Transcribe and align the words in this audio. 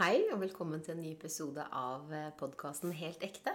Hei, 0.00 0.22
og 0.32 0.40
velkommen 0.40 0.80
til 0.80 0.94
en 0.94 1.02
ny 1.04 1.10
episode 1.12 1.64
av 1.76 2.08
podkasten 2.40 2.92
Helt 2.96 3.20
ekte. 3.26 3.52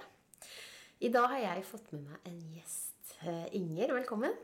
I 1.01 1.09
dag 1.13 1.27
har 1.31 1.41
jeg 1.41 1.63
fått 1.67 1.87
med 1.95 2.03
meg 2.05 2.27
en 2.29 2.37
gjest. 2.53 3.15
Eh, 3.25 3.47
Inger, 3.57 3.95
velkommen. 3.97 4.35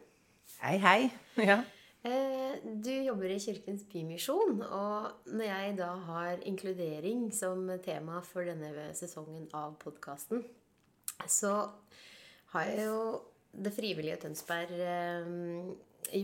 Hei, 0.63 0.77
hei. 0.81 0.99
Ja. 1.51 1.59
Eh, 2.01 2.57
Du 2.81 2.89
jobber 2.89 3.29
i 3.29 3.37
Kirkens 3.39 3.83
Bymisjon, 3.91 4.63
og 4.65 5.29
når 5.29 5.45
jeg 5.45 5.75
da 5.77 5.91
har 6.07 6.41
inkludering 6.49 7.27
som 7.37 7.69
tema 7.85 8.23
for 8.25 8.49
denne 8.49 8.89
sesongen 8.97 9.45
av 9.53 9.77
podkasten, 9.83 10.41
så 11.29 11.53
har 12.55 12.71
jeg 12.71 12.87
jo 12.87 12.97
Det 13.51 13.73
frivillige 13.75 14.15
Tønsberg 14.25 14.73
eh, 14.79 15.25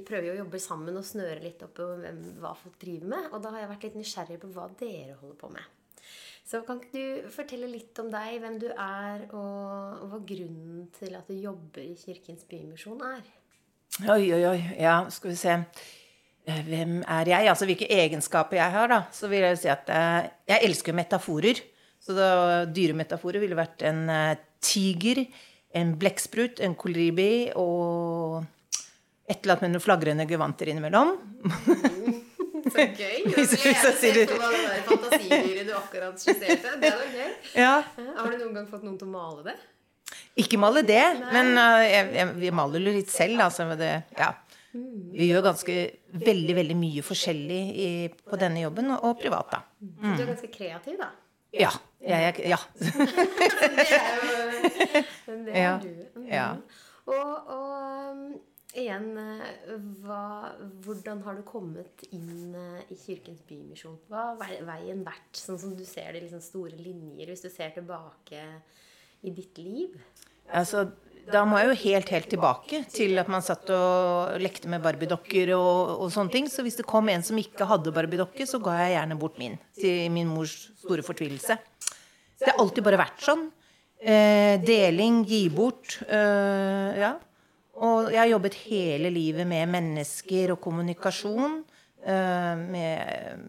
prøver 0.05 0.29
jo 0.29 0.35
å 0.35 0.41
jobbe 0.43 0.59
sammen 0.61 0.99
og 0.99 1.05
snøre 1.07 1.41
litt 1.43 1.63
opp 1.65 1.79
hvem, 1.79 2.21
hva 2.41 2.53
folk 2.59 2.77
driver 2.81 3.11
med. 3.15 3.27
Og 3.31 3.43
da 3.43 3.53
har 3.53 3.63
jeg 3.63 3.71
vært 3.73 3.87
litt 3.87 3.99
nysgjerrig 4.01 4.39
på 4.43 4.51
hva 4.55 4.67
dere 4.79 5.17
holder 5.21 5.39
på 5.41 5.51
med. 5.53 5.73
Så 6.47 6.61
kan 6.63 6.79
ikke 6.79 6.95
du 6.95 7.29
fortelle 7.33 7.67
litt 7.67 7.99
om 7.99 8.07
deg, 8.11 8.37
hvem 8.39 8.55
du 8.61 8.67
er, 8.71 9.25
og 9.35 10.05
hva 10.07 10.19
grunnen 10.29 10.85
til 10.95 11.17
at 11.19 11.27
du 11.27 11.35
jobber 11.35 11.83
i 11.83 11.97
Kirkens 11.99 12.45
Bymisjon 12.47 13.01
er? 13.03 13.25
Oi, 14.13 14.29
oi, 14.35 14.43
oi. 14.53 14.59
Ja, 14.79 15.01
skal 15.11 15.33
vi 15.33 15.39
se. 15.39 15.55
Eh, 16.47 16.61
Hvem 16.67 17.01
er 17.03 17.31
jeg? 17.33 17.49
Altså 17.51 17.67
hvilke 17.67 17.89
egenskaper 17.91 18.59
jeg 18.61 18.71
har, 18.77 18.87
da. 18.91 19.01
Så 19.11 19.27
vil 19.31 19.43
jeg 19.43 19.59
si 19.59 19.71
at 19.73 19.89
eh, 19.91 20.29
jeg 20.53 20.69
elsker 20.69 20.95
metaforer. 20.95 21.59
Så 21.99 22.15
da, 22.15 22.29
dyremetaforer 22.71 23.43
ville 23.43 23.57
vært 23.57 23.83
en 23.89 24.05
eh, 24.13 24.37
tiger, 24.63 25.25
en 25.75 25.95
blekksprut, 25.99 26.61
en 26.63 26.77
kolibi 26.79 27.49
og 27.59 28.45
et 29.27 29.41
eller 29.41 29.53
annet 29.57 29.65
med 29.65 29.73
noen 29.75 29.83
flagrende 29.83 30.25
gevanter 30.29 30.71
innimellom. 30.71 31.15
Så 32.67 32.83
gøy! 32.83 33.17
Det 33.27 33.35
hvis 33.37 33.53
jeg 33.63 33.75
er 33.75 34.31
hva 34.33 34.49
det 34.51 34.61
der 34.65 34.81
fantasidyret 34.87 35.67
du 35.67 35.73
akkurat 35.77 36.19
skisserte. 36.21 36.73
Det 36.81 36.91
var 36.91 37.13
gøy. 37.13 37.29
Ja. 37.55 37.73
Har 38.17 38.31
du 38.31 38.37
noen 38.41 38.55
gang 38.57 38.67
fått 38.69 38.83
noen 38.87 38.97
til 38.99 39.07
å 39.07 39.13
male 39.13 39.45
det? 39.47 39.55
Ikke 40.39 40.59
male 40.61 40.83
det, 40.85 41.03
men 41.33 41.53
uh, 41.57 41.79
jeg, 41.83 42.09
jeg, 42.15 42.33
vi 42.39 42.51
maler 42.55 42.83
jo 42.83 42.93
litt 42.97 43.11
selv, 43.11 43.39
altså. 43.47 43.65
Det, 43.79 43.91
ja. 44.17 44.29
Vi 44.71 45.29
gjør 45.31 45.45
ganske 45.47 45.75
veldig, 46.27 46.55
veldig 46.59 46.77
mye 46.77 47.03
forskjellig 47.05 47.61
i, 47.83 47.87
på 48.27 48.39
denne 48.39 48.61
jobben, 48.61 48.91
og, 48.95 49.07
og 49.09 49.17
privat, 49.21 49.55
da. 49.55 49.61
Du 49.79 50.21
er 50.21 50.29
ganske 50.29 50.51
kreativ, 50.53 50.99
da. 51.01 51.09
Ja. 51.55 51.71
Jeg, 52.03 52.35
jeg, 52.37 52.51
ja. 52.53 52.59
Det 53.67 53.71
er 53.87 54.03
jo 55.27 55.39
det 55.47 55.53
er 55.53 55.63
Ja. 55.63 55.73
du. 55.81 55.89
Mm. 56.19 56.27
Ja. 56.29 56.47
Og, 57.07 57.51
og 57.55 58.11
um, 58.11 58.21
igjen, 58.77 59.09
eh, 59.17 59.73
hva, 60.03 60.53
hvordan 60.85 61.23
har 61.25 61.37
du 61.37 61.43
kommet 61.47 62.05
inn 62.11 62.55
eh, 62.55 62.93
i 62.93 62.97
Kirkens 62.99 63.41
Bymisjon? 63.47 63.97
Hva 64.11 64.29
har 64.39 64.63
veien 64.67 65.03
vært, 65.05 65.33
sånn 65.37 65.59
som 65.61 65.75
du 65.77 65.83
ser 65.87 66.13
det 66.13 66.21
i 66.21 66.27
liksom 66.27 66.43
store 66.45 66.77
linjer, 66.77 67.31
hvis 67.31 67.45
du 67.45 67.49
ser 67.53 67.73
tilbake 67.75 68.45
i 69.25 69.33
ditt 69.33 69.59
liv? 69.61 69.97
Altså, 70.53 70.85
da 71.27 71.41
må 71.43 71.59
jeg 71.59 71.67
jo 71.67 71.77
helt, 71.81 72.11
helt 72.15 72.29
tilbake 72.31 72.81
til 72.93 73.19
at 73.19 73.27
man 73.31 73.43
satt 73.43 73.67
og 73.75 74.37
lekte 74.39 74.69
med 74.71 74.83
barbiedokker 74.83 75.51
og, 75.57 75.97
og 76.05 76.11
sånne 76.13 76.31
ting. 76.31 76.47
Så 76.51 76.63
hvis 76.63 76.79
det 76.79 76.87
kom 76.87 77.09
en 77.11 77.25
som 77.25 77.39
ikke 77.39 77.67
hadde 77.67 77.91
barbiedokke, 77.95 78.47
så 78.47 78.61
ga 78.63 78.77
jeg 78.79 78.95
gjerne 78.95 79.19
bort 79.19 79.39
min. 79.41 79.57
Til 79.75 80.07
min 80.13 80.31
mors 80.31 80.55
store 80.79 81.03
fortvilelse. 81.03 81.57
Det 82.37 82.51
har 82.51 82.61
alltid 82.61 82.85
bare 82.85 83.01
vært 83.01 83.25
sånn. 83.25 83.47
Eh, 83.97 84.55
deling, 84.63 85.23
gi 85.27 85.47
bort. 85.51 85.97
Eh, 86.07 87.01
ja. 87.01 87.15
Og 87.77 88.09
jeg 88.09 88.19
har 88.19 88.31
jobbet 88.31 88.57
hele 88.65 89.11
livet 89.13 89.47
med 89.49 89.69
mennesker 89.69 90.55
og 90.55 90.61
kommunikasjon. 90.63 91.59
Eh, 92.07 92.53
med, 92.57 93.43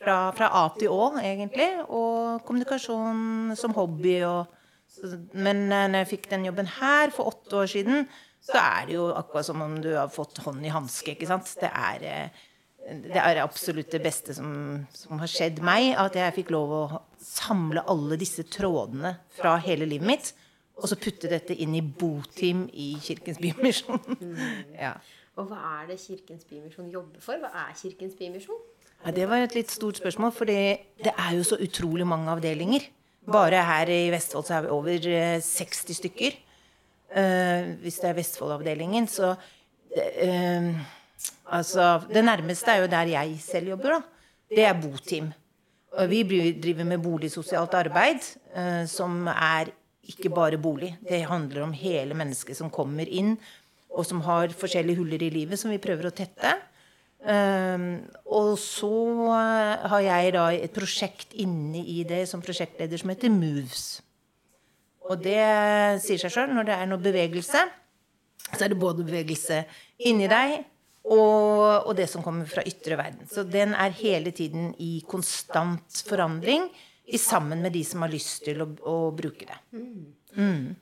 fra, 0.00 0.16
fra 0.36 0.50
A 0.60 0.64
til 0.76 0.92
Å, 0.92 1.12
egentlig. 1.22 1.70
Og 1.88 2.42
kommunikasjon 2.46 3.54
som 3.58 3.76
hobby 3.76 4.20
og 4.28 4.56
Men 5.38 5.68
eh, 5.70 5.86
når 5.86 6.02
jeg 6.02 6.10
fikk 6.16 6.24
den 6.32 6.48
jobben 6.48 6.68
her 6.80 7.12
for 7.14 7.30
åtte 7.30 7.60
år 7.62 7.68
siden, 7.70 8.08
så 8.42 8.56
er 8.58 8.88
det 8.88 8.96
jo 8.96 9.10
akkurat 9.14 9.46
som 9.46 9.62
om 9.62 9.76
du 9.82 9.92
har 9.94 10.10
fått 10.12 10.40
hånd 10.42 10.64
i 10.66 10.72
hanske, 10.72 11.14
ikke 11.14 11.28
sant. 11.30 11.52
Det 11.60 11.70
er, 11.70 12.06
eh, 12.10 12.96
det 13.04 13.20
er 13.20 13.42
absolutt 13.44 13.92
det 13.94 14.02
beste 14.02 14.34
som, 14.34 14.50
som 14.90 15.22
har 15.22 15.30
skjedd 15.30 15.60
meg, 15.64 15.92
at 15.94 16.18
jeg 16.18 16.36
fikk 16.40 16.50
lov 16.56 16.74
å 16.74 16.84
samle 17.22 17.84
alle 17.92 18.18
disse 18.20 18.42
trådene 18.50 19.14
fra 19.36 19.54
hele 19.62 19.86
livet 19.88 20.10
mitt, 20.10 20.32
og 20.80 20.88
så 20.88 20.96
putte 20.98 21.28
dette 21.30 21.54
inn 21.60 21.74
i 21.76 21.82
boteam 21.84 22.66
i 22.72 22.94
Kirkens 23.04 23.40
Bymisjon. 23.42 24.00
Ja. 24.80 24.94
Og 25.38 25.46
hva 25.48 25.58
er 25.80 25.90
det 25.92 26.00
Kirkens 26.02 26.44
Bymisjon 26.48 26.90
jobber 26.92 27.22
for? 27.24 27.40
Hva 27.40 27.50
er 27.66 27.74
Kirkens 27.78 28.16
Bymisjon? 28.18 28.60
Ja, 29.04 29.12
det 29.16 29.28
var 29.30 29.44
et 29.44 29.54
litt 29.56 29.72
stort 29.72 30.00
spørsmål, 30.00 30.32
for 30.36 30.48
det 30.48 31.12
er 31.12 31.30
jo 31.36 31.44
så 31.46 31.56
utrolig 31.62 32.06
mange 32.08 32.28
avdelinger. 32.32 32.84
Bare 33.30 33.62
her 33.64 33.92
i 33.92 34.08
Vestfold 34.12 34.46
så 34.48 34.58
er 34.58 34.66
vi 34.66 34.72
over 34.74 35.08
eh, 35.08 35.40
60 35.44 36.00
stykker. 36.00 36.38
Uh, 37.10 37.74
hvis 37.82 37.96
det 37.98 38.06
er 38.06 38.14
Vestfold-avdelingen, 38.20 39.08
så 39.10 39.32
uh, 39.34 40.80
Altså, 41.50 42.00
det 42.06 42.22
nærmeste 42.24 42.70
er 42.70 42.84
jo 42.84 42.86
der 42.86 43.08
jeg 43.10 43.36
selv 43.42 43.68
jobber, 43.68 43.96
da. 43.96 44.00
Det 44.54 44.64
er 44.64 44.76
boteam. 44.78 45.32
Og 45.98 46.10
vi 46.10 46.22
driver 46.62 46.84
med 46.86 47.02
boligsosialt 47.02 47.74
arbeid, 47.74 48.22
uh, 48.54 48.86
som 48.86 49.26
er 49.26 49.72
ikke 50.08 50.32
bare 50.32 50.60
bolig. 50.60 50.94
Det 51.04 51.22
handler 51.28 51.64
om 51.66 51.74
hele 51.76 52.16
mennesket 52.16 52.56
som 52.58 52.72
kommer 52.72 53.08
inn, 53.08 53.36
og 53.90 54.06
som 54.06 54.22
har 54.24 54.54
forskjellige 54.54 55.00
huller 55.00 55.22
i 55.26 55.32
livet 55.34 55.60
som 55.60 55.72
vi 55.72 55.80
prøver 55.82 56.08
å 56.08 56.14
tette. 56.14 56.54
Um, 57.20 57.98
og 58.32 58.54
så 58.56 58.88
eh, 59.36 59.88
har 59.92 60.04
jeg 60.06 60.30
da 60.32 60.44
et 60.56 60.72
prosjekt 60.72 61.34
inne 61.36 61.82
i 61.84 61.98
det 62.08 62.22
som 62.30 62.40
prosjektleder 62.40 63.02
som 63.02 63.12
heter 63.12 63.32
Moves. 63.34 64.00
Og 65.10 65.20
det 65.20 65.42
sier 66.04 66.20
seg 66.22 66.32
sjøl. 66.32 66.54
Når 66.54 66.68
det 66.68 66.76
er 66.78 66.88
noe 66.88 67.02
bevegelse, 67.02 67.64
så 68.54 68.64
er 68.64 68.72
det 68.72 68.80
både 68.80 69.04
bevegelse 69.04 69.64
inni 70.08 70.30
deg 70.30 70.62
og, 71.10 71.88
og 71.88 71.92
det 71.98 72.06
som 72.10 72.24
kommer 72.24 72.48
fra 72.48 72.64
ytre 72.66 72.96
verden. 73.00 73.28
Så 73.30 73.44
den 73.48 73.74
er 73.74 73.96
hele 74.00 74.32
tiden 74.36 74.72
i 74.80 75.00
konstant 75.08 76.02
forandring 76.08 76.68
sammen 77.18 77.62
med 77.62 77.72
de 77.72 77.82
som 77.84 78.02
har 78.04 78.12
lyst 78.12 78.44
til 78.44 78.62
å, 78.62 78.68
å 78.86 78.96
bruke 79.16 79.48
det. 79.48 79.58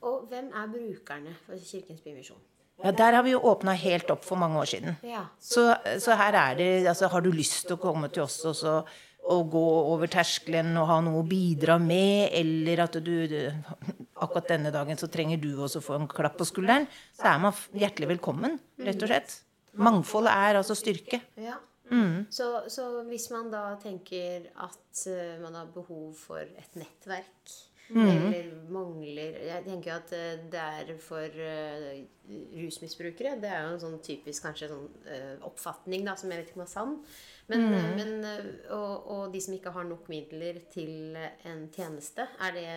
Og 0.05 0.29
hvem 0.29 0.51
er 0.53 0.71
brukerne 0.73 1.35
for 1.47 1.57
Kirkens 1.63 2.05
Bymisjon? 2.05 2.41
Ja, 2.85 2.93
Der 2.95 3.17
har 3.17 3.25
vi 3.27 3.33
jo 3.33 3.41
åpna 3.43 3.73
helt 3.75 4.11
opp 4.11 4.23
for 4.25 4.39
mange 4.39 4.61
år 4.61 4.69
siden. 4.71 4.97
Ja. 5.03 5.25
Så, 5.41 5.65
så 5.99 6.15
her 6.15 6.37
er 6.39 6.59
det 6.59 6.69
altså, 6.87 7.09
Har 7.11 7.25
du 7.25 7.33
lyst 7.35 7.67
til 7.67 7.75
å 7.75 7.83
komme 7.83 8.11
til 8.13 8.23
oss 8.23 8.39
og, 8.47 8.55
så, 8.55 8.75
og 9.27 9.49
gå 9.51 9.65
over 9.95 10.07
terskelen 10.07 10.77
og 10.79 10.87
ha 10.87 11.01
noe 11.03 11.25
å 11.25 11.27
bidra 11.27 11.79
med, 11.83 12.29
eller 12.39 12.85
at 12.87 13.01
du, 13.03 13.15
du 13.27 13.41
Akkurat 14.19 14.49
denne 14.51 14.71
dagen 14.75 14.99
så 14.99 15.07
trenger 15.11 15.39
du 15.43 15.53
også 15.63 15.83
få 15.83 15.95
en 15.95 16.09
klapp 16.11 16.39
på 16.39 16.47
skulderen, 16.47 16.89
så 17.15 17.29
er 17.31 17.43
man 17.43 17.55
hjertelig 17.79 18.09
velkommen, 18.17 18.57
rett 18.83 19.03
og 19.03 19.11
slett. 19.11 19.37
Mangfold 19.79 20.27
er 20.27 20.59
altså 20.59 20.75
styrke. 20.75 21.21
Ja. 21.39 21.55
Så, 22.31 22.51
så 22.73 22.89
hvis 23.09 23.31
man 23.35 23.51
da 23.53 23.65
tenker 23.83 24.51
at 24.65 25.07
eh, 25.11 25.39
man 25.43 25.57
har 25.59 25.73
behov 25.75 26.13
for 26.19 26.43
et 26.43 26.79
nettverk, 26.79 27.57
eller 27.89 28.49
mangler 28.69 29.39
Jeg 29.47 29.65
tenker 29.65 29.91
jo 29.91 29.97
at 29.97 30.11
eh, 30.13 30.41
det 30.53 30.61
er 30.61 30.91
for 31.01 31.39
uh, 31.41 31.95
rusmisbrukere 32.53 33.39
Det 33.41 33.49
er 33.49 33.65
jo 33.65 33.71
en 33.73 33.81
sånn 33.81 33.97
typisk 34.05 34.45
kanskje 34.45 34.69
sånn 34.69 34.85
uh, 35.07 35.47
oppfatning 35.49 36.05
da, 36.05 36.13
som 36.19 36.29
jeg 36.29 36.43
vet 36.43 36.51
ikke 36.51 36.61
om 36.61 36.67
er 36.67 36.73
sann. 36.73 36.95
Men, 37.49 37.65
men 37.97 38.13
uh, 38.27 38.51
og, 38.77 39.09
og 39.15 39.23
de 39.33 39.41
som 39.41 39.57
ikke 39.57 39.73
har 39.73 39.89
nok 39.89 40.11
midler 40.13 40.61
til 40.73 41.17
en 41.17 41.65
tjeneste, 41.73 42.29
er 42.45 42.57
det, 42.59 42.69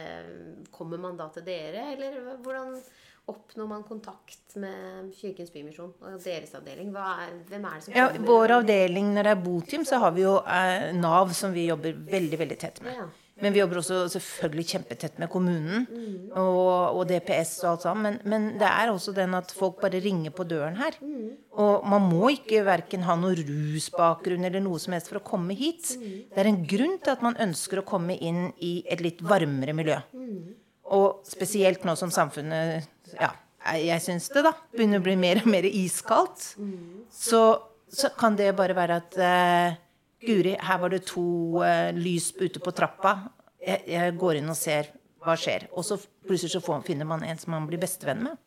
kommer 0.71 1.01
man 1.01 1.19
da 1.19 1.27
til 1.35 1.43
dere, 1.43 1.89
eller 1.91 2.37
hvordan 2.45 2.77
oppnår 3.29 3.67
man 3.69 3.83
kontakt 3.87 4.55
med 4.59 5.11
Kirkens 5.15 5.51
Bymisjon 5.53 5.93
og 6.01 6.21
deres 6.23 6.53
avdeling? 6.57 6.91
Er, 6.95 7.33
hvem 7.49 7.65
er 7.67 7.77
det 7.77 7.85
som 7.85 7.95
Ja, 7.95 8.07
vår 8.25 8.57
avdeling 8.59 9.13
når 9.15 9.27
det 9.27 9.33
er 9.35 9.43
boteam, 9.43 9.85
så 9.87 10.01
har 10.03 10.15
vi 10.15 10.25
jo 10.25 10.37
eh, 10.41 10.91
Nav 10.97 11.33
som 11.37 11.53
vi 11.55 11.69
jobber 11.69 11.95
veldig 12.11 12.41
veldig 12.41 12.57
tett 12.59 12.81
med. 12.85 12.97
Ja. 12.97 13.09
Men 13.41 13.55
vi 13.55 13.61
jobber 13.61 13.79
også 13.81 14.03
selvfølgelig 14.13 14.67
kjempetett 14.69 15.17
med 15.21 15.29
kommunen 15.33 15.87
og, 16.37 16.97
og 16.99 17.01
DPS 17.09 17.55
og 17.63 17.69
alt 17.71 17.85
sammen. 17.87 18.03
Men, 18.03 18.19
men 18.29 18.59
det 18.61 18.69
er 18.69 18.91
også 18.91 19.15
den 19.17 19.33
at 19.37 19.53
folk 19.57 19.79
bare 19.81 20.01
ringer 20.03 20.33
på 20.35 20.45
døren 20.45 20.77
her. 20.77 20.99
Og 21.57 21.87
man 21.89 22.05
må 22.11 22.29
ikke 22.35 22.61
verken 22.67 23.07
ha 23.07 23.15
noe 23.17 23.33
rusbakgrunn 23.39 24.45
eller 24.45 24.61
noe 24.61 24.81
som 24.83 24.93
helst 24.93 25.09
for 25.09 25.21
å 25.21 25.25
komme 25.25 25.57
hit. 25.57 25.95
Det 25.97 26.37
er 26.37 26.51
en 26.51 26.61
grunn 26.69 26.99
til 27.01 27.15
at 27.15 27.25
man 27.25 27.39
ønsker 27.41 27.81
å 27.81 27.87
komme 27.87 28.19
inn 28.19 28.51
i 28.61 28.75
et 28.85 29.01
litt 29.01 29.23
varmere 29.25 29.73
miljø. 29.77 29.97
Og 30.91 31.25
spesielt 31.25 31.85
nå 31.87 31.95
som 31.97 32.11
samfunnet 32.13 32.89
ja, 33.17 33.31
jeg 33.77 34.01
syns 34.03 34.29
det, 34.33 34.45
da. 34.47 34.53
Begynner 34.75 35.01
å 35.01 35.05
bli 35.05 35.17
mer 35.19 35.43
og 35.43 35.51
mer 35.51 35.67
iskaldt. 35.67 36.55
Så, 37.13 37.41
så 37.91 38.11
kan 38.17 38.37
det 38.39 38.51
bare 38.57 38.77
være 38.77 38.97
at 39.03 39.19
uh, 39.19 39.77
Guri, 40.21 40.55
her 40.61 40.81
var 40.81 40.93
det 40.93 41.03
to 41.09 41.61
uh, 41.61 41.91
lys 41.97 42.31
ute 42.39 42.61
på 42.61 42.73
trappa. 42.77 43.15
Jeg, 43.61 43.83
jeg 43.93 44.17
går 44.21 44.39
inn 44.41 44.49
og 44.49 44.57
ser 44.57 44.91
hva 45.21 45.37
skjer. 45.37 45.67
Og 45.77 45.85
så 45.85 45.99
plutselig 46.25 46.55
så 46.55 46.63
får, 46.65 46.83
finner 46.87 47.09
man 47.09 47.23
en 47.25 47.39
som 47.41 47.53
man 47.53 47.67
blir 47.69 47.81
bestevenn 47.81 48.25
med. 48.25 48.41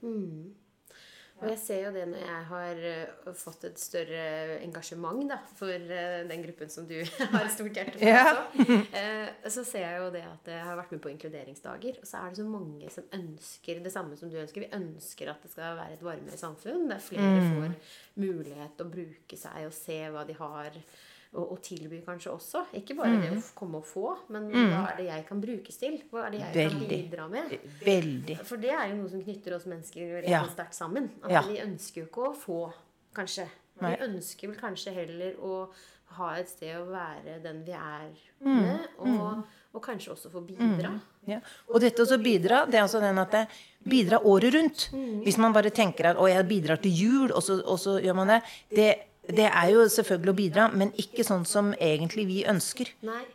Og 1.45 1.51
jeg 1.53 1.59
ser 1.61 1.81
jo 1.85 1.93
det 1.95 2.05
når 2.11 2.23
jeg 2.25 2.45
har 2.49 2.81
uh, 3.29 3.33
fått 3.37 3.67
et 3.69 3.79
større 3.79 4.25
engasjement 4.65 5.23
da, 5.31 5.37
for 5.59 5.69
uh, 5.71 6.23
den 6.31 6.43
gruppen 6.47 6.73
som 6.73 6.87
du 6.89 6.97
har 7.35 7.49
stort 7.53 7.77
hjerte 7.79 7.99
for 8.01 8.09
Ja. 8.09 8.25
også. 8.33 8.79
Uh, 8.97 9.51
så 9.59 9.65
ser 9.69 9.85
jeg 9.87 10.01
jo 10.03 10.11
det 10.17 10.25
at 10.27 10.51
jeg 10.57 10.65
har 10.65 10.79
vært 10.81 10.93
med 10.97 11.03
på 11.05 11.13
inkluderingsdager. 11.13 12.01
Og 12.01 12.09
så 12.09 12.23
er 12.25 12.33
det 12.35 12.41
så 12.43 12.49
mange 12.49 12.91
som 12.97 13.09
ønsker 13.21 13.83
det 13.85 13.93
samme 13.95 14.17
som 14.21 14.33
du 14.33 14.39
ønsker. 14.41 14.65
Vi 14.65 14.73
ønsker 14.81 15.31
at 15.35 15.43
det 15.45 15.53
skal 15.53 15.77
være 15.79 15.99
et 15.99 16.05
varmere 16.05 16.41
samfunn 16.41 16.89
der 16.91 16.99
flere 17.05 17.35
Mm. 17.35 17.51
får 17.55 17.75
mulighet 18.21 18.77
til 18.79 18.87
å 18.87 18.93
bruke 18.93 19.37
seg 19.39 19.67
og 19.67 19.73
se 19.77 19.97
hva 20.15 20.25
de 20.29 20.35
har. 20.39 20.77
Og, 21.35 21.51
og 21.53 21.63
tilby 21.63 21.99
kanskje 22.07 22.31
også. 22.31 22.61
Ikke 22.79 22.95
bare 22.95 23.17
det 23.21 23.31
å 23.33 23.35
Mm. 23.35 23.43
komme 23.57 23.75
og 23.81 23.85
få, 23.85 24.17
men 24.29 24.45
hva 24.53 24.93
er 24.93 24.97
det 24.99 25.07
jeg 25.07 25.27
kan 25.27 25.41
brukes 25.43 25.77
til? 25.81 25.97
Hva 26.13 26.27
er 26.27 26.31
det 26.31 26.41
jeg 26.55 26.71
kan 26.71 26.85
bidra 26.89 27.29
med? 27.29 27.59
Veldig. 27.85 28.37
For 28.47 28.57
det 28.57 28.71
er 28.71 28.89
jo 28.91 28.95
noe 29.01 29.09
som 29.11 29.23
knytter 29.25 29.57
oss 29.57 29.65
mennesker 29.67 30.21
rett 30.23 30.29
Ja. 30.31 30.45
sterkt 30.47 30.75
sammen. 30.75 31.11
At 31.25 31.31
Ja. 31.33 31.43
vi 31.43 31.57
ønsker 31.59 31.95
jo 32.03 32.07
ikke 32.07 32.29
å 32.29 32.37
få, 32.37 32.73
kanskje. 33.15 33.49
Nei. 33.81 33.97
Vi 33.97 34.05
ønsker 34.07 34.47
vel 34.49 34.57
kanskje 34.57 34.93
heller 34.95 35.33
å 35.43 35.69
ha 36.15 36.35
et 36.37 36.49
sted 36.49 36.77
å 36.77 36.87
være 36.87 37.43
den 37.43 37.65
vi 37.65 37.73
er 37.73 38.11
Mm. 38.41 38.61
med, 38.63 38.81
og, 39.01 39.45
og 39.75 39.83
kanskje 39.83 40.13
også 40.15 40.31
få 40.31 40.41
bidra. 40.47 41.01
Ja. 41.27 41.41
Og 41.69 41.81
dette 41.81 41.99
å 42.03 42.23
bidra, 42.23 42.65
det 42.67 42.75
er 42.77 42.83
altså 42.83 43.01
den 43.01 43.19
at 43.19 43.31
det 43.33 43.49
bidra 43.89 44.21
året 44.23 44.55
rundt. 44.55 44.91
Hvis 45.25 45.39
man 45.39 45.53
bare 45.53 45.71
tenker 45.71 46.05
at 46.11 46.17
'å, 46.17 46.29
jeg 46.29 46.47
bidrar 46.47 46.77
til 46.81 46.93
jul', 46.93 47.33
og 47.35 47.43
så, 47.43 47.61
og 47.67 47.77
så 47.79 48.01
gjør 48.01 48.15
man 48.15 48.29
det. 48.29 48.43
det. 48.73 48.99
Det 49.29 49.47
er 49.49 49.71
jo 49.73 49.87
selvfølgelig 49.89 50.33
å 50.33 50.37
bidra, 50.37 50.67
men 50.73 50.91
ikke 51.01 51.25
sånn 51.25 51.47
som 51.49 51.73
egentlig 51.79 52.27
vi 52.29 52.43
ønsker. 52.51 52.91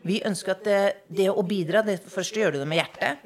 Vi 0.06 0.20
ønsker 0.26 0.54
at 0.54 0.68
det, 0.68 0.82
det 1.08 1.32
å 1.32 1.42
bidra 1.46 1.82
det 1.86 2.00
Først 2.10 2.38
gjør 2.38 2.56
du 2.56 2.62
det 2.62 2.70
med 2.70 2.82
hjertet. 2.82 3.26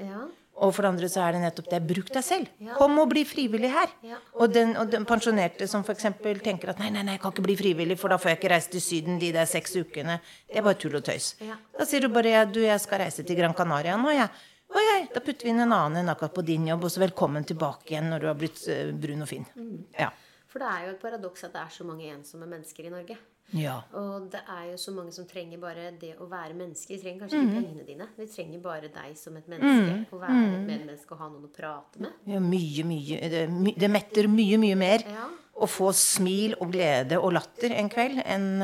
Og 0.63 0.69
for 0.71 0.85
det 0.85 0.91
andre 0.93 1.09
så 1.09 1.23
er 1.25 1.35
det 1.35 1.41
nettopp 1.43 1.67
det. 1.71 1.79
Bruk 1.89 2.11
deg 2.13 2.23
selv. 2.23 2.51
Kom 2.77 2.95
og 3.01 3.09
bli 3.11 3.23
frivillig 3.27 3.71
her. 3.73 3.91
Og, 4.37 4.45
den, 4.53 4.75
og 4.79 4.91
den 4.93 5.07
pensjonerte 5.09 5.67
som 5.67 5.83
f.eks. 5.83 6.05
tenker 6.45 6.71
at 6.71 6.79
nei, 6.79 6.91
nei, 6.93 7.03
nei, 7.03 7.17
jeg 7.17 7.23
kan 7.23 7.33
ikke 7.33 7.45
bli 7.47 7.57
frivillig, 7.59 7.97
for 7.99 8.13
da 8.13 8.19
får 8.21 8.33
jeg 8.33 8.39
ikke 8.39 8.53
reise 8.53 8.73
til 8.75 8.85
Syden 8.85 9.19
de 9.21 9.33
der 9.35 9.49
seks 9.49 9.75
ukene. 9.75 10.19
Det 10.47 10.61
er 10.61 10.67
bare 10.67 10.79
tull 10.79 10.95
og 10.99 11.05
tøys. 11.09 11.33
Da 11.41 11.87
sier 11.89 12.05
du 12.05 12.13
bare 12.13 12.45
du, 12.47 12.61
jeg 12.63 12.79
skal 12.85 13.03
reise 13.03 13.25
til 13.25 13.39
Gran 13.39 13.57
Canaria 13.57 13.97
nå, 13.99 14.13
jeg. 14.13 14.29
Ja. 14.29 14.49
Oi, 14.73 14.81
oi, 14.95 15.01
da 15.13 15.21
putter 15.21 15.45
vi 15.45 15.51
inn 15.53 15.61
en 15.61 15.73
annen 15.75 15.99
enn 16.01 16.09
akkurat 16.09 16.33
på 16.33 16.41
din 16.47 16.63
jobb, 16.65 16.87
og 16.87 16.89
så 16.89 17.03
velkommen 17.03 17.43
tilbake 17.45 17.91
igjen 17.93 18.07
når 18.09 18.23
du 18.23 18.29
har 18.31 18.37
blitt 18.39 18.61
eh, 18.73 18.87
brun 18.89 19.21
og 19.21 19.29
fin. 19.29 19.43
Mm. 19.53 19.83
Ja. 19.99 20.07
For 20.53 20.61
det 20.61 20.69
er 20.69 20.83
jo 20.85 20.91
et 20.93 20.99
paradoks 21.01 21.43
at 21.47 21.53
det 21.55 21.61
er 21.65 21.71
så 21.73 21.85
mange 21.87 22.05
ensomme 22.13 22.45
mennesker 22.45 22.85
i 22.85 22.91
Norge. 22.93 23.15
Ja. 23.57 23.79
Og 23.99 24.29
det 24.33 24.39
er 24.49 24.67
jo 24.71 24.77
så 24.81 24.91
mange 24.95 25.11
som 25.13 25.25
trenger 25.29 25.59
bare 25.61 25.87
det 25.99 26.13
å 26.21 26.27
være 26.29 26.53
menneske. 26.57 26.93
De 26.93 26.99
trenger 27.01 27.23
kanskje 27.25 27.39
Mm. 27.41 27.47
ikke 27.49 27.61
pengene 27.63 27.85
dine. 27.87 28.07
De 28.17 28.25
trenger 28.29 28.61
bare 28.61 28.87
deg 28.93 29.17
som 29.17 29.35
et 29.37 29.47
menneske. 29.49 30.05
Å 30.13 30.19
være 30.21 30.37
Mm. 30.37 30.53
et 30.53 30.67
medmenneske 30.69 31.11
og 31.11 31.17
ha 31.19 31.27
noen 31.29 31.43
å 31.49 31.51
prate 31.53 31.99
med. 31.99 32.13
ja 32.27 32.39
mye, 32.39 32.83
mye 32.85 33.29
det, 33.33 33.75
det 33.77 33.89
metter 33.91 34.27
mye, 34.29 34.57
mye 34.57 34.77
mer 34.77 34.99
Ja. 35.09 35.27
å 35.55 35.67
få 35.67 35.91
smil 35.93 36.55
og 36.61 36.71
glede 36.71 37.17
og 37.21 37.33
latter 37.33 37.71
en 37.73 37.89
kveld 37.89 38.23
enn 38.25 38.61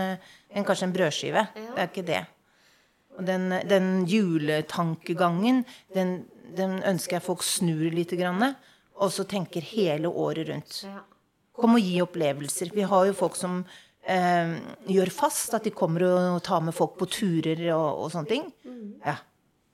en 0.51 0.63
kanskje 0.65 0.83
en 0.83 0.94
brødskive. 0.94 1.47
Ja. 1.56 1.74
Det 1.75 1.77
er 1.77 1.88
ikke 1.88 2.06
det. 2.06 2.25
Og 3.18 3.25
den, 3.25 3.50
den 3.68 4.06
juletankegangen, 4.07 5.65
den, 5.94 6.25
den 6.56 6.81
ønsker 6.83 7.18
jeg 7.18 7.24
folk 7.25 7.42
snur 7.44 7.89
litt, 7.94 8.12
grann, 8.18 8.56
og 8.95 9.12
så 9.12 9.25
tenker 9.27 9.62
hele 9.62 10.07
året 10.12 10.47
rundt. 10.50 10.83
Ja. 10.85 11.01
Kom 11.59 11.75
og 11.77 11.83
gi 11.83 11.97
opplevelser. 12.03 12.71
Vi 12.75 12.85
har 12.88 13.06
jo 13.09 13.13
folk 13.17 13.35
som 13.35 13.59
eh, 14.07 14.53
gjør 14.88 15.11
fast 15.11 15.53
at 15.57 15.65
de 15.67 15.73
kommer 15.75 16.06
og 16.07 16.41
tar 16.45 16.61
med 16.63 16.73
folk 16.77 16.95
på 17.00 17.07
turer 17.11 17.65
og, 17.75 18.06
og 18.06 18.11
sånne 18.13 18.31
ting. 18.31 18.47
Ja. 19.06 19.17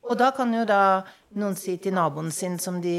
Og 0.05 0.17
da 0.19 0.31
kan 0.37 0.51
jo 0.53 0.63
da 0.69 0.81
noen 1.37 1.55
si 1.57 1.77
til 1.81 1.95
naboen 1.97 2.29
sin, 2.33 2.59
som 2.61 2.77
de 2.81 2.97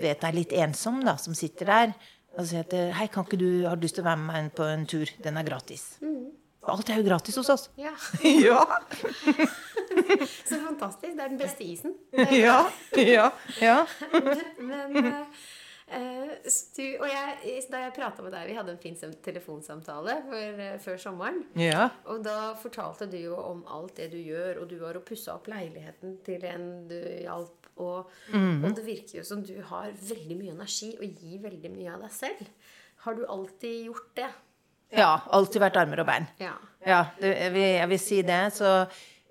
vet 0.00 0.24
er 0.24 0.34
litt 0.36 0.52
ensom, 0.52 0.98
da, 1.06 1.14
som 1.20 1.32
sitter 1.36 1.70
der, 1.70 1.94
og 2.36 2.44
si 2.44 2.58
at 2.60 2.74
hei, 2.98 3.06
kan 3.08 3.24
ikke 3.24 3.38
du, 3.40 3.46
har 3.64 3.78
du 3.80 3.86
lyst 3.86 3.96
til 3.96 4.04
å 4.04 4.08
være 4.10 4.20
med 4.20 4.34
meg 4.34 4.50
på 4.58 4.66
en 4.68 4.84
tur? 4.90 5.08
Den 5.24 5.38
er 5.40 5.46
gratis. 5.48 5.86
For 6.60 6.74
alt 6.74 6.90
er 6.92 6.98
jo 7.00 7.06
gratis 7.06 7.38
hos 7.40 7.48
oss. 7.54 7.64
ja. 7.80 7.94
ja. 8.48 8.60
Så 10.48 10.58
fantastisk. 10.60 11.12
Det 11.16 11.22
er 11.24 11.28
den 11.32 11.38
beste 11.40 11.64
isen. 11.64 11.94
ja. 12.36 12.58
Ja. 12.96 13.30
Ja. 13.62 13.76
Men 14.68 14.96
eh, 14.96 15.22
s- 15.32 15.55
du, 15.86 16.82
Og 16.98 17.06
jeg, 17.06 17.60
da 17.70 17.80
jeg 17.84 17.92
prata 17.94 18.24
med 18.24 18.32
deg 18.34 18.48
Vi 18.50 18.56
hadde 18.56 18.72
en 18.74 18.80
fin 18.82 18.96
telefonsamtale 19.22 20.16
for, 20.26 20.62
eh, 20.64 20.78
før 20.82 20.98
sommeren. 20.98 21.44
Ja. 21.54 21.90
Og 22.10 22.24
da 22.26 22.54
fortalte 22.58 23.06
du 23.10 23.18
jo 23.20 23.36
om 23.38 23.62
alt 23.70 23.94
det 24.00 24.10
du 24.14 24.18
gjør, 24.18 24.62
og 24.62 24.70
du 24.70 24.80
var 24.80 24.98
og 24.98 25.06
pussa 25.06 25.36
opp 25.36 25.46
leiligheten 25.52 26.18
til 26.26 26.42
en 26.50 26.66
du 26.90 26.98
hjalp. 26.98 27.70
Og, 27.76 28.08
og 28.32 28.70
det 28.72 28.86
virker 28.86 29.18
jo 29.18 29.24
som 29.28 29.42
du 29.44 29.54
har 29.68 29.90
veldig 29.92 30.38
mye 30.38 30.54
energi 30.54 30.94
og 30.96 31.04
gir 31.20 31.42
veldig 31.42 31.70
mye 31.74 31.92
av 31.92 32.06
deg 32.06 32.14
selv. 32.16 32.46
Har 33.04 33.18
du 33.18 33.26
alltid 33.28 33.84
gjort 33.90 34.08
det? 34.16 34.30
ja. 34.96 35.10
Alltid 35.36 35.60
vært 35.60 35.76
armer 35.82 36.00
og 36.02 36.08
bein. 36.08 36.26
Ja. 36.40 36.54
Ja, 36.86 37.02
det, 37.20 37.34
jeg, 37.34 37.52
vil, 37.52 37.68
jeg 37.76 37.90
vil 37.92 38.00
si 38.00 38.22
det. 38.26 38.40
Så, 38.56 38.72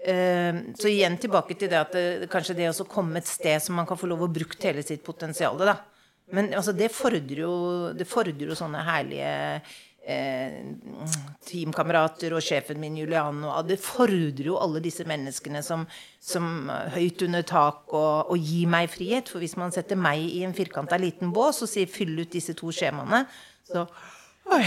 eh, 0.05 0.61
så 0.77 0.91
igjen 0.91 1.17
tilbake 1.19 1.57
til 1.57 1.71
det 1.71 1.81
at 1.81 1.95
det, 1.95 2.29
kanskje 2.31 2.57
det 2.59 2.69
å 2.71 2.87
komme 2.87 3.19
et 3.19 3.29
sted 3.29 3.63
som 3.63 3.79
man 3.79 3.87
kan 3.89 3.99
få 3.99 4.09
lov 4.11 4.27
å 4.27 4.31
bruke 4.31 4.59
hele 4.63 4.85
sitt 4.85 5.03
potensial, 5.03 5.57
da. 5.59 5.79
Men 6.33 6.53
altså, 6.57 6.73
det 6.73 6.91
fordrer 6.91 7.43
jo, 7.43 7.55
det 7.93 8.07
fordrer 8.09 8.49
jo 8.49 8.55
sånne 8.57 8.81
herlige 8.87 9.33
eh, 10.05 10.55
teamkamerater 11.45 12.33
og 12.33 12.41
sjefen 12.45 12.79
min 12.81 12.97
Julian 12.97 13.43
og 13.45 13.67
Det 13.69 13.77
fordrer 13.81 14.47
jo 14.49 14.57
alle 14.61 14.81
disse 14.83 15.05
menneskene 15.07 15.61
som, 15.65 15.85
som 16.21 16.69
høyt 16.95 17.21
under 17.27 17.45
tak 17.45 17.93
og, 17.93 18.31
og 18.33 18.37
gir 18.41 18.69
meg 18.71 18.89
frihet. 18.93 19.29
For 19.29 19.43
hvis 19.43 19.57
man 19.61 19.73
setter 19.75 19.99
meg 19.99 20.23
i 20.25 20.41
en 20.47 20.55
firkanta 20.57 20.97
liten 21.01 21.33
bås 21.35 21.61
og 21.65 21.69
sier 21.71 21.89
'fyll 21.89 22.17
ut 22.21 22.33
disse 22.33 22.57
to 22.57 22.73
skjemaene', 22.73 23.25
så 23.65 23.85
øy, 24.49 24.65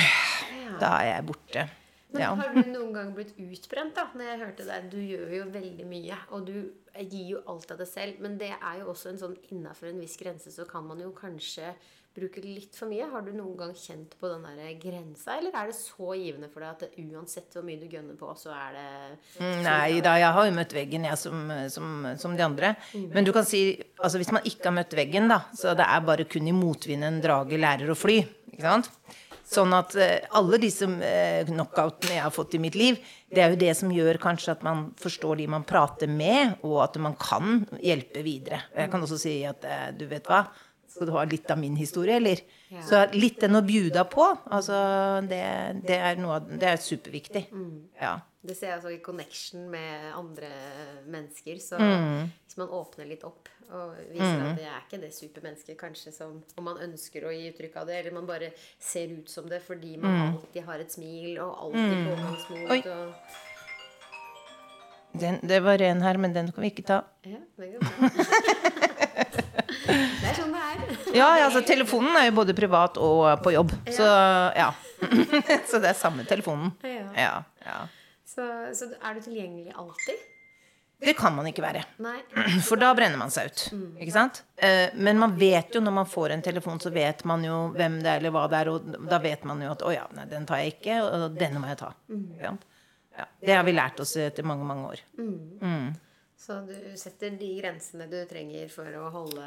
da 0.80 0.94
er 1.02 1.10
jeg 1.14 1.26
borte. 1.26 1.68
Men 2.10 2.22
Ja. 2.22 2.34
har 2.34 2.54
du 2.54 2.62
noen 2.72 2.92
gang 2.94 3.10
blitt 3.14 3.34
utbrent, 3.36 3.94
da? 3.94 4.06
Når 4.14 4.24
jeg 4.30 4.38
hørte 4.40 4.64
deg. 4.64 4.86
Du 4.90 4.96
gjør 4.96 5.34
jo 5.36 5.44
veldig 5.52 5.86
mye, 5.86 6.16
og 6.32 6.46
du 6.46 6.70
gir 7.06 7.36
jo 7.36 7.44
alt 7.46 7.70
av 7.70 7.78
det 7.78 7.86
selv. 7.90 8.18
Men 8.24 8.38
det 8.40 8.50
er 8.56 8.80
jo 8.82 8.90
også 8.94 9.12
en 9.12 9.20
sånn 9.20 9.38
innafor 9.52 9.92
en 9.92 10.02
viss 10.02 10.18
grense 10.20 10.50
så 10.54 10.66
kan 10.68 10.86
man 10.88 11.00
jo 11.04 11.12
kanskje 11.16 11.74
bruke 12.18 12.40
litt 12.42 12.74
for 12.74 12.90
mye. 12.90 13.06
Har 13.12 13.22
du 13.22 13.30
noen 13.36 13.54
gang 13.60 13.74
kjent 13.78 14.16
på 14.18 14.26
den 14.32 14.42
der 14.42 14.72
grensa, 14.82 15.36
eller 15.38 15.54
er 15.54 15.68
det 15.70 15.76
så 15.78 16.16
givende 16.18 16.48
for 16.50 16.64
deg 16.64 16.72
at 16.72 16.80
det, 16.82 17.04
uansett 17.14 17.54
hvor 17.54 17.62
mye 17.68 17.78
du 17.78 17.86
gønner 17.92 18.16
på, 18.18 18.32
så 18.40 18.50
er 18.56 18.74
det 18.74 18.86
Mm, 19.38 19.60
Nei 19.62 20.00
da, 20.02 20.16
jeg 20.18 20.34
har 20.34 20.48
jo 20.48 20.56
møtt 20.56 20.74
veggen, 20.74 21.06
jeg, 21.06 21.18
som, 21.20 21.52
som, 21.70 22.08
som 22.18 22.34
de 22.34 22.42
andre. 22.42 22.72
Men 23.12 23.26
du 23.28 23.30
kan 23.36 23.46
si 23.46 23.62
altså 24.02 24.18
hvis 24.18 24.32
man 24.34 24.42
ikke 24.48 24.66
har 24.70 24.74
møtt 24.80 24.96
veggen, 24.98 25.30
da, 25.30 25.44
så 25.54 25.76
det 25.78 25.86
er 25.86 26.02
bare 26.08 26.26
kun 26.26 26.48
i 26.50 26.56
motvind 26.56 27.06
en 27.06 27.20
drage 27.22 27.60
lærer 27.60 27.92
å 27.94 27.98
fly. 27.98 28.18
Ikke 28.50 28.66
sant? 28.66 28.90
Sånn 29.48 29.72
at 29.72 29.94
eh, 29.96 30.26
alle 30.36 30.58
disse 30.60 30.84
eh, 31.06 31.46
knockoutene 31.48 32.18
jeg 32.18 32.24
har 32.26 32.34
fått 32.34 32.58
i 32.58 32.60
mitt 32.60 32.74
liv, 32.76 32.98
det 33.28 33.42
er 33.44 33.52
jo 33.52 33.60
det 33.60 33.74
som 33.76 33.92
gjør 33.92 34.18
kanskje 34.22 34.54
at 34.54 34.62
man 34.64 34.86
forstår 35.00 35.40
de 35.40 35.48
man 35.52 35.66
prater 35.68 36.08
med, 36.08 36.56
og 36.64 36.80
at 36.86 36.96
man 37.02 37.16
kan 37.20 37.66
hjelpe 37.82 38.22
videre. 38.24 38.62
Jeg 38.72 38.90
kan 38.92 39.04
også 39.04 39.18
si 39.20 39.34
at 39.48 39.66
eh, 39.68 39.90
du 39.98 40.06
vet 40.08 40.28
hva, 40.30 40.46
skal 40.98 41.08
du 41.10 41.14
ha 41.16 41.24
litt 41.30 41.50
av 41.54 41.58
min 41.62 41.76
historie, 41.78 42.18
eller? 42.18 42.42
Ja. 42.74 42.82
Så 42.84 43.02
litt 43.14 43.38
den 43.40 43.56
å 43.56 43.62
bjuda 43.64 44.04
på, 44.10 44.26
altså 44.50 44.76
det, 45.30 45.42
det 45.88 45.96
er 45.98 46.18
noe 46.20 46.40
Det 46.50 46.68
er 46.74 46.82
superviktig. 46.82 47.46
Ja. 48.02 48.18
Det 48.48 48.54
ser 48.56 48.70
jeg 48.70 48.78
også 48.78 48.92
i 48.94 48.98
connection 49.04 49.64
med 49.72 50.12
andre 50.16 50.48
mennesker. 51.10 51.56
Så 51.60 51.78
Mm. 51.80 52.28
hvis 52.46 52.56
man 52.60 52.68
åpner 52.68 53.08
litt 53.10 53.24
opp 53.26 53.48
og 53.68 53.96
viser 54.14 54.40
at 54.46 54.56
det 54.56 54.64
er 54.64 54.78
ikke 54.86 55.00
det 55.02 55.10
supermennesket 55.12 55.76
kanskje 55.76 56.12
som 56.14 56.38
Om 56.56 56.64
man 56.64 56.78
ønsker 56.86 57.26
å 57.28 57.32
gi 57.34 57.50
uttrykk 57.50 57.74
av 57.82 57.86
det, 57.90 57.98
eller 57.98 58.14
man 58.16 58.26
bare 58.30 58.52
ser 58.80 59.10
ut 59.18 59.28
som 59.28 59.44
det 59.50 59.60
fordi 59.66 59.96
man 60.00 60.32
alltid 60.38 60.64
har 60.64 60.78
et 60.80 60.92
smil 60.94 61.38
og 61.44 61.52
alltid 61.66 61.92
Mm. 61.92 62.06
pågangsmot 62.08 62.86
og 62.94 63.12
Den, 65.18 65.38
det 65.42 65.60
var 65.64 65.80
en 65.82 66.02
her, 66.04 66.16
men 66.20 66.32
den 66.32 66.52
kan 66.52 66.62
vi 66.62 66.70
ikke 66.70 66.84
ta. 66.86 66.98
Ja, 67.26 67.38
det 67.58 67.72
går 67.72 67.80
bra. 67.80 68.08
det 69.88 70.28
er 70.28 70.36
sånn 70.36 70.52
det 70.52 70.62
er. 70.62 70.96
Ja, 71.14 71.28
ja, 71.38 71.44
altså 71.48 71.62
telefonen 71.66 72.16
er 72.20 72.26
jo 72.28 72.34
både 72.40 72.54
privat 72.56 72.98
og 73.02 73.28
på 73.44 73.52
jobb. 73.54 73.72
Så 73.92 74.06
ja. 74.56 74.70
så 75.70 75.80
det 75.82 75.92
er 75.92 75.96
samme 75.98 76.24
telefonen. 76.28 76.72
Ja. 76.84 77.06
Ja, 77.16 77.36
ja. 77.64 77.78
Så, 78.28 78.44
så 78.76 78.90
er 78.98 79.14
du 79.16 79.22
tilgjengelig 79.24 79.72
alltid? 79.78 80.26
Det 80.98 81.12
kan 81.14 81.30
man 81.36 81.46
ikke 81.46 81.62
være. 81.62 81.84
Nei. 82.02 82.16
For 82.66 82.80
da 82.80 82.88
brenner 82.98 83.18
man 83.20 83.30
seg 83.30 83.52
ut. 83.52 83.60
Ikke 84.02 84.14
sant? 84.14 84.40
Eh, 84.58 84.88
Men 84.98 85.20
man 85.22 85.36
vet 85.38 85.74
jo 85.76 85.82
når 85.84 85.94
man 86.00 86.08
får 86.10 86.34
en 86.34 86.42
telefon, 86.42 86.80
så 86.82 86.90
vet 86.94 87.22
man 87.30 87.44
jo 87.46 87.58
hvem 87.76 88.00
det 88.02 88.10
er, 88.10 88.18
eller 88.22 88.34
hva 88.34 88.48
det 88.50 88.58
er, 88.64 88.70
og 88.74 88.88
da 89.08 89.20
vet 89.22 89.46
man 89.46 89.62
jo 89.62 89.70
at 89.76 89.84
å 89.86 89.92
ja, 89.94 90.08
nei, 90.16 90.26
den 90.30 90.46
tar 90.48 90.64
jeg 90.64 90.74
ikke, 90.76 90.98
og 91.06 91.38
denne 91.38 91.62
må 91.62 91.70
jeg 91.70 91.78
ta. 91.84 91.92
Ja. 92.42 92.56
Det 93.42 93.54
har 93.54 93.64
vi 93.66 93.72
lært 93.78 93.98
oss 94.02 94.16
etter 94.18 94.46
mange, 94.46 94.66
mange 94.66 94.90
år. 94.92 95.00
Så 96.38 96.54
du 96.62 96.74
setter 96.94 97.32
de 97.34 97.48
grensene 97.58 98.04
du 98.06 98.20
trenger 98.30 98.68
for 98.70 98.86
å 98.94 99.08
holde 99.10 99.46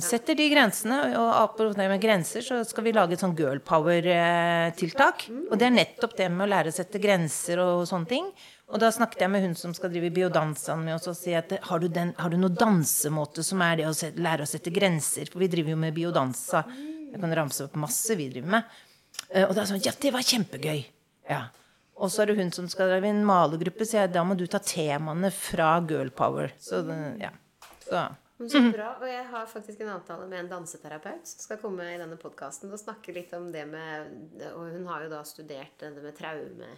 Setter 0.00 0.38
de 0.38 0.46
grensene, 0.48 1.02
og 1.20 1.28
apropos 1.36 1.76
det 1.76 1.88
med 1.90 2.00
grenser, 2.00 2.40
så 2.46 2.62
skal 2.64 2.86
vi 2.86 2.94
lage 2.96 3.12
et 3.12 3.20
sånn 3.20 3.36
girl 3.36 3.60
power-tiltak. 3.60 5.26
Og 5.50 5.52
det 5.60 5.66
er 5.68 5.74
nettopp 5.74 6.16
det 6.16 6.30
med 6.32 6.46
å 6.46 6.48
lære 6.54 6.72
å 6.72 6.76
sette 6.78 7.02
grenser 7.02 7.60
og 7.60 7.84
sånne 7.90 8.08
ting. 8.08 8.30
Og 8.72 8.80
da 8.80 8.88
snakket 8.92 9.26
jeg 9.26 9.32
med 9.34 9.44
hun 9.44 9.54
som 9.60 9.76
skal 9.76 9.92
drive 9.92 10.08
biodansene 10.16 10.80
med 10.88 10.96
oss 10.96 11.10
og 11.12 11.16
si 11.20 11.36
at 11.36 11.52
har 11.68 11.84
du, 11.84 11.90
den, 11.92 12.14
har 12.16 12.32
du 12.32 12.40
noen 12.40 12.56
dansemåte 12.56 13.44
som 13.44 13.60
er 13.68 13.82
det 13.82 13.86
å 13.88 13.94
sette, 13.96 14.24
lære 14.24 14.48
å 14.48 14.50
sette 14.50 14.72
grenser? 14.72 15.28
For 15.28 15.44
vi 15.44 15.52
driver 15.52 15.76
jo 15.76 15.80
med 15.84 15.96
biodansa 15.96 16.64
Jeg 16.72 17.20
kan 17.20 17.32
ramse 17.36 17.68
opp 17.68 17.76
masse 17.80 18.16
vi 18.16 18.30
driver 18.32 18.56
med. 18.58 18.76
Eh, 19.28 19.44
Og 19.44 19.52
da 19.54 19.62
det 19.62 19.70
sånn 19.74 19.84
Ja, 19.84 19.92
det 19.92 20.12
var 20.16 20.24
kjempegøy! 20.24 20.82
Ja. 21.28 21.46
Og 21.98 22.12
så 22.14 22.22
er 22.22 22.30
det 22.30 22.38
hun 22.38 22.52
som 22.54 22.68
skal 22.70 22.92
drive 22.92 23.10
en 23.10 23.24
malergruppe, 23.26 23.86
så 23.86 24.02
jeg, 24.02 24.12
da 24.14 24.22
må 24.26 24.36
du 24.38 24.46
ta 24.46 24.60
temaene 24.62 25.32
fra 25.34 25.74
Girl 25.88 26.12
Power. 26.14 26.54
Så 26.62 26.84
ja. 27.18 27.32
Så. 27.82 28.06
Så 28.38 28.60
bra. 28.70 28.92
Og 29.00 29.08
jeg 29.10 29.24
har 29.32 29.46
faktisk 29.50 29.80
en 29.82 29.90
avtale 29.96 30.28
med 30.30 30.44
en 30.44 30.50
danseterapeut 30.52 31.26
som 31.26 31.42
skal 31.42 31.58
komme 31.58 31.88
i 31.90 31.96
denne 31.98 32.18
podkasten 32.20 32.70
og 32.70 32.78
snakke 32.78 33.14
litt 33.16 33.32
om 33.34 33.48
det 33.50 33.64
med 33.66 34.44
Og 34.52 34.76
hun 34.76 34.86
har 34.86 35.02
jo 35.02 35.10
da 35.10 35.24
studert 35.26 35.74
det 35.82 35.90
med 35.96 36.14
traume. 36.14 36.70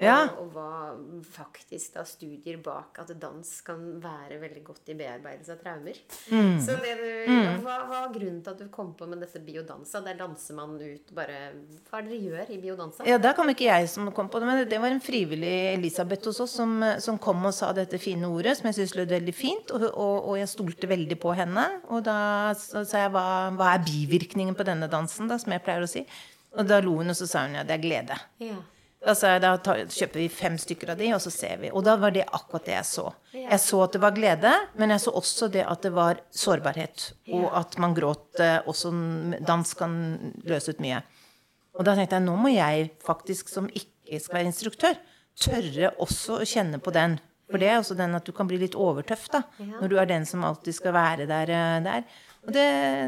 Og, 0.00 0.04
Ja. 0.04 0.16
og 0.40 0.52
hva 0.54 0.96
faktisk 1.26 1.94
da 1.98 2.04
studier 2.08 2.56
bak 2.64 2.96
at 3.02 3.10
dans 3.20 3.48
kan 3.66 4.00
være 4.00 4.38
veldig 4.40 4.62
godt 4.64 4.88
i 4.88 4.94
bearbeidelse 4.96 5.52
av 5.52 5.58
traumer. 5.60 5.98
Mm. 6.30 6.54
Så 6.64 6.76
det 6.80 6.94
du, 7.00 7.08
ja, 7.28 7.56
hva, 7.60 7.74
hva 7.84 7.98
var 8.06 8.14
grunnen 8.14 8.38
til 8.42 8.54
at 8.54 8.62
du 8.62 8.70
kom 8.72 8.94
på 8.96 9.08
med 9.10 9.20
dette 9.20 9.42
biodansa? 9.44 10.00
Der 10.06 10.16
danser 10.16 10.56
man 10.56 10.78
ut 10.80 11.12
bare 11.14 11.52
Hva 11.90 11.98
er 12.00 12.08
det 12.08 12.14
dere 12.14 12.30
gjør 12.30 12.54
i 12.54 12.58
biodansa? 12.62 13.04
Ja, 13.08 13.18
Der 13.20 13.36
kom 13.36 13.52
ikke 13.52 13.68
jeg 13.68 13.90
som 13.92 14.08
kom 14.16 14.30
på 14.32 14.40
det, 14.40 14.48
men 14.48 14.64
det 14.70 14.80
var 14.80 14.94
en 14.94 15.04
frivillig 15.04 15.52
Elisabeth 15.74 16.30
hos 16.30 16.40
oss 16.40 16.56
som, 16.56 16.78
som 16.98 17.18
kom 17.20 17.44
og 17.44 17.54
sa 17.54 17.72
dette 17.76 18.00
fine 18.00 18.24
ordet, 18.30 18.56
som 18.56 18.70
jeg 18.70 18.80
syntes 18.80 18.96
lød 18.96 19.12
veldig 19.18 19.36
fint, 19.36 19.70
og, 19.76 19.84
og, 19.90 20.16
og 20.32 20.38
jeg 20.40 20.48
stolte 20.48 20.88
veldig 20.88 21.20
på 21.20 21.36
henne. 21.36 21.66
Og 21.92 22.04
da 22.08 22.54
sa 22.56 22.84
jeg 23.04 23.12
hva, 23.12 23.26
hva 23.52 23.74
er 23.74 23.84
bivirkningen 23.84 24.56
på 24.56 24.64
denne 24.66 24.88
dansen, 24.90 25.28
da, 25.28 25.36
som 25.40 25.52
jeg 25.52 25.62
pleier 25.66 25.84
å 25.84 25.90
si. 25.90 26.06
Og 26.58 26.66
da 26.66 26.80
lo 26.82 26.96
hun, 26.98 27.12
og 27.12 27.16
så 27.18 27.28
sa 27.30 27.44
hun 27.46 27.54
ja, 27.60 27.62
det 27.66 27.76
er 27.76 27.82
glede. 27.84 28.16
Ja. 28.42 28.56
Da 29.00 29.14
da 29.40 29.54
tar, 29.56 29.78
kjøper 29.88 30.20
vi 30.20 30.26
fem 30.28 30.58
stykker 30.60 30.90
av 30.92 30.98
de, 31.00 31.06
og 31.16 31.22
så 31.24 31.30
ser 31.32 31.56
vi. 31.62 31.70
Og 31.72 31.84
da 31.86 31.94
var 31.96 32.12
det 32.12 32.26
akkurat 32.28 32.66
det 32.68 32.74
jeg 32.74 32.84
så. 32.84 33.06
Jeg 33.32 33.60
så 33.62 33.78
at 33.86 33.94
det 33.96 34.00
var 34.02 34.12
glede, 34.12 34.52
men 34.76 34.92
jeg 34.92 35.00
så 35.00 35.14
også 35.16 35.48
det 35.54 35.64
at 35.64 35.86
det 35.86 35.92
var 35.96 36.20
sårbarhet. 36.36 37.06
Og 37.32 37.46
at 37.56 37.78
man 37.80 37.94
gråt. 37.96 38.28
eh, 38.40 38.58
Også 38.68 38.92
dans 39.46 39.72
kan 39.74 39.96
løse 40.44 40.74
ut 40.74 40.80
mye. 40.84 41.00
Og 41.78 41.84
da 41.86 41.94
tenkte 41.96 42.18
jeg 42.18 42.26
nå 42.26 42.36
må 42.36 42.52
jeg 42.52 42.90
faktisk, 43.00 43.48
som 43.48 43.70
ikke 43.72 44.20
skal 44.20 44.40
være 44.40 44.50
instruktør, 44.50 45.00
tørre 45.40 45.94
også 46.02 46.40
å 46.42 46.48
kjenne 46.48 46.80
på 46.82 46.92
den. 46.92 47.18
For 47.50 47.58
det 47.58 47.68
er 47.68 47.78
også 47.80 47.96
den 47.98 48.14
at 48.14 48.24
du 48.26 48.32
kan 48.32 48.46
bli 48.46 48.56
litt 48.62 48.76
overtøff 48.78 49.28
da, 49.34 49.42
når 49.58 49.88
du 49.90 49.96
er 49.98 50.06
den 50.06 50.26
som 50.26 50.44
alltid 50.46 50.76
skal 50.76 50.92
være 50.94 51.26
der. 51.26 51.50
eh, 51.50 51.78
der. 51.84 52.04
Og 52.40 52.54
det, 52.56 52.62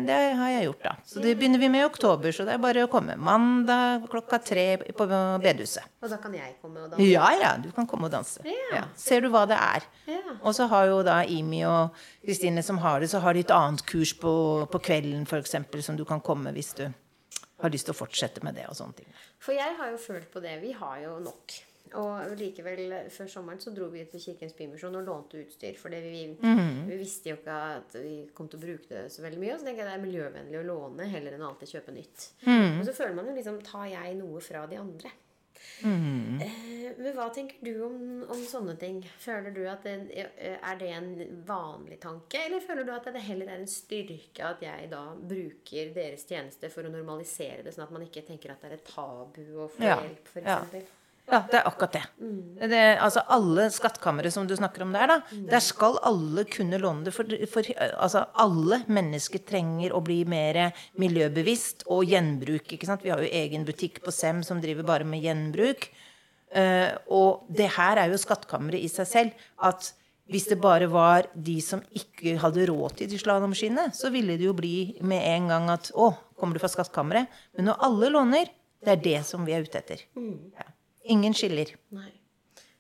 det 0.05 0.17
har 0.37 0.49
jeg 0.53 0.65
gjort, 0.67 0.83
da. 0.85 0.91
Så 1.09 1.23
det 1.25 1.31
begynner 1.41 1.59
vi 1.63 1.69
med 1.73 1.81
i 1.81 1.87
oktober, 1.89 2.35
så 2.37 2.45
det 2.45 2.53
er 2.53 2.59
bare 2.61 2.83
å 2.85 2.89
komme. 2.93 3.15
Mandag 3.17 4.03
klokka 4.13 4.37
tre 4.45 4.65
på 4.93 5.07
bedehuset. 5.41 5.87
Og 6.05 6.11
da 6.13 6.19
kan 6.21 6.35
jeg 6.37 6.59
komme 6.61 6.83
og 6.85 6.91
danse? 6.93 7.07
Ja, 7.09 7.31
ja, 7.41 7.55
du 7.63 7.71
kan 7.73 7.87
komme 7.89 8.11
og 8.11 8.13
danse. 8.13 8.43
Ja. 8.45 8.67
Ja. 8.75 8.83
Ser 9.01 9.25
du 9.25 9.31
hva 9.33 9.47
det 9.49 9.57
er. 9.57 9.87
Ja. 10.11 10.19
Og 10.43 10.53
så 10.59 10.67
har 10.69 10.91
jo 10.91 10.99
da 11.07 11.23
Imi 11.25 11.63
og 11.65 11.97
Kristine 12.27 12.61
som 12.67 12.83
har 12.85 13.01
det, 13.01 13.09
så 13.15 13.23
har 13.25 13.33
de 13.33 13.41
et 13.47 13.55
annet 13.57 13.87
kurs 13.89 14.13
på, 14.21 14.35
på 14.69 14.83
kvelden 14.85 15.25
f.eks. 15.25 15.57
som 15.89 15.97
du 15.97 16.05
kan 16.05 16.21
komme 16.21 16.53
hvis 16.53 16.75
du 16.77 16.85
har 17.63 17.73
lyst 17.73 17.89
til 17.89 17.95
å 17.97 18.01
fortsette 18.05 18.45
med 18.45 18.59
det 18.61 18.69
og 18.69 18.77
sånne 18.77 19.01
ting. 19.01 19.09
For 19.41 19.57
jeg 19.57 19.79
har 19.81 19.95
jo 19.95 19.97
følt 20.03 20.29
på 20.35 20.45
det. 20.45 20.59
Vi 20.61 20.77
har 20.77 21.01
jo 21.07 21.17
nok. 21.25 21.57
Og 22.01 22.35
likevel, 22.41 22.95
før 23.13 23.31
sommeren 23.31 23.61
så 23.61 23.73
dro 23.75 23.89
vi 23.93 24.05
til 24.09 24.23
Kirkens 24.23 24.55
Bymisjon 24.59 24.97
og 25.01 25.05
lånte 25.09 25.43
utstyr. 25.43 25.77
For 25.81 25.93
vi, 25.93 26.25
vi 26.89 27.01
visste 27.01 27.33
jo 27.33 27.41
ikke 27.41 27.59
at 27.79 27.97
vi 28.01 28.15
kom 28.35 28.49
til 28.49 28.61
å 28.61 28.65
bruke 28.67 28.89
det 28.89 29.05
så 29.13 29.25
veldig 29.25 29.41
mye. 29.43 29.57
Og 29.57 29.61
så 29.61 29.69
tenker 29.69 29.85
jeg 29.85 29.91
det 29.91 29.99
er 29.99 30.07
miljøvennlig 30.07 30.61
å 30.63 30.69
låne 30.71 31.11
heller 31.13 31.37
enn 31.37 31.49
alltid 31.51 31.75
kjøpe 31.77 31.97
nytt. 31.99 32.31
Men 32.47 32.87
så 32.89 32.97
føler 32.97 33.19
man 33.19 33.29
jo 33.29 33.37
liksom 33.41 33.61
Tar 33.67 33.91
jeg 33.93 34.17
noe 34.19 34.41
fra 34.43 34.65
de 34.71 34.81
andre? 34.81 35.13
Eh, 36.43 36.93
men 36.99 37.15
hva 37.17 37.29
tenker 37.35 37.59
du 37.65 37.83
om, 37.87 37.99
om 38.31 38.41
sånne 38.47 38.75
ting? 38.81 39.01
Føler 39.23 39.55
du 39.55 39.61
at 39.71 39.85
det, 39.87 40.27
Er 40.59 40.79
det 40.79 40.89
en 40.95 41.13
vanlig 41.47 41.99
tanke, 42.03 42.41
eller 42.47 42.63
føler 42.65 42.87
du 42.87 42.93
at 42.95 43.07
det 43.15 43.23
heller 43.27 43.51
er 43.51 43.63
en 43.63 43.71
styrke 43.71 44.47
at 44.47 44.63
jeg 44.65 44.91
da 44.93 45.03
bruker 45.19 45.93
deres 45.95 46.27
tjeneste 46.29 46.71
for 46.73 46.87
å 46.87 46.93
normalisere 46.93 47.63
det, 47.67 47.75
sånn 47.75 47.87
at 47.87 47.95
man 47.95 48.07
ikke 48.07 48.25
tenker 48.27 48.55
at 48.55 48.63
det 48.63 48.73
er 48.73 48.79
et 48.79 48.91
tabu 48.91 49.43
å 49.65 49.71
få 49.71 49.87
Ja, 49.87 50.01
hjelp, 50.03 50.35
for 50.35 50.51
ja. 50.51 50.59
Ja, 51.31 51.39
det 51.49 51.61
er 51.61 51.69
akkurat 51.69 51.95
det. 51.95 52.03
det 52.69 52.81
altså 53.01 53.23
Alle 53.31 53.69
skattkamre 53.73 54.31
som 54.35 54.47
du 54.49 54.57
snakker 54.59 54.83
om 54.85 54.93
der, 54.93 55.09
da, 55.09 55.39
der 55.49 55.63
skal 55.65 55.97
alle 56.05 56.45
kunne 56.51 56.81
låne 56.83 57.07
det. 57.07 57.15
For, 57.15 57.29
for 57.49 57.69
altså, 57.79 58.25
alle 58.43 58.83
mennesker 58.91 59.45
trenger 59.47 59.95
å 59.95 60.03
bli 60.05 60.23
mer 60.29 60.75
miljøbevisst 61.01 61.87
og 61.87 62.11
gjenbruk. 62.11 62.75
ikke 62.75 62.89
sant? 62.91 63.07
Vi 63.07 63.15
har 63.15 63.23
jo 63.23 63.31
egen 63.31 63.65
butikk 63.69 64.03
på 64.05 64.13
Sem 64.15 64.43
som 64.47 64.61
driver 64.61 64.89
bare 64.89 65.09
med 65.09 65.25
gjenbruk. 65.25 65.89
Uh, 66.53 66.93
og 67.09 67.47
det 67.49 67.71
her 67.79 68.03
er 68.03 68.13
jo 68.13 68.21
skattkammeret 68.21 68.83
i 68.83 68.91
seg 68.93 69.09
selv. 69.09 69.47
At 69.63 69.95
hvis 70.33 70.51
det 70.51 70.61
bare 70.61 70.91
var 70.91 71.31
de 71.33 71.57
som 71.65 71.81
ikke 71.97 72.37
hadde 72.43 72.67
råd 72.69 72.99
til 72.99 73.11
de 73.11 73.23
slalåmskiene, 73.23 73.89
så 73.97 74.13
ville 74.13 74.37
det 74.37 74.51
jo 74.51 74.59
bli 74.59 74.99
med 75.07 75.25
en 75.33 75.49
gang 75.55 75.73
at 75.73 75.95
Å, 75.97 76.13
kommer 76.37 76.59
du 76.59 76.63
fra 76.63 76.71
skattkammeret? 76.73 77.31
Men 77.57 77.71
når 77.71 77.89
alle 77.89 78.13
låner, 78.13 78.53
det 78.83 78.97
er 78.97 79.03
det 79.03 79.19
som 79.29 79.47
vi 79.47 79.55
er 79.57 79.65
ute 79.65 79.81
etter. 79.81 80.05
Ja. 80.59 80.69
Ingen 81.05 81.35
skiller. 81.35 81.73
Nei. 81.97 82.11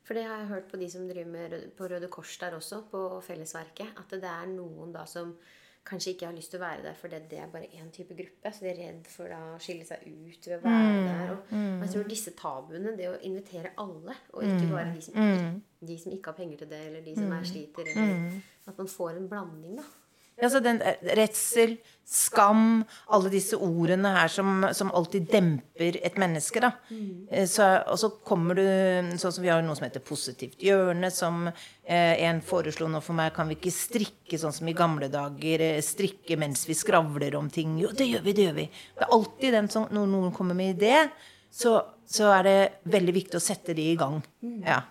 For 0.02 0.18
det 0.18 0.26
har 0.26 0.42
jeg 0.42 0.50
hørt 0.50 0.70
på 0.70 0.78
de 0.80 0.90
som 0.90 1.08
driver 1.08 1.30
med 1.30 1.56
på 1.78 1.88
Røde 1.88 2.08
Kors 2.12 2.36
der 2.40 2.54
også, 2.58 2.82
på 2.90 3.20
Fellesverket, 3.24 3.94
at 3.98 4.10
det 4.10 4.28
er 4.28 4.48
noen 4.50 4.92
da 4.94 5.04
som 5.08 5.36
kanskje 5.86 6.12
ikke 6.12 6.26
har 6.28 6.34
lyst 6.36 6.52
til 6.52 6.60
å 6.60 6.62
være 6.62 6.82
der 6.84 6.94
fordi 6.94 7.18
det 7.30 7.38
er 7.42 7.48
bare 7.50 7.70
én 7.78 7.88
type 7.94 8.14
gruppe. 8.14 8.52
Så 8.54 8.62
de 8.62 8.70
er 8.70 8.76
redd 8.78 9.08
for 9.10 9.30
da 9.32 9.38
å 9.54 9.60
skille 9.62 9.86
seg 9.86 10.04
ut 10.06 10.46
ved 10.46 10.56
å 10.58 10.60
være 10.62 10.92
der. 11.06 11.32
Og, 11.32 11.54
og 11.54 11.86
jeg 11.86 11.92
tror 11.94 12.10
disse 12.10 12.34
tabuene, 12.38 12.92
det 12.98 13.08
å 13.10 13.16
invitere 13.26 13.72
alle, 13.82 14.14
og 14.32 14.44
ikke 14.46 14.68
bare 14.70 14.92
de 14.94 15.02
som, 15.08 15.16
de 15.90 15.98
som 15.98 16.14
ikke 16.14 16.30
har 16.30 16.38
penger 16.38 16.62
til 16.62 16.70
det, 16.70 16.82
eller 16.90 17.02
de 17.06 17.16
som 17.18 17.34
er 17.34 17.48
sliter, 17.50 17.90
eller 17.94 18.70
at 18.70 18.78
man 18.78 18.92
får 18.98 19.16
en 19.18 19.28
blanding, 19.32 19.80
da. 19.80 19.88
Altså 20.40 20.60
den 20.64 20.80
eh, 20.82 20.96
redsel, 21.18 21.76
skam, 22.12 22.82
alle 23.14 23.30
disse 23.32 23.56
ordene 23.62 24.10
her 24.16 24.28
som, 24.28 24.64
som 24.74 24.90
alltid 24.92 25.28
demper 25.30 25.96
et 26.04 26.16
menneske. 26.20 26.60
da. 26.60 26.72
Eh, 27.30 27.46
Så, 27.48 27.66
og 27.88 27.98
så 28.00 28.10
kommer 28.26 28.58
du 28.58 28.62
Sånn 29.18 29.32
som 29.32 29.42
vi 29.44 29.48
har 29.52 29.62
noe 29.62 29.76
som 29.78 29.86
heter 29.86 30.02
Positivt 30.04 30.58
hjørne, 30.64 31.10
som 31.14 31.46
eh, 31.48 32.16
en 32.26 32.40
foreslo 32.44 32.88
nå 32.90 33.00
for 33.04 33.14
meg. 33.16 33.32
Kan 33.36 33.48
vi 33.48 33.56
ikke 33.56 33.72
strikke 33.74 34.38
sånn 34.40 34.52
som 34.56 34.68
i 34.68 34.74
gamle 34.76 35.08
dager? 35.12 35.60
eh, 35.60 35.80
Strikke 35.84 36.36
mens 36.40 36.66
vi 36.68 36.74
skravler 36.76 37.36
om 37.38 37.48
ting? 37.52 37.76
Jo, 37.80 37.92
det 37.96 38.08
gjør 38.10 38.24
vi, 38.26 38.32
det 38.40 38.48
gjør 38.48 38.58
vi. 38.58 38.66
Det 38.98 39.06
er 39.06 39.14
alltid 39.18 39.52
den 39.60 39.70
som 39.72 39.86
Når 39.90 40.10
noen 40.16 40.32
kommer 40.36 40.58
med 40.58 40.74
idé, 40.76 41.06
så, 41.52 41.78
så 42.08 42.32
er 42.40 42.42
det 42.48 42.58
veldig 42.92 43.14
viktig 43.14 43.38
å 43.38 43.44
sette 43.44 43.74
de 43.78 43.90
i 43.92 43.96
gang. 44.00 44.18
Ja. 44.66 44.82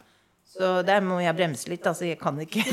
Så 0.51 0.81
der 0.83 0.99
må 1.05 1.21
jeg 1.23 1.35
bremse 1.37 1.69
litt. 1.71 1.85
Altså, 1.87 2.05
jeg 2.11 2.19
kan 2.19 2.37
ikke, 2.43 2.63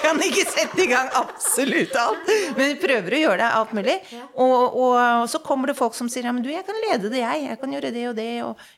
kan 0.00 0.18
ikke 0.26 0.44
sette 0.50 0.82
i 0.82 0.88
gang 0.90 1.10
absolutt 1.18 1.94
alt. 2.00 2.32
Men 2.58 2.76
prøver 2.82 3.14
å 3.14 3.22
gjøre 3.22 3.40
det 3.44 3.50
alt 3.60 3.74
mulig. 3.78 3.96
Og, 4.34 4.56
og, 4.66 4.98
og 5.22 5.26
så 5.30 5.42
kommer 5.44 5.70
det 5.70 5.78
folk 5.78 5.96
som 5.98 6.10
sier 6.10 6.26
ja, 6.28 6.34
men 6.34 6.44
du, 6.44 6.50
jeg 6.52 6.66
kan 6.66 6.78
lede 6.88 7.12
det, 7.12 7.22
jeg. 7.22 7.48
Jeg 7.48 7.62
kan 7.62 7.78
gjøre 7.78 7.94
det 7.94 8.04
og 8.10 8.18
det. 8.18 8.30
Og, 8.46 8.68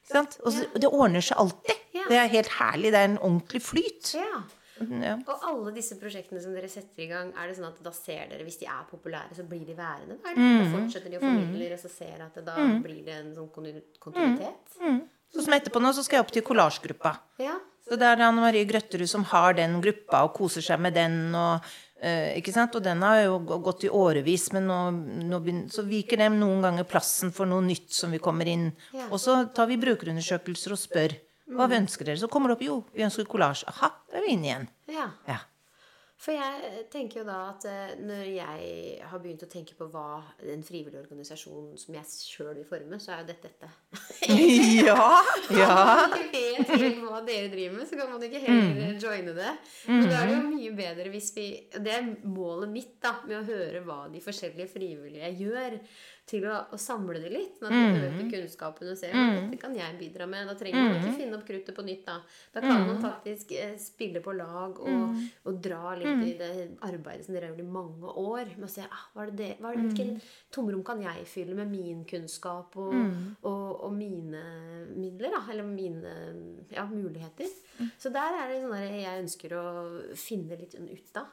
og 0.44 0.54
så, 0.54 0.68
det 0.76 0.92
ordner 0.92 1.24
seg 1.24 1.40
alltid. 1.40 1.84
Det 2.00 2.16
er 2.20 2.32
helt 2.36 2.56
herlig. 2.60 2.92
Det 2.92 3.00
er 3.02 3.12
en 3.14 3.20
ordentlig 3.20 3.62
flyt. 3.64 4.14
Ja. 4.20 4.42
Ja. 4.80 5.16
Og 5.28 5.42
alle 5.44 5.74
disse 5.76 5.96
prosjektene 6.00 6.40
som 6.40 6.54
dere 6.56 6.68
setter 6.72 7.04
i 7.04 7.08
gang, 7.10 7.34
er 7.36 7.50
det 7.50 7.58
sånn 7.58 7.68
at 7.68 7.80
da 7.84 7.92
ser 7.92 8.30
dere, 8.30 8.46
hvis 8.46 8.56
de 8.62 8.68
er 8.70 8.86
populære, 8.88 9.36
så 9.36 9.44
blir 9.48 9.66
de 9.68 9.74
værende? 9.76 10.16
Da, 10.24 10.32
da 10.32 10.68
fortsetter 10.72 11.12
de 11.12 11.18
å 11.18 11.24
formidle, 11.24 11.68
og 11.76 11.82
så 11.82 11.90
ser 11.92 12.22
at 12.24 12.38
det, 12.38 12.46
da 12.48 12.56
blir 12.80 13.02
det 13.04 13.18
en 13.18 13.34
sånn 13.36 13.50
kontinuitet? 13.52 13.98
kontinuitet? 14.00 14.78
Så 15.30 15.44
som 15.44 15.54
etterpå 15.54 15.82
nå, 15.84 15.92
så 15.94 16.02
skal 16.06 16.18
jeg 16.18 16.26
opp 16.26 16.32
til 16.34 16.46
kollasjgruppa. 16.48 17.12
Ja. 17.42 17.58
Så 17.86 17.98
det 17.98 18.06
er 18.06 18.22
Anne 18.22 18.42
Marie 18.42 18.66
Grøtterud 18.68 19.08
som 19.10 19.24
har 19.32 19.56
den 19.58 19.78
gruppa 19.82 20.24
og 20.26 20.34
koser 20.36 20.64
seg 20.64 20.82
med 20.82 20.94
den. 20.94 21.34
Og, 21.34 21.70
eh, 22.02 22.38
og 22.38 22.82
den 22.84 23.02
har 23.02 23.22
jo 23.24 23.38
gått 23.40 23.84
i 23.84 23.92
årevis, 23.92 24.52
men 24.56 24.68
nå, 24.70 24.78
nå 25.26 25.40
begynner, 25.42 25.72
så 25.74 25.82
viker 25.86 26.20
dem 26.22 26.38
noen 26.40 26.62
ganger 26.62 26.84
plassen 26.84 27.32
for 27.34 27.50
noe 27.50 27.64
nytt 27.66 27.90
som 27.92 28.10
vi 28.14 28.22
kommer 28.22 28.46
inn. 28.46 28.70
Ja. 28.94 29.08
Og 29.10 29.18
så 29.18 29.42
tar 29.54 29.66
vi 29.70 29.80
brukerundersøkelser 29.82 30.76
og 30.76 30.78
spør 30.80 31.16
hva 31.50 31.66
vi 31.66 31.80
ønsker 31.80 32.06
dere. 32.06 32.20
Så 32.20 32.30
kommer 32.30 32.52
det 32.52 32.60
opp 32.60 32.66
jo, 32.68 32.82
vi 32.94 33.06
ønsker 33.06 33.26
kollasj. 33.26 33.66
Aha, 33.72 33.90
da 34.10 34.20
er 34.20 34.26
vi 34.26 34.36
inne 34.36 34.52
igjen. 34.52 34.68
ja. 34.94 35.10
Ja. 35.26 35.40
For 36.20 36.36
jeg 36.36 36.82
tenker 36.92 37.22
jo 37.22 37.24
da 37.24 37.38
at 37.48 37.64
eh, 37.70 37.92
når 38.04 38.26
jeg 38.28 38.96
har 39.08 39.22
begynt 39.22 39.44
å 39.46 39.48
tenke 39.48 39.72
på 39.78 39.86
hva 39.88 40.20
en 40.52 40.64
frivillig 40.66 41.00
organisasjon 41.00 41.70
som 41.80 41.96
jeg 41.96 42.12
sjøl 42.12 42.50
vil 42.58 42.66
forme, 42.68 42.98
så 43.00 43.14
er 43.14 43.22
jo 43.22 43.30
dette 43.30 43.48
dette. 43.48 43.70
ja, 44.84 45.06
ja. 45.56 45.70
Når 45.72 46.12
man 46.12 46.16
ikke 46.18 46.42
vet 46.60 46.74
helt 46.74 47.00
hva 47.06 47.22
dere 47.24 47.48
driver 47.54 47.78
med, 47.78 47.88
så 47.88 47.96
kan 47.96 48.12
man 48.12 48.26
ikke 48.28 48.42
heller 48.44 49.00
joine 49.00 49.34
det. 49.38 49.54
Men 49.88 50.06
da 50.10 50.20
er 50.20 50.28
det 50.28 50.36
jo 50.36 50.44
mye 50.50 50.76
bedre 50.76 51.08
hvis 51.14 51.32
vi 51.36 51.46
Det 51.72 51.96
er 51.96 52.12
målet 52.28 52.72
mitt 52.74 52.94
da, 53.00 53.16
med 53.24 53.40
å 53.40 53.46
høre 53.48 53.84
hva 53.88 54.00
de 54.12 54.20
forskjellige 54.24 54.68
frivillige 54.74 55.32
gjør. 55.40 55.80
Til 56.30 56.44
å, 56.46 56.56
å 56.70 56.78
samle 56.78 57.18
det 57.18 57.30
litt. 57.32 57.56
Sånn 57.58 57.72
at 57.74 57.96
vi 57.96 58.06
øker 58.06 58.28
kunnskapen 58.36 58.90
og 58.92 58.98
ser 59.00 59.14
hva 59.16 59.24
dette 59.34 59.58
kan 59.58 59.74
jeg 59.74 59.96
bidra 59.98 60.28
med. 60.30 60.46
Da 60.46 60.54
trenger 60.58 60.84
man 60.86 60.98
ikke 61.00 61.16
finne 61.18 61.38
opp 61.38 61.46
kruttet 61.48 61.74
på 61.74 61.84
nytt. 61.86 62.04
Da 62.06 62.20
Da 62.54 62.62
kan 62.62 62.84
man 62.86 63.00
faktisk 63.02 63.52
eh, 63.58 63.74
spille 63.82 64.22
på 64.22 64.34
lag 64.38 64.78
og, 64.78 65.16
og 65.50 65.58
dra 65.64 65.96
litt 65.98 66.22
i 66.28 66.36
det 66.38 66.52
arbeidet 66.86 67.26
som 67.26 67.34
dere 67.34 67.48
har 67.48 67.56
gjort 67.56 67.64
i 67.64 67.74
mange 67.78 68.14
år. 68.22 68.52
Med 68.56 68.68
å 68.68 68.70
se 68.70 68.86
ah, 68.86 69.02
hva 69.16 69.26
er 69.26 69.34
det, 69.42 69.50
hva 69.58 69.72
er 69.72 69.80
det, 69.80 69.88
hvilken 69.88 70.14
tomrom 70.54 70.84
kan 70.86 71.02
jeg 71.02 71.26
fylle 71.26 71.58
med 71.58 71.72
min 71.72 72.04
kunnskap 72.08 72.78
og, 72.78 72.94
og, 73.42 73.66
og 73.88 73.92
mine 73.98 74.44
midler, 74.94 75.34
da, 75.34 75.42
eller 75.50 75.66
mine 75.66 76.14
ja, 76.70 76.86
muligheter. 76.86 77.50
Så 77.98 78.12
der 78.14 78.38
er 78.38 78.50
det 78.52 78.62
sånn 78.62 78.78
jeg 79.00 79.24
ønsker 79.24 79.58
å 79.58 79.66
finne 80.18 80.58
litt 80.60 80.78
ut 80.78 81.20
av. 81.20 81.30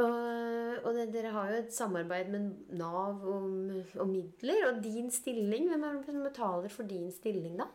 Og, 0.00 0.86
og 0.86 0.94
det, 0.96 1.10
dere 1.12 1.34
har 1.34 1.50
jo 1.52 1.60
et 1.60 1.74
samarbeid 1.74 2.30
med 2.32 2.48
Nav 2.80 3.20
om, 3.28 3.52
om 4.00 4.08
midler. 4.08 4.70
Og 4.70 4.82
din 4.84 5.10
stilling, 5.12 5.68
hvem 5.68 5.84
er 5.84 5.98
det 5.98 6.06
som 6.08 6.22
betaler 6.24 6.72
for 6.72 6.88
din 6.88 7.10
stilling, 7.12 7.58
da? 7.60 7.68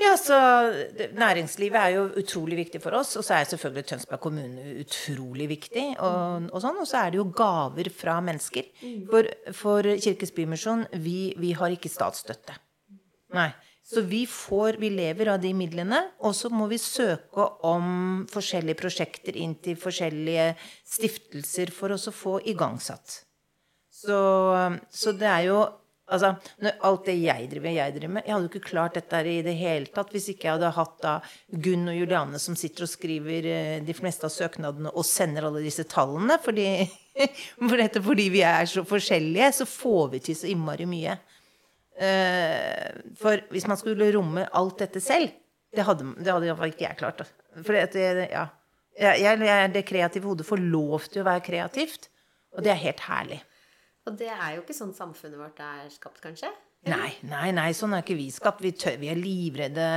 Ja, 0.00 0.14
så 0.16 0.36
Næringslivet 1.12 1.76
er 1.76 1.88
jo 1.88 2.04
utrolig 2.16 2.56
viktig 2.56 2.80
for 2.82 2.96
oss. 2.98 3.14
Og 3.20 3.24
så 3.24 3.36
er 3.36 3.44
selvfølgelig 3.50 3.86
Tønsberg 3.86 4.20
kommune 4.20 4.74
utrolig 4.80 5.48
viktig. 5.50 5.86
Og, 5.98 6.48
og 6.50 6.62
sånn, 6.64 6.80
og 6.80 6.88
så 6.88 7.04
er 7.04 7.12
det 7.12 7.20
jo 7.20 7.28
gaver 7.36 7.92
fra 7.94 8.18
mennesker. 8.24 8.70
For, 9.10 9.30
for 9.54 9.90
Kirkes 10.00 10.34
Bymisjon, 10.34 10.86
vi, 11.04 11.34
vi 11.38 11.52
har 11.58 11.74
ikke 11.74 11.92
statsstøtte. 11.92 12.56
Nei. 13.36 13.50
Så 13.90 14.04
vi 14.06 14.22
får, 14.26 14.76
vi 14.78 14.90
lever 14.94 15.32
av 15.32 15.40
de 15.42 15.50
midlene, 15.56 15.98
og 16.22 16.34
så 16.38 16.46
må 16.54 16.68
vi 16.70 16.76
søke 16.78 17.42
om 17.66 18.20
forskjellige 18.30 18.78
prosjekter 18.78 19.34
inn 19.34 19.56
til 19.58 19.74
forskjellige 19.80 20.52
stiftelser 20.86 21.72
for 21.74 21.96
å 21.96 21.98
få 22.14 22.36
igangsatt. 22.52 23.16
Så, 23.90 24.18
så 24.94 25.18
det 25.18 25.30
er 25.30 25.46
jo 25.50 25.60
Altså, 26.10 26.32
alt 26.82 27.04
det 27.06 27.12
jeg 27.20 27.44
driver 27.52 27.70
jeg 27.70 27.92
driver 27.94 28.10
med 28.16 28.24
Jeg 28.26 28.34
hadde 28.34 28.46
jo 28.48 28.50
ikke 28.50 28.70
klart 28.72 28.96
dette 28.98 29.14
her 29.14 29.28
i 29.30 29.44
det 29.46 29.52
hele 29.60 29.92
tatt 29.94 30.08
hvis 30.10 30.24
ikke 30.32 30.48
jeg 30.48 30.56
hadde 30.56 30.72
hatt 30.74 30.96
da 31.04 31.12
Gunn 31.62 31.86
og 31.92 31.94
Juliane 32.00 32.40
som 32.42 32.56
sitter 32.58 32.82
og 32.82 32.90
skriver 32.90 33.46
eh, 33.46 33.76
de 33.86 33.94
fleste 33.94 34.26
av 34.26 34.34
søknadene 34.34 34.90
og 34.90 35.06
sender 35.06 35.46
alle 35.46 35.62
disse 35.62 35.84
tallene. 35.86 36.40
Fordi, 36.42 36.66
for 37.60 37.76
dette, 37.78 38.02
fordi 38.02 38.26
vi 38.34 38.42
er 38.42 38.66
så 38.66 38.82
forskjellige, 38.82 39.52
så 39.60 39.68
får 39.70 40.10
vi 40.16 40.22
til 40.26 40.40
så 40.40 40.50
innmari 40.50 40.88
mye. 40.90 41.14
Eh, 42.00 43.02
for 43.20 43.42
hvis 43.52 43.68
man 43.68 43.78
skulle 43.80 44.08
romme 44.14 44.46
alt 44.56 44.80
dette 44.80 45.02
selv, 45.04 45.34
det 45.70 45.84
hadde, 45.86 46.06
det 46.18 46.32
hadde 46.32 46.48
iallfall 46.48 46.72
ikke 46.72 46.86
jeg 46.86 46.98
klart. 46.98 47.20
For 47.60 47.76
det, 47.76 48.06
ja, 48.32 48.46
jeg, 48.98 49.36
jeg, 49.46 49.68
det 49.74 49.84
kreative 49.88 50.30
hodet 50.30 50.48
får 50.48 50.64
lov 50.64 51.06
til 51.10 51.22
å 51.22 51.28
være 51.28 51.44
kreativt, 51.46 52.08
og 52.56 52.64
det 52.64 52.72
er 52.72 52.82
helt 52.86 53.04
herlig. 53.06 53.38
Og 54.08 54.16
det 54.18 54.32
er 54.32 54.56
jo 54.56 54.64
ikke 54.64 54.74
sånn 54.74 54.96
samfunnet 54.96 55.38
vårt 55.38 55.60
er 55.62 55.86
skapt, 55.92 56.18
kanskje? 56.24 56.50
Nei, 56.88 57.10
nei, 57.28 57.50
nei, 57.52 57.68
sånn 57.76 57.92
er 57.92 58.00
ikke 58.00 58.16
vi 58.16 58.30
skapt. 58.32 58.62
Vi, 58.64 58.72
tør, 58.72 58.96
vi, 59.02 59.10
er 59.12 59.18
livredde. 59.20 59.88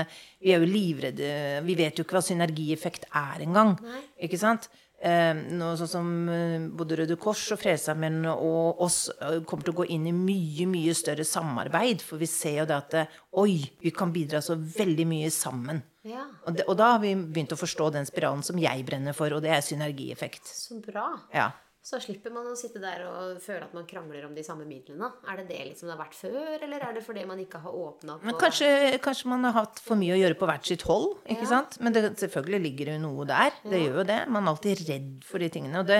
Vi 0.43 0.51
er 0.51 0.59
jo 0.59 0.67
livredde 0.67 1.29
Vi 1.63 1.77
vet 1.79 1.95
jo 1.95 2.03
ikke 2.03 2.17
hva 2.17 2.23
synergieffekt 2.25 3.07
er 3.15 3.45
engang. 3.45 3.77
Ikke 4.19 4.39
sant? 4.41 4.67
Eh, 5.03 5.33
noe 5.59 5.75
sånn 5.75 5.89
som 5.91 6.11
eh, 6.31 6.61
både 6.71 7.01
Røde 7.01 7.17
Kors 7.19 7.41
og 7.51 7.59
Frelsesarmeen 7.59 8.21
og 8.31 8.79
oss 8.85 9.09
eh, 9.11 9.41
kommer 9.43 9.67
til 9.67 9.73
å 9.73 9.79
gå 9.81 9.87
inn 9.91 10.05
i 10.07 10.13
mye, 10.15 10.67
mye 10.71 10.93
større 10.95 11.25
samarbeid. 11.27 11.99
For 12.05 12.21
vi 12.21 12.29
ser 12.31 12.61
jo 12.61 12.67
det 12.69 12.77
at 12.77 12.95
oi, 13.41 13.57
vi 13.83 13.91
kan 13.95 14.13
bidra 14.15 14.39
så 14.43 14.55
veldig 14.55 15.07
mye 15.09 15.33
sammen. 15.33 15.83
Ja. 16.07 16.23
Og, 16.45 16.55
det, 16.55 16.63
og, 16.69 16.77
da 16.79 16.93
har 16.93 17.03
vi 17.03 17.11
begynt 17.15 17.51
å 17.55 17.59
forstå 17.59 17.89
den 17.97 18.07
spiralen 18.07 18.45
som 18.47 18.59
jeg 18.59 18.87
brenner 18.87 19.15
for, 19.17 19.35
og 19.35 19.43
det 19.43 19.51
er 19.51 19.65
synergieffekt. 19.65 20.47
Så 20.47 20.79
bra. 20.83 21.09
Ja. 21.35 21.49
Så 21.83 21.97
slipper 21.99 22.31
man 22.31 22.45
å 22.47 22.53
sitte 22.55 22.79
der 22.79 23.01
og 23.09 23.41
føle 23.43 23.65
at 23.65 23.73
man 23.75 23.83
krangler 23.83 24.23
om 24.23 24.31
de 24.31 24.43
samme 24.45 24.63
midlene. 24.63 25.09
Er 25.27 25.41
det 25.41 25.49
det 25.49 25.57
liksom 25.67 25.89
det 25.89 25.97
har 25.97 25.99
vært 25.99 26.15
før, 26.15 26.53
eller 26.63 26.85
er 26.87 26.93
det 26.95 27.01
fordi 27.03 27.25
man 27.27 27.41
ikke 27.43 27.59
har 27.59 27.75
åpna 27.75 28.15
på 28.21 28.35
kanskje, 28.39 28.69
kanskje, 29.03 29.27
man 29.33 29.43
har 29.49 29.57
hatt 29.57 29.81
for 29.83 29.99
mye 29.99 30.13
å 30.15 30.21
gjøre 30.21 30.37
på 30.39 30.47
hvert 30.47 30.69
sitt 30.71 30.85
hold. 30.87 31.09
ikke 31.27 31.43
ja. 31.43 31.49
sant? 31.51 31.75
Men 31.83 31.97
det, 31.97 32.05
selvfølgelig 32.21 32.61
ligger 32.69 32.93
det 32.93 33.01
noe 33.03 33.27
der. 33.27 33.51
Det 33.65 33.75
ja. 33.75 33.89
gjør 33.89 33.99
jo 33.99 34.07
det. 34.13 34.21
Man 34.31 34.47
er 34.47 34.53
alltid 34.53 34.85
redd 34.87 35.11
for 35.27 35.43
de 35.43 35.51
tingene. 35.57 35.83
Og 35.83 35.91
det, 35.91 35.99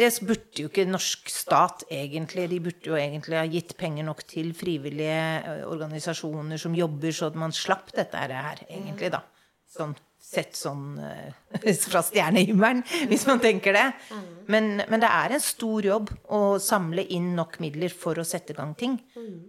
det 0.00 0.10
burde 0.30 0.64
jo 0.64 0.72
ikke 0.72 0.88
norsk 0.88 1.28
stat 1.34 1.84
egentlig. 1.92 2.48
De 2.48 2.64
burde 2.64 2.92
jo 2.94 2.96
egentlig 2.96 3.36
ha 3.36 3.46
gitt 3.52 3.76
penger 3.76 4.08
nok 4.08 4.24
til 4.32 4.54
frivillige 4.56 5.22
eh, 5.42 5.64
organisasjoner 5.68 6.64
som 6.64 6.80
jobber, 6.80 7.12
så 7.12 7.28
at 7.28 7.36
man 7.36 7.52
slapp 7.52 7.92
dette 7.92 8.16
her, 8.16 8.64
egentlig, 8.64 9.12
da. 9.12 9.26
Sånn 9.76 9.92
sett 10.28 10.56
sånn 10.58 10.98
uh, 11.00 11.28
fra 11.88 12.02
stjernehimmelen, 12.04 12.82
hvis 13.08 13.24
man 13.28 13.40
tenker 13.42 13.76
det. 13.76 13.86
Men, 14.48 14.82
men, 14.82 15.00
det 15.00 15.08
er 15.08 15.34
en 15.34 15.42
stor 15.44 15.84
jobb 15.84 16.12
å 16.34 16.40
samle 16.62 17.04
inn 17.16 17.30
nok 17.36 17.58
midler 17.64 17.92
for 17.92 18.20
å 18.20 18.26
sette 18.28 18.54
i 18.54 18.58
gang 18.58 18.74
ting. 18.78 18.98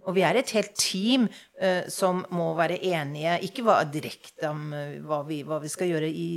Og 0.08 0.16
vi 0.16 0.24
er 0.28 0.40
et 0.40 0.54
helt 0.56 0.76
team 0.80 1.28
uh, 1.28 1.84
som 1.92 2.24
må 2.36 2.52
være 2.60 2.80
enige, 2.92 3.38
ikke 3.50 3.78
direkte 3.92 4.52
om 4.52 4.72
uh, 4.76 4.98
hva, 5.08 5.22
vi, 5.28 5.42
hva, 5.48 5.60
vi, 5.64 5.72
skal 5.72 5.92
gjøre 5.92 6.10
i, 6.10 6.30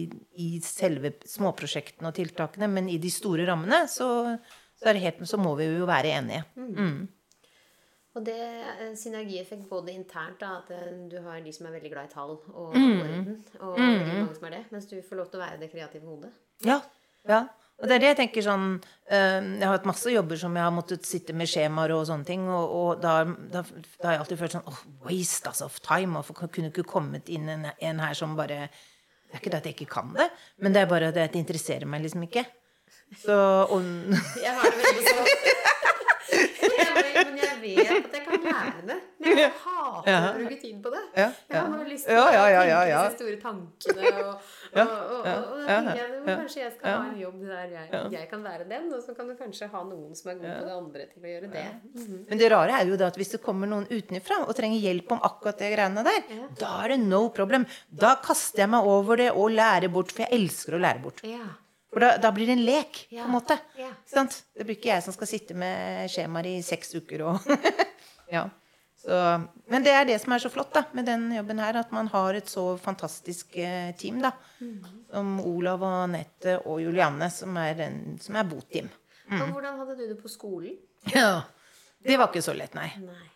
i, 0.43 0.51
selve 0.67 1.15
småprosjektene 1.29 2.11
og 2.11 2.19
tiltakene, 2.19 2.71
men 2.71 2.91
i 2.91 2.99
de 3.03 3.11
store 3.13 3.47
rammene 3.49 3.85
så, 3.91 4.09
så, 4.79 4.95
helt, 4.95 5.23
så 5.29 5.41
må 5.41 5.55
vi 5.61 5.71
jo 5.71 5.89
være 5.91 6.17
enige. 6.19 6.47
Mm. 6.59 7.03
Og 8.13 8.25
det 8.27 8.37
er 8.37 8.83
en 8.91 8.97
synergieffekt 8.99 9.65
både 9.71 9.95
internt, 9.97 10.37
da, 10.43 10.59
at 10.61 10.71
eh, 10.75 10.93
du 11.09 11.17
har 11.25 11.41
de 11.41 11.53
som 11.55 11.67
er 11.69 11.79
veldig 11.79 11.93
glad 11.95 12.11
i 12.11 12.13
tall 12.13 12.35
og 12.37 12.77
mm. 12.77 12.99
orden, 13.01 13.39
og 13.61 13.79
mm. 13.81 14.03
mange 14.11 14.37
som 14.37 14.47
er 14.51 14.57
det, 14.59 14.63
mens 14.75 14.89
du 14.91 14.99
får 15.07 15.21
lov 15.23 15.31
til 15.33 15.41
å 15.41 15.45
være 15.47 15.61
det 15.63 15.71
kreative 15.73 16.11
hodet. 16.11 16.33
Ja. 16.67 16.83
ja. 17.29 17.47
Og 17.83 17.89
det 17.89 17.97
er 17.97 18.03
det 18.03 18.11
jeg 18.13 18.19
tenker 18.21 18.45
sånn 18.47 18.67
øh, 18.77 19.39
Jeg 19.59 19.65
har 19.65 19.73
hatt 19.73 19.89
masse 19.89 20.13
jobber 20.13 20.39
som 20.39 20.55
jeg 20.55 20.63
har 20.63 20.75
måttet 20.75 21.09
sitte 21.09 21.35
med 21.35 21.51
skjemaer 21.51 21.95
og 21.97 22.05
sånne 22.07 22.29
ting, 22.29 22.45
og, 22.47 22.75
og 22.79 23.03
da, 23.03 23.15
da, 23.27 23.65
da, 23.65 24.05
har 24.05 24.15
jeg 24.15 24.23
alltid 24.23 24.43
følt 24.43 24.57
sånn 24.59 24.69
oh, 24.71 24.83
Waste 25.09 25.51
altså, 25.51 25.67
of 25.67 25.81
time. 25.83 26.15
Hvorfor 26.21 26.53
kunne 26.53 26.71
ikke 26.71 26.87
kommet 26.87 27.33
inn 27.33 27.49
en, 27.51 27.67
en 27.73 28.03
her 28.05 28.15
som 28.19 28.37
bare 28.39 28.67
Det 28.69 29.35
er 29.35 29.41
ikke 29.41 29.55
det 29.55 29.63
at 29.63 29.71
jeg 29.71 29.79
ikke 29.79 29.95
kan 29.97 30.13
det, 30.15 30.29
men 30.61 30.77
det 30.77 30.85
er 30.85 30.91
bare 30.91 31.11
det 31.17 31.25
at 31.25 31.33
det 31.33 31.41
interesserer 31.41 31.89
meg 31.89 32.05
liksom 32.05 32.29
ikke. 32.29 32.45
Så 33.25 33.35
og, 33.73 33.81
Jeg 34.45 34.53
har 34.53 34.69
det 34.69 34.85
veldig 34.85 35.07
sånn 35.09 35.71
men 36.91 37.39
jeg 37.41 37.57
vet 37.63 37.91
at 37.97 38.17
jeg 38.17 38.25
kan 38.27 38.47
lære 38.47 38.83
det. 38.89 38.97
Men 39.23 39.41
jeg 39.41 39.53
hater 39.63 40.11
ja. 40.11 40.19
å 40.23 40.33
bruke 40.39 40.59
tid 40.63 40.79
på 40.83 40.93
det. 40.93 41.03
Ja, 41.17 41.27
Jeg 41.49 41.59
har 41.59 41.71
bare 41.73 41.87
lyst 41.89 42.09
til 42.09 42.19
å 42.19 42.25
tenke 42.33 42.81
disse 42.91 43.13
store 43.17 43.39
tankene. 43.43 44.13
Og, 44.23 44.35
og, 44.73 44.93
og, 45.13 45.27
og, 45.29 45.57
da 45.61 45.67
tenker 45.69 46.01
jeg 46.01 46.23
kanskje 46.27 46.63
jeg 46.63 46.73
skal 46.79 46.97
ha 46.97 47.07
en 47.11 47.19
jobb 47.21 47.41
der 47.45 47.75
jeg, 47.77 48.03
jeg, 48.17 48.27
kan 48.31 48.45
være 48.47 48.69
den, 48.71 48.87
og 48.97 49.03
så 49.05 49.17
kan 49.17 49.29
du 49.29 49.37
kanskje 49.39 49.69
ha 49.73 49.83
noen 49.87 50.17
som 50.19 50.33
er 50.33 50.39
god 50.41 50.53
på 50.53 50.67
det 50.69 50.77
andre, 50.77 51.09
til 51.13 51.27
å 51.27 51.33
gjøre 51.33 51.51
det. 51.53 51.65
Mm. 51.93 52.21
Men 52.31 52.43
det 52.43 52.53
rare 52.55 52.79
er 52.79 52.93
jo 52.93 53.01
da 53.01 53.11
at 53.13 53.19
hvis 53.21 53.35
det 53.37 53.43
kommer 53.45 53.71
noen 53.71 53.89
utenfra 53.91 54.43
og 54.47 54.55
trenger 54.59 54.83
hjelp 54.83 55.17
om 55.17 55.25
akkurat 55.29 55.61
det 55.61 55.73
greiene 55.75 56.07
der, 56.09 56.23
da 56.61 56.77
er 56.85 56.95
det 56.95 57.03
no 57.05 57.27
problem. 57.35 57.69
Da 57.89 58.17
kaster 58.25 58.65
jeg 58.65 58.73
meg 58.73 58.89
over 58.89 59.21
det 59.21 59.33
og 59.33 59.53
lærer 59.53 59.93
bort, 59.93 60.15
for 60.15 60.25
jeg 60.25 60.41
elsker 60.41 60.79
å 60.79 60.83
lære 60.83 61.05
bort. 61.05 61.23
Ja. 61.29 61.45
For 61.93 62.01
da, 62.01 62.15
da, 62.17 62.33
blir 62.33 62.49
det 62.49 62.57
en 62.57 62.65
lek, 62.65 63.05
på 63.11 63.21
en 63.21 63.35
måte. 63.35 63.59
Det 64.57 64.65
blir 64.65 64.79
ikke 64.79 64.95
jeg 64.95 65.05
som 65.05 65.13
skal 65.13 65.29
sitte 65.29 65.57
med 65.59 66.09
skjemaer 66.13 66.49
i 66.55 66.57
seks 66.65 66.95
uker 66.97 67.27
og 67.29 67.49
ja. 68.33 68.47
Så, 69.03 69.17
men 69.67 69.83
det 69.83 69.91
er 69.91 70.05
det 70.07 70.17
som 70.23 70.33
er 70.33 70.43
så 70.45 70.51
flott 70.53 70.71
da, 70.77 70.85
med 70.95 71.09
den 71.11 71.25
jobben 71.35 71.59
her, 71.59 71.75
at 71.81 71.91
man 71.91 72.07
har 72.13 72.37
et 72.39 72.47
så 72.49 72.77
fantastisk 72.79 73.57
eh, 73.59 73.91
team. 73.99 74.21
da, 74.23 74.31
mm. 74.63 74.77
Som 75.11 75.33
Olav 75.43 75.83
og 75.83 75.97
Anette 76.05 76.61
og 76.71 76.79
Julianne, 76.85 77.27
som 77.35 77.59
er, 77.59 77.83
en, 77.89 77.99
som 78.23 78.39
er 78.39 78.47
boteam. 78.47 78.93
Mm. 79.27 79.41
Og 79.41 79.57
hvordan 79.57 79.81
hadde 79.83 79.97
du 79.99 80.05
det 80.07 80.21
på 80.23 80.31
skolen? 80.31 80.79
Ja, 81.11 81.43
Det 82.03 82.15
var 82.19 82.31
ikke 82.31 82.45
så 82.47 82.55
lett, 82.55 82.77
nei. 82.79 82.89
Nei. 83.03 83.27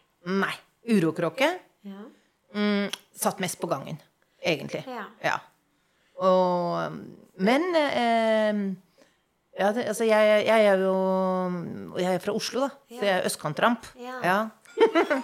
nei. 0.44 0.54
Urokråke. 0.94 1.50
Ja. 1.86 2.06
Mm, 2.54 2.86
satt 3.14 3.42
mest 3.42 3.58
på 3.58 3.66
gangen, 3.70 3.98
egentlig. 4.38 4.84
Ja. 4.86 5.04
ja. 5.22 5.36
Og 6.22 7.02
men 7.36 7.62
eh, 7.76 8.76
ja, 9.56 9.72
det, 9.72 9.86
altså 9.88 10.04
jeg, 10.04 10.44
jeg, 10.46 10.66
er 10.66 10.78
jo 10.84 10.94
Jeg 11.98 12.14
er 12.14 12.18
fra 12.20 12.32
Oslo, 12.36 12.60
da. 12.66 12.68
Ja. 12.90 12.98
Så 12.98 13.04
jeg 13.04 13.18
er 13.18 13.24
østkantramp. 13.30 13.86
Ja. 14.00 14.16
ja. 14.24 14.48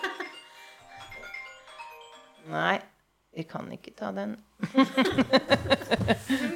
Nei, 2.52 2.78
vi 3.36 3.42
kan 3.48 3.72
ikke 3.72 3.90
ta 3.96 4.10
den. 4.16 4.36
du 4.60 4.78
må 4.78 4.84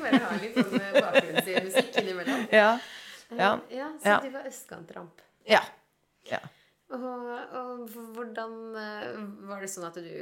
bare 0.03 0.21
ha 0.25 0.31
litt 0.41 0.57
sånn 0.57 0.81
eh, 0.81 0.93
bakgrunnsmusikk 0.97 2.01
innimellom. 2.03 2.41
Ja. 2.53 2.79
Ja. 3.31 3.59
ja. 3.71 3.89
Så 4.03 4.17
du 4.25 4.31
var 4.35 4.47
østkantramp. 4.49 5.21
Ja. 5.49 5.63
ja. 6.31 6.41
Og, 6.95 7.31
og, 7.59 7.89
hvordan 8.15 8.53
eh, 8.79 9.17
Var 9.49 9.65
det 9.65 9.71
sånn 9.73 9.89
at 9.89 9.97
du, 9.99 10.13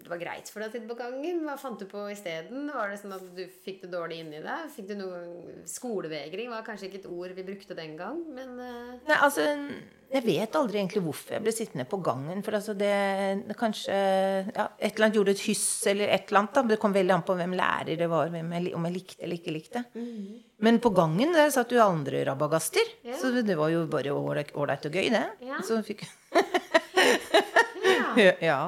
det 0.00 0.08
var 0.08 0.20
greit 0.20 0.48
for 0.48 0.64
deg 0.64 0.72
å? 0.72 1.42
Hva 1.44 1.58
fant 1.60 1.80
du 1.80 1.84
på 1.90 2.06
isteden? 2.12 2.70
Var 2.72 2.92
det 2.92 3.00
sånn 3.02 3.16
at 3.18 3.26
du 3.36 3.42
fikk 3.66 3.82
det 3.84 3.92
dårlig 3.92 4.22
inni 4.22 4.40
deg? 4.44 4.70
Fikk 4.72 4.88
du 4.92 4.96
noe 5.02 5.20
Skolevegring 5.68 6.48
var 6.52 6.64
kanskje 6.64 6.88
ikke 6.88 7.02
et 7.02 7.10
ord 7.10 7.36
vi 7.36 7.44
brukte 7.44 7.76
den 7.76 7.98
gang, 8.00 8.22
men 8.32 8.56
uh... 8.56 8.96
Nei, 9.08 9.18
altså 9.18 9.44
Jeg 10.06 10.22
vet 10.22 10.56
aldri 10.58 10.78
egentlig 10.78 11.02
hvorfor 11.02 11.34
jeg 11.34 11.42
ble 11.42 11.52
sittende 11.54 11.86
på 11.90 11.98
gangen. 12.04 12.42
For 12.46 12.54
altså 12.58 12.76
det, 12.78 12.92
det 13.48 13.56
kanskje 13.58 13.96
ja, 13.96 14.68
Et 14.78 14.92
eller 14.92 15.08
annet 15.08 15.18
gjorde 15.18 15.34
et 15.34 15.44
hyss 15.48 15.66
eller 15.90 16.12
et 16.14 16.30
eller 16.30 16.42
annet. 16.42 16.54
Da. 16.54 16.64
Det 16.70 16.78
kom 16.82 16.94
veldig 16.94 17.14
an 17.16 17.24
på 17.26 17.36
hvem 17.38 17.56
lærer 17.58 17.98
det 17.98 18.08
var, 18.12 18.30
jeg, 18.30 18.74
om 18.78 18.86
jeg 18.86 18.94
likte 18.94 19.26
eller 19.26 19.40
ikke 19.40 19.56
likte. 19.56 19.82
Mm. 19.98 20.26
Men 20.66 20.80
på 20.82 20.92
gangen 20.96 21.34
der 21.36 21.50
satt 21.54 21.74
jo 21.74 21.82
andre 21.82 22.22
rabagaster. 22.28 22.86
Ja. 23.06 23.18
Så 23.18 23.32
det 23.36 23.58
var 23.58 23.72
jo 23.74 23.84
bare 23.90 24.14
ålreit 24.14 24.88
og 24.88 24.94
gøy, 24.94 25.10
det. 25.12 25.24
Ja. 25.48 25.58
Så 25.66 25.82
fikk 25.86 26.06
ja. 28.22 28.32
ja. 28.40 28.60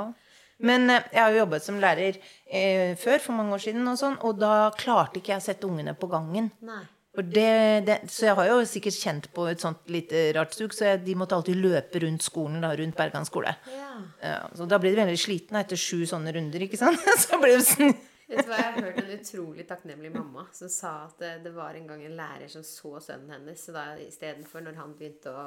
Men 0.58 0.90
eh, 0.90 1.06
jeg 1.14 1.22
har 1.22 1.32
jo 1.32 1.42
jobbet 1.44 1.64
som 1.64 1.78
lærer 1.82 2.18
eh, 2.18 2.94
før, 2.98 3.20
for 3.22 3.38
mange 3.38 3.54
år 3.54 3.62
siden, 3.68 3.86
og 3.90 3.98
sånn, 4.00 4.18
og 4.26 4.38
da 4.40 4.70
klarte 4.78 5.20
ikke 5.20 5.36
jeg 5.36 5.42
å 5.42 5.46
sette 5.46 5.68
ungene 5.68 5.94
på 5.98 6.10
gangen. 6.10 6.50
Nei. 6.66 6.82
Det, 7.18 7.84
det, 7.86 7.96
så 8.12 8.28
jeg 8.28 8.36
har 8.38 8.50
jo 8.50 8.58
sikkert 8.68 8.98
kjent 8.98 9.24
på 9.34 9.46
et 9.50 9.62
sånt 9.62 9.90
lite 9.90 10.28
rart 10.36 10.54
sug, 10.54 10.74
så 10.76 10.92
jeg, 10.92 11.00
de 11.06 11.16
måtte 11.18 11.34
alltid 11.34 11.58
løpe 11.58 12.02
rundt 12.04 12.22
skolen, 12.22 12.60
da, 12.62 12.70
rundt 12.78 12.96
Bergan 12.98 13.26
skole. 13.26 13.56
Ja. 13.72 13.88
Ja, 14.22 14.36
så 14.54 14.68
da 14.70 14.78
ble 14.78 14.92
de 14.94 15.00
veldig 15.00 15.18
slitne 15.18 15.64
etter 15.64 15.80
sju 15.80 16.04
sånne 16.06 16.32
runder, 16.36 16.62
ikke 16.66 16.78
sant? 16.78 17.02
Så 17.24 17.40
ble 17.42 17.56
de 17.58 17.88
Vet 18.28 18.44
du 18.44 18.50
hva, 18.50 18.58
Jeg 18.60 18.72
har 18.74 18.82
hørt 18.84 18.98
en 19.00 19.12
utrolig 19.14 19.64
takknemlig 19.68 20.10
mamma 20.12 20.44
som 20.52 20.68
sa 20.68 20.90
at 21.06 21.16
det, 21.22 21.30
det 21.46 21.52
var 21.56 21.76
en 21.78 21.86
gang 21.88 22.02
en 22.04 22.16
lærer 22.18 22.50
som 22.52 22.64
så 22.66 22.98
sønnen 23.00 23.32
hennes. 23.32 23.62
Så 23.64 23.72
da 23.72 23.86
istedenfor, 24.04 24.60
når 24.66 24.76
han 24.76 24.92
begynte 24.98 25.32
å 25.32 25.46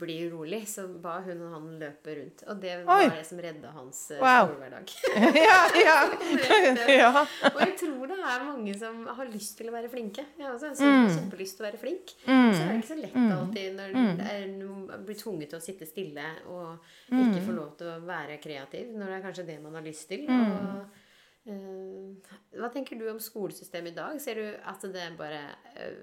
bli 0.00 0.16
urolig, 0.26 0.64
så 0.70 0.88
ba 0.88 1.20
hun 1.26 1.44
og 1.46 1.54
han 1.54 1.68
løpe 1.80 2.16
rundt. 2.18 2.42
Og 2.50 2.58
det 2.62 2.74
var 2.88 3.04
Oi. 3.04 3.12
det 3.14 3.22
som 3.28 3.42
redda 3.42 3.70
hans 3.76 4.02
eh, 4.10 4.22
Wow. 4.22 4.50
skolehverdag. 4.50 4.90
ja, 5.46 5.60
ja. 5.84 5.98
ja. 6.96 7.12
Og 7.52 7.60
jeg 7.62 7.76
tror 7.84 8.10
det 8.10 8.18
er 8.18 8.46
mange 8.50 8.74
som 8.80 9.06
har 9.20 9.30
lyst 9.30 9.54
til 9.60 9.70
å 9.70 9.76
være 9.76 9.92
flinke. 9.92 10.26
Jeg 10.36 10.48
har 10.48 10.56
også 10.58 10.74
har 10.74 11.14
kjempelyst 11.14 11.60
til 11.60 11.64
å 11.64 11.68
være 11.70 11.82
flink. 11.84 12.16
Så 12.26 12.34
er 12.34 12.68
det 12.72 12.78
ikke 12.80 12.90
så 12.90 13.00
lett 13.00 13.22
alltid 13.36 13.78
når 13.78 13.96
det 14.18 14.30
er 14.34 14.46
blir 15.06 15.18
tvunget 15.18 15.50
til 15.52 15.58
å 15.60 15.64
sitte 15.64 15.86
stille 15.88 16.26
og 16.50 16.86
ikke 17.12 17.42
få 17.46 17.54
lov 17.56 17.74
til 17.78 17.90
å 17.90 17.98
være 18.06 18.38
kreativ, 18.42 18.92
når 18.94 19.10
det 19.10 19.16
er 19.18 19.24
kanskje 19.24 19.46
det 19.48 19.58
man 19.62 19.76
har 19.78 19.84
lyst 19.86 20.08
til. 20.10 20.26
Og, 20.26 20.56
eh, 20.60 21.02
hva 21.46 22.68
tenker 22.74 22.98
du 22.98 23.04
om 23.10 23.20
skolesystemet 23.22 23.92
i 23.92 23.96
dag? 23.96 24.18
Ser 24.22 24.40
du 24.40 24.46
at 24.66 24.82
det 24.90 25.04
bare 25.18 25.44
eh, 25.78 26.00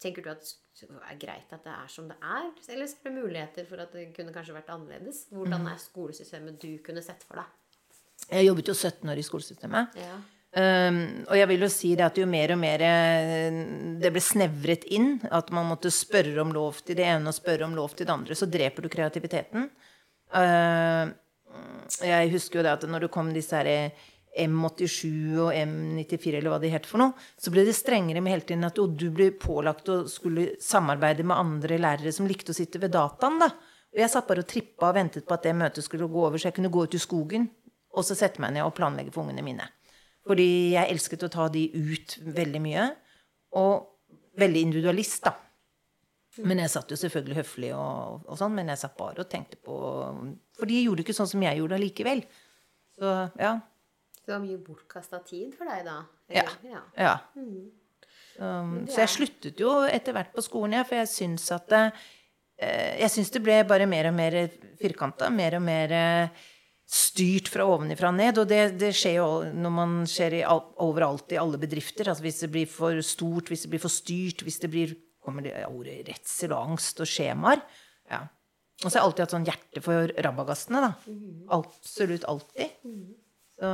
Tenker 0.00 0.24
du 0.24 0.30
at 0.32 0.46
det 0.78 0.88
er 1.10 1.18
greit 1.20 1.52
at 1.52 1.64
det 1.66 1.74
er 1.74 1.90
som 1.90 2.06
det 2.08 2.16
er? 2.22 2.48
Eller 2.70 2.88
ser 2.88 3.10
du 3.10 3.18
muligheter 3.18 3.66
for 3.68 3.82
at 3.82 3.92
det 3.92 4.06
kunne 4.16 4.32
kanskje 4.32 4.54
vært 4.56 4.70
annerledes? 4.72 5.26
Hvordan 5.34 5.66
er 5.68 5.80
skolesystemet 5.82 6.60
du 6.62 6.78
kunne 6.86 7.02
sett 7.04 7.26
for 7.26 7.42
deg? 7.42 7.54
Jeg 8.28 8.46
jobbet 8.46 8.70
jo 8.70 8.76
17 8.76 9.10
år 9.10 9.20
i 9.20 9.26
skolesystemet. 9.26 9.98
Ja. 9.98 10.16
Um, 10.48 11.00
og 11.26 11.34
jeg 11.36 11.48
vil 11.50 11.64
jo 11.66 11.68
si 11.72 11.90
det 11.98 12.06
at 12.06 12.16
jo 12.16 12.24
mer 12.30 12.54
og 12.54 12.60
mer 12.62 12.82
eh, 12.86 13.58
det 14.00 14.12
ble 14.14 14.22
snevret 14.24 14.86
inn, 14.96 15.18
at 15.28 15.50
man 15.52 15.68
måtte 15.68 15.92
spørre 15.92 16.40
om 16.40 16.54
lov 16.56 16.80
til 16.86 16.96
det 16.96 17.04
ene 17.04 17.28
og 17.28 17.36
spørre 17.36 17.66
om 17.66 17.76
lov 17.76 17.92
til 17.98 18.08
det 18.08 18.14
andre, 18.14 18.38
så 18.38 18.48
dreper 18.48 18.86
du 18.86 18.92
kreativiteten. 18.92 19.68
Uh, 20.32 21.10
jeg 22.04 22.30
husker 22.32 22.60
jo 22.60 22.64
det 22.64 22.78
at 22.78 22.86
når 22.88 23.06
det 23.06 23.12
kom 23.12 23.32
disse 23.34 23.58
her 23.58 23.92
M87 24.44 25.40
og 25.42 25.50
M94 25.52 26.38
eller 26.38 26.52
hva 26.54 26.60
de 26.62 26.72
het 26.72 26.86
for 26.88 27.02
noe, 27.02 27.14
så 27.38 27.52
ble 27.54 27.64
det 27.66 27.76
strengere 27.76 28.22
med 28.24 28.36
hele 28.36 28.46
tiden 28.48 28.68
at 28.68 28.78
du 28.78 29.08
ble 29.14 29.30
pålagt 29.36 29.90
å 29.92 30.00
skulle 30.10 30.52
samarbeide 30.62 31.26
med 31.26 31.36
andre 31.36 31.80
lærere 31.80 32.14
som 32.14 32.28
likte 32.30 32.54
å 32.54 32.58
sitte 32.58 32.80
ved 32.82 32.94
dataen, 32.96 33.40
da. 33.42 33.52
Og 33.88 34.02
jeg 34.02 34.12
satt 34.12 34.28
bare 34.28 34.44
og 34.44 34.50
trippa 34.50 34.90
og 34.90 34.98
ventet 34.98 35.26
på 35.26 35.34
at 35.34 35.46
det 35.46 35.56
møtet 35.56 35.86
skulle 35.86 36.10
gå 36.12 36.26
over, 36.26 36.38
så 36.38 36.50
jeg 36.50 36.58
kunne 36.58 36.72
gå 36.72 36.84
ut 36.84 36.96
i 36.96 37.02
skogen 37.02 37.48
og 37.96 38.04
så 38.06 38.16
sette 38.18 38.42
meg 38.42 38.54
ned 38.54 38.66
og 38.66 38.74
planlegge 38.76 39.12
for 39.14 39.24
ungene 39.24 39.44
mine. 39.44 39.66
Fordi 40.28 40.48
jeg 40.74 40.92
elsket 40.92 41.24
å 41.24 41.32
ta 41.32 41.46
de 41.52 41.64
ut 41.72 42.18
veldig 42.36 42.60
mye. 42.62 42.88
Og 43.58 43.86
veldig 44.38 44.64
individualist, 44.68 45.24
da. 45.24 45.32
Men 46.44 46.60
jeg 46.62 46.70
satt 46.70 46.92
jo 46.92 46.98
selvfølgelig 47.00 47.40
høflig, 47.40 47.70
og, 47.74 48.26
og 48.28 48.36
sånn, 48.38 48.52
men 48.54 48.68
jeg 48.70 48.78
satt 48.82 48.94
bare 48.98 49.24
og 49.24 49.30
tenkte 49.32 49.58
på 49.58 49.74
For 50.54 50.70
de 50.70 50.84
gjorde 50.84 51.02
ikke 51.02 51.16
sånn 51.16 51.30
som 51.30 51.42
jeg 51.42 51.58
gjorde 51.58 51.78
allikevel. 51.78 52.22
Så 52.98 53.14
ja. 53.40 53.56
Det 54.28 54.34
var 54.34 54.44
mye 54.44 54.60
bortkasta 54.60 55.22
tid 55.24 55.54
for 55.56 55.70
deg 55.70 55.86
da? 55.86 56.02
Ja. 56.28 56.42
eller? 56.44 56.58
ja. 56.68 56.82
ja. 57.00 57.14
Um, 58.38 58.74
så 58.86 59.00
jeg 59.00 59.10
sluttet 59.14 59.62
jo 59.64 59.72
etter 59.88 60.12
hvert 60.14 60.34
på 60.34 60.44
skolen, 60.44 60.76
ja, 60.76 60.84
for 60.86 61.00
jeg 61.00 61.08
syns 61.10 61.48
at 61.56 61.64
det, 61.72 61.80
eh, 62.60 63.00
Jeg 63.00 63.10
syns 63.14 63.32
det 63.34 63.40
ble 63.42 63.56
bare 63.66 63.88
mer 63.88 64.10
og 64.10 64.14
mer 64.18 64.36
firkanta. 64.78 65.30
Mer 65.32 65.56
og 65.56 65.64
mer 65.64 65.94
eh, 65.96 66.44
styrt 66.84 67.48
fra 67.48 67.64
ovenifra 67.72 68.12
og 68.12 68.18
ned. 68.20 68.38
Og 68.42 68.52
det, 68.52 68.62
det 68.78 68.92
skjer 69.00 69.16
jo 69.16 69.28
når 69.48 69.74
man 69.80 69.98
skjer 70.08 70.40
i 70.42 70.44
all, 70.46 70.62
overalt 70.84 71.32
i 71.32 71.40
alle 71.40 71.60
bedrifter. 71.60 72.12
Altså 72.12 72.28
hvis 72.28 72.42
det 72.44 72.52
blir 72.52 72.70
for 72.70 73.00
stort, 73.00 73.48
hvis 73.48 73.64
det 73.64 73.72
blir 73.72 73.82
for 73.82 73.96
styrt, 73.96 74.44
hvis 74.44 74.60
det 74.60 74.70
blir 74.76 74.96
kommer 75.24 75.44
det 75.44 75.56
ordet 75.66 76.02
redsel 76.06 76.54
og 76.54 76.74
angst 76.74 77.00
og 77.04 77.08
skjemaer. 77.08 77.64
Ja. 78.12 78.26
Og 78.84 78.86
så 78.86 78.94
har 78.94 79.00
jeg 79.00 79.08
alltid 79.08 79.24
hatt 79.24 79.34
sånn 79.34 79.48
hjerte 79.48 79.82
for 79.82 80.12
rabagastene. 80.28 80.84
da. 80.84 80.92
Absolutt 81.58 82.28
alltid. 82.30 82.76
Så, 83.58 83.68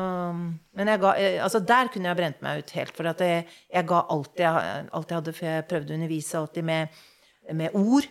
men 0.78 0.88
jeg 0.88 1.00
ga, 1.02 1.10
eh, 1.20 1.42
altså 1.44 1.60
der 1.60 1.90
kunne 1.92 2.08
jeg 2.08 2.16
brent 2.16 2.44
meg 2.44 2.62
ut 2.62 2.74
helt. 2.78 2.94
For 2.96 3.10
at 3.10 3.20
jeg, 3.20 3.44
jeg 3.68 3.88
ga 3.90 4.04
alt 4.14 4.40
jeg, 4.40 4.68
alt 4.96 5.10
jeg 5.12 5.20
hadde, 5.20 5.34
for 5.36 5.48
jeg 5.50 5.66
prøvde 5.68 5.92
å 5.92 5.98
undervise 5.98 6.40
alltid 6.40 6.68
med, 6.70 7.00
med 7.52 7.76
ord. 7.76 8.08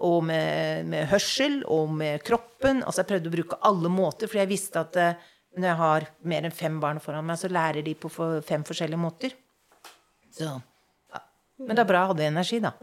Og 0.00 0.20
med, 0.24 0.86
med 0.88 1.08
hørsel 1.12 1.60
og 1.68 1.92
med 2.00 2.24
kroppen. 2.26 2.82
Altså 2.82 3.02
jeg 3.02 3.10
prøvde 3.12 3.32
å 3.32 3.36
bruke 3.36 3.60
alle 3.68 3.92
måter, 3.92 4.30
for 4.30 4.40
jeg 4.40 4.52
visste 4.52 4.82
at 4.82 5.00
eh, 5.02 5.26
når 5.56 5.70
jeg 5.70 5.80
har 5.80 6.08
mer 6.28 6.46
enn 6.48 6.54
fem 6.54 6.80
barn 6.80 7.00
foran 7.00 7.28
meg, 7.28 7.40
så 7.40 7.48
lærer 7.52 7.84
de 7.84 7.94
på 7.96 8.10
fem 8.44 8.64
forskjellige 8.66 9.00
måter. 9.00 9.36
Så, 10.36 10.50
ja. 11.12 11.22
Men 11.64 11.76
det 11.76 11.84
er 11.84 11.88
bra 11.88 12.02
jeg 12.02 12.12
hadde 12.12 12.30
energi, 12.30 12.60
da. 12.64 12.74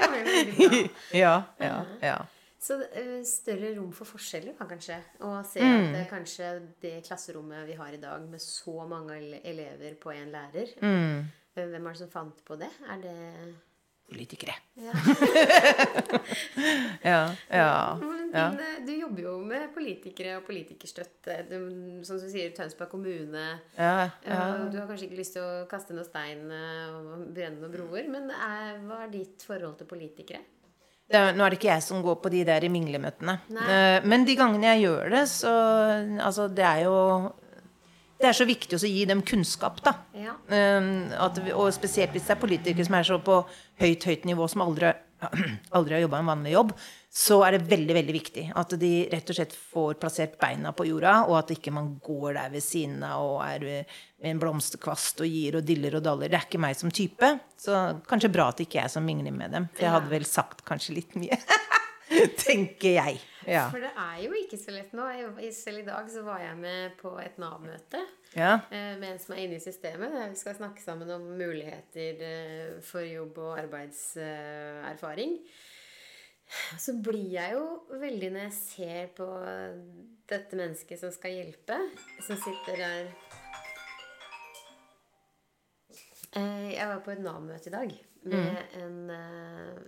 Det 0.00 0.08
var 0.10 0.16
jo 0.16 0.24
veldig 0.26 0.54
bra. 0.58 0.78
ja, 1.22 1.34
ja, 1.62 1.76
ja. 2.02 2.16
Så 2.60 2.76
eh, 2.92 3.22
større 3.24 3.70
rom 3.78 3.88
for 3.96 4.04
forskjeller, 4.04 4.52
da, 4.58 4.66
kanskje. 4.68 4.98
Og 5.24 5.46
se 5.48 5.60
Mm. 5.64 5.78
at 5.86 5.94
det, 5.96 6.02
kanskje 6.10 6.50
det 6.82 6.94
klasserommet 7.06 7.66
vi 7.66 7.72
har 7.78 7.92
i 7.96 8.00
dag, 8.02 8.20
med 8.28 8.40
så 8.44 8.86
mange 8.86 9.16
elever 9.44 9.94
på 10.00 10.12
én 10.12 10.28
lærer 10.30 10.74
Mm. 10.82 11.24
eh, 11.56 11.64
Hvem 11.66 11.86
er 11.86 11.92
det 11.92 11.98
som 11.98 12.10
fant 12.12 12.44
på 12.44 12.58
det? 12.60 12.68
Er 12.88 13.00
det 13.00 13.54
Politikere. 14.10 14.54
ja. 14.76 14.92
Ja, 17.02 17.34
ja. 17.50 17.98
Men 18.00 18.30
ja. 18.34 18.46
eh, 18.52 18.84
Du 18.86 18.92
jobber 18.92 19.22
jo 19.22 19.34
med 19.46 19.68
politikere 19.74 20.36
og 20.40 20.44
politikerstøtte. 20.48 21.36
Du, 21.50 21.56
som 22.04 22.18
du 22.20 22.26
sier, 22.30 22.50
Tønsberg 22.56 22.90
kommune. 22.92 23.44
ja, 23.78 23.92
ja. 24.04 24.10
Ja, 24.26 24.68
Du 24.70 24.78
har 24.78 24.86
kanskje 24.90 25.06
ikke 25.08 25.20
lyst 25.20 25.36
til 25.36 25.42
å 25.46 25.66
kaste 25.70 25.94
noe 25.96 26.04
stein 26.08 26.42
eh, 26.50 26.96
og 26.96 27.28
brenne 27.34 27.60
noen 27.62 27.72
broer, 27.74 28.08
men 28.10 28.30
er, 28.34 28.80
hva 28.86 29.04
er 29.06 29.12
ditt 29.14 29.42
forhold 29.46 29.78
til 29.80 29.86
politikere? 29.90 30.42
Er, 31.10 31.32
nå 31.34 31.42
er 31.42 31.50
det 31.50 31.58
ikke 31.58 31.72
jeg 31.72 31.82
som 31.82 32.02
går 32.04 32.20
på 32.22 32.30
de 32.30 32.44
der 32.46 32.64
minglemøtene. 32.70 33.36
Nei. 33.50 33.66
Eh, 33.74 34.06
Men 34.06 34.24
de 34.28 34.36
gangene 34.38 34.68
jeg 34.74 34.84
gjør 34.86 35.10
det, 35.16 35.24
så 35.32 35.52
Altså, 36.22 36.46
det 36.48 36.64
er 36.64 36.84
jo 36.86 36.96
Det 38.20 38.28
er 38.28 38.36
så 38.36 38.44
viktig 38.44 38.76
å 38.76 38.86
gi 38.86 39.04
dem 39.08 39.22
kunnskap, 39.24 39.80
da. 39.82 39.94
Ja. 40.14 40.34
Um, 40.52 41.08
at, 41.16 41.38
og 41.56 41.70
spesielt 41.72 42.12
hvis 42.12 42.26
det 42.28 42.34
er 42.34 42.40
politikere 42.42 42.84
som 42.84 42.98
er 42.98 43.06
så 43.08 43.16
på 43.24 43.38
høyt, 43.80 44.04
høyt 44.04 44.26
nivå, 44.28 44.44
som 44.52 44.60
aldri, 44.66 44.90
aldri 45.76 45.96
har 45.96 46.04
jobba 46.04 46.20
en 46.20 46.30
vanlig 46.30 46.52
jobb, 46.54 46.72
så 47.10 47.40
er 47.46 47.56
det 47.56 47.70
veldig 47.70 47.96
veldig 47.96 48.14
viktig 48.14 48.44
at 48.60 48.74
de 48.80 48.90
rett 49.10 49.32
og 49.32 49.38
slett 49.38 49.56
får 49.72 49.96
plassert 50.02 50.36
beina 50.40 50.72
på 50.76 50.86
jorda, 50.86 51.14
og 51.26 51.40
at 51.40 51.52
ikke 51.56 51.72
man 51.74 51.92
går 52.04 52.36
der 52.38 52.52
ved 52.54 52.64
siden 52.64 53.02
av 53.06 53.24
og 53.26 53.40
er 53.46 53.66
eh, 53.66 53.98
med 54.20 54.34
en 54.34 54.42
blomsterkvast 54.42 55.24
og 55.24 55.32
gir 55.32 55.58
og 55.58 55.66
diller 55.66 55.96
og 55.98 56.04
daller. 56.04 56.30
Det 56.30 56.38
er 56.38 56.46
ikke 56.46 56.62
meg 56.62 56.78
som 56.78 56.92
type. 56.92 57.32
Så 57.58 57.76
kanskje 58.08 58.32
bra 58.32 58.50
at 58.50 58.60
det 58.60 58.68
ikke 58.68 58.82
er 58.82 58.88
jeg 58.88 58.96
som 58.98 59.06
mingler 59.06 59.34
med 59.34 59.56
dem. 59.56 59.68
For 59.74 59.86
jeg 59.86 59.96
hadde 59.96 60.12
vel 60.12 60.26
sagt 60.28 60.64
kanskje 60.68 60.98
litt 60.98 61.16
mye. 61.18 61.40
Tenker 62.44 62.98
jeg. 62.98 63.20
Ja. 63.48 63.68
For 63.72 63.80
det 63.80 63.90
er 63.96 64.18
jo 64.24 64.32
ikke 64.36 64.58
så 64.60 64.74
lett 64.74 64.92
nå. 64.92 65.06
Selv 65.56 65.80
i 65.80 65.86
dag 65.86 66.10
så 66.12 66.22
var 66.26 66.42
jeg 66.44 66.56
med 66.60 66.96
på 67.00 67.14
et 67.22 67.38
Nav-møte 67.40 68.02
ja. 68.36 68.58
eh, 68.70 68.98
med 69.00 69.14
en 69.14 69.18
som 69.22 69.34
er 69.36 69.44
inne 69.46 69.56
i 69.56 69.64
systemet. 69.64 70.12
der 70.12 70.28
Vi 70.34 70.36
skal 70.42 70.58
snakke 70.58 70.82
sammen 70.84 71.10
om 71.14 71.24
muligheter 71.40 72.20
eh, 72.26 72.80
for 72.84 73.00
jobb 73.06 73.38
og 73.38 73.58
arbeidserfaring. 73.62 75.38
Så 76.82 76.96
blir 77.02 77.28
jeg 77.36 77.54
jo 77.54 77.64
veldig 78.00 78.32
når 78.34 78.48
jeg 78.48 78.56
ser 78.58 79.10
på 79.14 79.26
dette 80.30 80.56
mennesket 80.58 80.98
som 80.98 81.12
skal 81.14 81.36
hjelpe, 81.38 81.76
som 82.26 82.36
sitter 82.42 82.76
der 82.84 83.12
Eh, 86.36 86.72
Jeg 86.76 86.86
var 86.86 87.00
på 87.02 87.10
et 87.10 87.22
Nav-møte 87.24 87.66
i 87.66 87.72
dag 87.74 87.90
med 88.22 88.58
en, 88.78 89.10
eh, 89.10 89.80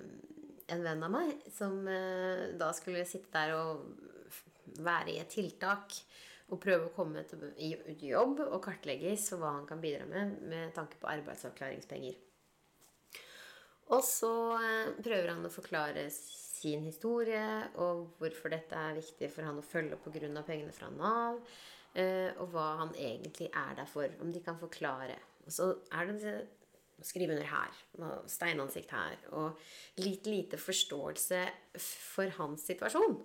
en 0.72 0.82
venn 0.86 1.04
av 1.06 1.12
meg 1.12 1.46
som 1.52 1.78
eh, 1.88 2.50
da 2.58 2.72
skulle 2.76 3.04
sitte 3.08 3.32
der 3.34 3.54
og 3.56 4.82
være 4.82 5.12
i 5.14 5.20
et 5.20 5.32
tiltak 5.32 5.96
og 6.52 6.60
prøve 6.60 6.88
å 6.88 6.92
komme 6.96 7.22
ut 7.22 7.32
i 7.64 7.72
jobb 8.10 8.42
og 8.44 8.60
kartlegges 8.64 9.30
for 9.32 9.42
hva 9.42 9.54
han 9.58 9.68
kan 9.68 9.80
bidra 9.80 10.04
med 10.08 10.38
med 10.48 10.74
tanke 10.76 10.98
på 11.00 11.08
arbeidsavklaringspenger. 11.12 12.18
Og 13.92 14.04
så 14.06 14.32
eh, 14.60 14.94
prøver 15.04 15.34
han 15.34 15.44
å 15.46 15.52
forklare 15.52 16.06
sin 16.12 16.84
historie 16.86 17.44
og 17.82 18.16
hvorfor 18.20 18.52
dette 18.52 18.78
er 18.78 18.98
viktig 19.00 19.30
for 19.32 19.48
han 19.48 19.60
å 19.60 19.66
følge 19.66 19.98
opp 19.98 20.06
pga. 20.06 20.42
pengene 20.46 20.72
fra 20.72 20.90
Nav. 20.90 21.40
eh, 21.94 22.30
Og 22.38 22.48
hva 22.54 22.76
han 22.78 22.94
egentlig 22.94 23.50
er 23.50 23.74
der 23.76 23.86
for. 23.86 24.08
Om 24.20 24.32
de 24.32 24.40
kan 24.40 24.58
forklare. 24.58 25.18
Og 25.46 25.52
så 25.52 25.74
er 25.92 26.06
det 26.06 26.34
skrive 27.06 27.36
under 27.36 27.48
her. 27.50 27.78
og 28.00 28.28
Steinansikt 28.30 28.92
her. 28.94 29.16
Og 29.38 29.58
litt 30.02 30.26
lite 30.30 30.60
forståelse 30.60 31.44
for 31.78 32.34
hans 32.38 32.66
situasjon. 32.70 33.18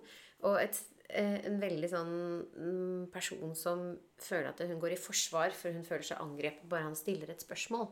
Og 0.46 0.56
et, 0.62 0.78
eh, 1.10 1.38
en 1.48 1.58
veldig 1.60 1.90
sånn 1.90 2.16
mm, 2.54 3.04
person 3.14 3.54
som 3.58 3.84
føler 4.22 4.50
at 4.52 4.64
hun 4.68 4.80
går 4.80 4.94
i 4.94 5.02
forsvar, 5.02 5.54
for 5.56 5.74
hun 5.74 5.86
føler 5.86 6.06
seg 6.10 6.22
angrepet 6.22 6.68
bare 6.70 6.86
han 6.86 6.98
stiller 6.98 7.30
et 7.32 7.42
spørsmål. 7.42 7.88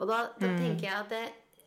Og 0.00 0.10
da, 0.10 0.26
da 0.40 0.52
tenker 0.58 0.88
jeg 0.88 0.94
at 0.96 1.12
det, 1.12 1.24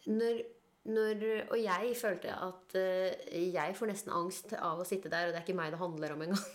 når, 0.08 0.42
når 0.88 1.24
Og 1.52 1.60
jeg 1.60 1.94
følte 2.00 2.32
at 2.32 2.76
uh, 2.80 3.36
jeg 3.38 3.76
får 3.76 3.92
nesten 3.92 4.14
angst 4.16 4.56
av 4.56 4.82
å 4.82 4.88
sitte 4.88 5.12
der, 5.12 5.28
og 5.28 5.36
det 5.36 5.42
er 5.42 5.46
ikke 5.46 5.58
meg 5.58 5.74
det 5.74 5.82
handler 5.82 6.16
om 6.16 6.26
engang. 6.26 6.48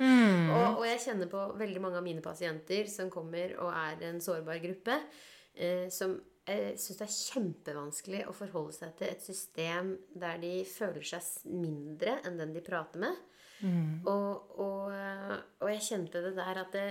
og, 0.54 0.80
og 0.80 0.84
jeg 0.88 1.04
kjenner 1.06 1.30
på 1.30 1.44
veldig 1.60 1.84
mange 1.84 2.00
av 2.00 2.06
mine 2.06 2.24
pasienter 2.24 2.90
som 2.90 3.12
kommer 3.12 3.56
og 3.58 3.70
er 3.74 4.08
en 4.10 4.22
sårbar 4.22 4.62
gruppe, 4.62 4.98
uh, 5.60 5.86
som 5.92 6.18
eh, 6.50 6.72
syns 6.78 6.98
det 6.98 7.06
er 7.06 7.16
kjempevanskelig 7.16 8.20
å 8.28 8.34
forholde 8.36 8.74
seg 8.76 8.94
til 8.98 9.12
et 9.12 9.24
system 9.24 9.94
der 10.18 10.40
de 10.42 10.52
føler 10.68 11.06
seg 11.06 11.54
mindre 11.54 12.18
enn 12.26 12.40
den 12.40 12.54
de 12.56 12.64
prater 12.64 13.02
med. 13.06 13.18
Og, 14.08 14.52
og, 14.62 14.92
eh, 14.96 15.34
og 15.60 15.72
jeg 15.74 15.86
kjente 15.90 16.22
det 16.24 16.34
der 16.38 16.62
at 16.62 16.76
det, 16.76 16.86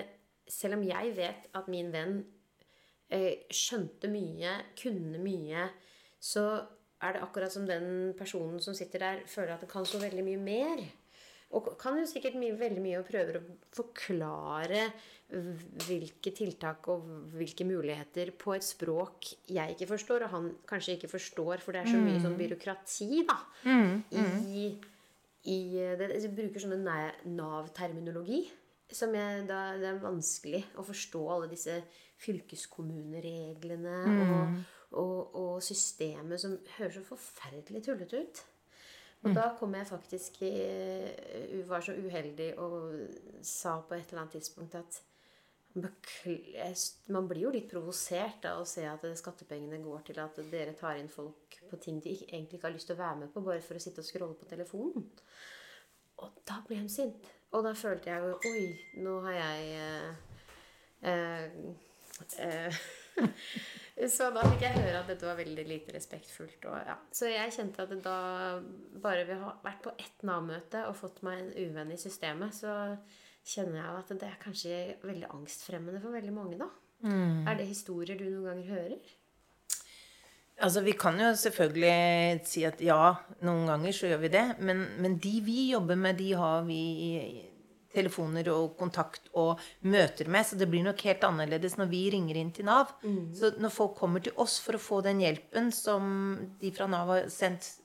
selv 0.50 0.78
om 0.78 0.84
jeg 0.86 1.13
vet 1.17 1.50
at 1.58 1.69
min 1.72 1.89
venn 1.93 2.19
eh, 3.10 3.45
skjønte 3.54 4.12
mye, 4.12 4.54
kunne 4.80 5.22
mye, 5.24 5.65
så 6.19 6.45
er 7.00 7.15
det 7.15 7.24
akkurat 7.24 7.54
som 7.54 7.65
den 7.67 8.13
personen 8.19 8.60
som 8.62 8.76
sitter 8.78 9.06
der, 9.06 9.22
føler 9.30 9.56
at 9.56 9.63
det 9.63 9.72
kan 9.72 9.88
så 9.88 10.02
veldig 10.02 10.26
mye 10.26 10.41
mer. 10.43 10.84
Og 11.58 11.72
kan 11.82 11.98
jo 11.98 12.06
sikkert 12.06 12.36
mye, 12.38 12.54
veldig 12.58 12.82
mye 12.84 13.00
og 13.00 13.08
prøver 13.08 13.40
å 13.40 13.46
forklare 13.74 14.84
hvilke 15.88 16.32
tiltak 16.34 16.88
og 16.90 17.08
hvilke 17.34 17.66
muligheter 17.66 18.32
på 18.38 18.54
et 18.56 18.66
språk 18.66 19.32
jeg 19.50 19.76
ikke 19.76 19.88
forstår, 19.92 20.26
og 20.26 20.34
han 20.34 20.48
kanskje 20.70 20.96
ikke 20.98 21.10
forstår, 21.12 21.62
for 21.62 21.74
det 21.74 21.84
er 21.84 21.92
så 21.92 22.02
mye 22.02 22.22
sånn 22.22 22.38
byråkrati 22.38 23.24
da, 23.30 23.38
i, 24.14 24.64
i 25.54 25.60
det, 26.02 26.10
Jeg 26.16 26.34
bruker 26.38 26.66
sånne 26.66 26.98
Nav-terminologi. 27.34 28.44
Som 28.90 29.14
jeg, 29.14 29.44
da, 29.46 29.76
det 29.78 29.86
er 29.86 30.00
vanskelig 30.02 30.64
å 30.82 30.86
forstå 30.86 31.20
alle 31.30 31.50
disse 31.52 31.76
fylkeskommunereglene 32.24 33.98
og, 34.24 34.56
og, 34.98 35.36
og 35.38 35.52
systemet 35.62 36.42
som 36.42 36.56
høres 36.80 36.98
så 36.98 37.04
forferdelig 37.12 37.84
tullete 37.86 38.24
ut. 38.26 38.42
Og 39.19 39.36
da 39.36 39.49
kom 39.60 39.73
jeg 39.75 39.88
faktisk 39.89 40.41
i, 40.47 40.53
var 41.67 41.84
så 41.84 41.95
uheldig 41.97 42.53
og 42.63 42.93
sa 43.43 43.79
på 43.84 43.97
et 43.97 44.08
eller 44.08 44.23
annet 44.23 44.38
tidspunkt 44.38 44.77
at 44.79 45.01
man 45.75 47.27
blir 47.29 47.43
jo 47.43 47.51
litt 47.53 47.67
provosert 47.69 48.47
av 48.49 48.62
å 48.62 48.67
se 48.67 48.86
at 48.89 49.03
skattepengene 49.19 49.82
går 49.84 50.08
til 50.08 50.21
at 50.23 50.39
dere 50.51 50.73
tar 50.77 50.97
inn 50.97 51.12
folk 51.12 51.60
på 51.69 51.79
ting 51.84 51.99
de 52.03 52.15
egentlig 52.15 52.58
ikke 52.58 52.67
har 52.67 52.75
lyst 52.75 52.89
til 52.89 52.97
å 52.97 53.03
være 53.03 53.19
med 53.21 53.34
på, 53.34 53.43
bare 53.45 53.62
for 53.62 53.77
å 53.77 53.84
sitte 53.84 54.01
og 54.01 54.08
scrolle 54.08 54.39
på 54.39 54.49
telefonen. 54.49 55.05
Og 56.19 56.41
da 56.47 56.60
ble 56.65 56.79
hun 56.82 56.89
sint. 56.91 57.29
Og 57.55 57.63
da 57.65 57.73
følte 57.77 58.12
jeg 58.12 58.23
jo 58.23 58.34
Oi, 58.49 58.65
nå 59.03 59.13
har 59.25 59.38
jeg 59.38 59.62
eh, 61.12 61.53
eh, 62.39 62.82
Så 64.08 64.30
da 64.32 64.46
fikk 64.48 64.62
jeg 64.64 64.80
høre 64.80 65.02
at 65.02 65.10
dette 65.12 65.28
var 65.28 65.36
veldig 65.40 65.64
lite 65.68 65.92
respektfullt. 65.92 66.64
Og, 66.72 66.76
ja. 66.88 66.96
Så 67.12 67.28
jeg 67.28 67.52
kjente 67.52 67.84
at 67.84 67.92
da 68.06 68.20
bare 69.04 69.26
vi 69.28 69.36
har 69.42 69.58
vært 69.66 69.82
på 69.84 69.96
ett 70.00 70.24
Nav-møte 70.28 70.86
og 70.88 70.96
fått 70.96 71.20
meg 71.28 71.42
en 71.42 71.52
uvenn 71.68 71.92
i 71.92 72.00
systemet, 72.00 72.56
så 72.56 72.96
kjenner 73.50 73.82
jeg 73.82 73.98
at 74.00 74.14
det 74.22 74.30
er 74.30 74.44
kanskje 74.44 74.78
veldig 75.04 75.32
angstfremmende 75.36 76.00
for 76.04 76.16
veldig 76.16 76.36
mange, 76.36 76.60
da. 76.62 76.70
Mm. 77.04 77.48
Er 77.48 77.60
det 77.60 77.68
historier 77.68 78.20
du 78.20 78.28
noen 78.28 78.48
ganger 78.52 78.72
hører? 78.76 79.12
Altså, 80.60 80.82
Vi 80.84 80.92
kan 81.00 81.20
jo 81.20 81.34
selvfølgelig 81.40 82.42
si 82.48 82.66
at 82.68 82.82
ja, 82.84 83.16
noen 83.48 83.68
ganger 83.68 83.96
så 83.96 84.10
gjør 84.12 84.24
vi 84.26 84.32
det. 84.34 84.48
Men, 84.60 84.84
men 85.00 85.16
de 85.24 85.36
vi 85.44 85.72
jobber 85.72 86.00
med, 86.00 86.20
de 86.20 86.34
har 86.36 86.64
vi 86.68 86.82
telefoner 87.93 88.49
og 88.54 88.75
kontakt 88.80 89.30
og 89.34 89.60
møter 89.82 90.30
med. 90.30 90.45
Så 90.45 90.60
det 90.60 90.69
blir 90.69 90.86
nok 90.86 91.02
helt 91.08 91.23
annerledes 91.25 91.78
når 91.80 91.91
vi 91.91 92.04
ringer 92.13 92.39
inn 92.39 92.52
til 92.56 92.67
Nav. 92.69 92.95
Så 93.36 93.54
når 93.58 93.73
folk 93.73 93.95
kommer 93.99 94.23
til 94.25 94.36
oss 94.38 94.60
for 94.63 94.78
å 94.78 94.84
få 94.84 95.02
den 95.06 95.23
hjelpen 95.23 95.71
som 95.75 96.12
de 96.62 96.73
fra 96.75 96.89
Nav 96.91 97.15
har 97.15 97.30
sendt 97.34 97.75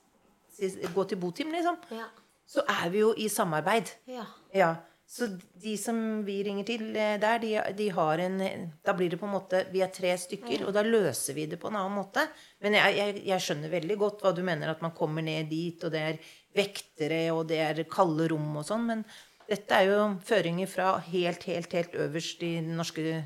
Gå 0.55 1.03
til 1.03 1.19
Botim, 1.19 1.49
liksom. 1.51 1.75
Ja. 1.91 2.05
Så 2.47 2.61
er 2.63 2.85
vi 2.93 3.01
jo 3.01 3.09
i 3.19 3.25
samarbeid. 3.27 3.89
Ja. 4.07 4.23
Ja. 4.55 4.69
Så 5.05 5.27
de 5.61 5.75
som 5.77 5.97
vi 6.25 6.39
ringer 6.47 6.65
til 6.65 6.87
eh, 6.97 7.17
der, 7.21 7.37
de, 7.43 7.51
de 7.77 7.89
har 7.93 8.21
en 8.23 8.39
Da 8.85 8.95
blir 8.97 9.11
det 9.11 9.19
på 9.21 9.27
en 9.27 9.35
måte 9.35 9.59
Vi 9.69 9.83
er 9.85 9.91
tre 9.93 10.15
stykker, 10.17 10.63
og 10.65 10.73
da 10.73 10.81
løser 10.81 11.37
vi 11.37 11.45
det 11.51 11.59
på 11.61 11.69
en 11.69 11.77
annen 11.77 11.99
måte. 11.99 12.23
Men 12.65 12.77
jeg, 12.79 12.95
jeg, 12.97 13.21
jeg 13.27 13.45
skjønner 13.45 13.73
veldig 13.75 13.99
godt 14.01 14.25
hva 14.25 14.33
du 14.33 14.41
mener, 14.47 14.71
at 14.71 14.81
man 14.81 14.95
kommer 14.97 15.25
ned 15.25 15.51
dit, 15.51 15.83
og 15.85 15.93
det 15.93 16.01
er 16.01 16.19
vektere, 16.55 17.21
og 17.35 17.45
det 17.51 17.61
er 17.61 17.83
kalde 17.91 18.29
rom 18.31 18.57
og 18.57 18.65
sånn. 18.65 18.87
Men 18.89 19.05
dette 19.49 19.77
er 19.77 19.89
jo 19.91 19.99
føringer 20.25 20.69
fra 20.69 20.95
helt, 21.07 21.43
helt, 21.49 21.71
helt 21.73 21.95
øverst 22.05 22.43
i 22.43 22.55
det 22.59 22.75
norske 22.77 23.23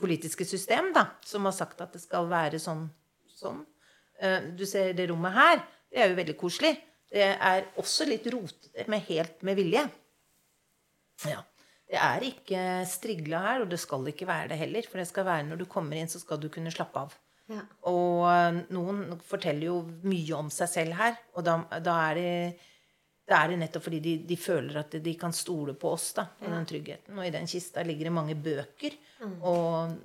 politiske 0.00 0.44
system, 0.48 0.92
da, 0.96 1.06
som 1.24 1.44
har 1.44 1.52
sagt 1.56 1.80
at 1.84 1.92
det 1.92 2.00
skal 2.02 2.28
være 2.30 2.60
sånn. 2.62 2.86
sånn. 3.36 3.64
Eh, 4.20 4.52
Du 4.56 4.64
ser 4.66 4.92
det 4.96 5.08
rommet 5.10 5.32
her. 5.36 5.64
Det 5.92 6.00
er 6.02 6.08
jo 6.10 6.16
veldig 6.20 6.36
koselig. 6.40 6.72
Det 7.12 7.26
er 7.36 7.68
også 7.78 8.06
litt 8.08 8.26
rotete, 8.32 8.88
med 8.90 9.04
helt 9.08 9.42
med 9.46 9.56
vilje. 9.56 9.84
Ja. 11.28 11.42
Det 11.86 12.00
er 12.02 12.24
ikke 12.26 12.62
strigla 12.90 13.38
her, 13.44 13.60
og 13.62 13.70
det 13.70 13.78
skal 13.78 14.08
ikke 14.10 14.26
være 14.26 14.48
det 14.50 14.58
heller. 14.58 14.88
For 14.90 14.98
det 14.98 15.06
skal 15.06 15.24
være 15.28 15.46
når 15.46 15.60
du 15.60 15.66
kommer 15.70 15.96
inn, 15.96 16.08
så 16.10 16.18
skal 16.18 16.40
du 16.42 16.48
kunne 16.50 16.72
slappe 16.74 17.04
av. 17.04 17.14
Ja. 17.52 17.62
Og 17.86 18.24
eh, 18.26 18.62
noen 18.74 19.20
forteller 19.22 19.68
jo 19.68 19.76
mye 20.02 20.34
om 20.40 20.48
seg 20.50 20.72
selv 20.72 20.96
her, 20.98 21.14
og 21.36 21.44
da, 21.46 21.60
da 21.78 21.94
er 22.08 22.18
det 22.18 22.32
da 23.26 23.40
er 23.42 23.52
det 23.52 23.58
nettopp 23.64 23.88
fordi 23.88 23.98
de, 24.04 24.12
de 24.28 24.36
føler 24.38 24.78
at 24.78 24.92
de 25.02 25.14
kan 25.18 25.34
stole 25.34 25.74
på 25.74 25.90
oss, 25.96 26.12
da, 26.14 26.28
og 26.44 26.52
den 26.52 26.68
tryggheten. 26.70 27.16
Og 27.18 27.26
i 27.26 27.32
den 27.34 27.48
kista 27.50 27.82
ligger 27.86 28.08
det 28.08 28.14
mange 28.14 28.36
bøker. 28.38 28.94
Og 29.42 29.96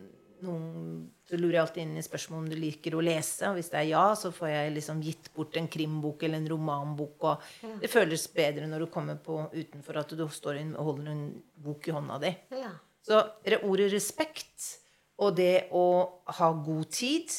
noen, 0.42 1.04
så 1.30 1.38
lurer 1.38 1.60
jeg 1.60 1.62
alltid 1.64 1.84
inn 1.84 2.00
i 2.02 2.06
spørsmålet 2.06 2.42
om 2.42 2.50
du 2.50 2.58
liker 2.58 2.98
å 2.98 3.04
lese. 3.06 3.52
Og 3.52 3.60
hvis 3.60 3.70
det 3.70 3.78
er 3.84 3.90
ja, 3.92 4.06
så 4.18 4.34
får 4.34 4.50
jeg 4.50 4.74
liksom 4.80 5.04
gitt 5.06 5.30
bort 5.36 5.58
en 5.62 5.70
krimbok 5.72 6.26
eller 6.26 6.42
en 6.42 6.50
romanbok. 6.50 7.28
Og 7.30 7.78
det 7.84 7.92
føles 7.94 8.26
bedre 8.34 8.70
når 8.72 8.86
du 8.86 8.92
kommer 8.94 9.22
på 9.22 9.38
utenfor 9.54 10.02
at 10.02 10.16
du 10.18 10.26
står 10.26 10.64
inn 10.64 10.74
og 10.76 10.92
holder 10.92 11.14
en 11.14 11.26
bok 11.62 11.92
i 11.92 11.96
hånda 11.96 12.18
di. 12.26 12.34
Ja. 12.58 12.74
Så 13.06 13.22
ordet 13.62 13.92
respekt 13.94 14.80
og 15.22 15.38
det 15.38 15.70
å 15.78 15.86
ha 16.40 16.50
god 16.66 16.90
tid, 16.94 17.30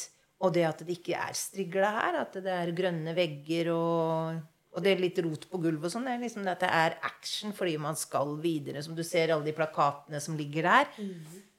og 0.43 0.55
det 0.55 0.63
at 0.67 0.81
det 0.83 0.97
ikke 0.97 1.19
er 1.19 1.35
strigla 1.35 1.91
her, 1.97 2.17
at 2.23 2.35
det 2.43 2.51
er 2.51 2.71
grønne 2.75 3.13
vegger 3.15 3.71
og, 3.75 4.41
og 4.73 4.81
det 4.81 4.91
er 4.95 5.01
litt 5.03 5.19
rot 5.21 5.43
på 5.51 5.59
gulvet 5.61 5.85
og 5.85 5.91
sånn, 5.93 6.07
det 6.09 6.15
er 6.15 6.21
liksom 6.23 6.47
at 6.49 6.63
det 6.63 6.69
er 6.73 6.95
action 7.05 7.53
fordi 7.53 7.75
man 7.77 7.95
skal 7.99 8.31
videre. 8.41 8.81
Som 8.81 8.95
du 8.97 9.03
ser 9.05 9.29
alle 9.35 9.45
de 9.45 9.53
plakatene 9.53 10.21
som 10.23 10.37
ligger 10.39 10.65
der. 10.65 10.87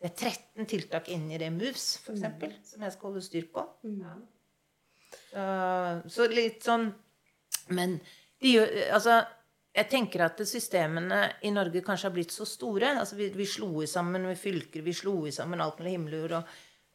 Det 0.02 0.10
er 0.10 0.14
13 0.18 0.66
tiltak 0.66 1.08
inni 1.14 1.38
det 1.38 1.52
Moves, 1.54 1.98
for 2.02 2.16
eksempel, 2.16 2.50
som 2.66 2.82
jeg 2.82 2.92
skal 2.96 3.08
holde 3.10 3.22
styr 3.22 3.46
på. 3.54 3.62
Så, 5.30 5.46
så 6.10 6.26
litt 6.30 6.62
sånn 6.66 6.88
Men 7.70 8.00
de 8.42 8.50
gjør 8.56 8.72
Altså 8.96 9.20
jeg 9.74 9.88
tenker 9.90 10.22
at 10.22 10.38
systemene 10.46 11.20
i 11.42 11.50
Norge 11.50 11.80
kanskje 11.82 12.06
har 12.06 12.14
blitt 12.14 12.30
så 12.30 12.44
store. 12.46 12.92
Altså 13.00 13.16
vi, 13.18 13.26
vi 13.34 13.46
slo 13.48 13.82
i 13.82 13.88
sammen 13.90 14.22
med 14.22 14.38
fylker, 14.38 14.84
vi 14.86 14.92
slo 14.94 15.24
i 15.26 15.32
sammen 15.34 15.60
alt 15.60 15.80
mellom 15.80 15.90
himmel 15.96 16.14
og 16.14 16.20
jord. 16.20 16.52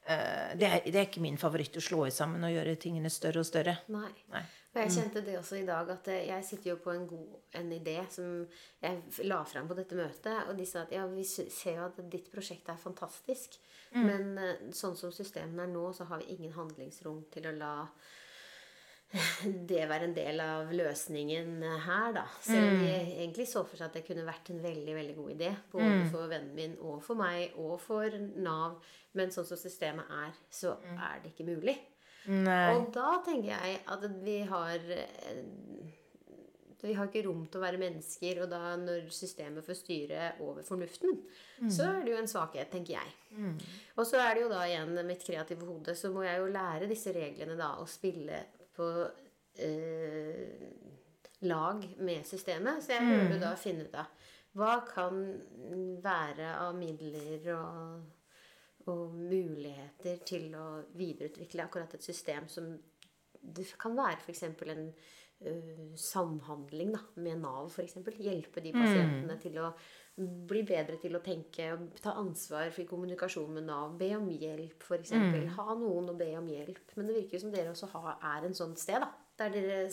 eh, 0.07 0.53
det, 0.55 0.69
det 0.85 0.95
er 0.95 1.09
ikke 1.09 1.23
min 1.25 1.35
favoritt 1.41 1.75
å 1.75 1.83
slå 1.83 2.05
i 2.07 2.13
sammen 2.15 2.45
og 2.47 2.53
gjøre 2.53 2.77
tingene 2.79 3.11
større 3.11 3.43
og 3.43 3.49
større. 3.49 3.75
Nei. 3.91 4.13
Nei. 4.31 4.45
Og 4.69 4.77
jeg 4.83 4.93
kjente 4.93 5.23
det 5.25 5.33
også 5.39 5.57
i 5.57 5.65
dag, 5.65 5.87
at 5.89 6.07
jeg 6.13 6.45
sitter 6.45 6.69
jo 6.71 6.75
på 6.83 6.93
en 6.93 7.07
god 7.09 7.57
en 7.57 7.71
idé 7.73 7.95
som 8.13 8.43
jeg 8.83 9.25
la 9.25 9.39
fram 9.49 9.67
på 9.67 9.77
dette 9.79 9.97
møtet. 9.97 10.45
Og 10.45 10.53
de 10.59 10.67
sa 10.69 10.83
at 10.83 10.93
ja, 10.93 11.07
vi 11.09 11.25
ser 11.25 11.79
jo 11.79 11.87
at 11.87 11.97
ditt 12.11 12.29
prosjekt 12.29 12.69
er 12.69 12.77
fantastisk. 12.77 13.57
Men 13.97 14.37
eh, 14.37 14.69
sånn 14.75 14.93
som 14.97 15.09
systemene 15.13 15.65
er 15.65 15.73
nå, 15.73 15.87
så 15.97 16.05
har 16.11 16.21
vi 16.21 16.35
ingen 16.35 16.53
handlingsrom 16.53 17.23
til 17.33 17.49
å 17.49 17.55
la 17.57 17.73
det 19.69 19.87
være 19.89 20.05
en 20.05 20.13
del 20.13 20.41
av 20.43 20.69
løsningen 20.69 21.63
her, 21.85 22.11
da. 22.13 22.27
Selv 22.45 22.75
om 22.75 22.83
vi 22.83 22.91
egentlig 22.93 23.47
så 23.49 23.63
for 23.65 23.79
seg 23.79 23.89
at 23.89 23.97
det 23.97 24.05
kunne 24.05 24.27
vært 24.27 24.51
en 24.53 24.61
veldig 24.61 24.95
veldig 24.99 25.15
god 25.17 25.31
idé. 25.33 25.49
Både 25.73 26.03
for 26.13 26.29
vennen 26.29 26.53
min 26.53 26.75
og 26.77 27.01
for 27.05 27.17
meg 27.17 27.57
og 27.57 27.79
for 27.81 28.19
Nav. 28.37 28.77
Men 29.17 29.33
sånn 29.33 29.47
som 29.49 29.57
systemet 29.57 30.13
er, 30.13 30.37
så 30.53 30.77
er 30.93 31.23
det 31.23 31.33
ikke 31.33 31.49
mulig. 31.49 31.79
Nei. 32.27 32.75
Og 32.75 32.89
da 32.93 33.13
tenker 33.25 33.53
jeg 33.53 33.79
at 33.87 34.03
vi 34.25 34.41
har 34.49 34.83
eh, 34.91 35.39
Vi 36.81 36.93
har 36.95 37.07
ikke 37.09 37.25
rom 37.25 37.45
til 37.47 37.59
å 37.59 37.63
være 37.63 37.79
mennesker, 37.81 38.41
og 38.43 38.51
da 38.53 38.75
når 38.79 39.09
systemet 39.11 39.65
får 39.65 39.75
styre 39.81 40.27
over 40.39 40.63
fornuften, 40.63 41.17
så 41.67 41.89
er 41.89 42.05
det 42.05 42.13
jo 42.13 42.19
en 42.21 42.27
svakhet, 42.31 42.69
tenker 42.71 42.93
jeg. 42.93 43.15
Og 43.97 44.05
så 44.07 44.15
er 44.23 44.35
det 44.37 44.43
jo 44.45 44.51
da 44.53 44.61
igjen 44.63 44.93
mitt 45.07 45.25
kreative 45.27 45.65
hode, 45.67 45.95
så 45.95 46.07
må 46.13 46.23
jeg 46.23 46.39
jo 46.39 46.47
lære 46.53 46.87
disse 46.87 47.11
reglene 47.11 47.57
da 47.59 47.73
å 47.81 47.85
spille 47.85 48.45
på 48.77 48.87
eh, 49.59 50.69
lag 51.41 51.83
med 51.99 52.23
systemet. 52.27 52.79
Så 52.83 52.95
jeg 52.95 53.03
prøver 53.09 53.33
jo 53.35 53.41
da 53.43 53.51
å 53.51 53.59
finne 53.59 53.83
ut 53.89 53.99
av 53.99 54.15
hva 54.59 54.77
kan 54.87 55.19
være 56.01 56.55
av 56.63 56.73
midler 56.79 57.43
og 57.57 57.99
og 58.89 59.15
muligheter 59.15 60.19
til 60.27 60.51
å 60.57 60.67
videreutvikle 60.97 61.65
akkurat 61.65 61.95
et 61.97 62.05
system 62.05 62.49
som 62.51 62.75
Det 63.39 63.63
kan 63.79 63.95
være 63.95 64.19
f.eks. 64.19 64.43
en 64.43 64.89
uh, 64.91 65.95
samhandling 65.95 66.91
da, 66.91 66.99
med 67.23 67.39
Nav, 67.39 67.69
f.eks. 67.71 67.95
Hjelpe 68.19 68.59
de 68.61 68.73
pasientene 68.75 69.37
til 69.39 69.61
å 69.63 69.71
bli 70.19 70.63
bedre 70.67 70.97
til 70.99 71.15
å 71.15 71.21
tenke 71.23 71.69
og 71.71 71.99
ta 72.03 72.11
ansvar 72.19 72.73
for 72.75 72.87
kommunikasjon 72.89 73.53
med 73.55 73.67
Nav. 73.69 73.93
Be 73.99 74.11
om 74.17 74.27
hjelp, 74.33 74.83
f.eks. 74.83 75.13
Ha 75.55 75.77
noen 75.79 76.11
å 76.11 76.17
be 76.19 76.33
om 76.39 76.49
hjelp. 76.51 76.81
Men 76.97 77.07
det 77.07 77.15
virker 77.21 77.37
jo 77.37 77.43
som 77.45 77.53
dere 77.53 77.71
også 77.71 77.91
har, 77.93 78.17
er 78.33 78.47
en 78.49 78.57
sånn 78.57 78.75
sted, 78.79 78.99
da. 79.05 79.11
Der 79.39 79.53
dere 79.53 79.85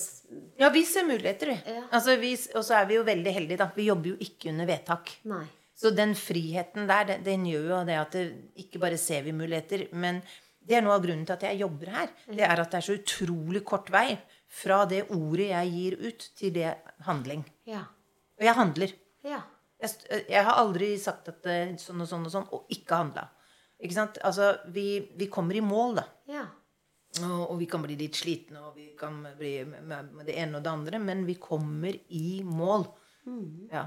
Ja, 0.58 0.72
vi 0.74 0.82
ser 0.84 1.06
muligheter, 1.06 1.52
vi. 1.52 1.76
Ja. 1.76 1.84
Altså, 1.94 2.16
vi. 2.18 2.32
Og 2.58 2.66
så 2.66 2.80
er 2.80 2.88
vi 2.90 2.98
jo 2.98 3.06
veldig 3.06 3.36
heldige, 3.38 3.60
da. 3.62 3.70
Vi 3.76 3.86
jobber 3.86 4.14
jo 4.14 4.18
ikke 4.26 4.50
under 4.50 4.66
vedtak. 4.66 5.14
Nei. 5.30 5.44
Så 5.76 5.92
den 5.92 6.14
friheten 6.16 6.88
der, 6.88 7.04
den, 7.10 7.24
den 7.26 7.46
gjør 7.50 7.66
jo 7.74 7.80
det 7.88 7.96
at 8.00 8.14
det, 8.16 8.24
ikke 8.64 8.80
bare 8.80 8.98
ser 9.00 9.26
vi 9.26 9.34
muligheter, 9.36 9.86
men 9.92 10.22
det 10.66 10.78
er 10.78 10.82
noe 10.82 10.96
av 10.96 11.04
grunnen 11.04 11.26
til 11.28 11.36
at 11.36 11.44
jeg 11.46 11.60
jobber 11.60 11.92
her. 11.94 12.14
Det 12.26 12.42
er 12.42 12.62
at 12.62 12.72
det 12.72 12.78
er 12.80 12.86
så 12.86 12.96
utrolig 12.96 13.62
kort 13.66 13.90
vei 13.94 14.16
fra 14.50 14.80
det 14.88 15.04
ordet 15.14 15.50
jeg 15.50 15.74
gir 15.74 15.98
ut, 16.00 16.26
til 16.38 16.54
det 16.56 16.72
handling. 17.06 17.44
Ja. 17.68 17.84
Og 18.40 18.48
jeg 18.48 18.56
handler. 18.56 18.94
Ja. 19.26 19.40
Jeg, 19.82 20.22
jeg 20.32 20.44
har 20.48 20.58
aldri 20.58 20.94
sagt 21.00 21.28
at 21.30 21.42
det 21.44 21.56
er 21.60 21.74
sånn 21.80 22.02
og 22.02 22.08
sånn 22.10 22.24
og 22.26 22.32
sånn, 22.32 22.48
og 22.56 22.72
ikke 22.72 23.02
handla. 23.02 23.26
Ikke 23.76 23.98
sant? 23.98 24.20
Altså, 24.24 24.54
vi, 24.72 24.86
vi 25.18 25.28
kommer 25.32 25.58
i 25.58 25.64
mål, 25.64 26.00
da. 26.00 26.06
Ja. 26.32 26.46
Og, 27.20 27.42
og 27.52 27.60
vi 27.60 27.68
kan 27.70 27.84
bli 27.84 27.96
litt 28.00 28.16
slitne, 28.18 28.64
og 28.64 28.76
vi 28.76 28.88
kan 28.98 29.20
bli 29.36 29.52
med, 29.68 30.10
med 30.16 30.24
det 30.26 30.38
ene 30.40 30.58
og 30.58 30.64
det 30.64 30.72
andre, 30.72 31.00
men 31.04 31.22
vi 31.28 31.36
kommer 31.40 31.94
i 32.16 32.40
mål. 32.44 32.88
Ja. 33.70 33.86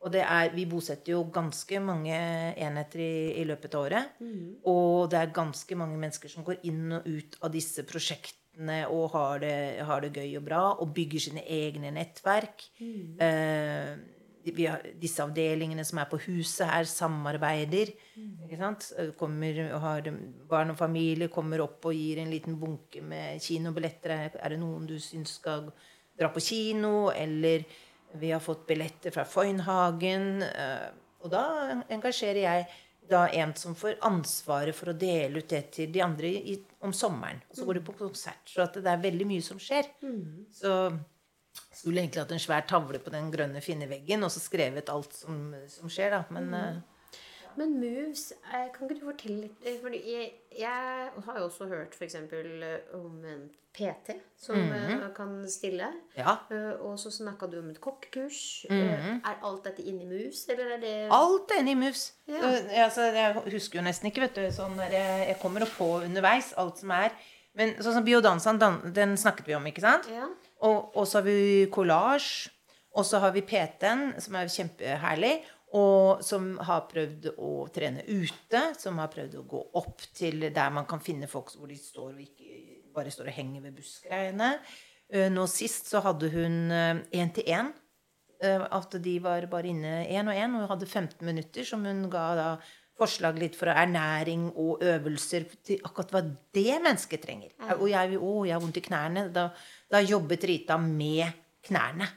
Og 0.00 0.12
det 0.14 0.20
er, 0.22 0.52
vi 0.54 0.64
bosetter 0.70 1.12
jo 1.16 1.24
ganske 1.34 1.80
mange 1.82 2.14
enheter 2.56 3.00
i, 3.02 3.40
i 3.40 3.44
løpet 3.48 3.74
av 3.74 3.86
året. 3.88 4.20
Og 4.70 5.08
det 5.10 5.18
er 5.18 5.32
ganske 5.34 5.74
mange 5.80 5.98
mennesker 5.98 6.30
som 6.30 6.44
går 6.46 6.60
inn 6.70 6.92
og 7.00 7.06
ut 7.08 7.34
av 7.42 7.50
disse 7.50 7.82
prosjektene 7.82 8.84
og 8.90 9.10
har 9.16 9.38
det, 9.42 9.56
har 9.86 10.00
det 10.02 10.12
gøy 10.14 10.36
og 10.38 10.44
bra, 10.46 10.60
og 10.78 10.94
bygger 10.94 11.20
sine 11.28 11.42
egne 11.46 11.90
nettverk. 11.94 12.62
Eh, 13.22 13.96
vi 14.48 14.64
har, 14.70 14.80
disse 14.96 15.20
avdelingene 15.20 15.84
som 15.84 15.98
er 16.00 16.06
på 16.08 16.20
huset 16.28 16.70
her, 16.70 16.86
samarbeider. 16.88 17.90
Ikke 18.46 18.56
sant? 18.56 18.86
Kommer, 19.18 19.58
har 19.82 20.06
barn 20.48 20.70
og 20.72 20.78
familie 20.78 21.28
kommer 21.28 21.60
opp 21.66 21.84
og 21.90 21.98
gir 21.98 22.22
en 22.22 22.30
liten 22.32 22.56
bunke 22.62 23.02
med 23.04 23.42
kinobilletter. 23.44 24.14
Er- 24.14 24.38
Er 24.40 24.48
det 24.54 24.60
noen 24.62 24.86
du 24.86 24.94
syns 24.98 25.34
skal 25.42 25.68
dra 26.18 26.30
på 26.32 26.40
kino? 26.40 27.10
Eller 27.10 27.66
vi 28.14 28.30
har 28.32 28.40
fått 28.40 28.66
billetter 28.66 29.10
fra 29.14 29.24
Foynhagen. 29.24 30.42
eh, 30.42 30.88
Og 31.20 31.30
da 31.30 31.82
engasjerer 31.90 32.42
jeg 32.44 32.66
da 33.08 33.26
en 33.32 33.54
som 33.56 33.74
får 33.74 33.96
ansvaret 34.04 34.74
for 34.76 34.90
å 34.92 34.98
dele 34.98 35.40
ut 35.40 35.48
det 35.48 35.70
til 35.72 35.90
de 35.92 36.00
andre 36.04 36.28
i, 36.28 36.58
om 36.84 36.92
sommeren. 36.92 37.40
Og 37.50 37.56
så 37.56 37.64
går 37.64 37.74
du 37.74 37.80
på 37.86 37.96
konsert. 37.98 38.44
Så 38.46 38.62
at 38.62 38.74
det 38.74 38.86
er 38.86 39.00
veldig 39.02 39.26
mye 39.26 39.42
som 39.42 39.58
skjer. 39.58 39.88
Så 40.52 40.74
skulle 41.72 42.02
egentlig 42.02 42.20
hatt 42.22 42.32
en 42.36 42.38
svær 42.42 42.66
tavle 42.68 42.98
på 43.02 43.10
den 43.10 43.30
grønne 43.32 43.60
finneveggen 43.64 44.22
og 44.22 44.30
så 44.30 44.40
skrevet 44.40 44.90
alt 44.92 45.12
som, 45.16 45.54
som 45.68 45.88
skjer, 45.90 46.10
da. 46.14 46.24
Men 46.30 46.54
eh, 46.54 46.78
Men 47.58 47.72
Moves, 47.80 48.28
eh, 48.52 48.68
kan 48.74 48.86
ikke 48.86 49.00
du 49.00 49.06
fortelle 49.08 49.40
litt 49.46 49.64
eh, 49.66 49.78
Fordi 49.82 49.98
jeg, 50.06 50.28
jeg 50.60 51.08
har 51.26 51.38
jo 51.40 51.46
også 51.48 51.66
hørt 51.70 51.96
f.eks. 51.98 52.14
om 52.94 53.24
en 53.26 53.48
PT 53.78 54.14
som 54.38 54.56
eh, 54.74 55.02
kan 55.16 55.32
stille. 55.50 55.88
ja. 56.16 56.36
Eh, 56.54 56.72
Og 56.86 56.96
så 57.02 57.10
snakka 57.14 57.46
du 57.50 57.58
om 57.60 57.68
et 57.70 57.80
kokkekurs. 57.82 58.40
Eh, 58.70 59.08
Er 59.18 59.40
alt 59.46 59.64
dette 59.68 59.82
inni 59.86 60.06
Moves, 60.08 60.44
eller 60.50 60.76
er 60.76 60.80
det 60.82 60.94
Alt 61.14 61.50
er 61.54 61.62
inne 61.64 61.74
i 61.74 61.78
Moves. 61.82 62.04
Ja. 62.30 62.40
Eh, 62.52 62.84
altså, 62.84 63.08
jeg 63.14 63.34
husker 63.54 63.80
jo 63.80 63.86
nesten 63.86 64.10
ikke, 64.10 64.26
vet 64.26 64.38
du. 64.38 64.46
Sånn 64.54 64.78
jeg, 64.90 65.36
kommer 65.42 65.66
og 65.66 65.74
på 65.78 65.90
underveis 66.04 66.52
alt 66.58 66.78
som 66.82 66.94
er. 66.96 67.14
Men 67.58 67.74
sånn 67.82 67.96
som 67.98 68.06
biodansen, 68.06 68.58
den 68.94 69.16
snakket 69.18 69.48
vi 69.50 69.56
om, 69.58 69.66
ikke 69.66 69.82
sant? 69.82 70.06
Ja. 70.14 70.28
Og 70.62 71.04
så 71.06 71.18
har 71.20 71.26
vi 71.26 71.66
collage. 71.74 72.50
Og 72.98 73.04
så 73.06 73.18
har 73.22 73.30
vi 73.34 73.42
PT-en, 73.46 74.14
som 74.22 74.34
er 74.40 74.48
kjempeherlig. 74.50 75.36
Og 75.76 76.22
som 76.24 76.54
har 76.64 76.86
prøvd 76.88 77.32
å 77.36 77.68
trene 77.74 78.04
ute. 78.08 78.62
Som 78.80 79.00
har 79.02 79.10
prøvd 79.12 79.34
å 79.40 79.46
gå 79.48 79.60
opp 79.80 80.06
til 80.16 80.46
der 80.48 80.70
man 80.72 80.86
kan 80.88 81.02
finne 81.04 81.28
folk 81.28 81.52
hvor 81.56 81.68
de 81.68 81.76
står 81.76 82.14
og 82.14 82.22
ikke 82.24 82.54
bare 82.94 83.12
står 83.12 83.28
og 83.28 83.36
henger 83.36 83.66
ved 83.66 83.76
bussgreiene. 83.76 84.54
Eh, 85.12 85.28
Nå 85.32 85.44
sist 85.50 85.90
så 85.92 86.00
hadde 86.04 86.30
hun 86.32 86.72
én-til-én. 87.12 87.72
At 88.38 88.94
de 89.02 89.16
var 89.18 89.44
bare 89.50 89.66
inne 89.66 90.04
én 90.06 90.28
og 90.30 90.36
én 90.38 90.52
og 90.54 90.62
hun 90.62 90.70
hadde 90.70 90.86
15 90.86 91.24
minutter, 91.26 91.64
som 91.66 91.82
hun 91.84 92.04
ga 92.12 92.26
da 92.38 92.50
forslag 92.98 93.38
litt 93.38 93.56
for 93.58 93.70
ernæring 93.70 94.48
og 94.58 94.82
øvelser 94.82 95.44
til 95.66 95.82
akkurat 95.86 96.12
hva 96.14 96.22
det 96.54 96.76
mennesket 96.82 97.22
trenger. 97.22 97.50
Og 97.78 97.88
jeg, 97.90 98.14
å, 98.18 98.32
jeg 98.46 98.54
har 98.56 98.62
vondt 98.62 98.78
i 98.80 98.84
knærne. 98.86 99.26
Da, 99.34 99.48
da 99.90 100.00
jobbet 100.02 100.46
Rita 100.50 100.78
med 100.82 101.26
knærne. 101.68 102.08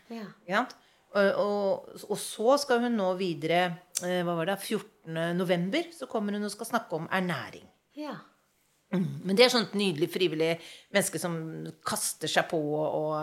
Ja. 0.50 0.64
Sant? 1.12 1.38
Og, 1.44 1.92
og, 2.08 2.18
så 2.20 2.58
skal 2.62 2.86
hun 2.86 2.96
nå 2.96 3.10
videre 3.20 3.62
eh, 4.06 4.22
Hva 4.24 4.36
var 4.38 4.48
det? 4.48 4.58
14. 4.64 5.36
november 5.36 5.90
så 5.96 6.08
kommer 6.12 6.38
hun 6.38 6.48
og 6.48 6.54
skal 6.54 6.70
snakke 6.74 7.00
om 7.00 7.10
ernæring. 7.12 7.68
ja. 8.00 8.18
Men 8.92 9.38
det 9.40 9.46
er 9.46 9.52
sånt 9.54 9.76
nydelig 9.80 10.10
frivillig 10.12 10.50
menneske 10.92 11.20
som 11.22 11.36
kaster 11.88 12.28
seg 12.28 12.50
på 12.50 12.58
og, 12.60 13.14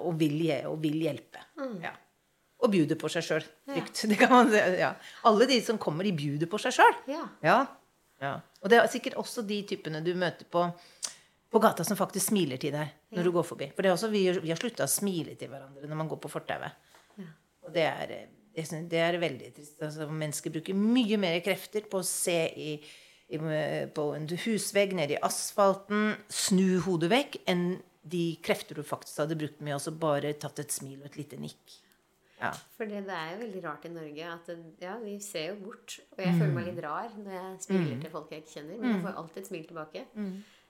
og, 0.00 0.14
vil, 0.16 0.38
og 0.70 0.78
vil 0.80 0.96
hjelpe. 0.96 1.42
Ja. 1.82 1.92
Og 2.64 2.72
bjuder 2.72 2.96
på 2.96 3.10
seg 3.12 3.26
sjøl. 3.26 3.44
Ja. 4.80 4.94
Alle 5.28 5.48
de 5.50 5.58
som 5.64 5.76
kommer, 5.76 6.08
de 6.08 6.14
bjuder 6.16 6.48
på 6.48 6.60
seg 6.64 6.72
sjøl. 6.78 6.96
Ja. 7.12 7.26
Ja. 7.44 7.58
ja. 8.24 8.32
Og 8.64 8.72
det 8.72 8.80
er 8.80 8.88
sikkert 8.92 9.18
også 9.20 9.44
de 9.44 9.60
typene 9.68 10.00
du 10.04 10.14
møter 10.16 10.48
på 10.48 10.64
på 11.50 11.58
gata 11.58 11.84
som 11.84 11.98
faktisk 11.98 12.30
smiler 12.30 12.60
til 12.62 12.70
deg 12.74 12.92
når 13.16 13.26
du 13.26 13.32
går 13.34 13.46
forbi. 13.46 13.66
For 13.74 13.82
det 13.82 13.90
også, 13.90 14.10
vi, 14.12 14.22
vi 14.38 14.52
har 14.52 14.58
slutta 14.60 14.86
å 14.86 14.90
smile 14.90 15.34
til 15.38 15.50
hverandre 15.50 15.88
når 15.90 15.98
man 15.98 16.10
går 16.10 16.20
på 16.22 16.30
fortauet. 16.30 16.76
Og 17.66 17.74
det 17.74 17.84
er, 17.86 18.14
det, 18.56 18.64
synes- 18.68 18.88
det 18.90 18.98
er 19.04 19.18
veldig 19.22 19.52
trist. 19.56 19.76
Altså, 19.82 20.06
mennesker 20.08 20.50
bruker 20.54 20.74
mye 20.78 21.18
mer 21.20 21.38
krefter 21.44 21.86
på 21.90 22.00
å 22.00 22.06
se 22.06 22.38
i, 22.56 22.72
i, 23.30 23.38
på 23.94 24.06
en 24.16 24.26
husvegg 24.46 24.94
nede 24.96 25.16
i 25.18 25.22
asfalten, 25.26 26.14
snu 26.32 26.80
hodet 26.86 27.10
vekk, 27.12 27.40
enn 27.52 27.68
de 28.10 28.24
krefter 28.42 28.78
du 28.80 28.82
faktisk 28.86 29.20
hadde 29.20 29.36
brukt 29.36 29.60
med 29.60 29.76
å 29.76 29.92
bare 30.00 30.32
tatt 30.40 30.58
et 30.62 30.72
smil 30.72 31.02
og 31.02 31.10
et 31.10 31.18
lite 31.20 31.36
nikk. 31.38 31.76
Ja. 32.40 32.54
For 32.78 32.88
det, 32.88 33.02
det 33.04 33.12
er 33.12 33.34
jo 33.34 33.40
veldig 33.42 33.60
rart 33.66 33.82
i 33.84 33.90
Norge 33.92 34.28
at 34.32 34.46
ja, 34.80 34.94
vi 35.02 35.18
ser 35.20 35.50
jo 35.50 35.58
bort. 35.66 35.98
Og 36.16 36.22
jeg 36.24 36.32
føler 36.38 36.54
meg 36.56 36.70
litt 36.70 36.78
rar 36.80 37.10
når 37.12 37.34
jeg 37.36 37.58
smiler 37.66 37.98
til 38.00 38.10
folk 38.14 38.30
jeg 38.32 38.40
ikke 38.46 38.54
kjenner. 38.54 38.78
Men 38.80 38.94
jeg 38.94 39.02
får 39.04 39.18
alltid 39.20 39.42
et 39.42 39.50
smil 39.50 39.66
tilbake. 39.68 40.04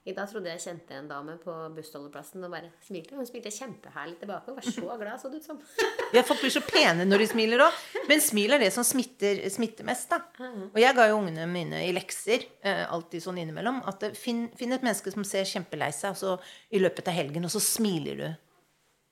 I 0.09 0.15
dag 0.17 0.31
trodde 0.31 0.49
jeg 0.49 0.63
kjente 0.63 0.95
en 0.97 1.09
dame 1.11 1.35
på 1.43 1.53
bussholdeplassen 1.77 2.45
og 2.47 2.53
bare 2.55 2.71
smilte. 2.87 3.19
Hun 3.19 3.27
smilte 3.29 3.51
kjempeherlig 3.53 4.17
tilbake 4.23 4.49
og 4.49 4.57
var 4.57 4.65
så 4.65 4.95
glad, 4.97 5.21
så 5.21 5.29
det 5.29 5.43
ut 5.43 5.49
som. 5.51 5.59
Ja, 6.17 6.23
folk 6.27 6.41
blir 6.41 6.53
så 6.55 6.63
pene 6.65 7.05
når 7.05 7.21
de 7.21 7.27
smiler 7.29 7.65
òg. 7.67 7.81
Men 8.09 8.23
smil 8.25 8.57
er 8.57 8.63
det 8.63 8.71
som 8.73 8.87
smitter, 8.87 9.43
smitter 9.53 9.85
mest. 9.85 10.09
da. 10.09 10.23
Og 10.71 10.79
jeg 10.81 10.97
ga 10.97 11.05
jo 11.11 11.19
ungene 11.21 11.45
mine 11.53 11.83
i 11.85 11.91
lekser 11.93 12.47
eh, 12.65 12.87
alltid 12.89 13.27
sånn 13.27 13.43
innimellom 13.43 13.83
at 13.93 14.07
eh, 14.09 14.17
finn, 14.17 14.47
finn 14.57 14.73
et 14.73 14.87
menneske 14.87 15.13
som 15.13 15.27
ser 15.29 15.45
kjempelei 15.51 15.91
seg, 15.93 16.15
altså, 16.15 16.39
i 16.73 16.81
løpet 16.81 17.11
av 17.13 17.19
helgen, 17.21 17.45
og 17.45 17.53
så 17.53 17.61
smiler 17.63 18.23
du. 18.23 18.29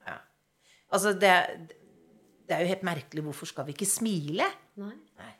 Ja. 0.09 0.15
Altså, 0.89 1.13
det, 1.13 1.35
det 2.49 2.55
er 2.57 2.65
jo 2.65 2.71
helt 2.73 2.87
merkelig. 2.89 3.27
Hvorfor 3.29 3.51
skal 3.51 3.69
vi 3.69 3.77
ikke 3.77 3.87
smile? 3.87 4.49
Nei. 4.81 4.95
Nei. 5.21 5.35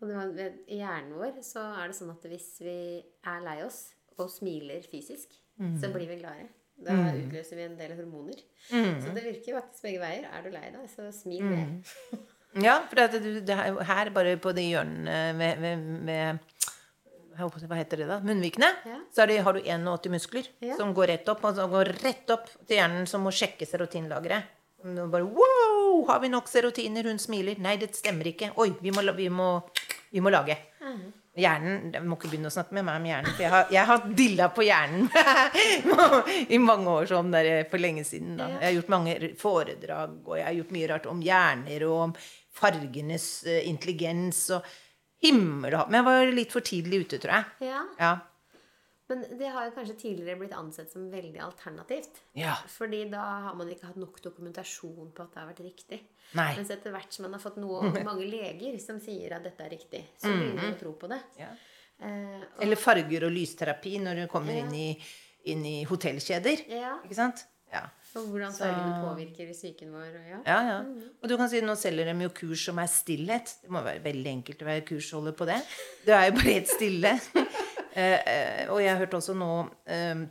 Og 0.00 0.08
det 0.08 0.16
var, 0.16 0.32
I 0.72 0.80
hjernen 0.80 1.20
vår 1.20 1.36
så 1.44 1.68
er 1.82 1.92
det 1.92 1.98
sånn 2.00 2.16
at 2.16 2.24
hvis 2.32 2.48
vi 2.64 2.78
er 3.04 3.44
lei 3.44 3.60
oss 3.68 3.90
og 4.22 4.30
smiler 4.30 4.84
fysisk, 4.90 5.32
så 5.80 5.90
blir 5.94 6.08
vi 6.10 6.20
gladere. 6.20 6.48
Da 6.84 6.90
utløser 7.14 7.54
vi 7.56 7.62
en 7.68 7.76
del 7.78 7.92
hormoner. 7.94 8.40
Så 8.68 9.12
det 9.14 9.22
virker 9.22 9.52
jo 9.52 9.60
faktisk 9.60 9.84
begge 9.86 10.00
veier. 10.02 10.24
Er 10.34 10.42
du 10.42 10.50
lei 10.50 10.64
deg, 10.74 10.88
så 10.90 11.06
smil 11.14 11.44
mer. 11.46 11.68
Ja, 12.62 12.80
for 12.90 12.98
det, 12.98 13.20
du, 13.22 13.28
det 13.46 13.54
er 13.54 13.78
her, 13.86 14.10
bare 14.14 14.36
på 14.42 14.52
de 14.54 14.62
hjørnene 14.72 15.14
med, 15.38 15.62
med, 15.62 15.86
med 16.06 16.58
Hva 17.38 17.78
heter 17.78 17.98
det, 18.02 18.06
da? 18.10 18.18
Munnvikene. 18.22 18.68
Ja. 18.86 18.98
Så 19.14 19.26
det, 19.26 19.40
har 19.42 19.54
du 19.56 19.62
81 19.62 20.10
muskler 20.14 20.50
Ja. 20.62 20.76
som 20.78 20.92
går 20.94 21.10
rett 21.14 21.30
opp. 21.32 21.42
Og 21.46 21.56
som 21.58 21.70
går 21.72 21.90
rett 22.02 22.30
opp 22.34 22.46
til 22.66 22.78
hjernen, 22.78 23.06
som 23.10 23.22
må 23.26 23.32
sjekke 23.34 23.66
serotinlageret. 23.66 24.50
Bare, 24.84 25.24
wow! 25.24 26.04
Har 26.10 26.20
vi 26.20 26.28
nok 26.28 26.46
serotiner? 26.50 27.06
Hun 27.10 27.18
smiler. 27.22 27.58
Nei, 27.58 27.76
det 27.80 27.94
stemmer 27.96 28.26
ikke. 28.34 28.50
Oi, 28.60 28.70
vi 28.82 28.90
må, 28.94 29.02
vi 29.16 29.30
må, 29.32 29.48
vi 30.12 30.22
må 30.22 30.30
lage. 30.34 30.58
Hjernen 31.34 31.88
Jeg 31.90 32.06
må 32.06 32.14
ikke 32.14 32.28
begynne 32.30 32.50
å 32.50 32.54
snakke 32.54 32.76
med 32.76 32.86
meg 32.86 33.00
om 33.00 33.06
hjernen, 33.08 33.32
for 33.34 33.42
jeg 33.42 33.50
har, 33.50 33.70
jeg 33.74 33.88
har 33.88 34.04
dilla 34.20 34.46
på 34.54 34.66
hjernen 34.68 35.08
i 36.54 36.60
mange 36.62 36.92
år 36.92 37.08
sånn 37.10 37.34
der 37.34 37.48
for 37.70 37.82
lenge 37.82 38.04
siden. 38.06 38.36
Da. 38.38 38.46
Jeg 38.60 38.68
har 38.68 38.76
gjort 38.76 38.92
mange 38.94 39.16
foredrag, 39.40 40.14
og 40.22 40.38
jeg 40.38 40.46
har 40.46 40.58
gjort 40.60 40.74
mye 40.76 40.90
rart 40.92 41.08
om 41.10 41.24
hjerner 41.24 41.86
og 41.88 41.96
om 42.04 42.14
fargenes 42.54 43.26
eh, 43.50 43.64
intelligens 43.66 44.44
og 44.54 44.70
himmel 45.24 45.74
og 45.74 45.80
hav. 45.82 45.90
Men 45.90 46.00
jeg 46.00 46.08
var 46.12 46.32
litt 46.38 46.54
for 46.54 46.70
tidlig 46.70 47.02
ute, 47.04 47.18
tror 47.22 47.34
jeg. 47.34 47.72
Ja. 47.72 47.82
Ja. 47.98 48.12
Men 49.08 49.20
det 49.36 49.50
har 49.52 49.66
jo 49.68 49.72
kanskje 49.76 49.94
tidligere 50.00 50.38
blitt 50.40 50.54
ansett 50.56 50.88
som 50.92 51.10
veldig 51.12 51.40
alternativt. 51.44 52.22
Ja. 52.40 52.54
Fordi 52.72 53.02
da 53.12 53.20
har 53.48 53.54
man 53.58 53.68
ikke 53.68 53.90
hatt 53.90 53.98
nok 54.00 54.16
dokumentasjon 54.24 55.10
på 55.12 55.26
at 55.26 55.34
det 55.34 55.40
har 55.42 55.50
vært 55.50 55.60
riktig. 55.66 55.98
Nei. 56.38 56.46
Mens 56.56 56.70
etter 56.72 56.94
hvert 56.94 57.12
som 57.12 57.26
man 57.26 57.36
har 57.36 57.42
fått 57.42 57.58
noe, 57.60 57.90
mange 58.08 58.24
leger 58.24 58.78
som 58.80 59.00
sier 59.04 59.36
at 59.36 59.44
dette 59.44 59.60
er 59.66 59.74
riktig, 59.76 60.00
så 60.16 60.32
begynner 60.32 60.62
man 60.62 60.72
å 60.76 60.80
tro 60.80 60.94
på 61.02 61.10
det. 61.12 61.20
Ja. 61.40 61.50
Eh, 62.00 62.38
og, 62.48 62.62
Eller 62.64 62.80
farger 62.80 63.26
og 63.28 63.34
lysterapi 63.36 63.98
når 64.02 64.22
du 64.22 64.24
kommer 64.32 64.56
Ja. 64.56 64.64
inn, 64.64 64.72
i, 64.74 64.88
inn 65.52 65.66
i 65.68 65.76
hotellkjeder. 65.84 66.64
ja, 66.72 66.96
Ikke 67.04 67.18
sant? 67.20 67.44
Ja. 67.74 67.84
og 68.14 68.28
hvordan 68.30 68.52
fargene 68.54 68.98
påvirker 69.02 69.48
psyken 69.52 69.92
vår. 69.92 70.16
Ja. 70.30 70.40
Ja, 70.46 70.58
ja. 70.70 70.74
Og 71.20 71.28
du 71.28 71.36
kan 71.36 71.48
si, 71.50 71.60
nå 71.60 71.74
selger 71.76 72.06
de 72.06 72.16
jo 72.22 72.30
kurs 72.30 72.64
som 72.70 72.78
er 72.78 72.86
stillhet. 72.88 73.56
Det 73.64 73.70
må 73.74 73.82
være 73.84 74.00
veldig 74.04 74.30
enkelt 74.30 74.62
å 74.62 74.68
være 74.68 74.84
kursholder 74.86 75.34
på 75.36 75.48
det. 75.50 75.56
Det 76.06 76.14
er 76.14 76.28
jo 76.30 76.36
bare 76.38 76.52
helt 76.54 76.70
stille. 76.70 77.14
Eh, 77.94 78.20
eh, 78.26 78.64
og 78.72 78.80
jeg 78.82 78.90
har 78.90 78.98
hørt 79.04 79.14
også 79.14 79.36
nå 79.38 79.50
eh, 79.86 80.24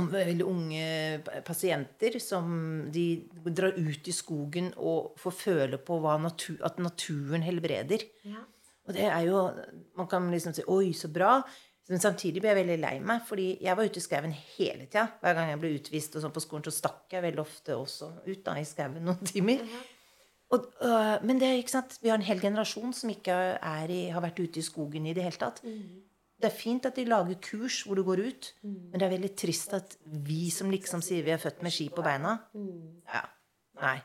om 0.00 0.08
veldig 0.12 0.46
unge 0.46 1.42
pasienter 1.44 2.16
som 2.22 2.50
de 2.92 3.06
drar 3.44 3.76
ut 3.76 4.08
i 4.08 4.14
skogen 4.14 4.70
og 4.76 5.18
får 5.20 5.36
føle 5.36 5.80
på 5.82 5.98
hva 6.00 6.16
natu 6.22 6.54
at 6.64 6.80
naturen 6.80 7.44
helbreder. 7.44 8.06
Ja. 8.24 8.44
Og 8.88 8.96
det 8.96 9.04
er 9.04 9.24
jo 9.26 9.50
Man 9.98 10.06
kan 10.08 10.30
liksom 10.30 10.54
si 10.54 10.62
'oi, 10.64 10.92
så 10.92 11.08
bra'. 11.12 11.42
Men 11.88 12.00
samtidig 12.00 12.40
blir 12.40 12.52
jeg 12.52 12.60
veldig 12.66 12.80
lei 12.80 12.96
meg, 13.00 13.22
fordi 13.24 13.46
jeg 13.64 13.76
var 13.76 13.84
ute 13.84 13.96
i 13.96 14.04
skauen 14.04 14.32
hele 14.32 14.86
tida. 14.86 15.06
Hver 15.20 15.34
gang 15.34 15.50
jeg 15.50 15.60
ble 15.60 15.70
utvist 15.78 16.16
og 16.16 16.22
sånn 16.22 16.34
på 16.34 16.42
skolen, 16.44 16.64
så 16.64 16.74
stakk 16.74 17.14
jeg 17.16 17.24
veldig 17.24 17.40
ofte 17.40 17.76
også 17.76 18.10
ut 18.26 18.42
da, 18.44 18.56
i 18.60 18.66
skauen 18.68 19.00
noen 19.04 19.24
timer. 19.24 19.62
Og, 20.52 20.66
øh, 20.84 21.24
men 21.24 21.40
det 21.40 21.48
er 21.48 21.96
vi 22.02 22.08
har 22.08 22.20
en 22.20 22.28
hel 22.28 22.40
generasjon 22.40 22.92
som 22.92 23.10
ikke 23.12 23.32
er 23.56 23.88
i, 23.92 24.02
har 24.12 24.20
vært 24.24 24.40
ute 24.40 24.60
i 24.60 24.64
skogen 24.64 25.08
i 25.08 25.14
det 25.16 25.24
hele 25.24 25.40
tatt. 25.40 25.62
Det 26.38 26.46
er 26.46 26.54
fint 26.54 26.86
at 26.86 26.94
de 26.94 27.04
lager 27.08 27.34
kurs 27.42 27.80
hvor 27.86 27.98
du 27.98 28.04
går 28.06 28.20
ut, 28.28 28.48
men 28.62 28.92
det 28.94 29.02
er 29.08 29.10
veldig 29.16 29.30
trist 29.40 29.72
at 29.74 29.96
vi 30.06 30.50
som 30.54 30.70
liksom 30.70 31.02
sier 31.02 31.24
vi 31.26 31.32
er 31.34 31.40
født 31.42 31.64
med 31.66 31.74
ski 31.74 31.88
på 31.90 32.04
beina 32.06 32.36
Ja, 32.54 33.24
nei. 33.82 33.96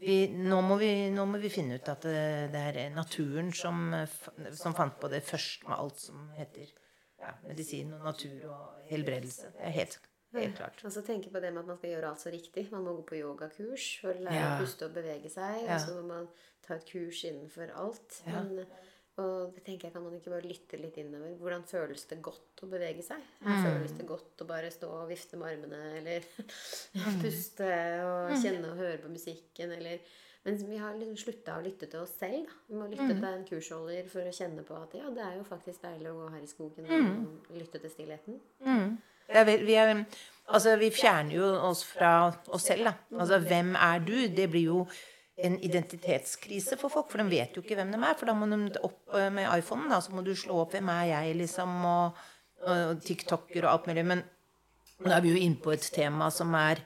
Vi, 0.00 0.16
nå, 0.28 0.58
må 0.60 0.76
vi, 0.80 0.88
nå 1.12 1.24
må 1.28 1.38
vi 1.40 1.48
finne 1.48 1.78
ut 1.78 1.86
at 1.88 2.02
det, 2.04 2.24
det 2.52 2.62
er 2.76 2.90
naturen 2.92 3.48
som, 3.56 3.94
som 4.52 4.74
fant 4.76 4.98
på 5.00 5.08
det 5.08 5.22
først 5.24 5.64
med 5.68 5.76
alt 5.78 6.00
som 6.02 6.26
heter 6.36 6.68
ja, 7.20 7.30
medisin 7.46 7.94
og 7.96 8.02
natur 8.04 8.42
og 8.52 8.82
helbredelse. 8.90 9.52
Det 9.56 9.64
er 9.70 9.72
helt, 9.78 9.96
helt 10.36 10.58
klart. 10.58 10.82
Og 10.84 10.92
så 10.92 11.00
tenke 11.04 11.32
på 11.32 11.40
det 11.40 11.48
med 11.54 11.62
at 11.64 11.70
man 11.72 11.78
skal 11.80 11.94
gjøre 11.94 12.10
alt 12.10 12.20
så 12.20 12.32
riktig. 12.34 12.66
Man 12.74 12.84
må 12.84 12.92
gå 12.98 13.06
på 13.08 13.20
yogakurs 13.22 13.86
for 14.02 14.12
å 14.12 14.26
lære 14.26 14.36
Ja. 14.36 14.50
å 14.52 14.60
puste 14.60 14.84
og 14.90 14.92
bevege 14.98 15.32
seg. 15.32 15.62
Ja. 15.64 15.78
Og 15.78 15.86
så 15.86 15.96
må 15.96 16.04
man 16.10 16.28
ta 16.66 16.76
et 16.76 16.84
kurs 16.92 17.24
innenfor 17.24 17.72
alt. 17.72 18.20
Men, 18.28 18.52
og 19.18 19.54
det 19.54 19.62
tenker 19.64 19.86
jeg 19.88 19.92
kan 19.94 20.02
man 20.04 20.14
ikke 20.18 20.30
bare 20.34 20.44
lytte 20.48 20.76
litt 20.80 20.96
innover. 21.00 21.32
Hvordan 21.40 21.62
føles 21.64 22.04
det 22.10 22.18
godt 22.22 22.62
å 22.62 22.68
bevege 22.68 23.02
seg? 23.02 23.22
Mm. 23.40 23.62
Føles 23.64 23.92
det 23.96 24.06
godt 24.06 24.42
å 24.44 24.46
bare 24.50 24.70
stå 24.70 24.90
og 24.92 25.08
vifte 25.08 25.36
med 25.40 25.54
armene, 25.54 25.80
eller 26.02 26.26
Mm. 26.96 27.18
puste 27.22 27.70
og 28.04 28.36
kjenne 28.42 28.70
og 28.70 28.76
høre 28.82 28.98
på 29.02 29.08
musikken, 29.12 29.72
eller 29.78 29.98
men 30.46 30.60
vi 30.70 30.76
har 30.78 30.94
liksom 30.94 31.16
slutta 31.18 31.56
å 31.58 31.62
lytte 31.64 31.88
til 31.90 31.98
oss 32.04 32.12
selv. 32.20 32.44
Da. 32.46 32.52
Vi 32.68 32.74
må 32.78 32.86
lytte 32.86 33.02
Mm. 33.08 33.16
til 33.18 33.24
en 33.32 33.44
kursholder 33.48 34.06
for 34.12 34.20
å 34.20 34.32
kjenne 34.36 34.62
på 34.62 34.76
at 34.78 34.92
ja, 34.94 35.08
det 35.10 35.24
er 35.24 35.34
jo 35.40 35.42
faktisk 35.48 35.82
deilig 35.82 36.06
å 36.12 36.20
gå 36.20 36.28
her 36.36 36.42
i 36.44 36.46
skogen 36.46 36.86
Mm. 36.86 37.26
og 37.50 37.56
lytte 37.58 37.80
til 37.82 37.90
stillheten. 37.90 38.40
Er 39.28 39.44
vi, 39.44 39.74
er, 39.74 40.04
altså, 40.46 40.76
vi 40.78 40.90
fjerner 40.94 41.34
jo 41.34 41.48
oss 41.66 41.82
fra 41.84 42.12
oss 42.54 42.62
selv, 42.68 42.84
da. 42.84 42.92
Altså, 43.18 43.40
hvem 43.42 43.74
er 43.74 43.98
du? 44.06 44.28
Det 44.28 44.48
blir 44.52 44.64
jo 44.68 44.86
en 45.36 45.58
identitetskrise 45.60 46.78
for 46.80 46.92
folk, 46.92 47.10
for 47.12 47.20
de 47.20 47.28
vet 47.28 47.56
jo 47.56 47.62
ikke 47.64 47.76
hvem 47.76 47.92
de 47.92 48.00
er. 48.00 48.16
For 48.16 48.28
da 48.28 48.34
må 48.36 48.48
de 48.48 48.80
opp 48.86 49.16
eh, 49.16 49.28
med 49.34 49.50
iPhonen, 49.52 49.90
da, 49.92 50.00
så 50.00 50.14
må 50.16 50.24
du 50.24 50.32
slå 50.36 50.62
opp 50.62 50.72
'Hvem 50.76 50.88
er 50.92 51.04
jeg?' 51.12 51.36
liksom, 51.42 51.74
og, 51.84 52.22
og 52.64 53.02
TikToker 53.04 53.66
og 53.66 53.72
alt 53.72 53.90
mulig. 53.90 54.06
Men 54.06 54.24
nå 55.04 55.12
er 55.12 55.20
vi 55.24 55.34
jo 55.34 55.42
inne 55.42 55.60
på 55.60 55.74
et 55.74 55.90
tema 55.92 56.30
som 56.32 56.54
er 56.56 56.80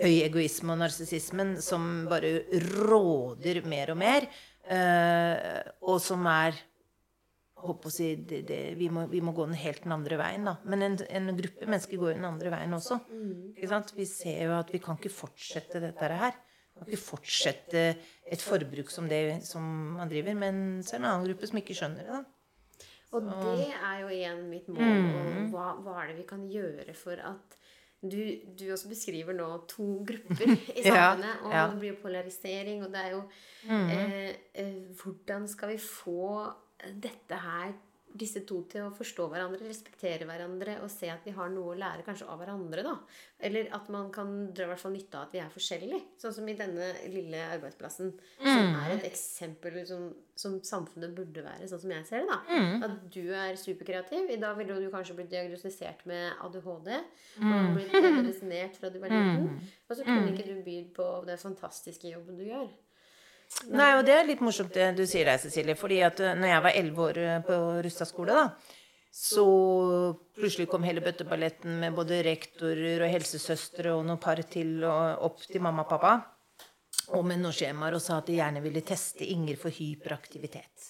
høy 0.00 0.22
egoisme 0.24 0.74
og 0.74 0.80
narsissismen, 0.82 1.56
som 1.62 2.08
bare 2.10 2.42
råder 2.80 3.62
mer 3.68 3.92
og 3.92 3.98
mer, 4.00 4.26
eh, 4.66 5.62
og 5.84 6.00
som 6.02 6.26
er 6.26 6.58
si, 7.92 8.16
det, 8.16 8.40
det, 8.48 8.60
vi, 8.74 8.88
må, 8.90 9.06
vi 9.06 9.20
må 9.22 9.34
gå 9.36 9.46
den 9.46 9.58
helt 9.58 9.84
den 9.84 9.94
andre 9.94 10.18
veien. 10.18 10.48
Da. 10.48 10.56
Men 10.66 10.82
en, 10.82 10.96
en 11.06 11.36
gruppe 11.38 11.68
mennesker 11.68 12.00
går 12.00 12.16
den 12.16 12.26
andre 12.26 12.50
veien 12.50 12.74
også. 12.74 12.98
Sant? 13.68 13.92
Vi 13.94 14.06
ser 14.10 14.48
jo 14.48 14.56
at 14.56 14.72
vi 14.74 14.80
kan 14.82 14.98
ikke 14.98 15.14
fortsette 15.14 15.82
dette 15.84 16.10
her. 16.10 16.34
Vi 16.84 16.92
kan 16.92 16.98
ikke 16.98 17.08
fortsette 17.08 17.82
et 18.26 18.42
forbruk 18.44 18.90
som 18.90 19.08
det 19.10 19.40
som 19.46 19.64
man 19.96 20.10
driver. 20.10 20.34
Men 20.38 20.82
så 20.82 20.96
er 20.96 20.98
det 20.98 21.04
en 21.06 21.10
annen 21.12 21.28
gruppe 21.30 21.50
som 21.50 21.60
ikke 21.62 21.76
skjønner 21.78 22.06
det. 22.08 22.20
da. 22.20 22.88
Og 23.12 23.26
det 23.28 23.68
er 23.76 23.98
jo 24.00 24.08
igjen 24.08 24.46
mitt 24.48 24.68
mål. 24.72 25.02
Og 25.12 25.50
hva, 25.52 25.66
hva 25.84 25.98
er 26.02 26.12
det 26.12 26.22
vi 26.22 26.28
kan 26.30 26.46
gjøre 26.48 26.94
for 26.96 27.20
at 27.20 27.58
du, 28.02 28.18
du 28.58 28.64
også 28.72 28.88
beskriver 28.90 29.36
nå 29.36 29.46
to 29.70 29.84
grupper 30.08 30.48
i 30.78 30.82
Ja, 30.82 31.12
samfunnet. 31.12 31.44
Og 31.44 31.52
ja. 31.54 31.66
det 31.70 31.78
blir 31.78 31.92
jo 31.92 32.00
polarisering, 32.02 32.82
og 32.82 32.90
det 32.94 33.02
er 33.04 33.12
jo 33.14 33.22
eh, 33.70 34.32
eh, 34.58 34.80
Hvordan 34.98 35.46
skal 35.48 35.74
vi 35.74 35.78
få 35.78 36.48
dette 36.82 37.38
her 37.44 37.76
disse 38.14 38.42
to 38.48 38.62
til 38.70 38.86
å 38.86 38.92
forstå 38.94 39.24
hverandre, 39.32 39.64
respektere 39.68 40.26
hverandre 40.28 40.78
og 40.84 40.90
se 40.92 41.08
at 41.12 41.24
vi 41.24 41.32
har 41.36 41.48
noe 41.52 41.72
å 41.72 41.78
lære 41.78 42.04
kanskje 42.06 42.26
av 42.28 42.38
hverandre. 42.42 42.82
da. 42.84 42.94
Eller 43.42 43.68
at 43.74 43.88
man 43.90 44.10
kan 44.14 44.52
dra 44.54 44.66
hvert 44.70 44.80
fall 44.82 44.92
nytte 44.94 45.18
av 45.18 45.26
at 45.26 45.32
vi 45.34 45.40
er 45.42 45.48
forskjellige. 45.50 46.00
Sånn 46.20 46.34
som 46.36 46.48
i 46.48 46.54
denne 46.58 46.90
lille 47.10 47.40
arbeidsplassen. 47.56 48.12
Som 48.38 48.76
er 48.82 48.94
et 48.98 49.06
eksempel 49.08 49.80
som, 49.88 50.04
som 50.38 50.58
samfunnet 50.62 51.14
burde 51.16 51.42
være, 51.44 51.66
sånn 51.70 51.80
som 51.82 51.90
jeg 51.96 52.06
ser 52.06 52.22
det. 52.22 52.28
da. 52.30 52.38
At 52.86 53.08
du 53.16 53.22
er 53.32 53.56
superkreativ. 53.58 54.30
I 54.30 54.38
dag 54.42 54.56
ville 54.60 54.78
du 54.80 54.90
kanskje 54.92 55.16
blitt 55.18 55.32
diagnostisert 55.32 56.04
med 56.06 56.32
ADHD. 56.44 56.92
Og 57.42 57.74
blitt 57.78 57.92
medisinert 58.20 58.76
fra 58.78 58.90
du 58.94 59.00
var 59.02 59.08
liten. 59.10 59.50
Og 59.88 59.96
så 59.98 60.04
kunne 60.06 60.30
ikke 60.32 60.46
du 60.52 60.62
bydd 60.62 60.92
på 60.96 61.10
den 61.26 61.38
fantastiske 61.38 62.08
jobben 62.12 62.38
du 62.38 62.44
gjør. 62.48 62.68
Nei, 63.72 63.92
og 63.98 64.04
det 64.06 64.14
er 64.16 64.28
litt 64.28 64.42
morsomt 64.42 64.74
det 64.74 64.92
du 64.98 65.04
sier 65.06 65.28
der, 65.28 65.40
Cecilie. 65.40 65.76
fordi 65.78 66.00
at 66.02 66.20
eh, 66.20 66.36
når 66.38 66.54
jeg 66.54 66.62
var 66.66 66.78
elleve 66.78 67.08
år 67.08 67.18
eh, 67.22 67.42
på 67.46 67.58
Rustad 67.84 68.08
skole, 68.08 68.34
da, 68.34 68.78
så 69.12 69.44
plutselig 70.34 70.70
kom 70.72 70.86
hele 70.88 71.02
bøtteballetten 71.04 71.76
med 71.82 71.94
både 71.94 72.22
rektorer 72.24 73.04
og 73.04 73.12
helsesøstre 73.12 73.92
og 73.92 74.06
noen 74.08 74.20
par 74.22 74.40
til 74.48 74.78
og 74.88 75.26
opp 75.28 75.44
til 75.44 75.60
mamma 75.64 75.84
og 75.84 75.90
pappa. 75.92 76.14
Og 77.12 77.26
med 77.26 77.42
noen 77.42 77.52
skjemaer 77.52 77.96
og 77.98 78.00
sa 78.00 78.20
at 78.20 78.30
de 78.30 78.38
gjerne 78.38 78.62
ville 78.64 78.80
teste 78.86 79.26
Inger 79.26 79.58
for 79.60 79.74
hyperaktivitet. 79.74 80.88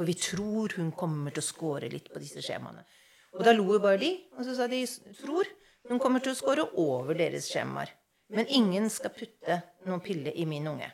Og 0.00 0.02
vi 0.08 0.16
tror 0.18 0.74
hun 0.80 0.90
kommer 0.96 1.34
til 1.34 1.44
å 1.44 1.46
score 1.46 1.90
litt 1.92 2.08
på 2.10 2.22
disse 2.22 2.42
skjemaene. 2.42 2.82
Og 3.36 3.44
da 3.46 3.54
lo 3.54 3.68
jo 3.70 3.82
bare 3.82 4.00
de, 4.00 4.10
og 4.34 4.46
så 4.46 4.56
sa 4.56 4.66
de 4.70 4.82
tror 5.20 5.46
hun 5.90 6.00
kommer 6.02 6.24
til 6.24 6.34
å 6.34 6.38
score 6.38 6.66
over 6.80 7.14
deres 7.14 7.46
skjemaer. 7.52 7.92
Men 8.34 8.50
ingen 8.50 8.90
skal 8.90 9.14
putte 9.14 9.60
noen 9.86 10.02
pille 10.02 10.32
i 10.34 10.46
min 10.48 10.66
unge. 10.70 10.90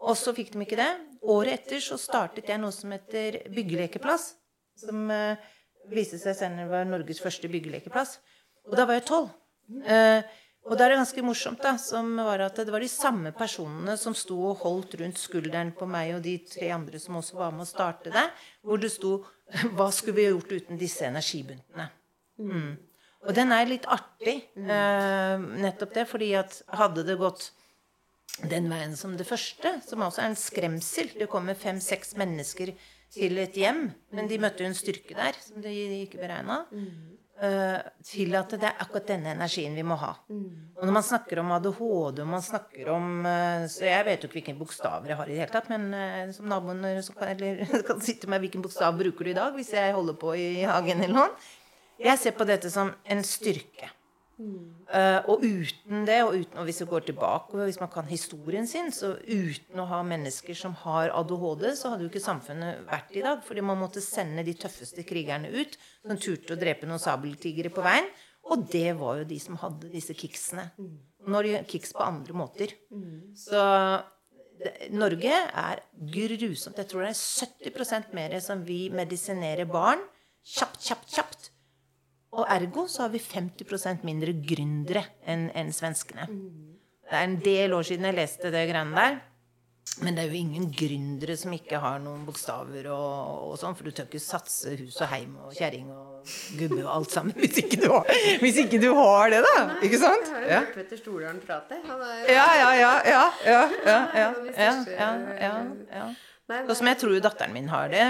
Og 0.00 0.16
så 0.16 0.32
fikk 0.36 0.54
de 0.54 0.64
ikke 0.64 0.80
det. 0.80 0.90
Året 1.20 1.58
etter 1.58 1.82
så 1.84 1.98
startet 2.00 2.48
jeg 2.48 2.60
noe 2.60 2.72
som 2.72 2.92
heter 2.94 3.42
Byggelekeplass. 3.52 4.30
Som 4.80 5.10
eh, 5.12 5.40
viste 5.92 6.20
seg 6.20 6.36
senere 6.38 6.70
var 6.70 6.88
Norges 6.88 7.20
første 7.22 7.50
byggelekeplass. 7.52 8.18
Og 8.68 8.76
da 8.78 8.86
var 8.88 9.00
jeg 9.00 9.08
tolv. 9.10 9.32
Eh, 9.84 10.22
og 10.68 10.76
da 10.76 10.84
er 10.84 10.92
det 10.92 11.00
ganske 11.00 11.22
morsomt, 11.24 11.62
da, 11.64 11.72
som 11.80 12.12
var 12.20 12.42
at 12.44 12.58
det 12.60 12.72
var 12.72 12.84
de 12.84 12.90
samme 12.92 13.32
personene 13.36 13.94
som 14.00 14.14
sto 14.16 14.36
og 14.50 14.60
holdt 14.64 14.98
rundt 15.00 15.20
skulderen 15.20 15.72
på 15.76 15.88
meg 15.88 16.12
og 16.18 16.24
de 16.26 16.36
tre 16.44 16.68
andre 16.74 17.00
som 17.00 17.16
også 17.20 17.38
var 17.38 17.54
med 17.56 17.64
å 17.64 17.70
starte 17.70 18.12
det, 18.12 18.26
hvor 18.66 18.80
det 18.80 18.92
sto 18.92 19.20
Hva 19.74 19.88
skulle 19.90 20.14
vi 20.14 20.28
gjort 20.28 20.52
uten 20.52 20.78
disse 20.78 21.02
energibuntene? 21.08 21.88
Mm. 22.38 22.76
Og 23.26 23.34
den 23.34 23.50
er 23.50 23.66
litt 23.66 23.88
artig, 23.90 24.36
eh, 24.54 25.42
nettopp 25.64 25.96
det, 25.96 26.04
fordi 26.06 26.28
at 26.38 26.60
hadde 26.78 27.02
det 27.08 27.16
gått 27.18 27.48
den 28.50 28.68
veien 28.70 28.96
som 28.96 29.16
det 29.18 29.26
første, 29.28 29.76
som 29.86 30.02
også 30.06 30.22
er 30.22 30.30
en 30.30 30.38
skremsel. 30.38 31.12
Det 31.18 31.28
kommer 31.30 31.58
fem-seks 31.58 32.14
mennesker 32.20 32.72
til 33.10 33.40
et 33.42 33.56
hjem, 33.58 33.88
men 34.14 34.28
de 34.30 34.38
møtte 34.40 34.62
jo 34.62 34.70
en 34.70 34.76
styrke 34.76 35.16
der 35.18 35.36
som 35.42 35.62
de 35.64 35.72
ikke 36.04 36.20
beregna. 36.22 36.62
til 38.04 38.34
at 38.36 38.50
det 38.52 38.66
er 38.68 38.82
akkurat 38.84 39.06
denne 39.08 39.30
energien 39.32 39.72
vi 39.74 39.82
må 39.82 39.96
ha. 39.96 40.10
Og 40.76 40.82
når 40.84 40.92
man 40.92 41.06
snakker 41.06 41.40
om 41.40 41.52
ADHD, 41.56 42.20
og 42.20 42.28
man 42.28 42.42
snakker 42.42 42.90
om 42.92 43.24
eh, 43.26 43.64
Så 43.66 43.86
jeg 43.86 44.04
vet 44.04 44.22
jo 44.22 44.28
ikke 44.28 44.40
hvilke 44.42 44.58
bokstaver 44.58 45.08
jeg 45.08 45.16
har 45.16 45.24
i 45.24 45.32
det 45.32 45.38
hele 45.40 45.54
tatt, 45.54 45.70
men 45.72 45.94
eh, 45.94 46.34
som 46.36 46.50
naboen 46.52 46.84
eh, 46.84 47.00
kan, 47.16 47.32
eller, 47.32 47.64
kan 47.88 48.00
sitte 48.04 48.28
med 48.28 48.44
hvilken 48.44 48.60
bokstav 48.60 48.92
bruker 48.98 49.24
du 49.24 49.30
i 49.32 49.38
dag 49.40 49.56
hvis 49.56 49.72
jeg 49.72 49.96
holder 49.96 50.20
på 50.20 50.34
i 50.36 50.50
hagen 50.68 51.00
eller 51.00 51.16
noe. 51.16 51.48
Jeg 52.00 52.20
ser 52.20 52.36
på 52.36 52.44
dette 52.48 52.68
som 52.72 52.92
en 53.08 53.24
styrke. 53.24 53.88
Eh, 54.40 55.18
og 55.30 55.44
uten 55.44 56.06
det, 56.08 56.16
og, 56.24 56.34
uten, 56.34 56.58
og 56.58 56.66
hvis 56.66 56.80
vi 56.82 56.88
går 56.90 57.04
tilbake, 57.10 57.58
hvis 57.58 57.80
man 57.82 57.90
kan 57.92 58.08
historien 58.10 58.66
sin, 58.68 58.90
så 58.94 59.12
uten 59.18 59.82
å 59.82 59.86
ha 59.90 60.00
mennesker 60.06 60.56
som 60.58 60.74
har 60.82 61.12
ADHD, 61.14 61.66
så 61.78 61.92
hadde 61.92 62.06
jo 62.06 62.10
ikke 62.12 62.24
samfunnet 62.24 62.82
vært 62.88 63.14
i 63.18 63.24
dag. 63.26 63.42
Fordi 63.46 63.64
man 63.64 63.80
måtte 63.80 64.02
sende 64.04 64.44
de 64.46 64.56
tøffeste 64.58 65.04
krigerne 65.06 65.52
ut, 65.52 65.76
som 66.06 66.20
turte 66.20 66.56
å 66.56 66.60
drepe 66.60 66.88
noen 66.88 67.02
sabeltigere 67.02 67.72
på 67.74 67.84
veien. 67.86 68.08
Og 68.50 68.64
det 68.72 68.94
var 68.98 69.20
jo 69.20 69.28
de 69.28 69.36
som 69.42 69.58
hadde 69.60 69.92
disse 69.92 70.16
kicksene. 70.16 70.70
Nå 71.26 71.36
har 71.36 71.46
de 71.46 71.60
kiks 71.68 71.92
på 71.94 72.02
andre 72.02 72.34
måter. 72.34 72.72
Så 73.36 73.60
det, 74.60 74.72
Norge 74.96 75.36
er 75.36 75.84
grusomt. 75.92 76.80
Jeg 76.80 76.88
tror 76.88 77.04
det 77.04 77.12
er 77.12 77.68
70% 77.68 78.16
mer 78.16 78.38
som 78.44 78.64
vi 78.64 78.86
medisinerer 78.92 79.68
barn 79.70 80.02
kjapt, 80.44 80.80
kjapt, 80.88 81.08
kjapt. 81.14 81.49
Og 82.32 82.44
ergo 82.46 82.84
så 82.86 83.02
har 83.06 83.10
vi 83.14 83.18
50% 83.18 84.04
mindre 84.06 84.32
gründere 84.46 85.02
enn 85.26 85.48
en 85.58 85.72
svenskene. 85.74 86.28
Det 87.10 87.16
er 87.18 87.24
en 87.26 87.40
del 87.42 87.72
år 87.74 87.82
siden 87.88 88.06
jeg 88.06 88.14
leste 88.20 88.52
det 88.54 88.68
greiene 88.70 88.94
der. 88.94 89.18
Men 90.04 90.14
det 90.14 90.22
er 90.22 90.28
jo 90.30 90.38
ingen 90.38 90.68
gründere 90.70 91.34
som 91.36 91.50
ikke 91.52 91.80
har 91.82 91.96
noen 91.98 92.22
bokstaver 92.24 92.86
og, 92.94 93.48
og 93.50 93.56
sånn, 93.58 93.74
for 93.74 93.88
du 93.88 93.90
tør 93.96 94.06
ikke 94.06 94.20
satse 94.22 94.76
hus 94.78 95.00
og 95.02 95.08
heim 95.10 95.32
og 95.42 95.50
kjerring 95.56 95.88
og 95.90 96.30
gubbe 96.60 96.78
og 96.84 96.90
alt 96.94 97.10
sammen 97.16 97.34
hvis 97.40 97.58
ikke 97.64 97.80
du 97.82 97.88
har, 97.90 98.06
ikke 98.46 98.78
du 98.80 98.86
har 98.94 99.32
det, 99.34 99.40
da. 99.48 99.64
Ikke 99.82 99.98
sant? 99.98 100.28
Jeg 100.30 100.36
har 100.36 100.44
jo 100.46 100.52
Ja. 100.52 100.60
hørt 100.62 100.76
Petter 100.78 101.00
Stordalen 101.00 101.40
prate. 101.42 101.80
Ja, 101.90 102.46
ja, 102.60 102.70
ja, 102.70 102.70
ja, 102.78 102.92
ja, 103.10 103.24
ja, 103.50 103.64
ja, 103.88 103.98
ja, 104.14 104.28
ja, 104.54 104.70
ja, 104.94 105.10
ja, 105.42 105.52
ja. 105.98 106.06
Sånn 106.70 106.78
som 106.84 106.92
jeg 106.92 107.00
tror 107.02 107.18
datteren 107.26 107.52
min 107.58 107.68
har 107.74 107.90
det. 107.90 108.06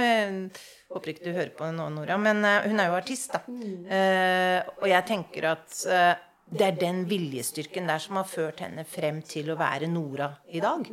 Håper 0.91 1.12
ikke 1.12 1.28
du 1.28 1.30
hører 1.36 1.53
på 1.55 1.68
nå, 1.74 1.86
Nora, 1.95 2.16
men 2.18 2.43
eh, 2.47 2.66
hun 2.66 2.82
er 2.82 2.91
jo 2.91 2.99
artist, 2.99 3.36
da. 3.36 3.45
Uh, 3.47 4.72
og 4.80 4.88
jeg 4.91 5.07
tenker 5.07 5.47
at 5.53 5.76
uh, 5.86 6.14
det 6.51 6.66
er 6.66 6.80
den 6.80 7.05
viljestyrken 7.11 7.86
der 7.86 8.03
som 8.03 8.18
har 8.18 8.26
ført 8.26 8.64
henne 8.64 8.82
frem 8.88 9.20
til 9.22 9.53
å 9.53 9.59
være 9.61 9.91
Nora 9.91 10.32
i 10.51 10.62
dag. 10.62 10.88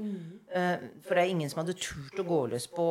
Uh, 0.53 1.01
for 1.01 1.17
det 1.17 1.23
er 1.23 1.33
ingen 1.33 1.49
som 1.49 1.63
hadde 1.63 1.79
turt 1.81 2.21
å 2.21 2.27
gå 2.27 2.43
løs 2.53 2.69
på 2.69 2.85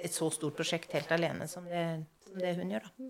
et 0.00 0.12
så 0.12 0.28
stort 0.32 0.56
prosjekt 0.56 0.92
helt 0.96 1.12
alene 1.16 1.48
som 1.48 1.64
det, 1.68 1.86
som 2.24 2.36
det 2.40 2.56
hun 2.60 2.76
gjør, 2.76 2.88
da. 2.88 3.08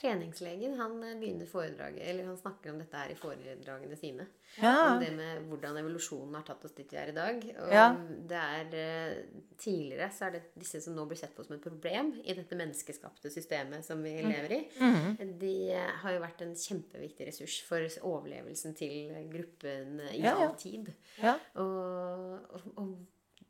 Treningslegen 0.00 0.74
han 0.78 1.02
eh, 1.02 1.14
begynner 1.20 1.46
foredraget, 1.50 2.02
eller 2.08 2.26
han 2.28 2.36
snakker 2.38 2.70
om 2.72 2.78
dette 2.78 2.96
her 3.00 3.10
i 3.12 3.16
foredragene 3.18 3.96
sine. 3.98 4.26
Ja. 4.62 4.72
Om 4.94 5.00
det 5.02 5.10
med 5.16 5.42
hvordan 5.50 5.76
evolusjonen 5.80 6.34
har 6.38 6.44
tatt 6.46 6.64
oss 6.64 6.74
dit 6.76 6.92
vi 6.92 6.96
er 7.00 7.08
i 7.10 7.16
dag. 7.16 7.42
Og 7.64 7.72
Ja. 7.72 7.86
det 8.32 8.42
er 8.42 8.76
eh, 8.82 9.22
Tidligere 9.56 10.10
så 10.12 10.26
er 10.26 10.30
det 10.36 10.42
disse 10.60 10.82
som 10.84 10.92
nå 10.94 11.06
blir 11.08 11.16
sett 11.16 11.32
på 11.34 11.42
som 11.46 11.54
et 11.56 11.62
problem 11.64 12.10
i 12.22 12.34
dette 12.36 12.54
menneskeskapte 12.60 13.30
systemet 13.32 13.84
som 13.84 14.02
vi 14.04 14.12
Mm. 14.22 14.28
lever 14.30 14.52
i. 14.52 14.68
Mm. 14.80 15.38
De 15.40 15.52
eh, 15.72 15.90
har 16.02 16.12
jo 16.12 16.20
vært 16.20 16.42
en 16.42 16.54
kjempeviktig 16.54 17.26
ressurs 17.26 17.62
for 17.64 17.80
overlevelsen 18.02 18.74
til 18.76 19.14
gruppen 19.32 20.00
i 20.12 20.20
Ja, 20.20 20.34
all 20.36 20.54
tid. 20.60 20.92
Ja. 21.22 21.38
Og, 21.56 22.40
og, 22.52 22.60
og 22.76 22.96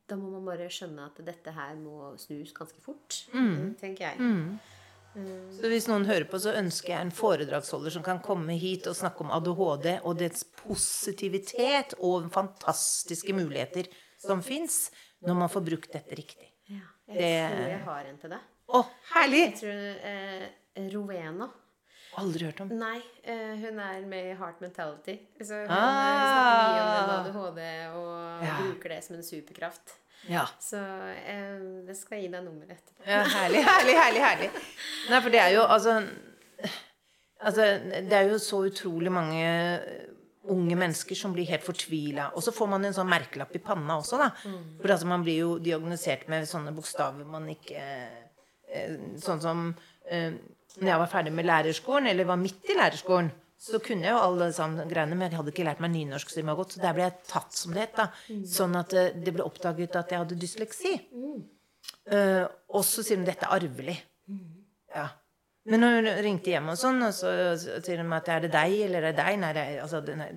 da 0.08 0.14
må 0.14 0.30
man 0.36 0.44
bare 0.46 0.68
skjønne 0.70 1.08
at 1.10 1.18
dette 1.26 1.50
her 1.56 1.74
må 1.74 2.12
snus 2.22 2.52
ganske 2.54 2.80
fort, 2.80 3.24
Mm. 3.34 3.74
tenker 3.80 4.12
jeg. 4.12 4.18
Så 5.56 5.68
hvis 5.72 5.86
noen 5.88 6.04
hører 6.04 6.26
på, 6.28 6.38
så 6.42 6.52
ønsker 6.58 6.92
jeg 6.92 7.00
en 7.06 7.10
foredragsholder 7.14 7.90
som 7.94 8.02
kan 8.04 8.18
komme 8.20 8.52
hit 8.60 8.86
og 8.90 8.96
snakke 8.98 9.24
om 9.24 9.30
ADHD 9.32 9.86
og 10.04 10.18
dets 10.20 10.44
positivitet 10.44 11.94
og 12.04 12.28
fantastiske 12.34 13.32
muligheter 13.36 13.88
som 14.20 14.42
fins 14.44 14.90
når 15.24 15.38
man 15.40 15.48
får 15.52 15.64
brukt 15.70 15.92
dette 15.96 16.18
riktig. 16.18 16.50
Ja. 16.68 16.82
Jeg 17.08 17.16
Det- 17.16 17.56
tror 17.56 17.68
jeg 17.68 17.80
har 17.84 18.04
en 18.10 18.18
til 18.18 18.30
deg. 18.30 18.40
Å, 18.68 18.84
herlig! 19.14 19.44
Jeg 19.46 19.54
tror 19.60 20.06
eh, 20.10 20.90
Rowena 20.92 21.48
Aldri 22.16 22.46
hørt 22.46 22.60
om. 22.62 22.68
Nei, 22.72 23.02
eh, 23.24 23.56
hun 23.60 23.78
er 23.78 24.00
med 24.08 24.30
i 24.30 24.34
Heart 24.38 24.60
Mentality. 24.60 25.18
Så 25.42 25.52
hun 25.62 25.70
Ah. 25.70 26.32
snakker 26.32 26.72
mye 26.72 27.02
om 27.02 27.10
ADHD 27.26 27.60
og 27.92 28.42
Ja. 28.42 28.56
bruker 28.62 28.88
det 28.88 29.04
som 29.04 29.16
en 29.16 29.22
superkraft. 29.22 29.92
Ja. 30.30 30.44
Så 30.62 30.80
eh, 30.80 31.86
jeg 31.86 31.96
skal 31.98 32.22
gi 32.24 32.28
deg 32.32 32.42
nummeret 32.44 32.78
etterpå. 32.78 33.04
ja. 33.06 33.22
Herlig, 33.36 33.62
herlig, 33.66 33.96
herlig. 34.00 34.24
herlig. 34.24 34.50
Nei, 35.10 35.20
for 35.22 35.34
det 35.34 35.42
er 35.44 35.54
jo 35.56 35.64
altså 35.66 36.00
Altså, 37.36 37.66
det 38.08 38.16
er 38.16 38.30
jo 38.30 38.38
så 38.40 38.62
utrolig 38.64 39.10
mange 39.12 39.42
eh, 39.44 40.06
unge 40.48 40.76
mennesker 40.78 41.18
som 41.18 41.34
blir 41.36 41.44
helt 41.50 41.66
fortvila. 41.66 42.30
Og 42.34 42.42
så 42.42 42.52
får 42.54 42.70
man 42.72 42.86
en 42.88 42.94
sånn 42.96 43.10
merkelapp 43.10 43.52
i 43.58 43.60
panna 43.62 43.98
også, 44.00 44.16
da. 44.22 44.30
For 44.80 44.94
altså, 44.94 45.08
man 45.10 45.24
blir 45.26 45.42
jo 45.42 45.50
diagnosert 45.62 46.24
med 46.32 46.48
sånne 46.48 46.72
bokstaver 46.74 47.28
man 47.28 47.48
ikke 47.52 47.82
eh, 47.82 48.96
Sånn 49.22 49.42
som 49.44 49.66
eh, 50.08 50.32
når 50.80 50.90
jeg 50.90 51.02
var 51.02 51.12
ferdig 51.12 51.32
med 51.36 51.46
lærerskolen, 51.48 52.08
eller 52.10 52.28
var 52.28 52.40
midt 52.40 52.72
i 52.72 52.76
lærerskolen, 52.76 53.30
så 53.56 53.80
kunne 53.80 54.04
jeg 54.04 54.12
jo 54.12 54.20
alle 54.20 54.50
sammen 54.52 54.88
greiene, 54.90 55.16
men 55.16 55.30
jeg 55.30 55.40
hadde 55.40 55.52
ikke 55.54 55.64
lært 55.66 55.82
meg 55.82 55.94
nynorsk 55.94 56.32
så 56.32 56.42
godt, 56.44 56.74
så 56.76 56.82
der 56.82 56.96
ble 56.96 57.06
jeg 57.06 57.14
tatt 57.30 57.56
som 57.56 57.76
det 57.76 57.86
het. 57.86 58.02
Sånn 58.52 58.76
at 58.78 58.92
eh, 58.92 59.14
det 59.16 59.32
ble 59.32 59.46
oppdaget 59.46 59.96
at 59.96 60.12
jeg 60.12 60.22
hadde 60.22 60.40
dysleksi. 60.40 60.96
Uh, 62.06 62.44
og 62.74 62.84
så 62.86 63.02
sier 63.02 63.18
de 63.18 63.26
dette 63.26 63.46
er 63.46 63.56
arvelig. 63.56 63.96
Ja. 64.94 65.08
Men 65.66 65.82
når 65.82 65.96
hun 65.96 66.10
ringte 66.26 66.52
hjem 66.52 66.68
og 66.70 66.78
sånn, 66.78 67.00
og 67.02 67.14
så 67.16 67.32
sier 67.56 68.02
de 68.02 68.06
at 68.14 68.28
er 68.30 68.44
det 68.44 68.52
deg, 68.54 68.76
eller 68.86 69.08
er 69.08 69.16
det 69.16 69.24
deg? 69.24 69.40
Nei, 69.42 69.50
det 69.56 69.64
er, 69.64 69.80
altså, 69.82 70.02
det 70.04 70.14
er 70.14 70.36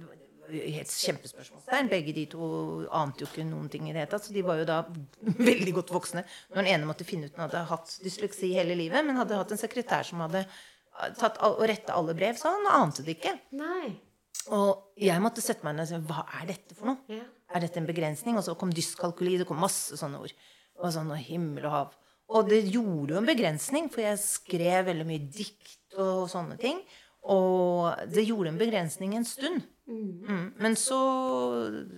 helt 0.50 0.94
kjempespørsmålstegn. 0.94 1.92
Begge 1.92 2.16
de 2.16 2.26
to 2.32 2.48
ante 2.96 3.24
jo 3.24 3.30
ikke 3.30 3.46
noen 3.46 3.70
ting 3.72 3.86
i 3.88 3.94
det 3.94 4.04
hele 4.04 4.12
tatt. 4.12 4.26
Så 4.26 4.34
de 4.34 4.46
var 4.46 4.62
jo 4.62 4.68
da 4.70 4.82
veldig 5.52 5.76
godt 5.78 5.94
voksne. 5.94 6.26
Når 6.50 6.62
den 6.62 6.72
ene 6.74 6.90
måtte 6.90 7.08
finne 7.08 7.30
ut 7.30 7.34
at 7.34 7.38
hun 7.38 7.46
hadde 7.46 7.64
hatt 7.70 7.96
dysleksi 8.06 8.54
hele 8.56 8.78
livet, 8.80 9.06
men 9.06 9.20
hadde 9.20 9.38
hatt 9.40 9.54
en 9.54 9.62
sekretær 9.62 10.08
som 10.08 10.24
hadde 10.26 10.46
tatt 11.20 11.40
og 11.48 11.64
retta 11.70 11.96
alle 11.98 12.16
brev, 12.18 12.38
så 12.40 12.54
han 12.54 12.70
ante 12.82 13.06
det 13.06 13.18
ikke. 13.18 13.36
Nei. 13.60 13.96
Og 14.56 15.00
jeg 15.00 15.22
måtte 15.22 15.44
sette 15.44 15.66
meg 15.66 15.78
ned 15.78 15.86
og 15.86 15.92
si 15.92 16.00
hva 16.10 16.26
er 16.40 16.48
dette 16.50 16.78
for 16.78 16.92
noe? 16.92 17.04
Ja. 17.12 17.26
Er 17.54 17.64
dette 17.66 17.82
en 17.82 17.90
begrensning? 17.90 18.38
Og 18.38 18.46
så 18.46 18.56
kom 18.58 18.72
dyskalkuli, 18.74 19.38
det 19.42 19.48
kom 19.50 19.62
masse 19.62 19.98
sånne 20.00 20.22
ord. 20.22 20.34
Og 20.80 20.94
sånn 20.96 21.12
og 21.12 21.22
himmel 21.22 21.68
og 21.70 21.76
hav. 21.76 21.98
Og 22.30 22.50
det 22.50 22.62
gjorde 22.70 23.16
jo 23.16 23.20
en 23.20 23.30
begrensning, 23.30 23.90
for 23.90 24.06
jeg 24.06 24.22
skrev 24.22 24.86
veldig 24.92 25.06
mye 25.10 25.30
dikt 25.34 25.98
og 25.98 26.28
sånne 26.30 26.60
ting. 26.62 26.82
Og 27.30 27.90
det 28.14 28.28
gjorde 28.28 28.54
en 28.54 28.62
begrensning 28.62 29.16
en 29.18 29.28
stund. 29.28 29.66
Mm. 29.90 30.54
Men 30.62 30.78
så 30.78 31.00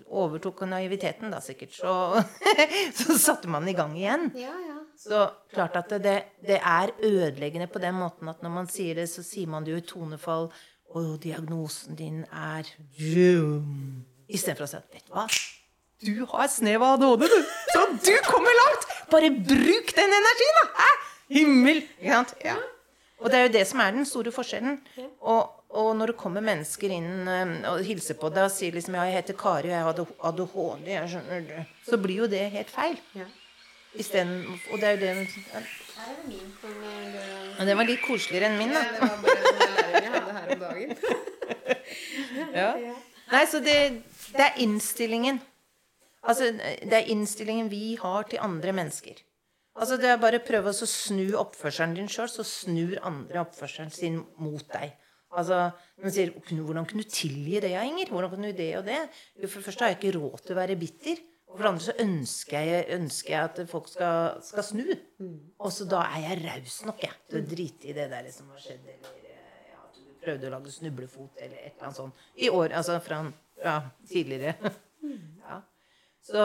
overtok 0.08 0.64
naiviteten, 0.72 1.34
da 1.34 1.42
sikkert. 1.44 1.76
Så, 1.76 2.24
så 3.02 3.18
satte 3.20 3.52
man 3.52 3.68
i 3.68 3.76
gang 3.78 3.98
igjen. 4.00 4.32
Ja, 4.40 4.56
ja. 4.68 4.80
Så 5.02 5.22
klart 5.50 5.78
at 5.80 5.90
det, 6.04 6.18
det 6.46 6.60
er 6.60 6.92
ødeleggende 7.02 7.68
på 7.72 7.80
den 7.82 7.96
måten 7.98 8.30
at 8.30 8.44
når 8.46 8.54
man 8.54 8.68
sier 8.70 9.00
det, 9.00 9.08
så 9.10 9.24
sier 9.26 9.50
man 9.50 9.66
det 9.66 9.74
jo 9.74 9.80
i 9.82 9.88
tonefall 9.88 10.52
Og 10.94 11.16
diagnosen 11.24 11.98
din 11.98 12.20
er 12.28 12.68
Istedenfor 14.30 14.68
å 14.68 14.70
si 14.70 14.78
at 14.78 14.94
Vet 14.94 15.08
du 15.08 15.16
hva? 15.16 15.26
Du 16.02 16.14
har 16.32 16.48
snev 16.50 16.82
av 16.82 16.96
ADHD, 16.98 17.28
du! 17.30 17.50
Så 17.74 17.82
du 18.02 18.14
kommer 18.26 18.56
langt! 18.58 18.86
Bare 19.12 19.30
bruk 19.30 19.92
den 19.98 20.16
energien, 20.18 20.56
da! 20.58 20.64
Hæ? 20.80 20.92
Himmel! 21.36 21.82
Ja. 22.02 22.24
Og 23.22 23.30
det 23.30 23.38
er 23.38 23.46
jo 23.46 23.52
det 23.54 23.66
som 23.70 23.84
er 23.84 23.94
den 23.94 24.08
store 24.10 24.34
forskjellen. 24.34 24.80
Og, 25.22 25.52
og 25.78 25.92
når 26.00 26.14
det 26.14 26.18
kommer 26.24 26.42
mennesker 26.46 26.96
inn 26.96 27.30
eh, 27.30 27.54
og 27.70 27.86
hilser 27.86 28.18
på 28.18 28.32
deg 28.34 28.48
og 28.50 28.54
sier 28.56 28.74
liksom 28.74 28.98
ja, 28.98 29.06
jeg 29.12 29.20
heter 29.20 29.38
Kari, 29.38 29.70
og 29.70 29.76
jeg 29.76 29.86
har 29.86 30.02
ADHD, 30.32 30.90
jeg 30.90 31.12
skjønner 31.14 31.46
det, 31.52 31.68
så 31.86 32.02
blir 32.02 32.24
jo 32.24 32.32
det 32.34 32.48
helt 32.58 32.74
feil. 32.74 32.98
Ja. 33.94 34.00
Isteden, 34.00 34.46
og 34.72 34.80
det 34.80 34.88
er 34.88 34.92
jo 34.92 35.00
det 35.02 35.10
ja. 35.12 35.62
Her 36.02 36.12
er 36.12 36.18
det 36.18 36.28
min 36.32 36.52
som 36.62 36.78
Men 37.58 37.68
det 37.68 37.78
var 37.78 37.86
litt 37.86 38.02
koseligere 38.02 38.50
enn 38.50 38.58
min, 38.58 38.72
Ja, 38.74 38.82
da. 38.82 38.92
det 38.92 39.02
var 39.02 39.18
bare 39.26 39.42
læreren 39.60 40.04
jeg 40.04 40.14
hadde 40.16 40.34
her 40.38 40.54
om 40.56 40.60
dagen. 40.66 40.98
Ja. 42.52 42.72
Nei, 43.32 43.42
så 43.48 43.60
det, 43.64 43.76
det 44.36 44.44
er 44.44 44.58
innstillingen. 44.64 45.40
Altså, 46.24 46.50
det 46.56 46.96
er 46.96 47.12
innstillingen 47.12 47.70
vi 47.72 47.96
har 48.00 48.28
til 48.30 48.42
andre 48.44 48.74
mennesker. 48.76 49.20
Altså, 49.76 49.98
det 50.00 50.10
er 50.12 50.20
bare 50.20 50.42
å 50.42 50.46
prøve 50.46 50.72
å 50.72 50.88
snu 50.90 51.32
oppførselen 51.40 51.96
din 51.96 52.10
sjøl, 52.12 52.28
så 52.32 52.44
snur 52.48 52.98
andre 53.08 53.44
oppførselen 53.46 53.92
sin 53.94 54.20
mot 54.42 54.66
deg. 54.74 54.98
Altså, 55.32 55.70
man 56.04 56.12
sier, 56.12 56.32
'Hvordan 56.32 56.86
kunne 56.88 57.04
du 57.04 57.10
tilgi 57.10 57.60
det, 57.64 57.72
Inger?' 57.72 58.10
Hvordan 58.12 58.30
kunne 58.30 58.52
du 58.52 58.58
det 58.58 58.78
og 58.78 58.86
det? 58.86 59.00
Jo, 59.40 59.48
for 59.48 59.60
det 59.60 59.66
første 59.66 59.84
har 59.84 59.94
jeg 59.94 60.00
ikke 60.02 60.20
råd 60.20 60.42
til 60.44 60.56
å 60.56 60.60
være 60.60 60.76
bitter. 60.76 61.22
Og 61.52 61.58
for 61.58 61.66
det 61.66 61.72
andre 61.74 61.84
så 61.84 61.96
ønsker 62.00 62.68
jeg, 62.70 62.86
ønsker 62.96 63.34
jeg 63.34 63.50
at 63.50 63.58
folk 63.68 63.90
skal, 63.92 64.38
skal 64.48 64.64
snu. 64.64 64.86
Og 65.60 65.74
så 65.76 65.84
da 65.92 66.06
er 66.16 66.24
jeg 66.30 66.46
raus 66.46 66.78
nok 66.88 67.02
jeg, 67.04 67.18
til 67.28 67.42
å 67.42 67.50
drite 67.52 67.90
i 67.92 67.96
det 67.98 68.06
der 68.14 68.30
som 68.32 68.48
har 68.54 68.62
skjedd. 68.64 68.86
Eller 68.88 69.34
eh, 69.34 69.74
ja, 69.74 69.82
at 69.84 70.00
du 70.00 70.14
prøvde 70.24 70.48
å 70.48 70.54
lage 70.56 70.72
snublefot 70.72 71.42
eller 71.44 71.58
et 71.60 71.74
eller 71.74 71.90
annet 71.90 72.00
sånt. 72.00 72.24
I 72.40 72.48
år, 72.56 72.72
altså 72.80 72.96
fra, 73.04 73.20
fra 73.60 73.76
tidligere. 74.08 74.56
Ja. 75.42 75.60
Så 76.24 76.42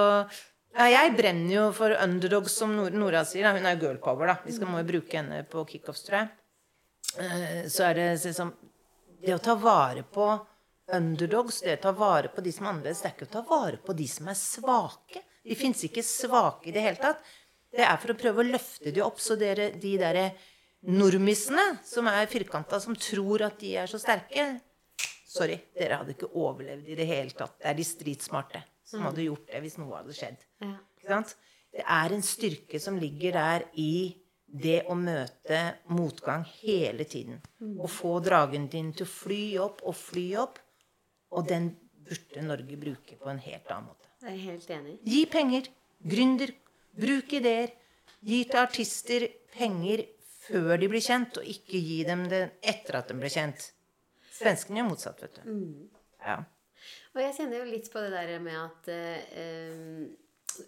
ja, 0.76 0.86
jeg 0.90 1.14
brenner 1.16 1.54
jo 1.54 1.64
for 1.76 1.94
underdogs, 2.02 2.56
som 2.58 2.74
Nora 2.74 3.22
sier. 3.28 3.46
Hun 3.54 3.64
er 3.68 3.76
jo 3.76 3.82
girl 3.86 4.02
power, 4.02 4.32
da. 4.32 4.36
Vi 4.44 4.56
skal 4.56 4.68
må 4.72 4.82
jo 4.82 4.88
bruke 4.90 5.16
henne 5.20 5.42
på 5.48 5.62
kickoffs, 5.70 6.02
tror 6.08 6.18
jeg. 6.22 6.34
Eh, 7.22 7.62
Så 7.70 7.86
er 7.86 7.94
det 8.00 8.06
liksom 8.24 8.50
Det 9.22 9.32
å 9.36 9.40
ta 9.40 9.54
vare 9.56 10.02
på 10.02 10.26
underdogs, 10.94 11.60
det 11.64 11.78
å 11.78 11.82
ta 11.88 11.92
vare 11.96 12.30
på 12.32 12.44
de 12.44 12.52
som 12.54 12.66
er 12.66 12.74
annerledes, 12.74 13.02
det 13.02 13.10
er 13.10 13.16
ikke 13.16 13.28
å 13.28 13.34
ta 13.36 13.42
vare 13.48 13.80
på 13.82 13.96
de 13.96 14.06
som 14.10 14.28
er 14.30 14.38
svake. 14.38 15.22
De 15.46 15.56
fins 15.58 15.82
ikke 15.86 16.04
svake 16.06 16.70
i 16.70 16.74
det 16.74 16.84
hele 16.84 17.00
tatt. 17.00 17.24
Det 17.76 17.84
er 17.84 17.98
for 18.00 18.14
å 18.14 18.18
prøve 18.18 18.42
å 18.42 18.46
løfte 18.46 18.92
de 18.94 19.02
opp, 19.04 19.18
så 19.20 19.36
dere, 19.38 19.72
de 19.78 19.96
derre 20.00 20.28
nordmissene 20.86 21.80
som 21.84 22.06
er 22.10 22.28
firkanta, 22.30 22.78
som 22.80 22.96
tror 22.98 23.46
at 23.48 23.58
de 23.60 23.74
er 23.82 23.90
så 23.90 24.00
sterke 24.02 24.54
Sorry, 25.36 25.56
dere 25.76 25.98
hadde 26.00 26.14
ikke 26.14 26.30
overlevd 26.38 26.86
i 26.88 26.94
det 26.96 27.04
hele 27.10 27.34
tatt. 27.36 27.58
Det 27.60 27.66
er 27.68 27.74
de 27.76 27.84
stridsmarte 27.84 28.60
som 28.86 29.02
hadde 29.04 29.26
gjort 29.26 29.50
det 29.50 29.58
hvis 29.60 29.74
noe 29.76 29.98
hadde 29.98 30.14
skjedd. 30.16 30.38
Det 31.76 31.82
er 31.82 32.14
en 32.14 32.22
styrke 32.24 32.80
som 32.80 32.96
ligger 32.96 33.34
der 33.36 33.66
i 33.76 34.14
det 34.46 34.78
å 34.88 34.94
møte 34.96 35.58
motgang 35.92 36.46
hele 36.62 37.04
tiden. 37.04 37.42
Å 37.82 37.90
få 37.90 38.14
dragen 38.24 38.70
din 38.72 38.94
til 38.96 39.04
å 39.04 39.10
fly 39.10 39.42
opp 39.66 39.82
og 39.84 39.98
fly 39.98 40.24
opp. 40.40 40.62
Og 41.32 41.48
den 41.48 41.70
burde 42.06 42.42
Norge 42.46 42.76
bruke 42.78 43.16
på 43.18 43.30
en 43.32 43.38
helt 43.42 43.70
annen 43.72 43.88
måte. 43.90 44.08
Jeg 44.22 44.32
er 44.32 44.44
helt 44.50 44.70
enig. 44.70 44.98
Gi 45.04 45.22
penger. 45.30 45.68
Gründer. 46.06 46.52
Bruk 46.96 47.32
ideer. 47.36 47.72
Gi 48.26 48.44
til 48.48 48.60
artister 48.62 49.26
penger 49.56 50.04
før 50.46 50.76
de 50.78 50.88
blir 50.88 51.02
kjent, 51.02 51.40
og 51.40 51.48
ikke 51.50 51.80
gi 51.82 52.02
dem 52.06 52.22
det 52.30 52.44
etter 52.62 53.00
at 53.00 53.08
de 53.10 53.16
blir 53.18 53.32
kjent. 53.34 53.72
Svenskene 54.36 54.78
gjør 54.80 54.88
motsatt, 54.92 55.22
vet 55.24 55.40
du. 55.42 55.88
Ja. 56.22 56.36
Og 57.16 57.20
jeg 57.22 57.34
kjenner 57.38 57.58
jo 57.62 57.66
litt 57.72 57.90
på 57.90 58.02
det 58.04 58.12
der 58.14 58.38
med 58.44 58.54
at 58.60 58.90
uh, 58.92 60.06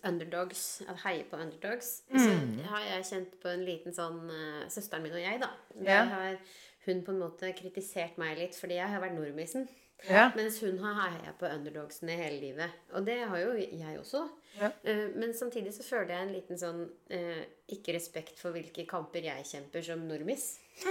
underdogs 0.08 0.82
At 0.88 0.98
heie 1.04 1.24
på 1.30 1.36
underdogs. 1.38 2.02
Så 2.10 2.30
har 2.72 2.86
jeg 2.88 3.04
kjent 3.10 3.36
på 3.42 3.52
en 3.52 3.64
liten 3.66 3.94
sånn 3.96 4.18
uh, 4.30 4.64
Søsteren 4.72 5.04
min 5.06 5.14
og 5.14 5.22
jeg, 5.22 5.40
da. 5.42 5.52
Vi 5.76 5.86
Ja. 5.86 6.02
har 6.10 6.38
hun 6.86 7.02
på 7.04 7.12
en 7.12 7.18
måte 7.24 7.52
kritisert 7.58 8.18
meg 8.18 8.38
litt, 8.38 8.56
fordi 8.56 8.78
jeg 8.78 8.88
har 8.88 9.00
vært 9.02 9.18
nordmisen. 9.18 9.68
Ja. 10.06 10.28
Mens 10.36 10.60
hun 10.62 10.76
har 10.78 11.10
heia 11.10 11.32
på 11.34 11.48
underdogsene 11.50 12.14
hele 12.20 12.38
livet. 12.38 12.70
Og 12.94 13.02
det 13.06 13.16
har 13.26 13.40
jo 13.42 13.56
jeg 13.58 13.96
også. 13.98 14.20
Ja. 14.60 14.68
Eh, 14.86 15.08
Men 15.18 15.34
samtidig 15.34 15.72
så 15.74 15.82
føler 15.82 16.12
jeg 16.14 16.22
en 16.22 16.32
liten 16.36 16.58
sånn 16.60 16.84
eh, 17.10 17.40
ikke-respekt 17.74 18.38
for 18.38 18.54
hvilke 18.54 18.84
kamper 18.86 19.26
jeg 19.26 19.46
kjemper 19.50 19.82
som 19.82 20.04
nordmiss. 20.06 20.60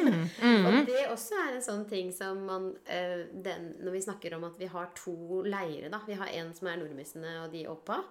Og 0.67 0.73
det 0.89 1.05
også 1.07 1.38
er 1.39 1.53
en 1.55 1.63
sånn 1.63 1.85
ting 1.88 2.09
som 2.11 2.41
man 2.43 2.65
eh, 2.91 3.21
den, 3.31 3.69
Når 3.79 3.93
vi 3.95 4.01
snakker 4.03 4.33
om 4.35 4.43
at 4.43 4.57
vi 4.59 4.67
har 4.67 4.89
to 4.99 5.15
leire, 5.47 5.88
da. 5.93 6.01
Vi 6.03 6.17
har 6.19 6.27
en 6.41 6.51
som 6.57 6.67
er 6.67 6.81
nordmissene 6.81 7.38
og 7.45 7.55
de 7.55 7.63
oppa. 7.71 8.01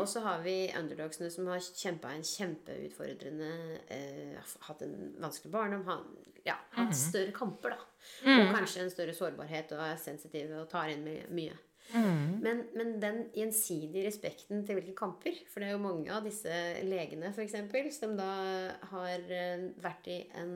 Og 0.00 0.08
så 0.10 0.24
har 0.26 0.42
vi 0.42 0.56
underdogsene 0.74 1.30
som 1.30 1.46
har 1.54 1.62
kjempa 1.62 2.10
en 2.16 2.26
kjempeutfordrende 2.26 3.52
eh, 3.94 4.54
Hatt 4.66 4.82
en 4.82 5.12
vanskelig 5.22 5.54
barndom. 5.54 5.86
Ja, 6.46 6.56
hatt 6.74 6.94
større 6.98 7.32
kamper, 7.32 7.70
da. 7.76 7.78
Og 8.48 8.54
kanskje 8.56 8.82
en 8.82 8.90
større 8.90 9.14
sårbarhet 9.14 9.72
og 9.76 9.78
er 9.84 9.96
sensitive 9.96 10.60
og 10.62 10.68
tar 10.72 10.88
inn 10.90 11.04
my- 11.04 11.26
mye. 11.30 11.54
Men, 12.42 12.62
men 12.74 12.92
den 13.02 13.18
gjensidige 13.34 14.06
respekten 14.06 14.62
til 14.64 14.78
hvilke 14.78 14.94
kamper 14.96 15.34
For 15.50 15.60
det 15.60 15.68
er 15.68 15.72
jo 15.74 15.82
mange 15.82 16.10
av 16.14 16.22
disse 16.24 16.48
legene, 16.86 17.32
for 17.34 17.42
eksempel, 17.42 17.90
som 17.92 18.14
da 18.16 18.28
har 18.92 19.18
eh, 19.28 19.66
vært 19.82 20.06
i 20.08 20.20
en 20.40 20.54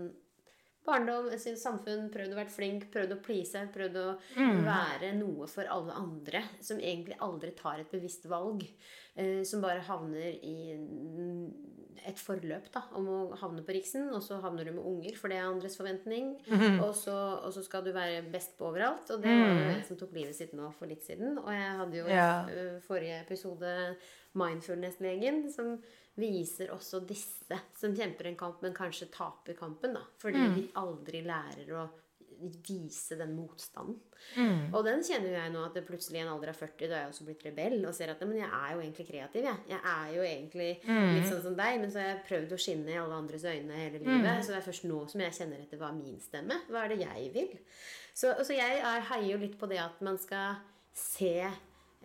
barndom, 0.86 1.28
sitt 1.38 1.58
samfunn, 1.58 2.08
prøvd 2.14 2.32
å 2.32 2.38
være 2.38 2.52
flink, 2.54 2.84
prøvd 2.94 3.16
å 3.16 3.22
please, 3.26 3.58
prøvd 3.74 3.96
å 3.98 4.06
være 4.64 5.12
noe 5.18 5.46
for 5.50 5.66
alle 5.66 5.92
andre. 5.98 6.42
Som 6.62 6.78
egentlig 6.78 7.18
aldri 7.20 7.50
tar 7.58 7.80
et 7.82 7.90
bevisst 7.90 8.24
valg. 8.30 8.62
Eh, 9.16 9.42
som 9.48 9.62
bare 9.62 9.80
havner 9.80 10.34
i 10.44 10.74
mm, 10.76 11.46
et 12.06 12.18
forløp 12.20 12.66
da, 12.70 12.82
om 12.94 13.06
å 13.08 13.36
havne 13.40 13.62
på 13.64 13.72
Riksen. 13.72 14.10
Og 14.12 14.20
så 14.22 14.36
havner 14.42 14.64
du 14.68 14.72
med 14.76 14.84
unger, 14.84 15.16
for 15.16 15.28
det 15.32 15.38
er 15.38 15.46
andres 15.48 15.76
forventning. 15.78 16.34
og, 16.84 16.92
så, 16.94 17.14
og 17.42 17.52
så 17.56 17.62
skal 17.64 17.82
du 17.86 17.92
være 17.96 18.22
best 18.30 18.58
på 18.58 18.68
overalt. 18.68 19.08
Og 19.10 19.22
det 19.24 19.32
var 19.32 19.48
jo 19.56 19.70
en 19.72 19.84
som 19.88 19.96
tok 19.96 20.12
livet 20.12 20.36
sitt 20.36 20.52
nå 20.52 20.68
for 20.76 20.86
litt 20.86 21.02
siden. 21.02 21.38
Og 21.40 21.48
jeg 21.50 21.72
hadde 21.80 21.96
jo 21.96 22.06
Ja. 22.12 22.46
eh, 22.52 22.78
forrige 22.84 23.22
episode 23.24 23.96
Mindfulness-legen, 24.36 25.48
som 25.52 25.78
viser 26.16 26.70
også 26.72 27.00
disse 27.08 27.58
som 27.76 27.94
kjemper 27.96 28.28
en 28.30 28.36
kamp, 28.40 28.62
men 28.64 28.74
kanskje 28.76 29.08
taper 29.12 29.54
kampen. 29.58 29.94
da, 29.94 30.00
Fordi 30.18 30.38
Mm. 30.38 30.54
de 30.54 30.68
aldri 30.76 31.22
lærer 31.24 31.68
å 31.72 31.88
vise 32.66 33.16
den 33.18 33.34
motstanden. 33.36 33.96
Mm. 34.36 34.74
Og 34.74 34.84
den 34.84 35.02
kjenner 35.06 35.28
jo 35.30 35.34
jeg 35.38 35.52
nå 35.52 35.64
at 35.66 35.74
det 35.74 35.84
plutselig 35.86 36.18
i 36.18 36.22
en 36.24 36.28
alder 36.32 36.50
av 36.52 36.56
40 36.58 36.88
da 36.88 36.94
er 36.96 37.02
jeg 37.04 37.12
også 37.12 37.26
blitt 37.28 37.44
rebell 37.46 37.76
og 37.86 37.94
ser 37.94 38.10
at 38.12 38.20
men 38.26 38.38
jeg 38.38 38.48
er 38.50 38.72
jo 38.74 38.80
egentlig 38.82 39.06
kreativ. 39.08 39.44
Jeg, 39.44 39.58
jeg 39.68 39.80
er 39.92 40.08
jo 40.16 40.22
egentlig 40.22 40.70
Mm. 40.86 41.14
litt 41.16 41.28
sånn 41.30 41.42
som 41.42 41.56
deg, 41.56 41.80
men 41.80 41.90
så 41.90 42.00
har 42.00 42.08
jeg 42.14 42.24
prøvd 42.28 42.52
å 42.56 42.58
skinne 42.60 42.90
i 42.94 42.98
alle 43.00 43.14
andres 43.14 43.44
øyne 43.44 43.72
hele 43.76 43.98
Mm. 44.00 44.08
livet. 44.10 44.44
Så 44.44 44.52
det 44.52 44.56
er 44.60 44.66
først 44.70 44.84
nå 44.88 45.02
som 45.10 45.20
jeg 45.20 45.32
kjenner 45.32 45.60
etter 45.62 45.78
hva 45.78 45.88
er 45.88 46.00
min 46.02 46.18
stemme. 46.20 46.60
Hva 46.68 46.84
er 46.84 46.88
det 46.88 47.00
jeg 47.00 47.32
vil? 47.34 47.58
Så, 48.14 48.34
så 48.44 48.52
jeg 48.56 48.78
er, 48.80 49.00
heier 49.12 49.30
jo 49.32 49.38
litt 49.38 49.58
på 49.60 49.68
det 49.68 49.78
at 49.78 50.00
man 50.02 50.18
skal 50.18 50.56
se 50.94 51.50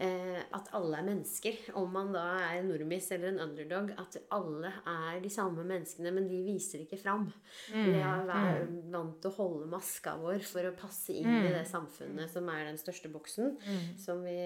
at 0.01 0.69
alle 0.73 0.97
er 0.97 1.05
mennesker. 1.05 1.57
Om 1.77 1.91
man 1.93 2.13
da 2.15 2.23
er 2.47 2.61
en 2.61 2.69
nordmiss 2.71 3.11
eller 3.13 3.33
en 3.33 3.41
underdog. 3.43 3.91
At 4.01 4.17
alle 4.33 4.71
er 4.87 5.19
de 5.21 5.29
samme 5.29 5.65
menneskene, 5.67 6.13
men 6.15 6.29
de 6.31 6.39
viser 6.45 6.81
ikke 6.85 6.97
fram. 7.01 7.27
Vi 7.69 7.99
har 7.99 8.25
vært 8.29 8.71
vant 8.93 9.19
til 9.21 9.29
å 9.29 9.37
holde 9.37 9.69
maska 9.71 10.15
vår 10.21 10.41
for 10.47 10.65
å 10.69 10.73
passe 10.79 11.13
inn 11.13 11.29
i 11.29 11.53
det 11.53 11.67
samfunnet 11.69 12.31
som 12.33 12.49
er 12.49 12.65
den 12.71 12.81
største 12.81 13.11
boksen, 13.13 13.55
som 14.01 14.23
vi 14.25 14.37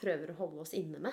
prøver 0.00 0.30
å 0.34 0.38
holde 0.44 0.66
oss 0.66 0.76
inne 0.78 1.02
med. 1.02 1.12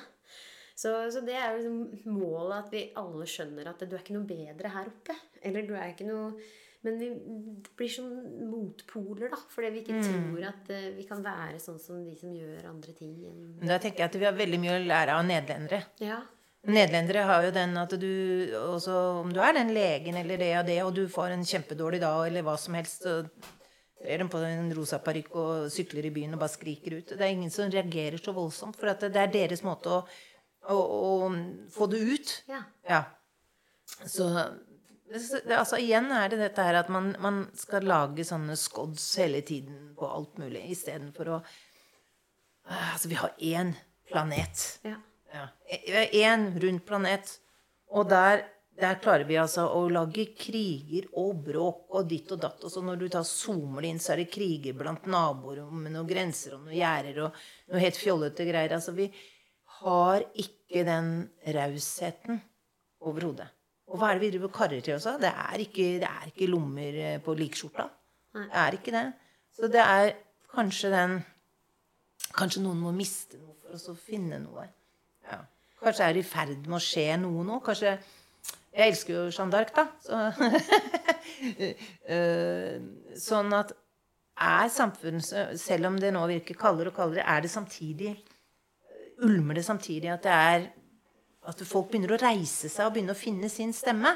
Så, 0.80 0.93
så 1.11 1.19
det 1.27 1.36
er 1.36 1.57
jo 1.57 1.57
liksom 1.59 2.13
målet 2.15 2.57
at 2.61 2.69
vi 2.71 2.86
alle 2.95 3.25
skjønner 3.27 3.67
at 3.67 3.82
du 3.84 3.95
er 3.97 3.99
ikke 4.03 4.15
noe 4.15 4.30
bedre 4.30 4.69
her 4.71 4.88
oppe. 4.88 5.15
Eller 5.43 5.65
du 5.67 5.73
er 5.75 5.91
ikke 5.91 6.07
noe 6.07 6.30
Men 6.88 6.97
vi 7.01 7.07
blir 7.75 7.89
som 7.91 8.07
motpoler, 8.49 9.30
da. 9.34 9.38
Fordi 9.51 9.69
vi 9.73 9.82
ikke 9.84 9.99
tror 10.05 10.43
at 10.47 10.69
uh, 10.71 10.89
vi 10.95 11.03
kan 11.09 11.21
være 11.25 11.59
sånn 11.59 11.80
som 11.84 11.97
de 12.05 12.13
som 12.15 12.32
gjør 12.32 12.69
andre 12.69 12.93
ting. 12.95 13.17
enn- 13.27 13.67
Da 13.67 13.77
tenker 13.84 14.05
jeg 14.05 14.09
at 14.13 14.15
vi 14.21 14.25
har 14.30 14.38
veldig 14.38 14.59
mye 14.63 14.77
å 14.77 14.86
lære 14.88 15.17
av 15.17 15.25
nederlendere. 15.27 15.82
Ja. 15.99 16.21
Nederlendere 16.67 17.25
har 17.27 17.43
jo 17.43 17.51
den 17.55 17.75
at 17.80 17.93
du 17.99 18.07
også, 18.55 18.95
Om 19.25 19.34
du 19.34 19.39
er 19.39 19.53
den 19.53 19.73
legen 19.75 20.15
eller 20.19 20.38
det 20.38 20.57
og 20.59 20.65
det, 20.67 20.80
og 20.84 20.93
du 20.95 21.07
får 21.07 21.32
en 21.36 21.43
kjempedårlig 21.43 21.99
dag 22.01 22.27
eller 22.27 22.43
hva 22.43 22.57
som 22.59 22.73
helst, 22.80 23.03
så 23.03 23.30
er 24.03 24.17
de 24.23 24.27
på 24.32 24.39
en 24.47 24.71
rosa 24.75 24.99
parykk 25.03 25.36
og 25.36 25.69
sykler 25.71 26.05
i 26.07 26.11
byen 26.15 26.34
og 26.36 26.39
bare 26.39 26.49
skriker 26.55 26.97
ut. 26.97 27.07
Det 27.11 27.19
er 27.21 27.32
ingen 27.36 27.51
som 27.51 27.69
reagerer 27.71 28.17
så 28.23 28.32
voldsomt, 28.36 28.75
for 28.80 28.88
det 28.93 29.15
er 29.19 29.27
deres 29.32 29.63
måte 29.67 29.88
å, 29.91 30.01
å, 30.71 30.77
å 30.80 31.69
få 31.75 31.88
det 31.91 31.99
ut. 32.07 32.36
ja. 32.47 32.63
Ja. 32.88 33.03
Så 34.07 34.23
altså 35.12 35.80
igjen 35.82 36.12
er 36.14 36.30
det 36.32 36.39
dette 36.43 36.64
her 36.66 36.80
at 36.84 36.89
man, 36.93 37.12
man 37.22 37.41
skal 37.57 37.88
lage 37.89 38.26
sånne 38.28 38.55
scods 38.60 39.05
hele 39.22 39.41
tiden 39.45 39.93
på 39.97 40.07
alt 40.10 40.38
mulig, 40.41 40.66
istedenfor 40.76 41.34
å 41.34 41.39
eh, 41.41 42.89
Altså, 42.93 43.10
vi 43.10 43.18
har 43.20 43.34
én 43.38 43.74
planet. 44.10 44.66
ja. 44.86 44.97
Ja. 45.34 45.47
Én 46.12 46.60
rund 46.60 46.86
planet. 46.86 47.36
Og 47.93 48.07
der, 48.10 48.43
der 48.82 48.97
klarer 49.01 49.28
vi 49.30 49.38
altså 49.38 49.68
å 49.78 49.84
lage 49.91 50.28
kriger 50.38 51.05
og 51.22 51.43
bråk 51.45 51.93
og 51.97 52.07
ditt 52.10 52.32
og 52.34 52.41
datt. 52.41 52.64
Og 52.66 52.74
så 52.74 52.82
når 52.86 53.01
du 53.01 53.07
tar 53.14 53.28
zoomer 53.28 53.86
det 53.86 53.93
inn, 53.93 54.01
så 54.01 54.16
er 54.16 54.24
det 54.24 54.32
kriger 54.34 54.78
blant 54.78 55.05
naboer 55.10 55.62
med 55.70 55.93
noen 55.93 56.10
grenser 56.10 56.57
og 56.57 56.66
noen 56.66 56.80
gjerder 56.80 57.22
og 57.28 57.43
noe 57.70 57.84
helt 57.84 57.99
fjollete 58.01 58.47
greier. 58.49 58.74
Altså, 58.78 58.95
vi 58.97 59.10
har 59.80 60.26
ikke 60.34 60.86
den 60.88 61.14
rausheten 61.55 62.41
overhodet. 63.05 63.49
Og 63.89 63.97
hva 63.97 64.11
er 64.11 64.19
det 64.19 64.25
vi 64.25 64.31
driver 64.35 64.49
og 64.51 64.55
karrer 64.55 64.83
til 64.85 64.97
av? 64.99 65.17
Det 65.21 65.31
er 65.31 65.63
ikke, 65.65 65.87
det 66.03 66.09
er 66.09 66.29
ikke 66.29 66.49
lommer 66.49 66.99
eh, 67.05 67.17
på 67.25 67.33
likskjorta. 67.37 67.87
Det 68.37 68.49
er 68.61 68.77
ikke 68.77 68.93
det. 68.93 69.05
Så 69.57 69.69
det 69.71 69.83
er 69.83 70.13
kanskje 70.53 70.93
den 70.93 71.19
Kanskje 72.29 72.61
noen 72.61 72.77
må 72.77 72.91
miste 72.93 73.39
noe 73.39 73.55
for 73.57 73.89
å 73.89 73.97
finne 73.97 74.37
noe. 74.43 74.67
Ja. 75.25 75.39
Kanskje 75.81 76.05
er 76.05 76.13
det 76.13 76.21
i 76.21 76.27
ferd 76.27 76.67
med 76.67 76.77
å 76.77 76.81
skje 76.83 77.15
noe 77.17 77.45
nå. 77.47 77.57
Kanskje 77.65 77.95
Jeg 78.69 78.91
elsker 78.91 79.15
jo 79.15 79.23
Jeanne 79.31 79.55
d'Arc, 79.55 79.73
da. 79.73 79.87
Så, 80.05 80.19
Eh, 81.39 82.79
sånn 83.15 83.53
at 83.55 83.69
er 84.43 84.71
samfunnet 84.73 85.55
Selv 85.59 85.87
om 85.87 85.99
det 86.01 86.09
nå 86.11 86.25
virker 86.27 86.57
kaldere 86.59 86.91
og 86.91 86.97
kaldere, 86.97 87.23
er 87.23 87.45
det 87.45 87.51
samtidig 87.53 88.15
Ulmer 89.23 89.55
det 89.59 89.65
samtidig 89.67 90.11
at 90.11 90.25
det 90.25 90.33
er 90.33 90.67
At 91.49 91.61
folk 91.65 91.89
begynner 91.89 92.13
å 92.15 92.21
reise 92.21 92.69
seg 92.69 92.87
og 92.87 92.95
begynne 92.95 93.15
å 93.15 93.19
finne 93.19 93.49
sin 93.51 93.73
stemme? 93.75 94.13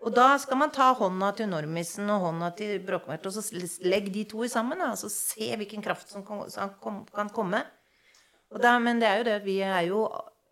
Og 0.00 0.14
da 0.16 0.32
skal 0.40 0.56
man 0.62 0.72
ta 0.72 0.90
hånda 0.96 1.34
til 1.36 1.50
Normisen 1.50 2.08
og 2.08 2.22
hånda 2.24 2.54
til 2.56 2.78
Bråkvært, 2.86 3.26
og 3.28 3.34
så 3.36 3.42
legg 3.84 4.08
de 4.14 4.24
to 4.28 4.46
sammen. 4.48 4.80
Da, 4.80 4.94
og 4.94 5.00
så 5.00 5.10
se 5.12 5.50
hvilken 5.60 5.84
kraft 5.84 6.12
som 6.12 6.24
kan, 6.24 6.46
som 6.52 6.72
kan 7.12 7.32
komme. 7.36 7.60
Da, 8.50 8.78
men 8.82 9.00
det 9.02 9.08
er 9.08 9.20
jo 9.20 9.26
det, 9.28 9.36
at 9.42 9.46
vi 9.46 9.58
er 9.62 9.82
jo 9.90 10.04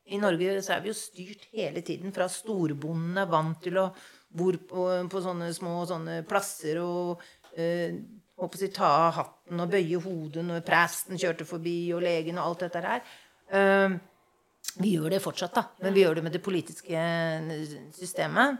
I 0.09 0.21
Norge 0.21 0.61
så 0.65 0.77
er 0.77 0.85
vi 0.85 0.89
jo 0.89 0.97
styrt 0.97 1.49
hele 1.53 1.83
tiden 1.85 2.15
fra 2.17 2.29
storbondene, 2.33 3.27
vant 3.29 3.59
til 3.65 3.81
å 3.81 3.89
bo 4.29 4.53
på, 4.71 4.85
på 5.09 5.21
sånne 5.25 5.51
små 5.57 5.83
sånne 5.89 6.23
plasser 6.29 6.81
og 6.81 7.21
eh, 7.57 7.97
si, 8.57 8.71
ta 8.73 8.89
av 9.09 9.19
hatten 9.19 9.61
og 9.65 9.73
bøye 9.73 10.01
hodet 10.05 10.45
når 10.49 10.65
presten 10.65 11.21
kjørte 11.21 11.49
forbi, 11.49 11.91
og 11.93 12.05
legen 12.05 12.41
og 12.41 12.47
alt 12.47 12.65
dette 12.65 12.85
her. 12.85 13.05
Eh, 13.53 13.99
vi 14.79 14.95
gjør 14.95 15.15
det 15.15 15.23
fortsatt, 15.23 15.55
da. 15.57 15.65
Men 15.83 15.97
vi 15.97 16.05
gjør 16.05 16.19
det 16.19 16.27
med 16.27 16.37
det 16.37 16.43
politiske 16.45 17.07
systemet. 17.97 18.59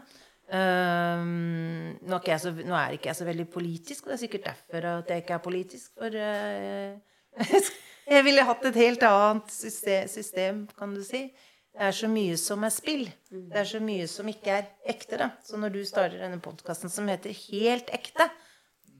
Um, 0.49 1.93
nå, 2.01 2.15
er 2.15 2.23
ikke 2.23 2.39
så, 2.41 2.51
nå 2.55 2.73
er 2.73 2.95
ikke 2.95 3.11
jeg 3.11 3.19
så 3.19 3.27
veldig 3.27 3.45
politisk, 3.53 4.05
og 4.05 4.11
det 4.11 4.15
er 4.15 4.21
sikkert 4.23 4.47
derfor 4.47 4.87
at 4.95 5.11
jeg 5.13 5.23
ikke 5.23 5.35
er 5.35 5.43
politisk. 5.45 5.91
For 5.99 6.17
uh, 6.17 7.51
jeg 8.15 8.25
ville 8.25 8.47
hatt 8.47 8.65
et 8.65 8.81
helt 8.81 9.05
annet 9.05 9.53
system, 9.53 10.65
kan 10.79 10.97
du 10.97 11.03
si. 11.05 11.27
Det 11.69 11.85
er 11.85 11.93
så 11.95 12.09
mye 12.11 12.35
som 12.41 12.65
er 12.65 12.73
spill. 12.73 13.05
Det 13.29 13.61
er 13.61 13.67
så 13.69 13.79
mye 13.83 14.07
som 14.09 14.27
ikke 14.27 14.55
er 14.57 14.67
ekte. 14.89 15.19
da. 15.21 15.29
Så 15.45 15.59
når 15.61 15.75
du 15.77 15.83
starter 15.85 16.17
denne 16.19 16.41
podkasten 16.43 16.91
som 16.91 17.07
heter 17.07 17.35
Helt 17.45 17.93
ekte, 17.95 18.25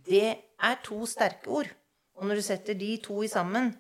det 0.06 0.38
er 0.38 0.80
to 0.86 1.02
sterke 1.10 1.50
ord. 1.50 1.72
Og 2.20 2.30
når 2.30 2.40
du 2.40 2.46
setter 2.46 2.78
de 2.78 2.94
to 3.04 3.24
i 3.26 3.32
sammen, 3.32 3.74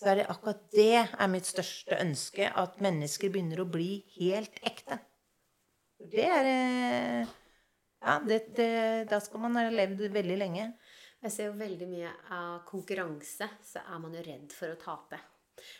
så 0.00 0.08
er 0.08 0.20
det 0.20 0.30
akkurat 0.32 0.60
det 0.72 1.02
er 1.02 1.28
mitt 1.28 1.48
største 1.48 1.98
ønske. 2.00 2.46
At 2.56 2.78
mennesker 2.80 3.28
begynner 3.32 3.60
å 3.60 3.68
bli 3.68 3.98
helt 4.16 4.56
ekte. 4.64 4.96
Det 6.00 6.24
er 6.24 6.48
eh, 6.48 7.36
Ja, 8.00 8.14
det, 8.24 8.38
det, 8.56 8.70
da 9.10 9.18
skal 9.20 9.42
man 9.42 9.58
ha 9.60 9.66
levd 9.68 10.06
veldig 10.14 10.38
lenge. 10.40 10.70
Jeg 11.20 11.34
ser 11.34 11.50
jo 11.50 11.58
veldig 11.60 11.88
mye 11.90 12.14
av 12.32 12.62
konkurranse, 12.64 13.50
så 13.60 13.82
er 13.82 14.00
man 14.00 14.16
jo 14.16 14.22
redd 14.24 14.54
for 14.56 14.72
å 14.72 14.78
tape. 14.80 15.18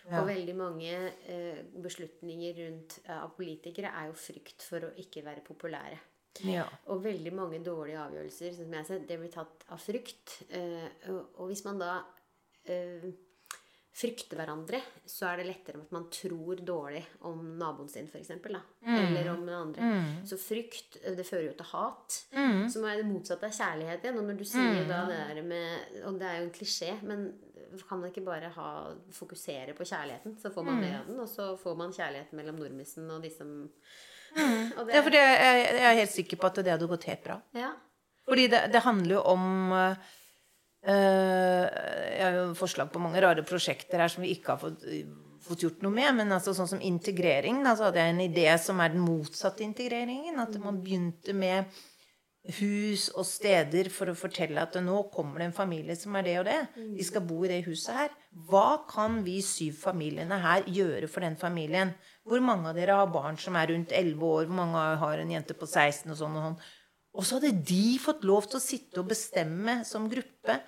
Ja. 0.05 0.21
Og 0.21 0.29
veldig 0.29 0.57
mange 0.59 0.93
eh, 1.33 1.63
beslutninger 1.81 2.61
rundt 2.61 2.99
eh, 3.07 3.17
av 3.17 3.33
politikere 3.39 3.95
er 3.97 4.11
jo 4.11 4.19
frykt 4.21 4.69
for 4.69 4.85
å 4.85 4.93
ikke 5.01 5.25
være 5.25 5.47
populære. 5.47 5.97
Ja. 6.45 6.67
Og 6.93 7.01
veldig 7.09 7.33
mange 7.35 7.63
dårlige 7.65 8.05
avgjørelser 8.05 8.53
som 8.59 8.77
jeg 8.77 8.89
ser, 8.91 9.01
det 9.09 9.17
blir 9.23 9.33
tatt 9.33 9.65
av 9.73 9.81
frykt. 9.81 10.43
Eh, 10.53 11.09
og, 11.09 11.41
og 11.41 11.51
hvis 11.55 11.65
man 11.65 11.81
da 11.81 11.95
eh, 12.69 13.09
frykter 13.91 14.39
hverandre, 14.39 14.79
så 15.09 15.27
er 15.31 15.41
det 15.41 15.49
lettere 15.49 15.81
at 15.83 15.93
man 15.93 16.07
tror 16.15 16.61
dårlig 16.67 17.03
om 17.27 17.41
naboen 17.59 17.89
sin, 17.91 18.07
f.eks. 18.07 18.31
Mm. 18.39 18.95
Eller 18.95 19.31
om 19.33 19.43
den 19.43 19.57
andre. 19.57 19.91
Så 20.27 20.39
frykt, 20.41 21.01
eh, 21.03 21.17
det 21.19 21.27
fører 21.27 21.49
jo 21.49 21.57
til 21.59 21.71
hat. 21.73 22.19
Som 22.71 22.87
er 22.87 23.01
det 23.01 23.09
motsatte 23.11 23.51
av 23.51 23.57
kjærlighet 23.57 24.07
igjen. 24.07 24.21
Og 24.23 24.29
når 24.29 24.39
du 24.39 24.47
sier 24.49 24.87
da 24.89 25.03
det 25.11 25.19
der 25.19 25.43
med 25.47 25.99
Og 26.07 26.21
det 26.21 26.29
er 26.29 26.39
jo 26.39 26.47
en 26.47 26.55
klisjé, 26.55 26.95
men 27.03 27.27
kan 27.89 28.01
man 28.01 28.11
ikke 28.11 28.25
bare 28.27 28.49
ha, 28.55 28.71
fokusere 29.15 29.75
på 29.79 29.87
kjærligheten, 29.87 30.39
så 30.43 30.51
får 30.51 30.65
man 30.67 30.81
det 30.83 30.95
av 30.97 31.05
den, 31.07 31.21
og 31.23 31.29
så 31.31 31.53
får 31.61 31.77
man 31.79 31.93
kjærligheten 31.95 32.39
mellom 32.39 32.59
nordmissen 32.59 33.11
og 33.15 33.23
de 33.23 33.31
som 33.31 33.53
og 34.79 34.87
det, 34.87 34.95
ja, 34.95 35.03
for 35.03 35.11
det, 35.11 35.21
jeg, 35.21 35.63
jeg 35.75 35.87
er 35.87 35.97
helt 35.99 36.13
sikker 36.15 36.39
på 36.39 36.49
at 36.51 36.59
det 36.63 36.71
hadde 36.71 36.89
gått 36.91 37.07
helt 37.11 37.25
bra. 37.25 37.39
ja. 37.59 37.71
Fordi 38.31 38.47
det, 38.47 38.61
det 38.71 38.83
handler 38.85 39.17
jo 39.17 39.21
om 39.33 39.73
eh, 39.75 40.11
Jeg 40.81 42.23
har 42.25 42.37
jo 42.39 42.47
forslag 42.59 42.89
på 42.93 43.03
mange 43.03 43.21
rare 43.21 43.45
prosjekter 43.47 44.01
her 44.01 44.13
som 44.13 44.25
vi 44.25 44.33
ikke 44.35 44.55
har 44.55 44.63
fått, 44.63 44.87
fått 45.45 45.65
gjort 45.67 45.85
noe 45.85 45.93
med. 45.93 46.15
Men 46.23 46.33
altså 46.37 46.55
sånn 46.57 46.71
som 46.71 46.83
integrering, 46.85 47.63
da, 47.67 47.77
så 47.77 47.89
hadde 47.89 48.03
jeg 48.03 48.15
en 48.15 48.27
idé 48.27 48.49
som 48.63 48.81
er 48.81 48.95
den 48.95 49.05
motsatte 49.05 49.65
integreringen. 49.67 50.41
At 50.41 50.57
man 50.63 50.81
begynte 50.85 51.37
med 51.37 51.69
hus 52.57 53.11
og 53.13 53.27
steder 53.29 53.91
for 53.93 54.09
å 54.09 54.17
fortelle 54.17 54.63
at 54.63 54.79
nå 54.81 55.03
kommer 55.13 55.43
det 55.43 55.51
en 55.51 55.57
familie 55.59 55.97
som 55.99 56.15
er 56.17 56.25
det 56.25 56.37
og 56.41 56.47
det. 56.49 56.59
De 56.97 57.05
skal 57.05 57.25
bo 57.29 57.43
i 57.45 57.51
det 57.53 57.61
huset 57.67 57.93
her. 57.97 58.15
Hva 58.49 58.81
kan 58.89 59.21
vi 59.27 59.41
syv 59.45 59.77
familiene 59.83 60.41
her 60.41 60.65
gjøre 60.65 61.11
for 61.11 61.27
den 61.27 61.37
familien? 61.41 61.93
Hvor 62.25 62.41
mange 62.45 62.71
av 62.71 62.79
dere 62.79 62.97
har 62.97 63.13
barn 63.13 63.37
som 63.41 63.59
er 63.61 63.75
rundt 63.75 63.93
11 63.93 64.25
år? 64.25 64.49
Hvor 64.49 64.57
mange 64.63 64.85
har 65.05 65.21
en 65.21 65.35
jente 65.37 65.57
på 65.59 65.69
16? 65.69 66.09
Og 66.15 66.17
sånn 66.23 66.39
og 66.41 66.47
sånn. 66.49 66.61
Og 67.19 67.27
så 67.27 67.39
hadde 67.39 67.65
de 67.67 67.99
fått 68.03 68.23
lov 68.29 68.47
til 68.51 68.61
å 68.61 68.63
sitte 68.63 69.03
og 69.03 69.11
bestemme 69.11 69.81
som 69.89 70.07
gruppe 70.11 70.61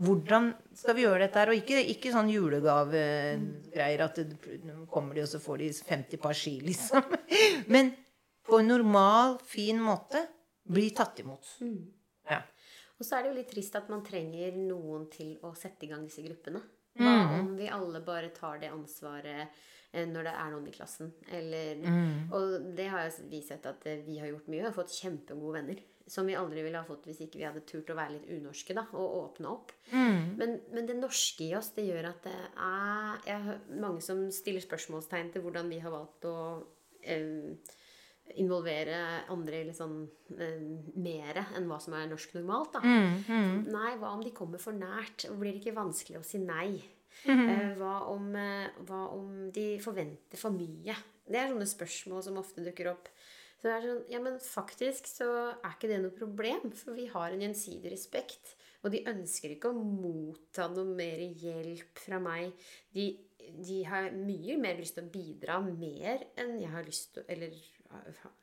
hvordan 0.00 0.52
skal 0.76 0.96
vi 0.96 1.04
gjøre 1.04 1.26
dette 1.26 1.40
her? 1.42 1.50
Og 1.52 1.58
ikke, 1.60 1.80
ikke 1.92 2.12
sånn 2.14 2.30
julegavegreier 2.32 4.04
at 4.06 4.20
det, 4.22 4.38
kommer 4.92 5.18
de, 5.18 5.24
og 5.26 5.32
så 5.32 5.40
får 5.42 5.60
de 5.60 5.70
50 5.76 6.22
par 6.22 6.36
ski, 6.36 6.54
liksom. 6.64 7.04
Men 7.74 7.92
på 8.46 8.62
en 8.62 8.70
normal, 8.70 9.36
fin 9.44 9.80
måte 9.82 10.22
bli 10.70 10.88
tatt 10.96 11.20
imot. 11.20 11.50
Mm. 11.60 11.82
Ja. 12.30 12.40
Og 13.00 13.06
så 13.06 13.16
er 13.16 13.24
det 13.24 13.32
jo 13.32 13.38
litt 13.40 13.52
trist 13.52 13.76
at 13.76 13.90
man 13.92 14.04
trenger 14.06 14.56
noen 14.56 15.06
til 15.12 15.34
å 15.44 15.52
sette 15.58 15.86
i 15.86 15.90
gang 15.90 16.06
disse 16.06 16.24
gruppene. 16.24 16.62
Hva 17.00 17.16
Mm. 17.26 17.34
om 17.40 17.52
vi 17.58 17.68
alle 17.72 18.00
bare 18.04 18.28
tar 18.36 18.58
det 18.62 18.70
ansvaret 18.70 19.48
eh, 19.92 20.06
når 20.06 20.22
det 20.28 20.34
er 20.38 20.50
noen 20.52 20.68
i 20.68 20.74
klassen? 20.76 21.12
Eller, 21.32 21.76
Mm. 21.82 22.30
Og 22.32 22.74
det 22.76 22.88
har 22.92 23.10
vi 23.30 23.40
sett 23.42 23.64
at 23.66 23.86
eh, 23.86 24.02
vi 24.06 24.18
har 24.20 24.28
gjort 24.28 24.46
mye. 24.48 24.60
Vi 24.60 24.68
har 24.68 24.76
fått 24.76 24.92
kjempegode 25.00 25.52
venner. 25.62 25.80
Som 26.10 26.26
vi 26.26 26.34
aldri 26.34 26.62
ville 26.64 26.74
ha 26.78 26.82
fått 26.84 27.04
hvis 27.06 27.20
ikke 27.22 27.38
vi 27.38 27.44
hadde 27.46 27.60
turt 27.66 27.86
å 27.92 27.94
være 27.94 28.16
litt 28.16 28.30
unorske 28.34 28.74
da, 28.74 28.82
og 28.98 29.12
åpne 29.38 29.46
opp. 29.46 29.70
Mm. 29.92 30.36
Men, 30.40 30.56
men 30.72 30.86
det 30.88 30.96
norske 30.98 31.44
i 31.46 31.54
oss, 31.54 31.68
det 31.76 31.84
gjør 31.86 32.08
at 32.08 32.22
det 32.24 32.32
er 32.58 33.20
Jeg 33.28 33.60
mange 33.78 34.02
som 34.02 34.24
stiller 34.34 34.60
spørsmålstegn 34.60 35.30
til 35.32 35.42
hvordan 35.42 35.68
vi 35.70 35.78
har 35.78 35.90
valgt 35.94 36.24
å 36.26 36.64
eh, 37.04 37.54
involvere 38.38 39.00
andre 39.32 39.64
eh, 39.66 40.62
mere 41.00 41.46
enn 41.58 41.68
hva 41.70 41.80
som 41.82 41.96
er 41.98 42.08
norsk 42.10 42.36
normalt. 42.38 42.76
Da. 42.76 42.84
Mm. 42.84 43.66
Nei, 43.70 43.92
hva 44.00 44.14
om 44.14 44.24
de 44.24 44.34
kommer 44.36 44.62
for 44.62 44.76
nært? 44.76 45.26
Blir 45.34 45.54
det 45.54 45.62
ikke 45.64 45.78
vanskelig 45.80 46.20
å 46.20 46.26
si 46.26 46.42
nei? 46.42 46.78
Eh, 47.28 47.74
hva, 47.76 47.96
om, 48.08 48.30
eh, 48.38 48.70
hva 48.88 49.02
om 49.16 49.50
de 49.52 49.74
forventer 49.82 50.40
for 50.40 50.54
mye? 50.54 50.96
Det 51.30 51.38
er 51.38 51.50
sånne 51.50 51.68
spørsmål 51.68 52.24
som 52.26 52.40
ofte 52.40 52.64
dukker 52.64 52.92
opp. 52.94 53.10
Så 53.60 53.68
det 53.68 53.72
er 53.74 53.84
sånn, 53.84 54.04
ja, 54.08 54.20
men 54.24 54.38
faktisk 54.40 55.08
så 55.10 55.28
er 55.52 55.74
ikke 55.74 55.90
det 55.90 56.00
noe 56.00 56.16
problem, 56.16 56.70
for 56.72 56.96
vi 56.96 57.10
har 57.12 57.34
en 57.34 57.42
gjensidig 57.44 57.92
respekt. 57.92 58.54
Og 58.80 58.94
de 58.94 59.02
ønsker 59.10 59.52
ikke 59.52 59.68
å 59.68 59.76
motta 59.76 60.70
noe 60.72 60.94
mer 60.96 61.20
hjelp 61.20 62.00
fra 62.00 62.20
meg. 62.22 62.54
De, 62.96 63.10
de 63.60 63.82
har 63.84 64.08
mye 64.16 64.56
mer 64.60 64.80
lyst 64.80 64.96
til 64.96 65.04
å 65.04 65.12
bidra 65.12 65.58
mer 65.66 66.24
enn 66.40 66.56
jeg 66.62 66.72
har 66.72 66.86
lyst 66.86 67.12
til 67.18 67.28
Eller 67.28 67.52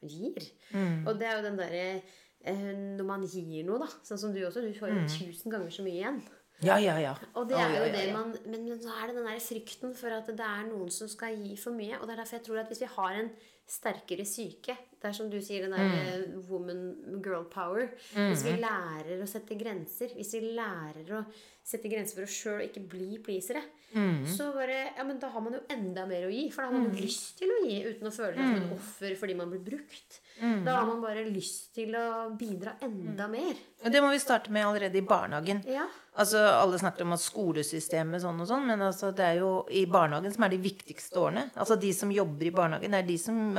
gir. 0.01 0.47
Mm. 0.71 1.05
Og 1.07 1.19
det 1.19 1.27
er 1.29 1.37
jo 1.37 1.45
den 1.45 1.59
derre 1.59 1.85
eh, 1.93 2.65
Når 2.97 3.07
man 3.07 3.23
gir 3.27 3.63
noe, 3.67 3.79
da. 3.85 3.89
Sånn 4.07 4.21
som 4.21 4.35
du 4.35 4.41
også. 4.45 4.65
Du 4.65 4.73
får 4.77 4.93
jo 4.93 5.05
tusen 5.11 5.53
ganger 5.53 5.73
så 5.73 5.85
mye 5.85 5.99
igjen. 5.99 6.21
Ja, 6.65 6.79
ja, 6.81 6.95
ja. 6.97 7.13
Og 7.37 7.45
det 7.49 7.57
er 7.57 7.69
jo 7.69 7.83
ja, 7.83 7.85
ja, 7.85 7.93
det 7.93 8.13
man 8.15 8.31
Men, 8.49 8.63
men 8.65 8.79
så 8.81 8.89
er 8.97 9.09
det 9.11 9.19
den 9.19 9.27
der 9.29 9.41
frykten 9.43 9.93
for 9.97 10.13
at 10.15 10.29
det 10.31 10.45
er 10.45 10.63
noen 10.71 10.89
som 10.93 11.09
skal 11.11 11.37
gi 11.37 11.53
for 11.59 11.77
mye. 11.77 11.99
Og 11.99 12.07
det 12.07 12.15
er 12.15 12.23
derfor 12.23 12.39
jeg 12.39 12.47
tror 12.47 12.63
at 12.63 12.71
hvis 12.71 12.81
vi 12.81 12.89
har 12.95 13.19
en 13.21 13.29
sterkere 13.67 14.25
syke 14.25 14.77
Det 14.97 15.11
er 15.11 15.13
som 15.13 15.29
du 15.29 15.37
sier, 15.39 15.61
den 15.61 15.71
der 15.71 15.77
Mm. 15.77 15.93
eh, 16.33 16.49
woman 16.49 17.21
girl 17.21 17.43
power. 17.43 17.91
Hvis 18.15 18.41
vi 18.43 18.55
lærer 18.59 19.21
å 19.21 19.27
sette 19.29 19.53
grenser, 19.55 20.09
hvis 20.17 20.31
vi 20.33 20.55
lærer 20.57 21.05
å 21.13 21.25
sette 21.63 21.87
grenser 21.91 22.15
for 22.15 22.23
oss 22.23 22.33
sjøl 22.33 22.61
og 22.63 22.65
ikke 22.65 22.87
bli 22.89 23.19
pleasere, 23.19 23.61
Mm. 23.93 24.25
så 24.25 24.51
bare 24.53 24.95
Ja, 24.97 25.03
men 25.03 25.19
da 25.19 25.29
har 25.29 25.39
man 25.39 25.53
jo 25.53 25.59
enda 25.69 26.05
mer 26.07 26.25
å 26.27 26.31
gi. 26.33 26.49
For 26.51 26.63
da 26.63 26.67
har 26.71 26.73
man 26.73 26.89
jo 26.95 27.01
lyst 27.05 27.37
til 27.37 27.47
å 27.47 27.61
gi 27.69 27.83
uten 27.85 28.07
å 28.07 28.11
føle 28.11 28.33
seg 28.35 28.43
som 28.43 28.55
Mm. 28.55 28.71
et 28.71 28.73
offer 28.79 29.15
fordi 29.15 29.35
man 29.35 29.49
blir 29.51 29.63
brukt. 29.63 30.19
Da 30.65 30.75
har 30.79 30.85
man 30.87 31.01
bare 31.01 31.25
lyst 31.31 31.73
til 31.75 31.89
å 31.93 32.35
bidra 32.37 32.73
enda 32.81 33.27
mer. 33.29 33.55
Og 33.85 33.91
det 33.91 34.01
må 34.01 34.09
vi 34.11 34.17
starte 34.19 34.49
med 34.49 34.65
allerede 34.65 34.95
i 34.95 35.01
barnehagen. 35.01 35.63
Ja. 35.67 35.85
Altså, 36.17 36.37
Alle 36.37 36.77
snakker 36.79 37.01
om 37.03 37.13
at 37.13 37.19
skolesystemet 37.19 38.21
sånn 38.21 38.41
og 38.41 38.47
sånn, 38.47 38.65
men 38.65 38.79
altså, 38.79 39.13
det 39.15 39.23
er 39.25 39.39
jo 39.39 39.65
i 39.69 39.85
barnehagen 39.85 40.33
som 40.33 40.43
er 40.43 40.49
de 40.49 40.57
viktigste 40.57 41.13
årene. 41.17 41.51
Altså 41.55 41.79
De 41.79 41.91
som 41.93 42.09
jobber 42.11 42.45
i 42.47 42.51
barnehagen, 42.51 42.93
er 42.93 43.03
de 43.03 43.17
som, 43.17 43.56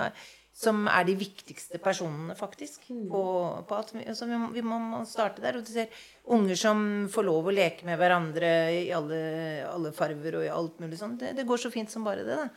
som 0.59 0.88
er 0.90 1.05
de 1.07 1.14
viktigste 1.14 1.78
personene, 1.78 2.34
faktisk. 2.34 2.88
På, 3.11 3.22
på 3.68 3.76
at 3.78 3.92
vi, 3.94 4.03
altså, 4.11 4.26
vi, 4.26 4.38
må, 4.40 4.49
vi 4.57 4.64
må 4.66 5.05
starte 5.07 5.42
der. 5.44 5.61
Og 5.61 5.66
du 5.66 5.70
ser 5.70 5.92
unger 6.34 6.59
som 6.59 6.80
får 7.12 7.26
lov 7.28 7.46
å 7.46 7.55
leke 7.55 7.86
med 7.86 7.99
hverandre 8.01 8.51
i 8.74 8.88
alle, 8.94 9.20
alle 9.68 9.92
farver 9.94 10.40
og 10.40 10.46
i 10.49 10.51
alt 10.51 10.80
mulig 10.82 10.99
sånn. 10.99 11.14
Det, 11.20 11.30
det 11.38 11.46
går 11.46 11.62
så 11.62 11.70
fint 11.70 11.92
som 11.92 12.07
bare 12.07 12.26
det. 12.26 12.40
da. 12.42 12.49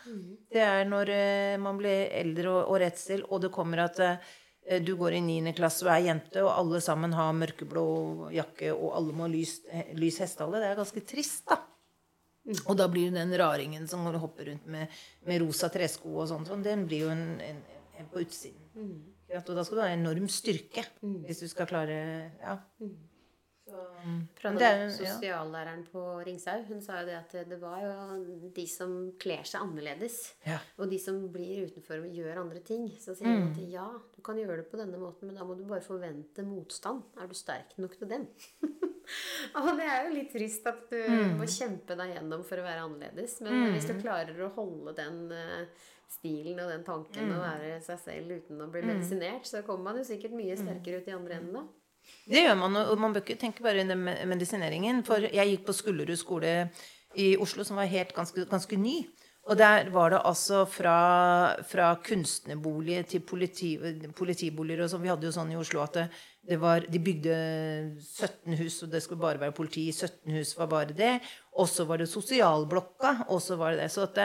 Det 0.55 0.63
er 0.65 0.89
når 0.89 1.13
eh, 1.13 1.57
man 1.61 1.77
blir 1.77 2.07
eldre 2.23 2.55
og, 2.55 2.61
og 2.73 2.81
redsel, 2.81 3.21
og 3.29 3.45
det 3.45 3.53
kommer 3.53 3.85
at 3.85 4.01
eh, 4.07 4.81
du 4.81 4.95
går 4.97 5.19
i 5.19 5.25
9. 5.27 5.53
klasse 5.61 5.85
og 5.85 5.93
er 5.93 6.07
jente, 6.09 6.41
og 6.41 6.55
alle 6.55 6.81
sammen 6.81 7.13
har 7.13 7.37
mørkeblå 7.37 7.85
jakke, 8.33 8.73
og 8.73 8.95
alle 8.97 9.13
må 9.13 9.29
ha 9.29 9.35
lys, 9.35 9.59
eh, 9.69 9.93
lys 10.01 10.23
hestehale. 10.25 10.57
Det 10.57 10.73
er 10.73 10.81
ganske 10.81 11.05
trist, 11.05 11.45
da. 11.53 11.61
Og 12.65 12.73
da 12.77 12.87
blir 12.89 13.13
den 13.13 13.33
raringen 13.37 13.85
som 13.89 14.05
går 14.07 14.17
og 14.17 14.25
hopper 14.25 14.49
rundt 14.49 14.65
med, 14.73 15.01
med 15.29 15.43
rosa 15.43 15.69
tresko 15.73 16.15
og 16.23 16.27
sånt, 16.31 16.49
sånn, 16.49 16.65
den 16.65 16.87
blir 16.89 17.05
jo 17.05 17.13
en, 17.13 17.37
en, 17.45 17.61
en 18.01 18.09
på 18.09 18.23
utsiden. 18.23 18.65
Mm. 18.73 18.97
Og 19.37 19.53
da 19.55 19.63
skal 19.63 19.77
du 19.77 19.83
ha 19.85 19.93
enorm 19.93 20.27
styrke 20.31 20.83
hvis 20.99 21.45
du 21.45 21.47
skal 21.51 21.69
klare 21.69 22.01
Ja. 22.41 22.59
Så, 23.71 23.81
Fra 24.35 24.49
det 24.57 24.67
er 24.67 24.81
ja. 24.81 24.87
sosiallæreren 24.91 25.85
på 25.87 26.01
Ringshaug. 26.25 26.65
Hun 26.67 26.81
sa 26.83 26.97
jo 26.99 27.07
det 27.07 27.13
at 27.15 27.35
det 27.47 27.59
var 27.61 27.77
jo 27.79 28.49
de 28.51 28.65
som 28.67 28.95
kler 29.21 29.45
seg 29.47 29.63
annerledes. 29.63 30.17
Ja. 30.43 30.57
Og 30.81 30.91
de 30.91 30.99
som 30.99 31.21
blir 31.31 31.69
utenfor 31.69 32.01
og 32.01 32.17
gjør 32.17 32.41
andre 32.41 32.59
ting. 32.67 32.89
Så 32.99 33.15
sier 33.15 33.31
hun 33.31 33.53
at 33.53 33.61
ja, 33.71 33.87
du 34.11 34.19
kan 34.25 34.41
gjøre 34.41 34.59
det 34.59 34.67
på 34.73 34.81
denne 34.81 34.99
måten, 34.99 35.29
men 35.29 35.39
da 35.39 35.47
må 35.47 35.55
du 35.55 35.63
bare 35.69 35.85
forvente 35.85 36.43
motstand. 36.43 37.05
Er 37.21 37.31
du 37.31 37.37
sterk 37.37 37.77
nok 37.79 37.95
til 38.01 38.11
den? 38.11 38.27
og 39.59 39.71
det 39.79 39.87
er 39.87 40.05
jo 40.05 40.13
litt 40.15 40.31
trist 40.33 40.67
at 40.69 40.91
du 40.91 41.37
må 41.39 41.47
kjempe 41.49 41.97
deg 41.99 42.15
gjennom 42.15 42.45
for 42.47 42.61
å 42.61 42.67
være 42.67 42.85
annerledes. 42.85 43.39
Men 43.45 43.73
hvis 43.73 43.89
du 43.89 43.95
klarer 43.99 44.37
å 44.45 44.51
holde 44.55 44.95
den 44.97 45.19
eh, 45.35 45.89
stilen 46.11 46.59
og 46.61 46.71
den 46.71 46.85
tanken 46.87 47.33
og 47.35 47.43
være 47.43 47.77
seg 47.85 48.01
selv 48.03 48.35
uten 48.39 48.63
å 48.63 48.69
bli 48.71 48.83
medisinert, 48.85 49.47
så 49.47 49.63
kommer 49.67 49.91
man 49.91 50.01
jo 50.01 50.07
sikkert 50.11 50.35
mye 50.37 50.57
sterkere 50.59 51.01
ut 51.01 51.09
i 51.09 51.15
andre 51.15 51.39
enden 51.39 51.61
da. 51.61 51.67
Det 52.25 52.41
gjør 52.41 52.57
man, 52.57 52.77
og 52.81 52.97
man 52.99 53.13
bør 53.13 53.23
ikke 53.23 53.39
tenke 53.41 53.63
bare 53.63 53.83
under 53.83 53.99
medisineringen. 54.29 55.03
For 55.07 55.23
jeg 55.27 55.53
gikk 55.53 55.67
på 55.67 55.75
Skullerud 55.77 56.19
skole 56.19 56.53
i 57.19 57.33
Oslo, 57.41 57.65
som 57.67 57.79
var 57.79 57.89
helt 57.91 58.13
ganske, 58.15 58.45
ganske 58.49 58.79
ny. 58.79 59.03
Og 59.49 59.57
der 59.57 59.89
var 59.89 60.11
det 60.13 60.19
altså 60.21 60.65
fra, 60.69 60.97
fra 61.65 61.87
kunstnerbolig 62.05 62.99
til 63.09 63.23
politi, 63.25 63.71
politiboliger 64.15 64.85
og 64.85 64.91
sånn. 64.91 65.01
Vi 65.01 65.09
hadde 65.09 65.25
jo 65.25 65.33
sånn 65.33 65.53
i 65.53 65.57
Oslo 65.57 65.81
at 65.81 65.97
det, 65.97 66.03
det 66.45 66.59
var, 66.61 66.85
de 66.85 67.01
bygde 67.01 67.37
17 67.97 68.59
hus, 68.59 68.77
og 68.85 68.91
det 68.93 69.01
skulle 69.01 69.23
bare 69.23 69.41
være 69.41 69.55
politi. 69.57 69.87
17 69.89 70.37
hus 70.37 70.53
var 70.59 70.69
bare 70.69 70.97
det. 70.97 71.15
Og 71.57 71.69
så 71.69 71.87
var 71.89 72.01
det 72.01 72.09
sosialblokka, 72.11 73.15
og 73.33 73.41
så 73.41 73.57
var 73.57 73.73
det 73.73 73.87
det. 73.87 73.89
Så 73.95 74.05
at 74.05 74.21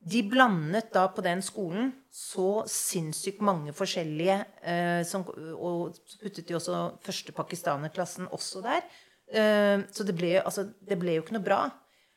de 0.00 0.22
blandet 0.24 0.88
da 0.94 1.04
på 1.12 1.20
den 1.24 1.44
skolen 1.44 1.92
så 2.08 2.64
sinnssykt 2.68 3.42
mange 3.44 3.74
forskjellige 3.76 4.38
eh, 4.64 5.02
som, 5.06 5.26
Og 5.52 5.98
puttet 6.22 6.48
de 6.48 6.56
også 6.56 6.80
første 7.04 7.36
pakistanerklassen 7.36 8.30
også 8.32 8.64
der. 8.64 8.88
Eh, 9.28 9.84
så 9.92 10.08
det 10.08 10.16
ble, 10.16 10.38
altså, 10.40 10.70
det 10.80 10.96
ble 10.98 11.18
jo 11.18 11.26
ikke 11.26 11.36
noe 11.36 11.44
bra. 11.44 11.60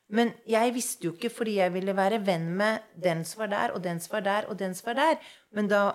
Men 0.10 0.34
jeg 0.50 0.74
visste 0.76 1.08
jo 1.08 1.14
ikke, 1.16 1.32
fordi 1.34 1.56
jeg 1.58 1.74
ville 1.74 1.96
være 1.96 2.22
venn 2.26 2.50
med 2.58 2.84
den 3.04 3.24
som 3.26 3.46
var 3.46 3.54
der, 3.54 3.74
og 3.74 3.84
den 3.84 4.02
som 4.04 4.18
var 4.18 4.26
der, 4.26 4.50
og 4.50 4.60
den 4.60 4.76
som 4.76 4.92
var 4.92 5.00
der. 5.00 5.32
Men 5.56 5.70
da, 5.72 5.86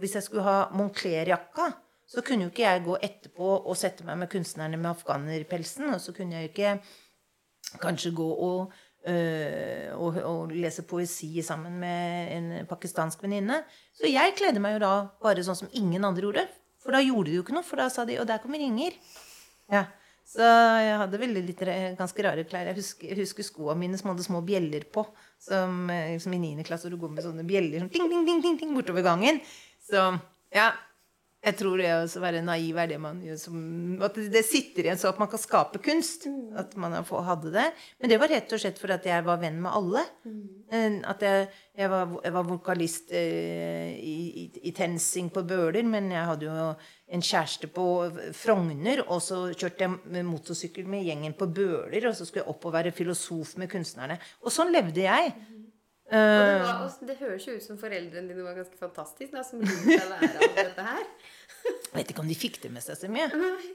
hvis 0.00 0.16
jeg 0.16 0.26
skulle 0.26 0.46
ha 0.46 0.56
Moncler-jakka, 0.74 1.68
så 2.08 2.24
kunne 2.24 2.46
jo 2.46 2.52
ikke 2.52 2.64
jeg 2.64 2.84
gå 2.86 2.96
etterpå 3.04 3.48
og 3.58 3.76
sette 3.76 4.06
meg 4.06 4.16
med 4.22 4.30
kunstnerne 4.32 4.80
med 4.80 4.90
afghanerpelsen. 4.94 5.90
Og 5.92 6.00
så 6.00 6.14
kunne 6.16 6.38
jeg 6.38 6.46
jo 6.46 6.52
ikke 6.52 7.78
kanskje 7.82 8.14
gå 8.16 8.28
og, 8.48 8.72
øh, 9.04 9.92
og, 9.92 10.16
og 10.24 10.54
lese 10.54 10.86
poesi 10.88 11.42
sammen 11.44 11.76
med 11.82 12.32
en 12.36 12.48
pakistansk 12.70 13.22
venninne. 13.22 13.60
Så 13.92 14.08
jeg 14.08 14.34
kledde 14.40 14.62
meg 14.64 14.78
jo 14.78 14.84
da 14.86 14.94
bare 15.22 15.44
sånn 15.44 15.60
som 15.60 15.76
ingen 15.76 16.08
andre 16.08 16.24
gjorde. 16.24 16.46
For 16.80 16.96
da 16.96 17.04
gjorde 17.04 17.28
de 17.28 17.36
jo 17.36 17.44
ikke 17.44 17.58
noe, 17.58 17.66
for 17.66 17.82
da 17.82 17.90
sa 17.92 18.06
de 18.08 18.16
Og 18.22 18.28
der 18.28 18.40
kommer 18.40 18.62
Inger. 18.62 18.96
Ja. 19.68 19.84
Så 20.28 20.44
jeg 20.44 20.96
hadde 21.00 21.20
veldig 21.22 21.42
litt, 21.46 21.62
ganske 21.96 22.24
rare 22.26 22.42
klær. 22.48 22.68
Jeg 22.68 22.76
husker, 22.76 23.08
jeg 23.14 23.16
husker 23.22 23.46
skoene 23.46 23.78
mine 23.80 23.96
som 24.00 24.10
hadde 24.12 24.26
små 24.26 24.42
bjeller 24.44 24.84
på. 24.92 25.06
Som, 25.40 25.86
eh, 25.94 26.18
som 26.20 26.34
i 26.36 26.40
9. 26.42 26.66
klasse, 26.68 26.84
hvor 26.84 26.92
du 26.96 27.00
går 27.00 27.14
med 27.14 27.24
sånne 27.24 27.46
bjeller 27.48 27.80
sånn 27.80 27.92
ting, 27.94 28.10
ting, 28.10 28.26
ting, 28.44 28.58
ting, 28.60 28.74
bortover 28.76 29.06
gangen. 29.06 29.40
Så 29.88 30.10
ja. 30.54 30.72
Jeg 31.38 31.54
tror 31.54 31.78
det 31.78 31.86
å 31.94 32.20
være 32.20 32.40
naiv 32.42 32.76
er 32.82 32.88
det 32.90 32.96
man 32.98 33.20
gjør 33.22 33.36
som 33.38 34.02
At 34.02 34.16
det- 34.18 34.44
sitter 34.44 34.82
igjen 34.88 34.98
så 34.98 35.10
at 35.12 35.20
man 35.20 35.28
kan 35.28 35.38
skape 35.38 35.78
kunst. 35.78 36.26
At 36.58 36.74
man 36.76 36.92
hadde 36.92 37.52
det. 37.52 37.72
Men 38.00 38.10
det 38.10 38.18
var 38.18 38.28
rett 38.28 38.52
og 38.52 38.58
slett 38.58 38.76
fordi 38.76 38.94
at 38.94 39.04
jeg 39.06 39.24
var 39.24 39.38
venn 39.38 39.62
med 39.62 39.70
alle. 39.72 40.02
Eh, 40.72 40.98
At 41.08 41.20
jeg, 41.22 41.48
jeg, 41.78 41.88
var, 41.88 42.20
jeg 42.24 42.32
var 42.32 42.42
vokalist 42.42 43.12
eh, 43.12 43.94
i, 43.96 44.16
i, 44.44 44.50
i 44.64 44.72
TenSing 44.72 45.30
på 45.30 45.46
Bøler, 45.46 45.84
men 45.84 46.10
jeg 46.10 46.26
hadde 46.26 46.42
jo 46.50 46.74
en 47.08 47.24
kjæreste 47.24 47.70
på 47.72 47.84
Frogner, 48.36 49.00
og 49.08 49.22
så 49.24 49.46
kjørte 49.54 49.86
jeg 49.86 49.94
med 50.12 50.26
motorsykkel 50.28 50.88
med 50.90 51.06
gjengen 51.08 51.36
på 51.38 51.48
Bøler, 51.48 52.10
og 52.10 52.16
så 52.16 52.26
skulle 52.28 52.44
jeg 52.44 52.52
opp 52.52 52.68
og 52.68 52.74
være 52.76 52.92
filosof 52.96 53.56
med 53.60 53.70
kunstnerne. 53.72 54.18
Og 54.44 54.52
sånn 54.52 54.74
levde 54.74 55.06
jeg. 55.06 55.32
Og 56.08 56.14
det, 56.16 56.60
var, 56.64 56.92
det 57.04 57.14
høres 57.20 57.44
jo 57.44 57.54
ut 57.58 57.64
som 57.64 57.76
foreldrene 57.80 58.30
dine 58.32 58.44
var 58.44 58.56
ganske 58.56 58.78
fantastiske, 58.80 59.34
da, 59.34 59.42
som 59.44 59.60
lot 59.60 59.82
deg 59.88 60.06
være 60.08 60.30
alt 60.40 60.56
dette 60.56 60.86
her. 60.86 61.10
Jeg 61.68 61.92
vet 61.92 62.12
ikke 62.12 62.22
om 62.22 62.30
de 62.30 62.36
fikk 62.38 62.56
det 62.62 62.70
med 62.72 62.84
seg 62.84 62.96
så 62.96 63.10
mye. 63.12 63.26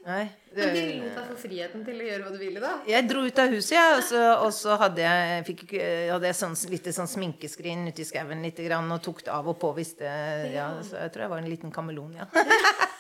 Nei, 0.06 0.24
Men 0.56 0.72
de 0.74 0.80
det, 0.80 0.96
lot 1.04 1.20
deg 1.20 1.28
få 1.30 1.38
friheten 1.44 1.84
til 1.86 2.02
å 2.02 2.08
gjøre 2.08 2.26
hva 2.26 2.32
du 2.34 2.40
ville, 2.42 2.64
da. 2.64 2.72
jeg 2.90 3.10
dro 3.10 3.22
ut 3.28 3.42
av 3.44 3.54
huset, 3.54 3.76
jeg, 3.76 4.00
og 4.00 4.04
så, 4.08 4.24
og 4.48 4.50
så 4.58 4.80
hadde 4.82 5.06
jeg, 5.06 5.46
fikk, 5.52 5.66
hadde 6.10 6.32
jeg 6.32 6.40
sånn, 6.40 6.58
litt 6.74 6.90
sånn 6.98 7.12
sminkeskrin 7.14 7.86
ute 7.92 8.02
i 8.02 8.10
skauen 8.10 8.42
lite 8.46 8.66
grann, 8.66 8.90
og 8.94 9.04
tok 9.06 9.22
det 9.28 9.34
av 9.36 9.54
og 9.54 9.60
på 9.62 9.74
hvis 9.78 9.94
det 10.02 10.16
ja, 10.56 10.72
Så 10.86 10.98
jeg 11.04 11.14
tror 11.14 11.28
jeg 11.28 11.34
var 11.36 11.44
en 11.44 11.54
liten 11.54 11.76
kameleon, 11.76 12.18
ja. 12.24 12.30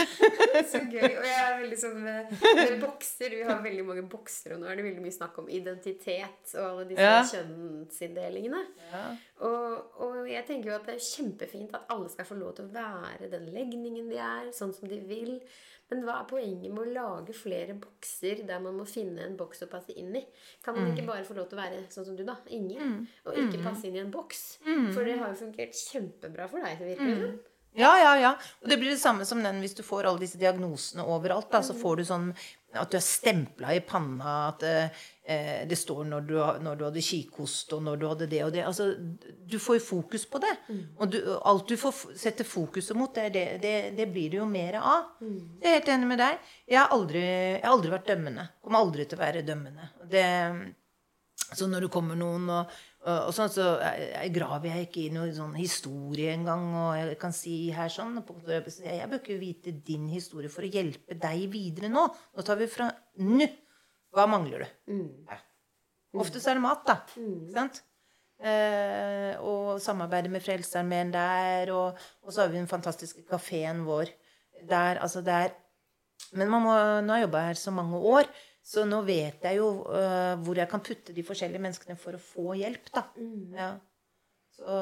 Så 0.72 0.80
gøy. 0.90 1.04
Og 1.18 1.24
jeg 1.26 1.38
er 1.42 1.58
veldig 1.62 1.78
sånn 1.80 1.98
med, 2.04 2.32
med 2.58 2.76
bokser. 2.82 3.34
Vi 3.36 3.42
har 3.48 3.60
veldig 3.64 3.84
mange 3.88 4.04
bokser, 4.12 4.54
og 4.56 4.62
nå 4.62 4.68
er 4.70 4.78
det 4.78 4.86
veldig 4.86 5.04
mye 5.04 5.14
snakk 5.16 5.38
om 5.42 5.50
identitet 5.52 6.54
og 6.56 6.64
alle 6.68 6.86
disse 6.92 7.08
Ja. 7.08 7.18
kjønnsinndelingene. 7.32 8.62
ja. 8.92 9.04
Og, 9.42 9.98
og 10.04 10.18
jeg 10.30 10.44
tenker 10.46 10.70
jo 10.70 10.76
at 10.76 10.86
det 10.86 10.94
er 10.94 11.02
kjempefint 11.02 11.72
at 11.74 11.88
alle 11.90 12.08
skal 12.12 12.28
få 12.28 12.36
lov 12.38 12.52
til 12.54 12.68
å 12.68 12.74
være 12.76 13.26
den 13.32 13.48
legningen 13.54 14.06
de 14.12 14.20
er, 14.22 14.50
sånn 14.54 14.74
som 14.76 14.86
de 14.90 15.00
vil. 15.08 15.38
Men 15.90 16.04
hva 16.06 16.20
er 16.22 16.28
poenget 16.30 16.70
med 16.72 16.86
å 16.86 16.92
lage 16.94 17.34
flere 17.36 17.74
bokser 17.76 18.44
der 18.48 18.62
man 18.64 18.78
må 18.78 18.86
finne 18.88 19.26
en 19.26 19.34
boks 19.36 19.64
å 19.66 19.68
passe 19.68 19.92
inn 19.98 20.14
i? 20.16 20.22
Kan 20.64 20.78
man 20.78 20.92
ikke 20.94 21.04
bare 21.10 21.26
få 21.26 21.34
lov 21.36 21.50
til 21.50 21.58
å 21.58 21.62
være 21.64 21.82
sånn 21.92 22.06
som 22.06 22.16
du, 22.16 22.22
da? 22.24 22.38
Ingen. 22.54 23.02
Og 23.26 23.36
ikke 23.42 23.60
passe 23.66 23.90
inn 23.90 23.98
i 23.98 24.04
en 24.04 24.12
boks? 24.14 24.44
For 24.94 25.04
det 25.04 25.18
har 25.20 25.34
jo 25.34 25.40
fungert 25.42 25.76
kjempebra 25.76 26.46
for 26.48 26.64
deg, 26.64 26.78
det 26.80 26.96
som. 27.02 27.34
Ja, 27.74 27.92
ja, 27.98 28.16
ja. 28.20 28.32
Og 28.60 28.68
det 28.68 28.76
blir 28.80 28.92
det 28.92 29.00
samme 29.00 29.24
som 29.24 29.40
den 29.42 29.62
hvis 29.62 29.76
du 29.78 29.82
får 29.86 30.08
alle 30.08 30.20
disse 30.20 30.40
diagnosene 30.40 31.06
overalt. 31.08 31.48
Da, 31.52 31.62
så 31.64 31.76
får 31.76 32.02
du 32.02 32.04
sånn 32.08 32.32
at 32.72 32.92
du 32.92 32.96
er 32.96 33.04
stempla 33.04 33.72
i 33.76 33.80
panna, 33.84 34.34
at 34.48 34.62
eh, 34.64 35.64
det 35.68 35.76
står 35.76 36.06
når 36.08 36.26
du, 36.28 36.34
når 36.64 36.78
du 36.78 36.84
hadde 36.86 37.04
kikhost, 37.04 37.72
og 37.76 37.82
når 37.84 38.00
du 38.00 38.06
hadde 38.08 38.28
det 38.32 38.42
og 38.46 38.52
det. 38.54 38.62
Altså, 38.68 38.90
du 38.96 39.58
får 39.60 39.78
jo 39.78 39.84
fokus 39.84 40.24
på 40.28 40.40
det. 40.44 40.52
Og 40.96 41.12
du, 41.12 41.18
alt 41.36 41.68
du 41.68 41.76
får 41.80 42.14
sette 42.20 42.46
fokuset 42.48 42.96
mot, 42.96 43.12
det, 43.14 43.28
det, 43.36 43.46
det, 43.62 43.74
det 43.98 44.08
blir 44.12 44.32
det 44.32 44.40
jo 44.40 44.48
mer 44.48 44.80
av. 44.80 45.10
Jeg 45.20 45.68
er 45.68 45.78
helt 45.80 45.92
enig 45.96 46.12
med 46.14 46.22
deg. 46.24 46.54
Jeg 46.72 46.80
har 46.80 46.96
aldri, 46.96 47.24
jeg 47.24 47.64
har 47.64 47.76
aldri 47.76 47.92
vært 47.92 48.08
dømmende. 48.12 48.48
Kommer 48.64 48.84
aldri 48.84 49.08
til 49.08 49.20
å 49.20 49.24
være 49.24 49.44
dømmende. 49.48 49.90
Det, 50.12 50.26
så 51.52 51.68
når 51.68 51.86
det 51.86 51.92
kommer 51.92 52.16
noen 52.16 52.48
og, 52.52 52.80
og, 53.02 53.28
og 53.28 53.32
sånn, 53.34 53.50
så 53.50 53.64
graver 54.34 54.68
jeg 54.70 54.86
ikke 54.88 55.00
i 55.04 55.12
noen 55.14 55.32
sånn 55.34 55.54
historie 55.58 56.32
engang. 56.36 56.68
Og 56.78 56.90
jeg 57.00 57.18
kan 57.22 57.32
si 57.34 57.56
her 57.74 57.88
sånn 57.90 58.20
på- 58.26 58.36
Jeg 58.46 59.08
bør 59.10 59.18
ikke 59.20 59.38
vite 59.40 59.72
din 59.84 60.08
historie 60.08 60.48
for 60.52 60.62
å 60.62 60.70
hjelpe 60.70 61.18
deg 61.18 61.48
videre 61.50 61.90
nå. 61.90 62.04
Nå 62.36 62.44
tar 62.46 62.56
vi 62.60 62.66
fra 62.70 62.90
nå. 63.18 63.48
Hva 64.12 64.26
mangler 64.28 64.66
du? 64.66 64.92
Ja. 65.28 65.38
Ofte 66.20 66.38
så 66.38 66.50
er 66.52 66.54
det 66.58 66.62
mat, 66.66 66.84
da. 66.86 66.98
Sant? 67.54 67.82
Eh, 68.42 69.36
og 69.40 69.78
samarbeide 69.80 70.28
med 70.30 70.42
Frelsesarmeen 70.44 71.10
der. 71.14 71.70
Og, 71.72 71.98
og 72.22 72.32
så 72.34 72.42
har 72.44 72.48
vi 72.52 72.58
den 72.60 72.68
fantastiske 72.70 73.24
kafeen 73.30 73.84
vår 73.86 74.10
der. 74.68 74.98
Altså 75.02 75.22
det 75.24 75.32
er 75.32 75.52
Men 76.38 76.48
man 76.48 76.62
må, 76.62 76.72
nå 77.02 77.12
har 77.12 77.18
jeg 77.18 77.26
jobba 77.26 77.40
her 77.48 77.58
så 77.58 77.72
mange 77.74 77.98
år, 77.98 78.28
så 78.62 78.84
nå 78.86 79.00
vet 79.06 79.42
jeg 79.42 79.58
jo 79.58 79.70
uh, 79.90 80.34
hvor 80.44 80.58
jeg 80.58 80.70
kan 80.70 80.82
putte 80.84 81.14
de 81.14 81.24
forskjellige 81.26 81.62
menneskene 81.62 81.98
for 81.98 82.14
å 82.14 82.22
få 82.22 82.54
hjelp, 82.60 82.92
da. 82.94 83.06
Ja. 83.56 83.72
Så, 84.54 84.76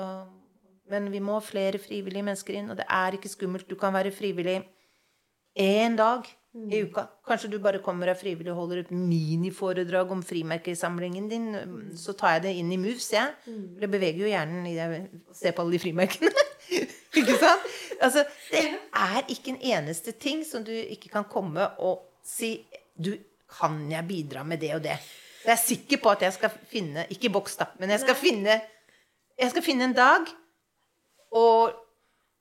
men 0.90 1.08
vi 1.12 1.22
må 1.24 1.38
ha 1.38 1.44
flere 1.44 1.80
frivillige 1.80 2.26
mennesker 2.26 2.58
inn, 2.58 2.68
og 2.72 2.80
det 2.80 2.86
er 2.90 3.16
ikke 3.16 3.30
skummelt. 3.32 3.68
Du 3.70 3.78
kan 3.80 3.94
være 3.94 4.12
frivillig 4.12 4.58
én 5.58 5.96
dag 5.98 6.28
i 6.70 6.82
uka. 6.82 7.06
Kanskje 7.26 7.50
du 7.52 7.58
bare 7.62 7.80
kommer 7.82 8.10
er 8.10 8.18
frivillig 8.18 8.50
og 8.52 8.58
holder 8.64 8.82
et 8.82 8.90
miniforedrag 8.90 10.10
om 10.10 10.22
frimerkesamlingen 10.22 11.28
din. 11.30 11.48
Så 11.96 12.12
tar 12.18 12.36
jeg 12.36 12.42
det 12.46 12.54
inn 12.58 12.72
i 12.74 12.78
moves, 12.80 13.06
jeg. 13.14 13.32
For 13.46 13.84
det 13.84 13.90
beveger 13.92 14.24
jo 14.24 14.30
hjernen 14.32 14.66
i 14.66 14.74
det 14.74 14.88
å 15.30 15.36
se 15.36 15.52
på 15.54 15.62
alle 15.62 15.76
de 15.76 15.82
frimerkene. 15.82 16.32
ikke 17.20 17.38
sant? 17.38 17.70
Altså, 18.00 18.24
det 18.50 18.64
er 18.96 19.30
ikke 19.30 19.54
en 19.54 19.62
eneste 19.76 20.14
ting 20.18 20.42
som 20.46 20.64
du 20.66 20.72
ikke 20.72 21.12
kan 21.12 21.26
komme 21.30 21.70
og 21.78 22.06
si 22.26 22.58
Du, 23.00 23.14
kan 23.50 23.82
jeg 23.90 24.06
bidra 24.08 24.44
med 24.46 24.62
det 24.62 24.72
og 24.76 24.82
det? 24.84 24.96
Så 25.40 25.48
jeg 25.48 25.54
er 25.54 25.62
sikker 25.62 26.02
på 26.02 26.10
at 26.12 26.24
jeg 26.26 26.36
skal 26.36 26.52
finne 26.68 27.06
Ikke 27.14 27.30
boks, 27.32 27.54
da, 27.56 27.70
men 27.80 27.92
jeg 27.94 28.02
skal 28.02 28.18
finne 28.18 28.58
Jeg 29.40 29.52
skal 29.54 29.64
finne 29.64 29.86
en 29.88 29.96
dag, 29.96 30.26
og, 31.32 31.78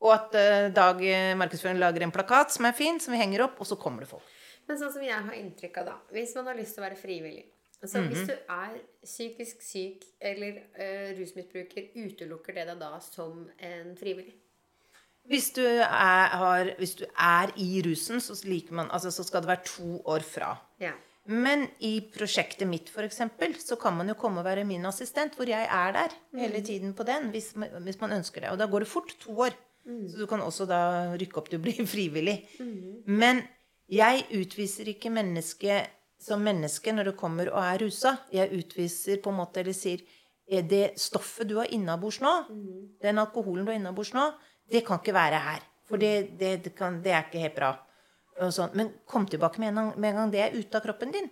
og 0.03 0.12
at 0.16 0.36
eh, 0.36 0.66
Dag 0.76 0.99
eh, 1.07 1.38
markedsføring 1.39 1.80
lager 1.80 2.03
en 2.03 2.12
plakat 2.12 2.51
som 2.51 2.68
er 2.68 2.76
fin, 2.76 2.99
som 2.99 3.16
vi 3.16 3.22
henger 3.22 3.45
opp, 3.47 3.62
og 3.62 3.70
så 3.70 3.80
kommer 3.80 4.03
det 4.03 4.12
folk. 4.12 4.28
Men 4.68 4.82
sånn 4.82 4.91
som 4.93 5.05
jeg 5.05 5.16
har 5.16 5.38
inntrykk 5.38 5.80
av, 5.82 5.93
da 5.93 6.18
Hvis 6.18 6.36
man 6.38 6.51
har 6.51 6.60
lyst 6.60 6.76
til 6.76 6.84
å 6.84 6.88
være 6.89 6.99
frivillig 6.99 7.47
altså 7.80 8.01
Hvis 8.03 8.28
du 8.28 8.36
er 8.36 8.76
psykisk 9.05 9.64
syk 9.64 10.03
eller 10.20 10.60
uh, 10.76 11.16
rusmisbruker, 11.16 11.93
utelukker 11.95 12.57
det 12.57 12.66
deg 12.68 12.82
da 12.82 12.97
som 12.99 13.45
en 13.55 13.93
frivillig? 13.95 14.36
Hvis 15.30 15.51
du 15.55 15.64
er, 15.64 15.86
har, 16.41 16.74
hvis 16.80 16.95
du 16.99 17.05
er 17.05 17.53
i 17.55 17.82
rusen, 17.86 18.20
så, 18.20 18.36
man, 18.72 18.89
altså, 18.91 19.12
så 19.12 19.24
skal 19.24 19.43
det 19.43 19.51
være 19.51 19.66
to 19.68 20.01
år 20.10 20.26
fra. 20.26 20.55
Ja. 20.80 20.93
Men 21.30 21.67
i 21.86 21.99
prosjektet 22.15 22.65
mitt, 22.67 22.89
for 22.89 23.05
eksempel, 23.05 23.53
så 23.61 23.75
kan 23.77 23.93
man 23.97 24.07
jo 24.09 24.15
komme 24.17 24.39
og 24.41 24.45
være 24.47 24.63
min 24.65 24.86
assistent, 24.89 25.36
hvor 25.38 25.45
jeg 25.49 25.67
er 25.69 25.91
der 25.93 26.15
hele 26.39 26.61
tiden 26.65 26.93
på 26.97 27.03
den, 27.05 27.30
hvis, 27.32 27.51
man- 27.55 27.69
hvis 27.86 27.99
man 28.01 28.11
ønsker 28.17 28.41
det. 28.41 28.49
Og 28.49 28.57
da 28.57 28.65
går 28.65 28.80
det 28.80 28.88
fort. 28.88 29.13
To 29.19 29.36
år. 29.45 29.53
Så 30.09 30.17
du 30.17 30.25
kan 30.27 30.41
også 30.41 30.65
da 30.67 30.80
rykke 31.17 31.38
opp 31.38 31.49
til 31.49 31.59
å 31.59 31.63
bli 31.63 31.73
frivillig. 31.93 32.38
Men 33.05 33.43
jeg 33.89 34.25
utviser 34.32 34.89
ikke 34.91 35.09
mennesket 35.13 35.88
som 36.19 36.41
menneske 36.43 36.91
når 36.93 37.11
det 37.11 37.17
kommer 37.17 37.47
og 37.53 37.61
er 37.63 37.80
rusa. 37.86 38.17
Jeg 38.34 38.51
utviser 38.51 39.21
på 39.23 39.30
en 39.32 39.38
måte, 39.39 39.61
eller 39.61 39.73
sier 39.73 40.01
er 40.49 40.61
det 40.65 40.95
stoffet 40.99 41.47
du 41.47 41.55
har 41.59 41.69
innabords 41.71 42.19
nå, 42.21 42.34
den 43.01 43.17
alkoholen 43.21 43.65
du 43.65 43.71
har 43.71 43.77
innabords 43.80 44.13
nå, 44.17 44.32
det 44.69 44.82
kan 44.86 44.97
ikke 44.99 45.13
være 45.13 45.39
her. 45.45 45.61
For 45.86 45.97
det, 45.97 46.38
det, 46.39 46.63
det, 46.65 46.75
kan, 46.75 47.01
det 47.03 47.11
er 47.13 47.23
ikke 47.27 47.39
helt 47.45 47.55
bra. 47.55 47.69
Sånn. 48.40 48.72
Men 48.80 48.94
kom 49.10 49.26
tilbake 49.28 49.60
med 49.60 49.70
en, 49.74 49.76
gang, 49.82 49.92
med 50.00 50.10
en 50.14 50.16
gang 50.24 50.32
det 50.32 50.40
er 50.46 50.56
ute 50.56 50.80
av 50.80 50.86
kroppen 50.86 51.12
din. 51.12 51.30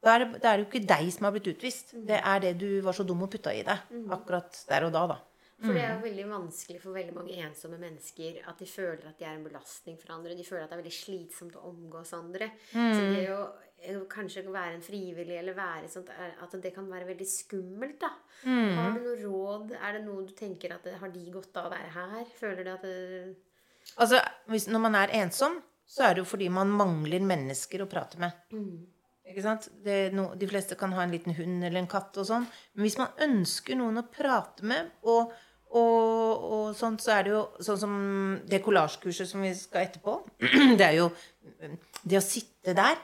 Da 0.00 0.14
er, 0.16 0.24
det, 0.24 0.40
da 0.40 0.52
er 0.54 0.60
det 0.60 0.64
jo 0.64 0.68
ikke 0.70 0.86
deg 0.88 1.08
som 1.12 1.26
har 1.28 1.32
blitt 1.34 1.48
utvist. 1.52 1.90
Det 2.08 2.20
er 2.24 2.38
det 2.40 2.54
du 2.60 2.68
var 2.84 2.96
så 2.96 3.04
dum 3.04 3.20
og 3.26 3.30
putta 3.32 3.52
i 3.52 3.62
deg. 3.66 3.90
Akkurat 4.12 4.62
der 4.68 4.86
og 4.88 4.92
da, 4.94 5.02
da. 5.14 5.18
For 5.60 5.76
det 5.76 5.82
er 5.84 5.90
jo 5.92 6.04
veldig 6.06 6.22
vanskelig 6.30 6.78
for 6.80 6.94
veldig 6.96 7.12
mange 7.12 7.34
ensomme 7.44 7.76
mennesker 7.76 8.38
at 8.48 8.56
de 8.62 8.64
føler 8.64 9.10
at 9.10 9.18
de 9.20 9.26
er 9.28 9.34
en 9.36 9.42
belastning 9.44 9.98
for 10.00 10.14
andre. 10.14 10.32
De 10.38 10.46
føler 10.46 10.62
at 10.64 10.70
det 10.72 10.78
er 10.78 10.80
veldig 10.80 10.94
slitsomt 10.96 11.58
å 11.60 11.66
omgås 11.68 12.14
andre. 12.16 12.48
Så 12.72 13.02
det 13.12 13.26
å 13.34 13.42
jo 13.90 14.00
kanskje 14.12 14.42
være 14.48 14.78
en 14.78 14.82
frivillig 14.84 15.36
eller 15.36 15.56
være 15.56 15.88
sånt, 15.92 16.08
er- 16.16 16.32
at 16.44 16.56
det 16.64 16.72
kan 16.74 16.88
være 16.88 17.06
veldig 17.12 17.28
skummelt, 17.28 17.98
da. 18.00 18.08
Har 18.44 18.96
du 18.96 19.04
noe 19.04 19.20
råd? 19.20 19.76
Er 19.76 19.92
det 19.98 20.02
noe 20.06 20.24
du 20.24 20.32
tenker 20.36 20.72
at 20.78 20.88
har 21.00 21.12
de 21.12 21.26
godt 21.32 21.56
av 21.60 21.68
å 21.68 21.74
være 21.76 21.92
her? 21.92 22.24
Føler 22.40 22.64
du 22.64 22.70
at 22.72 22.82
det, 22.88 23.36
Altså, 23.98 24.20
hvis, 24.48 24.66
når 24.68 24.80
man 24.80 24.94
er 24.94 25.12
ensom, 25.20 25.60
så 25.90 26.04
er 26.06 26.14
det 26.14 26.22
jo 26.22 26.28
fordi 26.30 26.46
man 26.54 26.70
mangler 26.70 27.22
mennesker 27.26 27.82
å 27.82 27.88
prate 27.90 28.20
med. 28.22 28.36
Ikke 29.30 29.42
sant? 29.44 29.68
Det, 29.84 29.98
no, 30.14 30.28
de 30.38 30.46
fleste 30.50 30.74
kan 30.78 30.92
ha 30.96 31.02
en 31.04 31.12
liten 31.14 31.34
hund 31.36 31.64
eller 31.66 31.78
en 31.82 31.90
katt 31.90 32.16
og 32.18 32.26
sånn. 32.28 32.46
Men 32.74 32.86
hvis 32.86 32.96
man 32.98 33.12
ønsker 33.26 33.78
noen 33.78 33.98
å 34.00 34.06
prate 34.10 34.66
med, 34.66 34.88
og, 35.06 35.30
og, 35.70 36.46
og 36.54 36.64
sånt, 36.78 37.02
så 37.04 37.12
er 37.16 37.26
det 37.28 37.34
jo 37.36 37.42
sånn 37.62 37.78
som 37.82 37.92
det 38.50 38.58
kollasjkurset 38.64 39.30
som 39.30 39.42
vi 39.46 39.52
skal 39.58 39.86
etterpå. 39.88 40.16
Det 40.80 40.86
er 40.88 40.96
jo 40.98 41.08
det 42.02 42.18
å 42.18 42.24
sitte 42.26 42.74
der. 42.74 42.98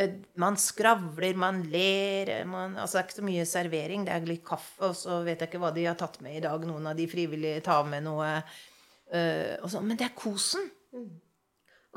eh, 0.00 0.16
Man 0.40 0.56
skravler, 0.60 1.36
man 1.36 1.60
ler 1.72 2.32
man, 2.48 2.76
altså 2.80 2.96
Det 2.96 3.02
er 3.02 3.08
ikke 3.10 3.20
så 3.20 3.28
mye 3.28 3.46
servering. 3.52 4.08
Det 4.08 4.16
er 4.16 4.28
litt 4.32 4.44
kaffe, 4.48 4.88
og 4.88 4.96
så 4.96 5.20
vet 5.28 5.40
jeg 5.44 5.52
ikke 5.52 5.60
hva 5.64 5.72
de 5.76 5.84
har 5.88 6.00
tatt 6.00 6.20
med 6.24 6.36
i 6.40 6.44
dag. 6.48 6.64
Noen 6.68 6.88
av 6.92 6.96
de 6.96 7.08
frivillige 7.12 7.60
tar 7.68 7.84
med 7.88 8.04
noe 8.08 8.34
og 9.12 9.68
sånn. 9.72 9.84
Men 9.88 9.96
det 10.00 10.08
er 10.08 10.16
kosen. 10.16 10.64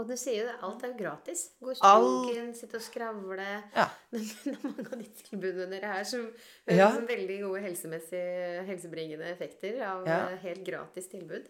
Og 0.01 0.07
du 0.09 0.15
sier 0.17 0.39
jo 0.41 0.47
det, 0.49 0.55
alt 0.65 0.83
er 0.87 0.91
jo 0.95 0.97
gratis. 1.03 1.43
Gå 1.61 1.75
i 1.75 1.79
All- 1.85 2.53
sitte 2.57 2.79
og 2.79 2.81
skravle. 2.81 3.47
Ja. 3.75 3.85
Men 4.11 4.25
det 4.25 4.53
er 4.55 4.59
mange 4.65 4.85
av 4.87 4.97
de 4.97 5.09
tilbudene 5.21 5.69
dere 5.75 5.91
her 5.93 6.05
som 6.09 6.23
høres 6.25 6.79
Ja. 6.79 6.87
som 6.95 7.05
veldig 7.09 7.37
gode 7.45 7.61
helsebringende 8.65 9.29
effekter 9.31 9.81
av 9.85 10.07
Ja. 10.07 10.19
eh, 10.31 10.37
helt 10.47 10.63
gratis 10.65 11.07
tilbud. 11.11 11.45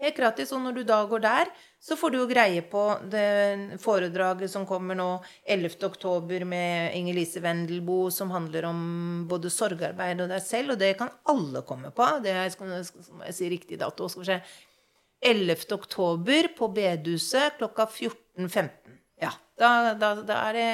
Helt 0.00 0.16
gratis. 0.16 0.50
Og 0.52 0.60
når 0.64 0.74
du 0.74 0.82
da 0.84 0.96
går 1.06 1.20
der, 1.22 1.50
så 1.80 1.94
får 1.96 2.10
du 2.10 2.18
jo 2.18 2.26
greie 2.26 2.60
på 2.66 2.82
det 3.12 3.78
foredraget 3.80 4.50
som 4.50 4.66
kommer 4.66 4.96
nå 4.98 5.22
11. 5.46 5.76
oktober 5.86 6.44
med 6.44 6.92
Inger-Lise 6.98 7.40
Wendelboe, 7.44 8.10
som 8.12 8.30
handler 8.34 8.66
om 8.72 9.26
både 9.30 9.52
sorgarbeid 9.54 10.20
og 10.24 10.28
deg 10.34 10.42
selv. 10.42 10.74
Og 10.74 10.78
det 10.82 10.96
kan 10.98 11.12
alle 11.30 11.62
komme 11.62 11.92
på. 11.94 12.08
Det 12.24 12.32
er, 12.34 12.48
skal 12.50 12.74
jeg 12.74 13.34
si 13.38 13.48
riktig 13.54 13.78
dato. 13.78 14.08
Skal 14.08 14.24
vi 14.24 14.32
se. 14.32 14.40
11. 15.24 15.72
oktober 15.72 16.50
på 16.58 16.68
bedehuset 16.76 17.58
klokka 17.58 17.86
14.15. 17.88 18.70
Ja, 19.22 19.30
da, 19.58 19.94
da, 19.98 20.14
da 20.26 20.38
er 20.50 20.56
det 20.58 20.68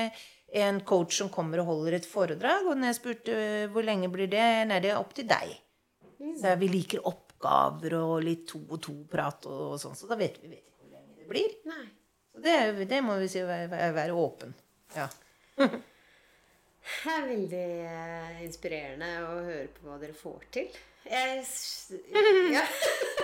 en 0.61 0.81
coach 0.87 1.21
som 1.21 1.31
kommer 1.33 1.63
og 1.63 1.69
holder 1.71 2.01
et 2.01 2.09
foredrag. 2.09 2.67
Og 2.67 2.79
når 2.79 2.91
jeg 2.91 2.99
spurte 2.99 3.37
øh, 3.37 3.67
hvor 3.71 3.87
lenge 3.87 4.11
blir 4.13 4.31
det, 4.31 4.47
nei, 4.71 4.81
det 4.83 4.91
er 4.93 4.99
opp 4.99 5.15
til 5.17 5.29
deg. 5.31 5.55
Så 6.41 6.57
vi 6.61 6.69
liker 6.69 7.07
oppgaver 7.09 7.95
og 8.01 8.17
litt 8.25 8.45
to 8.51 8.61
og 8.67 8.81
to-prat 8.85 9.47
og 9.49 9.79
sånn, 9.81 9.97
så 9.97 10.11
da 10.11 10.19
vet 10.21 10.37
vi 10.43 10.51
vet 10.51 10.61
ikke 10.61 10.83
hvor 10.83 10.91
lenge 10.93 11.15
det 11.17 11.29
blir. 11.31 11.55
Nei. 11.71 11.87
Så 12.31 12.43
det, 12.45 12.57
det 12.91 13.01
må 13.07 13.17
vi 13.23 13.31
si 13.33 13.45
være, 13.47 13.93
være 13.97 14.19
åpen. 14.19 14.53
Ja. 14.97 15.09
Det 17.01 17.17
er 17.17 17.27
veldig 17.31 17.67
eh, 17.89 18.39
inspirerende 18.45 19.11
å 19.25 19.35
høre 19.47 19.67
på 19.75 19.89
hva 19.89 19.99
dere 20.03 20.17
får 20.17 20.47
til. 20.55 20.81
Jeg, 21.11 21.45
ja. 22.57 22.65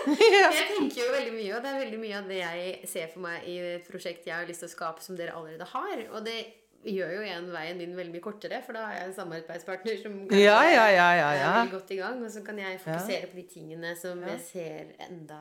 jeg 0.09 0.69
tenker 0.73 1.01
jo 1.03 1.09
veldig 1.12 1.35
mye, 1.35 1.51
og 1.55 1.64
det 1.64 1.71
er 1.71 1.83
veldig 1.83 1.99
mye 2.01 2.21
av 2.21 2.31
det 2.31 2.39
jeg 2.41 2.89
ser 2.89 3.11
for 3.12 3.27
meg 3.27 3.45
i 3.47 3.57
et 3.77 3.91
prosjekt 3.91 4.27
jeg 4.27 4.35
har 4.35 4.49
lyst 4.49 4.64
til 4.64 4.71
å 4.71 4.73
skape, 4.73 5.05
som 5.05 5.19
dere 5.19 5.37
allerede 5.37 5.69
har. 5.75 6.07
Og 6.17 6.25
det 6.25 6.39
gjør 6.87 7.12
jo 7.17 7.23
igjen 7.27 7.51
veien 7.53 7.79
min 7.81 7.95
veldig 7.99 8.14
mye 8.14 8.25
kortere, 8.25 8.62
for 8.64 8.79
da 8.79 8.87
har 8.89 8.97
jeg 8.97 9.11
en 9.11 9.17
samarbeidspartner 9.19 10.01
som 10.03 10.19
Ja, 10.33 10.59
ja, 10.71 10.87
ja, 10.95 11.09
ja, 11.19 11.53
er 11.61 11.73
godt 11.73 11.93
i 11.95 12.01
gang, 12.01 12.23
og 12.25 12.33
så 12.33 12.43
kan 12.47 12.59
jeg 12.62 12.81
fokusere 12.83 13.31
på 13.31 13.41
de 13.41 13.47
tingene 13.51 13.93
som 13.99 14.23
jeg 14.25 14.43
ser 14.47 14.93
enda 15.09 15.41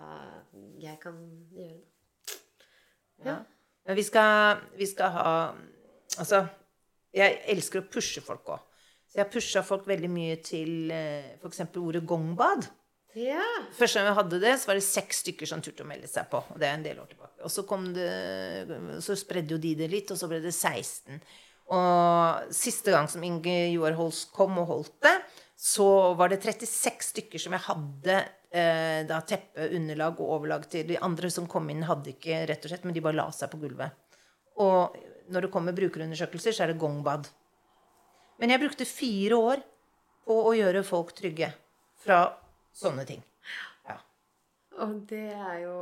jeg 0.81 0.97
kan 1.03 1.19
gjøre. 1.55 1.83
Ja. 3.25 3.39
Vi 3.95 4.03
skal, 4.03 4.65
vi 4.75 4.85
skal 4.89 5.13
ha 5.13 5.31
Altså, 6.15 6.45
jeg 7.15 7.37
elsker 7.55 7.83
å 7.83 7.89
pushe 7.91 8.23
folk 8.25 8.55
òg. 8.55 8.63
Så 9.11 9.21
jeg 9.21 9.31
pusha 9.31 9.63
folk 9.63 9.85
veldig 9.87 10.09
mye 10.11 10.39
til 10.43 10.91
eh, 10.91 11.37
f.eks. 11.39 11.61
ordet 11.79 12.03
gongbad. 12.07 12.67
Ja. 13.15 13.45
Første 13.77 14.01
gang 14.01 14.09
jeg 14.09 14.17
hadde 14.17 14.41
det, 14.43 14.53
så 14.59 14.69
var 14.69 14.77
det 14.79 14.83
seks 14.83 15.21
stykker 15.23 15.47
som 15.47 15.61
turte 15.63 15.85
å 15.85 15.87
melde 15.87 16.09
seg 16.11 16.27
på. 16.31 16.41
Og 16.51 16.59
det 16.59 16.67
er 16.67 16.75
en 16.75 16.83
del 16.83 16.99
år 16.99 17.07
tilbake. 17.13 17.39
Og 17.47 17.53
så, 17.53 17.63
kom 17.67 17.87
det, 17.95 18.09
så 19.05 19.15
spredde 19.15 19.55
jo 19.55 19.61
de 19.61 19.71
det 19.79 19.87
litt, 19.91 20.11
og 20.11 20.19
så 20.19 20.27
ble 20.27 20.41
det 20.43 20.51
16. 20.51 21.21
Og 21.75 22.53
siste 22.53 22.91
gang 22.93 23.07
som 23.09 23.23
Inge 23.25 23.55
Joar 23.71 23.95
Holst 23.97 24.33
kom 24.35 24.59
og 24.61 24.67
holdt 24.73 24.97
det, 25.07 25.15
så 25.55 25.87
var 26.19 26.29
det 26.29 26.41
36 26.43 27.13
stykker 27.13 27.41
som 27.41 27.55
jeg 27.55 27.63
hadde 27.69 28.17
eh, 28.19 29.01
da 29.07 29.21
teppe, 29.23 29.69
underlag 29.71 30.19
og 30.19 30.35
overlag 30.41 30.67
til. 30.69 30.83
De 30.91 30.99
andre 30.99 31.31
som 31.31 31.47
kom 31.49 31.71
inn, 31.71 31.87
hadde 31.87 32.11
ikke, 32.17 32.43
rett 32.51 32.67
og 32.67 32.73
slett, 32.73 32.83
men 32.83 32.97
de 32.97 33.03
bare 33.05 33.21
la 33.21 33.29
seg 33.33 33.53
på 33.53 33.63
gulvet. 33.63 33.95
Og 34.59 34.99
når 35.31 35.47
det 35.47 35.51
kommer 35.53 35.75
brukerundersøkelser, 35.77 36.55
så 36.55 36.65
er 36.65 36.73
det 36.73 36.81
gongbad. 36.81 37.29
Men 38.41 38.51
jeg 38.51 38.61
brukte 38.65 38.87
fire 38.87 39.37
år 39.39 39.63
på 40.25 40.35
å 40.49 40.51
gjøre 40.57 40.83
folk 40.85 41.13
trygge 41.15 41.51
fra 42.03 42.19
sånne 42.75 43.05
ting. 43.07 43.21
Ja. 43.87 43.97
Og 44.83 44.95
det 45.07 45.29
er 45.31 45.59
jo 45.63 45.75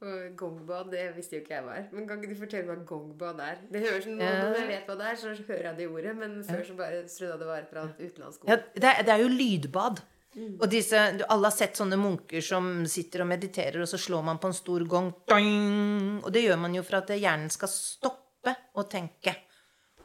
for 0.00 0.24
Gongbad, 0.38 0.88
det 0.90 1.04
visste 1.16 1.36
jo 1.38 1.44
ikke 1.44 1.54
jeg 1.54 1.66
hva 1.66 1.76
er. 1.78 1.84
Men 1.94 2.08
kan 2.08 2.18
ikke 2.18 2.34
du 2.34 2.40
fortelle 2.40 2.66
hva 2.66 2.86
gongbad 2.88 3.42
er? 3.44 3.60
Det 3.70 3.84
høres 3.84 4.08
som 4.08 4.16
nå. 4.18 4.24
Når 4.24 4.56
jeg 4.58 4.70
vet 4.72 4.88
hva 4.90 4.96
det 4.98 5.10
er, 5.12 5.20
så 5.20 5.34
hører 5.36 5.68
jeg 5.68 5.78
det 5.78 5.90
ordet. 5.92 6.16
Men 6.18 6.40
før 6.48 6.64
så 6.66 6.78
bare 6.80 7.04
trodde 7.06 7.30
jeg 7.30 7.42
det 7.44 7.50
var 7.52 7.60
et 7.60 7.70
eller 7.70 7.84
annet 7.84 8.02
utenlandsk 8.02 8.48
Ja, 8.50 8.58
det, 8.74 8.88
er, 8.88 9.06
det 9.06 9.14
er 9.14 9.22
jo 9.22 9.30
lydbad. 9.30 10.02
Og 10.32 10.64
disse, 10.72 10.96
alle 11.28 11.50
har 11.50 11.54
sett 11.54 11.76
sånne 11.76 11.98
munker 12.00 12.40
som 12.44 12.70
sitter 12.88 13.22
og 13.22 13.28
mediterer, 13.28 13.82
og 13.84 13.88
så 13.90 14.00
slår 14.00 14.24
man 14.24 14.40
på 14.40 14.48
en 14.48 14.56
stor 14.56 14.84
gong. 14.88 15.12
Doing! 15.28 16.22
Og 16.24 16.30
det 16.32 16.46
gjør 16.46 16.60
man 16.62 16.74
jo 16.74 16.82
for 16.86 17.02
at 17.02 17.12
hjernen 17.12 17.52
skal 17.52 17.70
stoppe 17.70 18.31
å 18.50 18.84
tenke. 18.90 19.34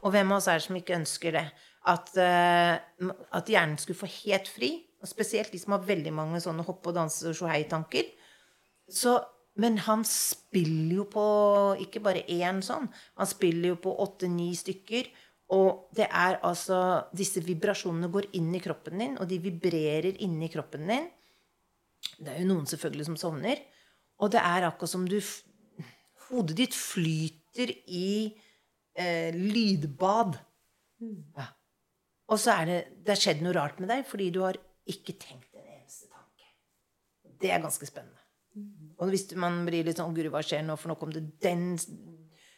Og 0.04 0.14
hvem 0.14 0.32
av 0.32 0.42
oss 0.42 0.50
er 0.52 0.60
det 0.60 0.68
som 0.68 0.78
ikke 0.78 0.98
ønsker 0.98 1.36
det? 1.36 1.46
At, 1.88 2.12
uh, 2.20 3.14
at 3.38 3.50
hjernen 3.50 3.80
skulle 3.82 4.00
få 4.00 4.10
helt 4.24 4.50
fri. 4.52 4.72
Og 5.02 5.10
spesielt 5.10 5.54
de 5.54 5.62
som 5.62 5.76
har 5.76 5.88
veldig 5.88 6.14
mange 6.16 6.42
sånne 6.44 6.66
hoppe- 6.68 6.92
og 6.92 6.98
danse- 6.98 7.30
og 7.32 7.38
sjohei-tanker. 7.38 8.10
Så, 8.90 9.18
men 9.62 9.80
han 9.86 10.04
spiller 10.08 11.02
jo 11.02 11.08
på 11.12 11.26
ikke 11.84 12.02
bare 12.04 12.26
én 12.32 12.62
sånn. 12.66 12.90
Han 13.18 13.30
spiller 13.30 13.74
jo 13.74 13.80
på 13.88 13.96
åtte-ni 14.06 14.52
stykker. 14.58 15.10
Og 15.56 15.88
det 15.96 16.10
er 16.12 16.42
altså 16.44 17.08
Disse 17.16 17.40
vibrasjonene 17.40 18.10
går 18.12 18.34
inn 18.36 18.50
i 18.56 18.60
kroppen 18.60 19.00
din, 19.00 19.16
og 19.16 19.30
de 19.30 19.40
vibrerer 19.40 20.20
inni 20.26 20.50
kroppen 20.52 20.90
din. 20.92 21.08
Det 22.20 22.34
er 22.34 22.42
jo 22.42 22.50
noen 22.52 22.68
selvfølgelig 22.70 23.08
som 23.08 23.20
sovner. 23.20 23.62
Og 24.20 24.34
det 24.34 24.42
er 24.42 24.68
akkurat 24.68 24.92
som 24.92 25.06
du 25.08 25.20
Hodet 26.28 26.58
ditt 26.60 26.76
flyter 26.76 27.47
i 27.66 28.36
eh, 28.98 29.34
lydbad. 29.36 30.38
Ja. 31.38 31.48
Og 32.28 32.40
så 32.42 32.56
er 32.58 32.66
det 32.68 32.78
Det 33.06 33.14
har 33.14 33.22
skjedd 33.22 33.44
noe 33.46 33.56
rart 33.56 33.78
med 33.80 33.92
deg 33.92 34.08
fordi 34.10 34.32
du 34.34 34.42
har 34.44 34.58
ikke 34.88 35.16
tenkt 35.20 35.54
en 35.56 35.64
eneste 35.64 36.10
tanke. 36.12 36.48
Det 37.42 37.52
er 37.52 37.64
ganske 37.64 37.88
spennende. 37.88 38.24
Og 38.98 39.12
hvis 39.12 39.30
man 39.38 39.62
blir 39.68 39.86
litt 39.86 40.00
sånn 40.00 40.16
Guri, 40.16 40.32
hva 40.34 40.42
skjer 40.46 40.64
nå? 40.66 40.78
For 40.80 40.90
nå 40.92 40.98
kom 41.00 41.12
det 41.14 41.26
den 41.44 41.76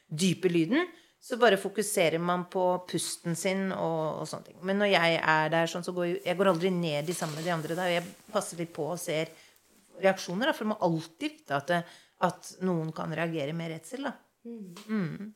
dype 0.07 0.51
lyden. 0.51 0.87
Så 1.19 1.35
bare 1.35 1.59
fokuserer 1.59 2.21
man 2.23 2.45
på 2.51 2.63
pusten 2.87 3.35
sin 3.35 3.73
og, 3.75 4.21
og 4.21 4.29
sånne 4.29 4.47
ting. 4.47 4.59
Men 4.63 4.79
når 4.79 4.93
jeg 4.93 5.17
er 5.19 5.51
der 5.51 5.67
sånn, 5.67 5.83
så 5.83 5.91
går 5.95 6.05
jeg, 6.07 6.21
jeg 6.29 6.39
går 6.39 6.51
aldri 6.53 6.71
ned 6.71 7.11
i 7.11 7.15
sammen 7.17 7.35
med 7.35 7.49
de 7.49 7.51
andre 7.57 7.75
der. 7.75 7.91
Jeg 7.97 8.31
passer 8.31 8.61
litt 8.61 8.71
på 8.75 8.87
og 8.93 9.01
ser 9.01 9.33
reaksjoner. 9.99 10.47
Da, 10.47 10.55
for 10.55 10.63
du 10.63 10.71
må 10.71 10.79
alltid 10.87 11.35
vite 11.35 11.59
at, 11.59 11.91
at 12.29 12.53
noen 12.63 12.93
kan 12.95 13.11
reagere 13.11 13.57
med 13.57 13.73
redsel. 13.73 14.07
Da. 14.07 14.15
Mm. 14.45 15.33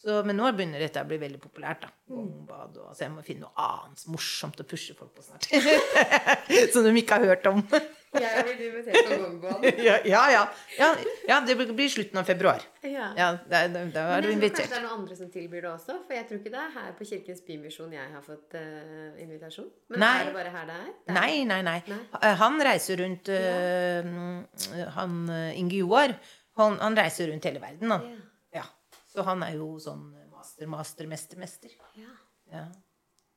Så, 0.00 0.22
men 0.24 0.38
nå 0.38 0.48
begynner 0.56 0.80
dette 0.80 1.02
å 1.02 1.08
bli 1.08 1.18
veldig 1.20 1.38
populært. 1.42 1.82
da. 1.84 1.90
Gongbad 2.08 2.78
og, 2.80 2.92
så 2.96 3.04
jeg 3.04 3.12
må 3.12 3.20
finne 3.26 3.44
noe 3.44 3.52
annet 3.60 4.06
morsomt 4.08 4.62
å 4.62 4.64
pushe 4.64 4.94
folk 4.96 5.12
på 5.12 5.24
snart. 5.26 5.44
Som 6.72 6.86
de 6.86 6.94
ikke 7.02 7.18
har 7.20 7.26
hørt 7.34 7.44
om. 7.50 7.60
Jeg 8.16 8.26
har 8.32 8.46
blitt 8.48 8.62
invitert 8.64 9.10
på 9.10 9.18
gongbad. 9.20 9.66
ja, 10.08 10.22
ja, 10.32 10.40
ja. 11.28 11.36
det 11.46 11.54
blir 11.60 11.92
slutten 11.92 12.16
av 12.18 12.24
februar. 12.26 12.64
Ja. 12.82 13.10
Ja, 13.18 13.28
Da 13.44 13.60
da- 13.68 13.84
da 13.92 14.06
er 14.16 14.24
du 14.24 14.30
invitert. 14.32 14.64
kanskje 14.64 14.72
det 14.72 14.80
er 14.80 14.86
noen 14.88 14.96
andre 15.02 15.20
som 15.20 15.30
tilbyr 15.36 15.66
det 15.68 15.70
også. 15.74 15.98
For 16.08 16.16
jeg 16.16 16.26
tror 16.30 16.40
ikke 16.40 16.54
det 16.56 16.62
er 16.64 16.72
her 16.80 16.90
på 16.96 17.10
Kirkens 17.12 17.44
Bymisjon 17.46 17.92
jeg 17.94 18.08
har 18.16 18.24
fått 18.24 18.56
uh, 18.56 19.20
invitasjon. 19.20 19.68
Men 19.92 20.00
Nei. 20.06 20.14
er 20.22 20.30
det 20.32 20.36
bare 20.40 20.56
her 20.56 20.66
det 20.72 20.80
er? 20.80 20.90
Det 20.96 21.12
er 21.12 21.20
Nei, 21.20 21.44
nei, 21.52 21.60
nei. 21.68 21.78
Nei. 21.92 22.34
Han 22.40 22.58
reiser 22.72 23.04
rundt 23.04 23.28
eh, 23.36 24.10
Han 24.96 25.20
eh, 25.28 25.60
Inge 25.60 25.84
Joar, 25.84 26.16
han, 26.60 26.78
han 26.82 26.98
reiser 26.98 27.30
rundt 27.30 27.46
hele 27.48 27.62
verden, 27.62 27.94
han. 27.94 28.06
Ja. 28.10 28.60
Ja. 28.60 28.66
Så 29.10 29.24
han 29.26 29.42
er 29.46 29.56
jo 29.58 29.72
sånn 29.82 30.08
master, 30.30 30.68
master, 30.70 31.08
mester, 31.10 31.40
mester. 31.40 31.72
Ja. 31.98 32.12
Ja. 32.50 32.66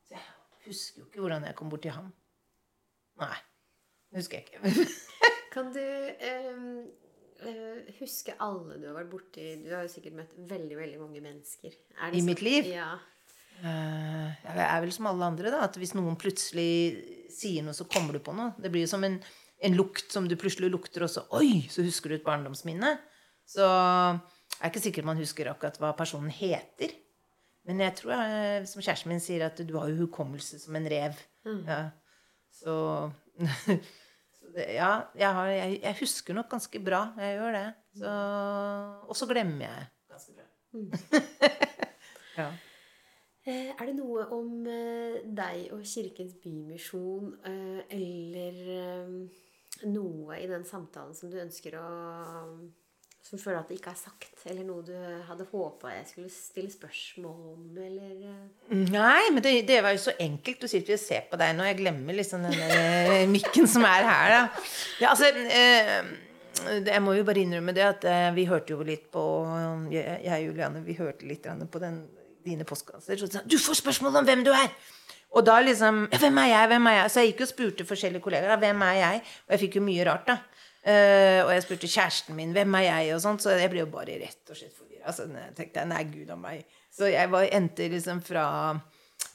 Så 0.08 0.18
jeg 0.18 0.68
husker 0.68 1.04
jo 1.04 1.08
ikke 1.10 1.24
hvordan 1.24 1.48
jeg 1.48 1.58
kom 1.60 1.72
bort 1.72 1.84
til 1.86 1.96
ham. 1.96 2.12
Nei. 3.22 3.36
Det 4.14 4.22
husker 4.22 4.40
jeg 4.40 4.48
ikke. 4.48 4.86
Kan 5.54 5.70
du 5.74 5.82
ehm, 5.82 6.68
eh, 7.46 7.94
huske 8.00 8.36
alle 8.42 8.80
du 8.82 8.88
har 8.90 8.98
vært 8.98 9.12
borti? 9.12 9.48
Du 9.62 9.72
har 9.74 9.86
jo 9.86 9.92
sikkert 9.92 10.18
møtt 10.18 10.36
veldig 10.50 10.78
veldig 10.80 11.02
mange 11.02 11.22
mennesker. 11.22 11.76
Er 12.00 12.14
I 12.14 12.22
så? 12.22 12.28
mitt 12.30 12.44
liv? 12.46 12.70
Ja. 12.74 12.94
Uh, 13.64 14.32
jeg 14.44 14.64
er 14.66 14.80
vel 14.82 14.92
som 14.96 15.08
alle 15.12 15.30
andre, 15.30 15.52
da. 15.54 15.64
At 15.68 15.78
hvis 15.82 15.94
noen 15.98 16.18
plutselig 16.20 17.28
sier 17.34 17.66
noe, 17.66 17.76
så 17.78 17.86
kommer 17.90 18.18
du 18.18 18.24
på 18.24 18.34
noe. 18.36 18.54
Det 18.62 18.72
blir 18.74 18.86
jo 18.86 18.92
som 18.94 19.06
en, 19.06 19.20
en 19.64 19.78
lukt 19.78 20.14
som 20.14 20.30
du 20.30 20.38
plutselig 20.40 20.72
lukter, 20.74 21.06
og 21.06 21.14
så 21.14 21.26
Oi! 21.38 21.66
Så 21.72 21.86
husker 21.86 22.12
du 22.12 22.18
et 22.18 22.26
barndomsminne. 22.26 22.96
Så 23.50 23.64
jeg 23.64 24.62
er 24.62 24.72
ikke 24.72 24.84
sikker 24.86 25.08
man 25.08 25.20
husker 25.20 25.50
akkurat 25.52 25.80
hva 25.82 25.92
personen 25.98 26.32
heter. 26.34 26.94
Men 27.68 27.80
jeg 27.80 27.96
tror, 28.00 28.14
jeg, 28.20 28.68
som 28.68 28.84
kjæresten 28.84 29.12
min 29.14 29.22
sier, 29.24 29.46
at 29.48 29.60
du 29.68 29.78
har 29.78 29.88
jo 29.92 30.02
hukommelse 30.06 30.60
som 30.60 30.76
en 30.76 30.88
rev. 30.92 31.20
Ja. 31.68 31.80
Så, 32.52 32.74
så 34.38 34.52
det, 34.56 34.68
Ja, 34.76 34.92
jeg, 35.16 35.30
har, 35.38 35.48
jeg, 35.52 35.80
jeg 35.84 36.00
husker 36.02 36.36
nok 36.38 36.50
ganske 36.52 36.84
bra. 36.84 37.06
Jeg 37.20 37.38
gjør 37.40 37.56
det. 37.58 37.66
Så, 38.02 38.12
og 39.08 39.16
så 39.20 39.30
glemmer 39.30 39.66
jeg 39.68 39.88
ganske 40.12 40.36
bra. 40.38 40.50
ja. 42.42 42.50
Eh, 43.46 43.72
Er 43.76 43.86
det 43.90 43.96
noe 43.98 44.24
om 44.34 44.68
eh, 44.72 45.20
deg 45.36 45.68
og 45.76 45.84
Kirkens 45.88 46.36
Bymisjon 46.44 47.34
eh, 47.46 47.82
eller 47.96 48.62
eh, 48.78 49.18
noe 49.92 50.38
i 50.40 50.48
den 50.50 50.64
samtalen 50.68 51.16
som 51.18 51.32
du 51.32 51.38
ønsker 51.44 51.76
å 51.80 51.88
Som 53.24 53.40
føler 53.40 53.62
at 53.62 53.70
det 53.72 53.78
ikke 53.80 53.94
er 53.94 54.00
sagt, 54.02 54.42
eller 54.52 54.66
noe 54.68 54.82
du 54.84 54.92
hadde 55.30 55.46
håpa 55.48 55.94
jeg 55.94 56.08
skulle 56.10 56.32
stille 56.34 56.72
spørsmål 56.74 57.38
om, 57.54 57.78
eller 57.80 58.26
eh, 58.28 58.82
Nei, 58.92 59.30
men 59.32 59.40
det, 59.46 59.54
det 59.70 59.78
var 59.86 59.96
jo 59.96 60.02
så 60.04 60.14
enkelt. 60.20 60.60
Du 60.60 60.68
sitter 60.68 60.98
og 60.98 61.00
ser 61.00 61.24
på 61.32 61.40
deg 61.40 61.54
nå. 61.56 61.64
Jeg 61.70 61.80
glemmer 61.80 62.18
liksom 62.20 62.44
den 62.50 63.32
mikken 63.32 63.70
som 63.72 63.88
er 63.88 64.10
her, 64.10 64.34
da. 64.36 64.66
Ja, 65.00 65.14
altså, 65.14 65.32
eh, 65.32 66.12
jeg 66.84 67.00
må 67.06 67.16
jo 67.16 67.24
bare 67.28 67.46
innrømme 67.46 67.74
det 67.76 67.86
at 67.88 68.10
eh, 68.12 68.28
vi 68.36 68.46
hørte 68.50 68.76
jo 68.76 68.84
litt 68.86 69.08
på 69.14 69.24
Jeg 69.94 70.28
og 70.28 70.44
Juliane, 70.50 70.84
vi 70.84 70.98
hørte 71.00 71.28
litt 71.30 71.48
på 71.48 71.82
den, 71.82 72.04
dine 72.44 72.68
postkasser. 72.68 73.18
Så 73.24 73.32
sa 73.32 73.48
du 73.48 73.56
får 73.56 73.80
spørsmål 73.80 74.20
om 74.20 74.28
hvem 74.28 74.44
du 74.44 74.52
er! 74.52 74.68
Og 75.34 75.46
da 75.48 75.56
liksom 75.64 76.06
Hvem 76.12 76.44
er 76.44 76.52
jeg? 76.52 76.68
Hvem 76.76 76.88
er 76.92 77.00
jeg? 77.00 77.10
Så 77.10 77.24
jeg 77.24 77.32
gikk 77.32 77.48
og 77.48 77.50
spurte 77.50 77.88
forskjellige 77.90 78.22
kollegaer. 78.22 78.60
Hvem 78.62 78.84
er 78.86 79.00
jeg? 79.00 79.24
Og 79.48 79.56
jeg 79.56 79.64
fikk 79.64 79.80
jo 79.80 79.88
mye 79.88 80.06
rart, 80.12 80.28
da. 80.30 80.38
Eh, 80.84 81.40
og 81.46 81.52
jeg 81.56 81.64
spurte 81.64 81.88
kjæresten 81.88 82.36
min 82.36 82.52
hvem 82.56 82.76
er 82.76 82.88
jeg, 82.90 83.14
og 83.16 83.22
sånt, 83.24 83.44
så 83.46 83.54
jeg 83.56 83.70
ble 83.72 83.86
jo 83.86 83.92
bare 83.94 84.18
rett 84.20 84.52
og 84.52 84.58
slett 84.60 84.74
forvirra. 84.76 85.06
Altså, 85.08 85.30
jeg 85.32 85.54
tenkte 85.56 85.86
nei, 85.88 86.02
gud 86.12 86.32
av 86.34 86.42
meg. 86.42 86.66
Så 86.94 87.08
jeg 87.12 87.30
var, 87.32 87.48
endte 87.56 87.88
liksom 87.94 88.20
fra 88.26 88.48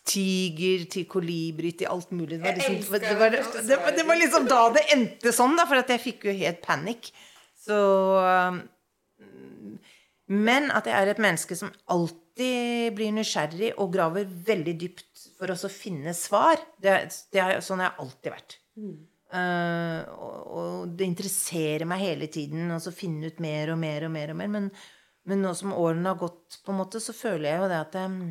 tiger 0.08 0.84
til 0.92 1.04
kolibri 1.08 1.72
til 1.76 1.88
alt 1.92 2.12
mulig. 2.16 2.38
Det 2.38 2.44
var, 2.44 2.56
liksom, 2.60 2.98
det, 3.00 3.16
var, 3.20 3.34
det 3.36 3.78
var, 3.80 3.96
det 3.96 4.04
var 4.08 4.20
liksom 4.20 4.46
da 4.48 4.60
det 4.76 4.84
endte 4.94 5.32
sånn, 5.36 5.56
da, 5.58 5.66
for 5.68 5.80
at 5.80 5.90
jeg 5.92 6.04
fikk 6.04 6.28
jo 6.30 6.36
helt 6.38 6.60
panikk. 6.64 7.10
Så 7.58 7.76
um, 8.24 8.62
Men 10.28 10.70
at 10.76 10.88
jeg 10.88 10.96
er 10.96 11.12
et 11.12 11.20
menneske 11.20 11.56
som 11.56 11.72
alltid 11.92 12.92
blir 12.96 13.12
nysgjerrig 13.16 13.72
og 13.80 13.92
graver 13.96 14.28
veldig 14.28 14.74
dypt 14.80 15.26
for 15.40 15.52
å 15.52 15.70
finne 15.72 16.12
svar. 16.16 16.60
Det, 16.80 16.92
er- 16.92 17.08
det 17.34 17.64
sånn 17.64 17.80
jeg 17.84 17.96
alltid 18.04 18.34
vært. 18.36 18.58
Eh, 19.28 20.08
og, 20.08 20.36
og 20.58 20.92
det 20.96 21.08
interesserer 21.10 21.84
meg 21.88 22.00
hele 22.00 22.28
tiden 22.32 22.70
å 22.72 22.80
så 22.80 22.92
finne 22.94 23.28
ut 23.28 23.42
mer 23.44 23.74
og 23.74 23.80
mer 23.80 24.06
og 24.06 24.14
mer. 24.14 24.32
og 24.32 24.38
mer, 24.40 24.52
Men, 24.54 24.70
men 25.28 25.44
nå 25.44 25.52
som 25.56 25.74
årene 25.76 26.14
har 26.14 26.20
gått, 26.20 26.60
på 26.64 26.72
en 26.72 26.80
måte, 26.80 27.02
så 27.02 27.16
føler 27.16 27.50
jeg 27.50 27.62
jo 27.62 27.68
det 27.72 27.82
at 27.82 27.98
um, 28.06 28.22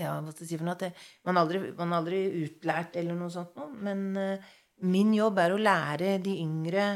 ja, 0.00 0.16
hva 0.18 0.32
skal 0.32 0.44
jeg 0.46 0.50
si 0.50 0.58
for 0.58 0.66
noe? 0.66 0.74
At 0.74 0.84
det, 0.88 0.90
man, 1.28 1.38
aldri, 1.38 1.62
man 1.78 1.94
aldri 1.94 2.24
utlært 2.42 2.98
eller 2.98 3.18
noe 3.18 3.30
sånt. 3.32 3.56
Men 3.84 4.04
uh, 4.18 4.52
min 4.82 5.14
jobb 5.14 5.38
er 5.38 5.54
å 5.54 5.62
lære 5.62 6.18
de 6.24 6.36
yngre 6.42 6.90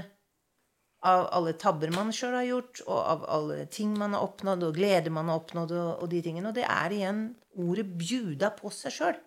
av 1.06 1.28
alle 1.36 1.52
tabber 1.60 1.92
man 1.94 2.10
sjøl 2.14 2.34
har 2.34 2.46
gjort, 2.48 2.80
og 2.88 2.98
av 2.98 3.26
alle 3.30 3.66
ting 3.70 3.92
man 3.94 4.16
har 4.16 4.24
oppnådd, 4.26 4.64
og 4.66 4.78
gleder 4.78 5.12
man 5.14 5.30
har 5.30 5.38
oppnådd, 5.38 5.74
og, 5.76 5.90
og 6.02 6.10
de 6.10 6.22
tingene. 6.24 6.50
Og 6.50 6.56
det 6.56 6.66
er 6.66 6.94
igjen 6.96 7.26
ordet 7.62 7.86
'bjuda 7.86 8.50
på 8.58 8.72
seg 8.74 8.96
sjøl'. 8.96 9.20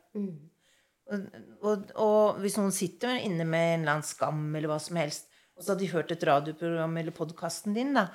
Og, 1.10 1.26
og, 1.66 1.92
og 1.98 2.40
hvis 2.44 2.58
noen 2.60 2.74
sitter 2.76 3.18
inne 3.18 3.46
med 3.48 3.74
en 3.74 3.82
eller 3.82 3.96
annen 3.98 4.08
skam 4.08 4.44
eller 4.54 4.70
hva 4.70 4.78
som 4.84 5.00
helst, 5.00 5.30
og 5.58 5.66
så 5.66 5.74
har 5.74 5.80
de 5.82 5.92
hørt 5.92 6.12
et 6.14 6.26
radioprogram 6.30 6.98
eller 7.02 7.16
podkasten 7.16 7.76
din 7.76 7.96
da, 7.98 8.06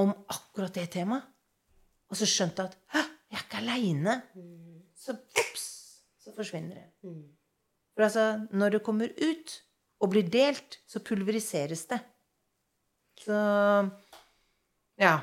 om 0.00 0.12
akkurat 0.32 0.74
det 0.74 0.88
temaet, 0.94 1.26
og 2.10 2.18
så 2.18 2.26
skjønt 2.26 2.58
at 2.58 2.76
'Hæ, 2.90 3.02
jeg 3.30 3.38
er 3.38 3.44
ikke 3.44 3.60
aleine', 3.62 4.16
så 4.96 5.12
ups, 5.12 5.66
så 6.18 6.32
forsvinner 6.34 6.74
det. 6.74 6.86
For 7.94 8.02
altså, 8.02 8.46
når 8.50 8.68
det 8.70 8.82
kommer 8.82 9.08
ut 9.08 9.62
og 10.00 10.10
blir 10.10 10.26
delt, 10.32 10.80
så 10.86 11.02
pulveriseres 11.04 11.84
det. 11.86 12.00
Så 13.20 13.36
ja. 14.98 15.18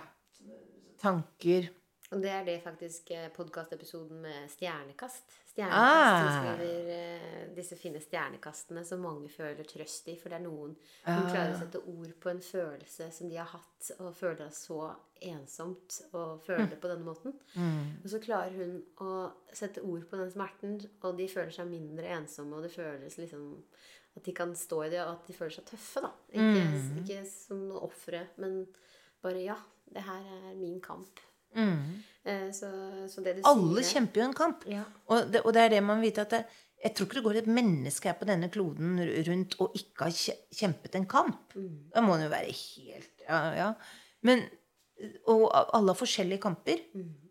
Tanker 1.01 1.69
Og 2.11 2.21
det 2.21 2.29
er 2.29 2.45
det 2.45 2.61
faktisk 2.63 3.11
podkastepisoden 3.35 4.21
med 4.21 4.47
Stjernekast. 4.49 5.46
Stjernekast 5.57 5.81
Ah. 5.81 6.21
som 6.21 6.55
skriver 6.55 6.89
eh, 6.93 7.47
disse 7.57 7.75
fine 7.81 7.97
stjernekastene 8.03 8.83
som 8.85 9.01
mange 9.01 9.27
føler 9.33 9.65
trøst 9.65 10.07
i. 10.13 10.15
For 10.21 10.29
det 10.29 10.37
er 10.37 10.43
noen 10.45 10.75
som 11.01 11.23
klarer 11.31 11.55
å 11.55 11.59
sette 11.63 11.81
ord 11.81 12.13
på 12.21 12.29
en 12.29 12.41
følelse 12.45 13.07
som 13.15 13.29
de 13.31 13.39
har 13.41 13.49
hatt, 13.49 13.91
og 13.99 14.13
føler 14.15 14.37
det 14.43 14.51
så 14.53 14.77
ensomt 15.25 15.97
og 16.13 16.43
føler 16.45 16.69
det 16.69 16.77
på 16.83 16.91
denne 16.91 17.07
måten. 17.07 17.33
Og 17.57 18.09
så 18.13 18.19
klarer 18.21 18.53
hun 18.53 18.75
å 19.01 19.31
sette 19.51 19.81
ord 19.81 20.05
på 20.11 20.19
den 20.21 20.29
smerten, 20.35 20.77
og 21.01 21.17
de 21.17 21.25
føler 21.31 21.49
seg 21.55 21.67
mindre 21.71 22.05
ensomme, 22.19 22.53
og 22.59 22.67
det 22.67 22.75
føles 22.77 23.17
liksom 23.17 23.47
at 24.17 24.23
de 24.25 24.33
kan 24.33 24.53
stå 24.57 24.83
i 24.85 24.89
det, 24.93 25.01
og 25.01 25.15
at 25.15 25.27
de 25.27 25.33
føler 25.37 25.53
seg 25.57 25.65
tøffe, 25.73 26.01
da. 26.05 26.11
Ikke, 26.33 26.61
ikke 27.01 27.17
som 27.29 27.65
ofre, 27.81 28.27
men 28.37 28.63
bare 29.25 29.41
ja, 29.43 29.57
det 29.93 30.05
her 30.05 30.21
er 30.37 30.55
min 30.57 30.79
kamp. 30.81 31.19
Eh, 31.55 32.49
så, 32.51 32.69
så 33.07 33.23
det 33.23 33.37
Mm. 33.37 33.43
Alle 33.47 33.83
sier 33.83 34.01
kjemper 34.01 34.21
jo 34.21 34.25
en 34.27 34.33
kamp. 34.37 34.63
Ja. 34.67 34.83
Og, 35.07 35.29
det, 35.31 35.41
og 35.45 35.53
det 35.53 35.61
er 35.61 35.69
det 35.69 35.83
man 35.83 36.01
vet 36.01 36.17
at 36.19 36.29
det, 36.29 36.45
Jeg 36.83 36.93
tror 36.93 37.07
ikke 37.07 37.15
det 37.17 37.23
går 37.25 37.37
et 37.39 37.47
menneske 37.49 38.05
her 38.05 38.17
på 38.19 38.25
denne 38.29 38.49
kloden 38.53 38.99
rundt 39.27 39.55
og 39.59 39.71
ikke 39.73 40.03
har 40.03 40.11
kjempet 40.53 40.95
en 40.95 41.07
kamp. 41.09 41.53
Da 41.93 42.01
må 42.05 42.17
det 42.17 42.27
jo 42.27 42.33
være 42.35 42.53
helt 42.53 43.23
Ja, 43.27 43.39
ja. 43.55 43.69
Men 44.21 44.43
Og 45.27 45.49
alle 45.53 45.93
har 45.93 45.97
forskjellige 45.97 46.41
kamper. 46.41 46.77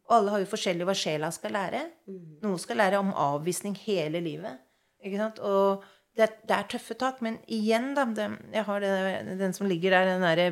Og 0.09 0.17
alle 0.17 0.31
har 0.31 0.39
jo 0.43 0.47
forskjellig 0.51 0.87
hva 0.87 0.95
sjela 0.95 1.31
skal 1.35 1.53
lære. 1.53 1.81
Noen 2.43 2.59
skal 2.59 2.77
lære 2.79 2.99
om 2.99 3.13
avvisning 3.15 3.75
hele 3.87 4.21
livet. 4.21 4.59
Ikke 5.05 5.19
sant? 5.19 5.39
Og 5.39 5.83
det, 6.17 6.29
det 6.49 6.57
er 6.57 6.69
tøffe 6.73 6.97
tak. 6.99 7.21
Men 7.25 7.39
igjen, 7.53 7.93
da 7.97 8.07
det, 8.09 8.31
Jeg 8.55 8.65
har 8.69 8.81
det, 8.81 8.93
den 9.41 9.55
som 9.57 9.69
ligger 9.69 9.93
der, 9.93 10.11
den 10.15 10.25
derre 10.25 10.49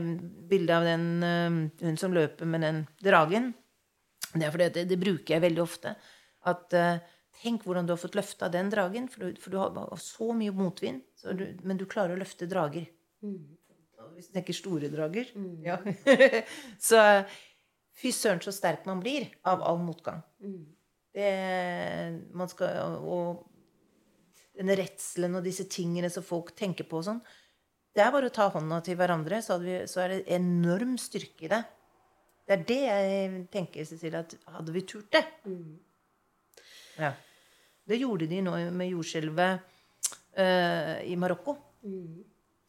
bildet 0.51 0.77
av 0.77 0.89
den 0.89 1.07
øh, 1.25 1.59
hun 1.81 2.01
som 2.01 2.15
løper 2.17 2.49
med 2.49 2.67
den 2.67 2.85
dragen. 3.05 3.53
Det 4.35 4.45
er 4.45 4.55
fordi 4.55 4.71
det, 4.77 4.87
det 4.91 5.01
bruker 5.01 5.37
jeg 5.37 5.45
veldig 5.45 5.63
ofte. 5.65 5.97
At 6.51 6.77
eh, 6.77 7.03
Tenk 7.43 7.65
hvordan 7.67 7.87
du 7.87 7.93
har 7.93 7.99
fått 8.01 8.15
løfta 8.15 8.49
den 8.49 8.69
dragen. 8.73 9.09
For 9.11 9.25
du, 9.27 9.41
for 9.43 9.53
du 9.53 9.59
har 9.59 9.99
så 10.01 10.31
mye 10.37 10.55
motvind. 10.55 11.03
Så 11.19 11.35
du, 11.37 11.49
men 11.67 11.81
du 11.81 11.87
klarer 11.91 12.15
å 12.15 12.21
løfte 12.21 12.47
drager. 12.51 12.87
Mm. 13.25 13.41
Hvis 14.15 14.31
du 14.31 14.37
tenker 14.37 14.57
store 14.57 14.91
drager. 14.93 15.33
Ja. 15.67 15.81
så 16.89 17.01
fy 17.99 18.13
søren 18.15 18.43
så 18.45 18.55
sterk 18.55 18.87
man 18.89 19.03
blir 19.03 19.27
av 19.47 19.65
all 19.67 19.81
motgang. 19.83 20.23
Det, 21.15 21.27
man 22.35 22.51
skal, 22.51 23.03
og 23.03 23.45
denne 24.55 24.77
redselen 24.79 25.39
og 25.39 25.47
disse 25.47 25.67
tingene 25.71 26.11
som 26.13 26.25
folk 26.27 26.53
tenker 26.59 26.87
på 26.89 27.01
og 27.01 27.09
sånn. 27.09 27.23
Det 27.95 28.03
er 28.03 28.13
bare 28.15 28.31
å 28.31 28.35
ta 28.35 28.49
hånda 28.51 28.81
til 28.87 28.99
hverandre, 28.99 29.39
så, 29.43 29.59
vi, 29.63 29.81
så 29.91 30.03
er 30.03 30.15
det 30.15 30.23
enorm 30.35 30.97
styrke 30.99 31.47
i 31.47 31.51
det. 31.53 31.61
Det 32.45 32.57
er 32.57 32.65
det 32.69 32.81
jeg 32.83 33.45
tenker, 33.53 33.87
Cecilie, 33.89 34.21
at 34.21 34.35
hadde 34.57 34.75
vi 34.75 34.83
turt 34.89 35.09
det 35.15 35.23
ja. 36.99 37.15
Det 37.85 37.97
gjorde 38.01 38.29
de 38.31 38.41
nå 38.45 38.53
med 38.73 38.91
jordskjelvet 38.93 39.63
uh, 40.39 40.99
i 41.05 41.17
Marokko. 41.21 41.57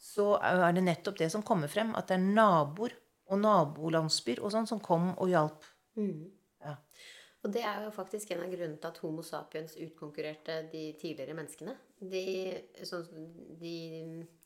Så 0.02 0.36
er 0.38 0.74
det 0.76 0.84
nettopp 0.86 1.20
det 1.20 1.30
som 1.34 1.44
kommer 1.46 1.72
frem, 1.72 1.94
at 1.98 2.10
det 2.10 2.18
er 2.18 2.26
naboer 2.26 2.96
og 3.32 3.42
nabolandsbyer 3.42 4.42
og 4.44 4.54
sånn 4.54 4.68
som 4.70 4.82
kom 4.84 5.12
og 5.14 5.30
hjalp. 5.32 5.66
Ja. 6.66 6.76
Og 7.46 7.52
det 7.54 7.62
er 7.62 7.84
jo 7.86 7.92
faktisk 7.94 8.32
en 8.34 8.42
av 8.42 8.50
grunnene 8.50 8.80
til 8.82 8.90
at 8.90 9.00
Homo 9.04 9.22
sapiens 9.26 9.76
utkonkurrerte 9.78 10.64
de 10.72 10.88
tidligere 10.98 11.36
menneskene. 11.38 11.76
De, 12.02 12.24
så, 12.82 13.04
de 13.62 13.76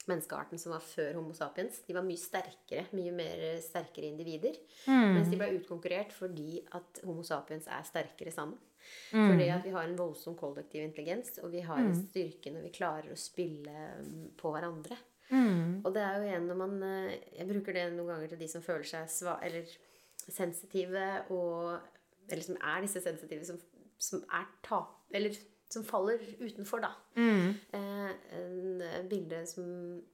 menneskearten 0.09 0.59
som 0.59 0.73
var 0.75 0.83
før 0.83 1.15
Homo 1.21 1.35
sapiens, 1.37 1.79
de 1.87 1.95
var 1.95 2.03
mye 2.03 2.19
sterkere, 2.19 2.89
mye 2.97 3.13
mer 3.15 3.45
sterkere 3.63 4.09
individer. 4.11 4.57
Mens 5.15 5.29
de 5.31 5.39
ble 5.39 5.53
utkonkurrert 5.61 6.11
fordi 6.15 6.59
at 6.75 6.99
Homo 7.07 7.23
sapiens 7.23 7.69
er 7.71 7.87
sterkere 7.87 8.33
sammen. 8.35 8.59
Fordi 9.11 9.47
at 9.53 9.63
vi 9.63 9.71
har 9.73 9.85
en 9.85 9.97
voldsom 9.99 10.35
kollektiv 10.39 10.83
intelligens, 10.83 11.37
og 11.43 11.51
vi 11.53 11.61
har 11.63 11.79
en 11.81 11.95
styrke 11.95 12.51
når 12.51 12.65
vi 12.67 12.73
klarer 12.73 13.13
å 13.13 13.19
spille 13.19 13.75
mm, 14.01 14.27
på 14.39 14.51
hverandre. 14.53 14.97
Og 15.85 15.93
det 15.93 16.01
er 16.01 16.15
jo 16.17 16.25
igjen 16.25 16.47
når 16.49 16.57
man 16.57 16.71
eh, 16.87 17.17
Jeg 17.37 17.45
bruker 17.51 17.75
det 17.75 17.83
noen 17.93 18.07
ganger 18.15 18.31
til 18.31 18.39
de 18.41 18.47
som 18.49 18.63
føler 18.65 18.87
seg 18.89 19.11
sva, 19.13 19.35
eller 19.45 19.69
sensitive 20.29 21.05
og 21.35 21.98
Eller 22.31 22.45
som 22.45 22.59
er 22.61 22.83
disse 22.85 23.01
sensitive 23.03 23.47
som, 23.47 23.59
som 23.97 24.23
er 24.35 24.47
tap... 24.65 24.95
Eller 25.15 25.35
som 25.69 25.85
faller 25.85 26.21
utenfor, 26.39 26.81
da. 26.81 26.93
Eh, 27.77 28.09
en 28.39 28.81
eh, 28.81 29.03
bilde 29.09 29.43
som 29.49 29.67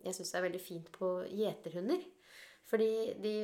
jeg 0.04 0.18
syns 0.18 0.34
er 0.36 0.44
veldig 0.50 0.60
fint 0.60 0.90
på 0.96 1.16
gjeterhunder. 1.32 2.04
Fordi 2.66 2.90
de 3.22 3.36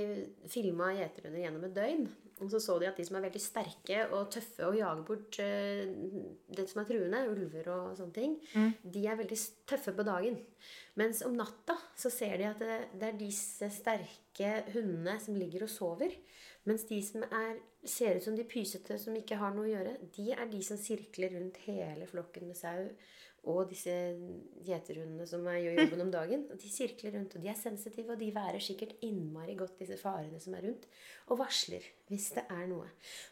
filma 0.49 0.89
gjeterhunder 0.97 1.43
gjennom 1.43 1.65
et 1.67 1.76
døgn. 1.78 2.07
Og 2.41 2.49
så 2.49 2.59
så 2.59 2.76
de 2.82 2.88
at 2.89 2.97
de 2.97 3.05
som 3.05 3.19
er 3.19 3.28
veldig 3.28 3.41
sterke 3.43 3.99
og 4.17 4.32
tøffe 4.34 4.65
og 4.65 4.76
jager 4.80 5.03
bort 5.07 5.38
eh, 5.43 5.91
det 6.49 6.65
som 6.67 6.82
er 6.82 6.89
truende, 6.89 7.22
ulver 7.30 7.69
og 7.72 7.91
sånne 7.99 8.15
ting, 8.17 8.36
de 8.82 9.05
er 9.05 9.19
veldig 9.19 9.38
tøffe 9.69 9.93
på 9.95 10.07
dagen. 10.07 10.39
Mens 10.99 11.22
om 11.24 11.38
natta 11.38 11.78
så 11.95 12.11
ser 12.11 12.34
de 12.41 12.49
at 12.49 12.59
det, 12.59 12.80
det 12.97 13.11
er 13.11 13.22
disse 13.22 13.69
sterke 13.72 14.55
hundene 14.74 15.15
som 15.22 15.38
ligger 15.38 15.67
og 15.67 15.72
sover. 15.72 16.17
Mens 16.70 16.86
de 16.89 16.99
som 17.01 17.24
er, 17.26 17.57
ser 17.88 18.20
ut 18.20 18.26
som 18.28 18.36
de 18.38 18.45
pysete, 18.45 18.99
som 19.01 19.16
ikke 19.18 19.39
har 19.41 19.55
noe 19.55 19.66
å 19.66 19.72
gjøre, 19.72 19.95
de 20.18 20.28
er 20.36 20.45
de 20.51 20.62
som 20.66 20.78
sirkler 20.78 21.34
rundt 21.34 21.57
hele 21.66 22.05
flokken 22.09 22.51
med 22.51 22.59
sau. 22.59 22.86
Og 23.49 23.64
disse 23.72 23.89
gjeterhundene 24.68 25.26
som 25.26 25.47
gjør 25.49 25.80
jobben 25.80 26.03
om 26.03 26.12
dagen. 26.14 26.43
De 26.62 26.68
sirkler 26.70 27.16
rundt, 27.16 27.34
og 27.34 27.41
de 27.41 27.49
er 27.49 27.57
sensitive, 27.57 28.14
og 28.14 28.20
de 28.22 28.28
værer 28.36 28.62
sikkert 28.62 28.93
innmari 29.07 29.55
godt 29.57 29.80
disse 29.82 29.97
farene 29.97 30.38
som 30.43 30.53
er 30.53 30.68
rundt. 30.68 30.86
Og 31.34 31.39
varsler 31.39 31.88
hvis 32.12 32.28
det 32.36 32.43
er 32.53 32.68
noe. 32.70 32.86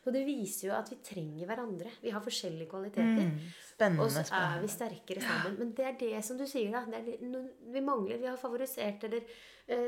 Og 0.08 0.16
det 0.16 0.24
viser 0.26 0.72
jo 0.72 0.74
at 0.74 0.90
vi 0.90 0.98
trenger 1.06 1.46
hverandre. 1.52 1.94
Vi 2.02 2.16
har 2.16 2.26
forskjellige 2.26 2.72
kvaliteter. 2.72 3.30
Spennende. 3.68 4.08
Og 4.08 4.10
så 4.16 4.26
er 4.34 4.58
vi 4.64 4.74
sterkere 4.74 5.28
sammen. 5.28 5.60
Men 5.62 5.78
det 5.78 5.86
er 5.86 6.02
det 6.02 6.26
som 6.26 6.42
du 6.42 6.48
sier, 6.50 6.74
da. 6.74 6.82
Det 6.90 7.20
det, 7.22 7.46
vi 7.70 7.86
mangler. 7.86 8.18
Vi 8.18 8.32
har 8.32 8.42
favorisert 8.42 9.06
eller 9.06 9.30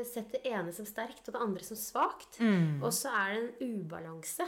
sett 0.06 0.32
det 0.34 0.42
ene 0.48 0.72
som 0.74 0.86
sterkt 0.86 1.26
og 1.26 1.34
det 1.34 1.40
andre 1.42 1.64
som 1.66 1.78
svakt. 1.78 2.38
Mm. 2.38 2.82
Og 2.82 2.92
så 2.94 3.10
er 3.10 3.32
det 3.34 3.40
en 3.42 3.80
ubalanse. 3.80 4.46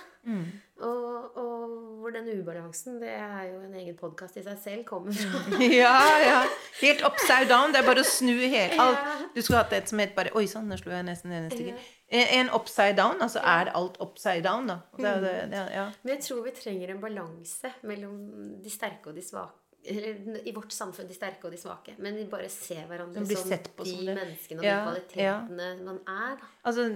Og, 0.85 1.37
og 1.39 1.75
hvor 2.01 2.15
den 2.15 2.29
ubalansen, 2.39 3.01
det 3.03 3.11
er 3.15 3.49
jo 3.51 3.61
en 3.65 3.75
egen 3.81 3.97
podkast 3.99 4.39
i 4.41 4.45
seg 4.47 4.61
selv, 4.63 4.85
kommer 4.89 5.15
fra. 5.17 5.43
Ja, 5.83 5.97
ja. 6.23 6.39
Helt 6.81 7.03
upside 7.07 7.49
down. 7.51 7.75
Det 7.75 7.83
er 7.83 7.89
bare 7.89 8.05
å 8.05 8.09
snu 8.09 8.35
helt 8.39 8.79
alt. 8.83 9.11
Du 9.35 9.43
skulle 9.43 9.63
hatt 9.63 9.75
et 9.77 9.91
som 9.91 10.03
het 10.03 10.15
bare 10.17 10.35
Oi 10.39 10.47
sann, 10.51 10.69
nå 10.71 10.79
slo 10.81 10.95
jeg 10.95 11.07
nesten 11.07 11.35
en 11.35 11.51
stykker. 11.53 11.91
En 12.15 12.51
upside 12.55 12.95
down, 12.99 13.19
altså 13.25 13.41
er 13.43 13.73
alt 13.75 13.97
upside 14.03 14.45
down, 14.47 14.69
da. 14.71 14.79
Det, 14.99 15.09
er 15.09 15.23
det, 15.25 15.35
det, 15.51 15.67
ja. 15.75 15.89
Men 16.05 16.15
jeg 16.15 16.27
tror 16.29 16.45
vi 16.47 16.55
trenger 16.55 16.95
en 16.95 17.03
balanse 17.03 17.73
mellom 17.89 18.17
de 18.63 18.71
sterke 18.71 19.11
og 19.11 19.19
de 19.19 19.25
svake. 19.25 19.64
Eller 19.85 20.47
i 20.49 20.53
vårt 20.57 20.73
samfunn 20.73 21.07
de 21.09 21.15
sterke 21.17 21.45
og 21.45 21.53
de 21.53 21.59
svake. 21.61 21.95
Men 21.99 22.17
vi 22.17 22.25
bare 22.31 22.49
ser 22.49 22.87
hverandre 22.89 23.25
De 23.27 23.37
som 23.37 23.51
de 23.51 23.97
menneskene 24.07 24.59
og 24.61 24.65
Ja, 24.65 24.79
de 24.79 25.01
kvalitetene 25.01 25.85
man 25.85 25.99
er. 26.09 26.37
da. 26.41 26.47
Altså, 26.65 26.87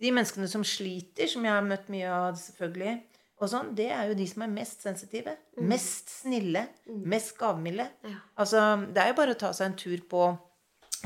de 0.00 0.10
menneskene 0.12 0.48
som 0.48 0.64
sliter, 0.64 1.26
som 1.30 1.44
jeg 1.46 1.52
har 1.52 1.62
møtt 1.64 1.88
mye 1.92 2.08
av, 2.10 2.34
selvfølgelig, 2.40 2.96
og 3.38 3.48
sånn, 3.52 3.74
det 3.76 3.90
er 3.92 4.08
jo 4.08 4.14
de 4.16 4.26
som 4.26 4.42
er 4.42 4.48
mest 4.48 4.82
sensitive. 4.82 5.36
Mest 5.60 6.08
snille. 6.22 6.66
Mest 6.88 7.34
gavmilde. 7.38 7.86
Ja. 8.04 8.16
Altså, 8.36 8.62
det 8.92 9.02
er 9.02 9.08
jo 9.12 9.18
bare 9.18 9.34
å 9.36 9.38
ta 9.38 9.52
seg 9.52 9.66
en 9.70 9.76
tur 9.76 9.98
på, 10.08 10.22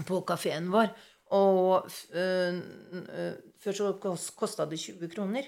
på 0.06 0.20
kafeen 0.28 0.70
vår. 0.70 0.92
Og 1.34 1.90
øh, 2.14 2.60
øh, 2.94 3.34
før 3.62 3.72
så 3.72 3.92
kos- 4.02 4.30
kosta 4.38 4.64
det 4.70 4.78
20 4.78 5.10
kroner. 5.14 5.46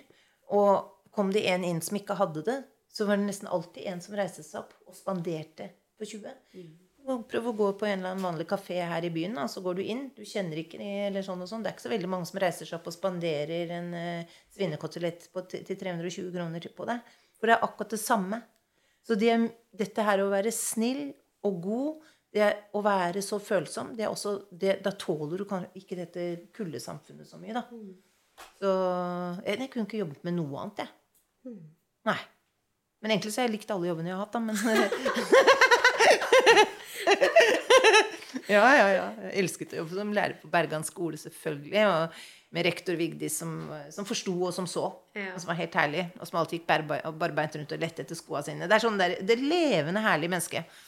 Og 0.51 0.91
kom 1.15 1.31
det 1.35 1.45
en 1.51 1.65
inn 1.65 1.81
som 1.83 1.97
ikke 1.99 2.15
hadde 2.19 2.43
det, 2.47 2.59
så 2.93 3.09
var 3.09 3.17
det 3.19 3.29
nesten 3.31 3.49
alltid 3.49 3.89
en 3.89 4.01
som 4.05 4.17
reiste 4.19 4.45
seg 4.45 4.61
opp 4.63 4.75
og 4.87 4.97
spanderte 4.97 5.71
på 5.99 6.09
20. 6.13 6.35
Mm. 6.55 6.73
Prøv 7.03 7.49
å 7.51 7.55
gå 7.59 7.69
på 7.81 7.87
en 7.89 7.99
eller 7.99 8.13
annen 8.13 8.27
vanlig 8.29 8.47
kafé 8.51 8.77
her 8.87 9.03
i 9.03 9.11
byen, 9.11 9.35
da, 9.41 9.49
så 9.51 9.63
går 9.65 9.81
du 9.81 9.83
inn. 9.83 10.05
Du 10.15 10.23
kjenner 10.29 10.61
ikke 10.61 10.79
de, 10.79 10.91
eller 11.09 11.25
sånn 11.27 11.41
og 11.43 11.49
sånn. 11.51 11.65
Det 11.65 11.73
er 11.73 11.77
ikke 11.77 11.87
så 11.89 11.93
veldig 11.93 12.11
mange 12.13 12.29
som 12.29 12.39
reiser 12.43 12.69
seg 12.69 12.79
opp 12.79 12.91
og 12.91 12.95
spanderer 12.95 13.73
en 13.79 13.89
uh, 13.97 14.37
svinekotelett 14.55 15.27
til 15.33 15.65
til 15.67 15.81
320 15.81 16.31
kroner 16.37 16.69
på 16.77 16.87
deg. 16.91 17.15
For 17.41 17.51
det 17.51 17.57
er 17.57 17.67
akkurat 17.67 17.97
det 17.97 17.99
samme. 18.03 18.39
Så 19.03 19.17
det, 19.19 19.35
dette 19.75 20.05
her 20.07 20.23
å 20.23 20.31
være 20.31 20.53
snill 20.55 21.09
og 21.49 21.59
god, 21.65 22.05
det 22.33 22.53
å 22.79 22.85
være 22.85 23.25
så 23.25 23.41
følsom, 23.43 23.97
det 23.97 24.07
er 24.07 24.13
også 24.13 24.37
det, 24.49 24.79
Da 24.85 24.95
tåler 24.97 25.43
du 25.43 25.57
ikke 25.81 25.99
dette 25.99 26.29
kuldesamfunnet 26.55 27.29
så 27.29 27.41
mye, 27.41 27.57
da. 27.57 27.65
Så 28.61 28.71
jeg, 29.43 29.59
jeg 29.59 29.73
kunne 29.73 29.89
ikke 29.89 30.05
jobbet 30.05 30.23
med 30.29 30.39
noe 30.39 30.63
annet, 30.63 30.85
jeg. 30.85 31.59
Nei. 32.09 32.21
Men 33.03 33.11
egentlig 33.15 33.33
så 33.35 33.43
har 33.43 33.49
jeg 33.49 33.57
likt 33.59 33.73
alle 33.75 33.89
jobbene 33.91 34.13
jeg 34.13 34.17
har 34.17 34.25
hatt, 34.25 34.33
da, 34.33 34.41
men 34.41 34.57
Ja, 38.51 38.63
ja, 38.77 38.87
ja. 38.93 39.05
Jeg 39.29 39.33
elsket 39.43 39.73
å 39.75 39.81
jobbe 39.83 39.97
som 39.97 40.13
lærer 40.15 40.37
på 40.41 40.49
Bergan 40.53 40.85
skole, 40.87 41.19
selvfølgelig. 41.21 41.83
Og 41.89 42.17
med 42.53 42.67
rektor 42.67 42.97
Vigdis 42.99 43.39
som, 43.41 43.53
som 43.95 44.07
forsto 44.09 44.35
og 44.49 44.53
som 44.55 44.67
så. 44.69 44.85
Ja. 45.17 45.31
Og 45.33 45.41
som 45.43 45.53
var 45.53 45.59
helt 45.61 45.77
herlig. 45.79 46.05
Og 46.19 46.29
som 46.29 46.39
alltid 46.41 46.61
gikk 46.61 46.69
barbe- 46.69 47.01
barbeint 47.21 47.57
rundt 47.59 47.75
og 47.77 47.83
lette 47.83 48.05
etter 48.05 48.19
skoa 48.19 48.43
sine. 48.45 48.69
Det 48.69 48.77
er 48.77 48.85
sånn 48.85 49.01
der, 49.01 49.17
det 49.25 49.39
levende, 49.41 50.03
herlige 50.05 50.35
mennesket. 50.35 50.81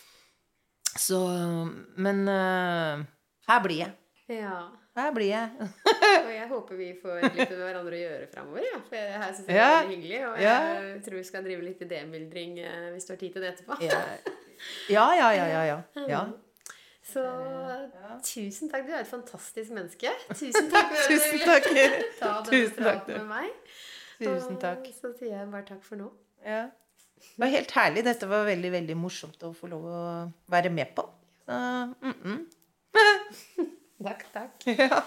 Så 1.01 1.19
Men 1.99 2.23
uh, 2.31 3.05
her 3.49 3.65
blir 3.65 3.85
jeg. 3.85 3.93
Ja. 4.43 4.59
Her 4.95 5.11
blir 5.11 5.27
jeg. 5.27 5.49
Og 6.25 6.29
jeg 6.31 6.47
håper 6.49 6.77
vi 6.79 6.89
får 7.03 7.23
litt 7.25 7.39
med 7.51 7.59
hverandre 7.59 7.97
å 7.97 8.01
gjøre 8.01 8.29
framover. 8.31 8.63
Ja. 8.69 8.79
For 8.87 8.97
jeg 8.97 9.11
jeg 9.11 9.47
det 9.49 9.57
Ja. 9.57 9.65
er 9.67 9.81
veldig 9.81 9.97
hyggelig. 9.97 10.21
Og 10.29 10.41
Ja. 10.41 10.59
jeg 10.85 11.03
tror 11.05 11.17
vi 11.17 11.25
skal 11.25 11.45
drive 11.45 11.63
litt 11.67 11.81
idémyldring 11.83 12.59
eh, 12.63 12.91
hvis 12.95 13.05
du 13.09 13.13
har 13.13 13.19
tid 13.19 13.33
til 13.33 13.43
det 13.43 13.51
etterpå. 13.55 13.81
Ja, 13.83 14.01
ja, 14.89 15.07
ja. 15.19 15.31
ja, 15.35 15.47
ja, 15.47 15.65
ja. 15.97 16.09
ja. 16.09 16.25
Så 17.05 17.25
tusen 18.23 18.71
takk. 18.71 18.87
Du 18.87 18.93
er 18.95 19.03
et 19.03 19.11
fantastisk 19.11 19.75
menneske. 19.75 20.15
Tusen 20.31 20.71
takk 20.73 20.95
for 20.95 21.11
Tusen 21.11 21.43
takk. 21.45 21.69
ta 22.21 22.33
denne 22.47 22.71
praten 22.79 23.19
med 23.19 23.29
meg. 23.29 23.51
Tusen 24.23 24.57
takk. 24.63 24.87
Og 24.89 24.95
så 24.95 25.13
sier 25.19 25.35
jeg 25.41 25.51
bare 25.53 25.67
takk 25.69 25.83
for 25.85 26.01
nå. 26.01 26.09
Ja. 26.47 26.69
Det 27.25 27.41
var 27.41 27.51
helt 27.53 27.71
herlig. 27.77 28.05
Dette 28.07 28.29
var 28.31 28.47
veldig, 28.47 28.71
veldig 28.79 28.97
morsomt 28.97 29.43
å 29.43 29.53
få 29.57 29.69
lov 29.73 29.85
å 29.91 30.01
være 30.55 30.71
med 30.71 30.95
på. 30.95 31.05
Så, 31.45 31.53
mm 31.53 32.15
-mm. 32.25 32.45
Takk, 34.03 34.25
takk. 34.33 34.51
Ja. 34.79 35.05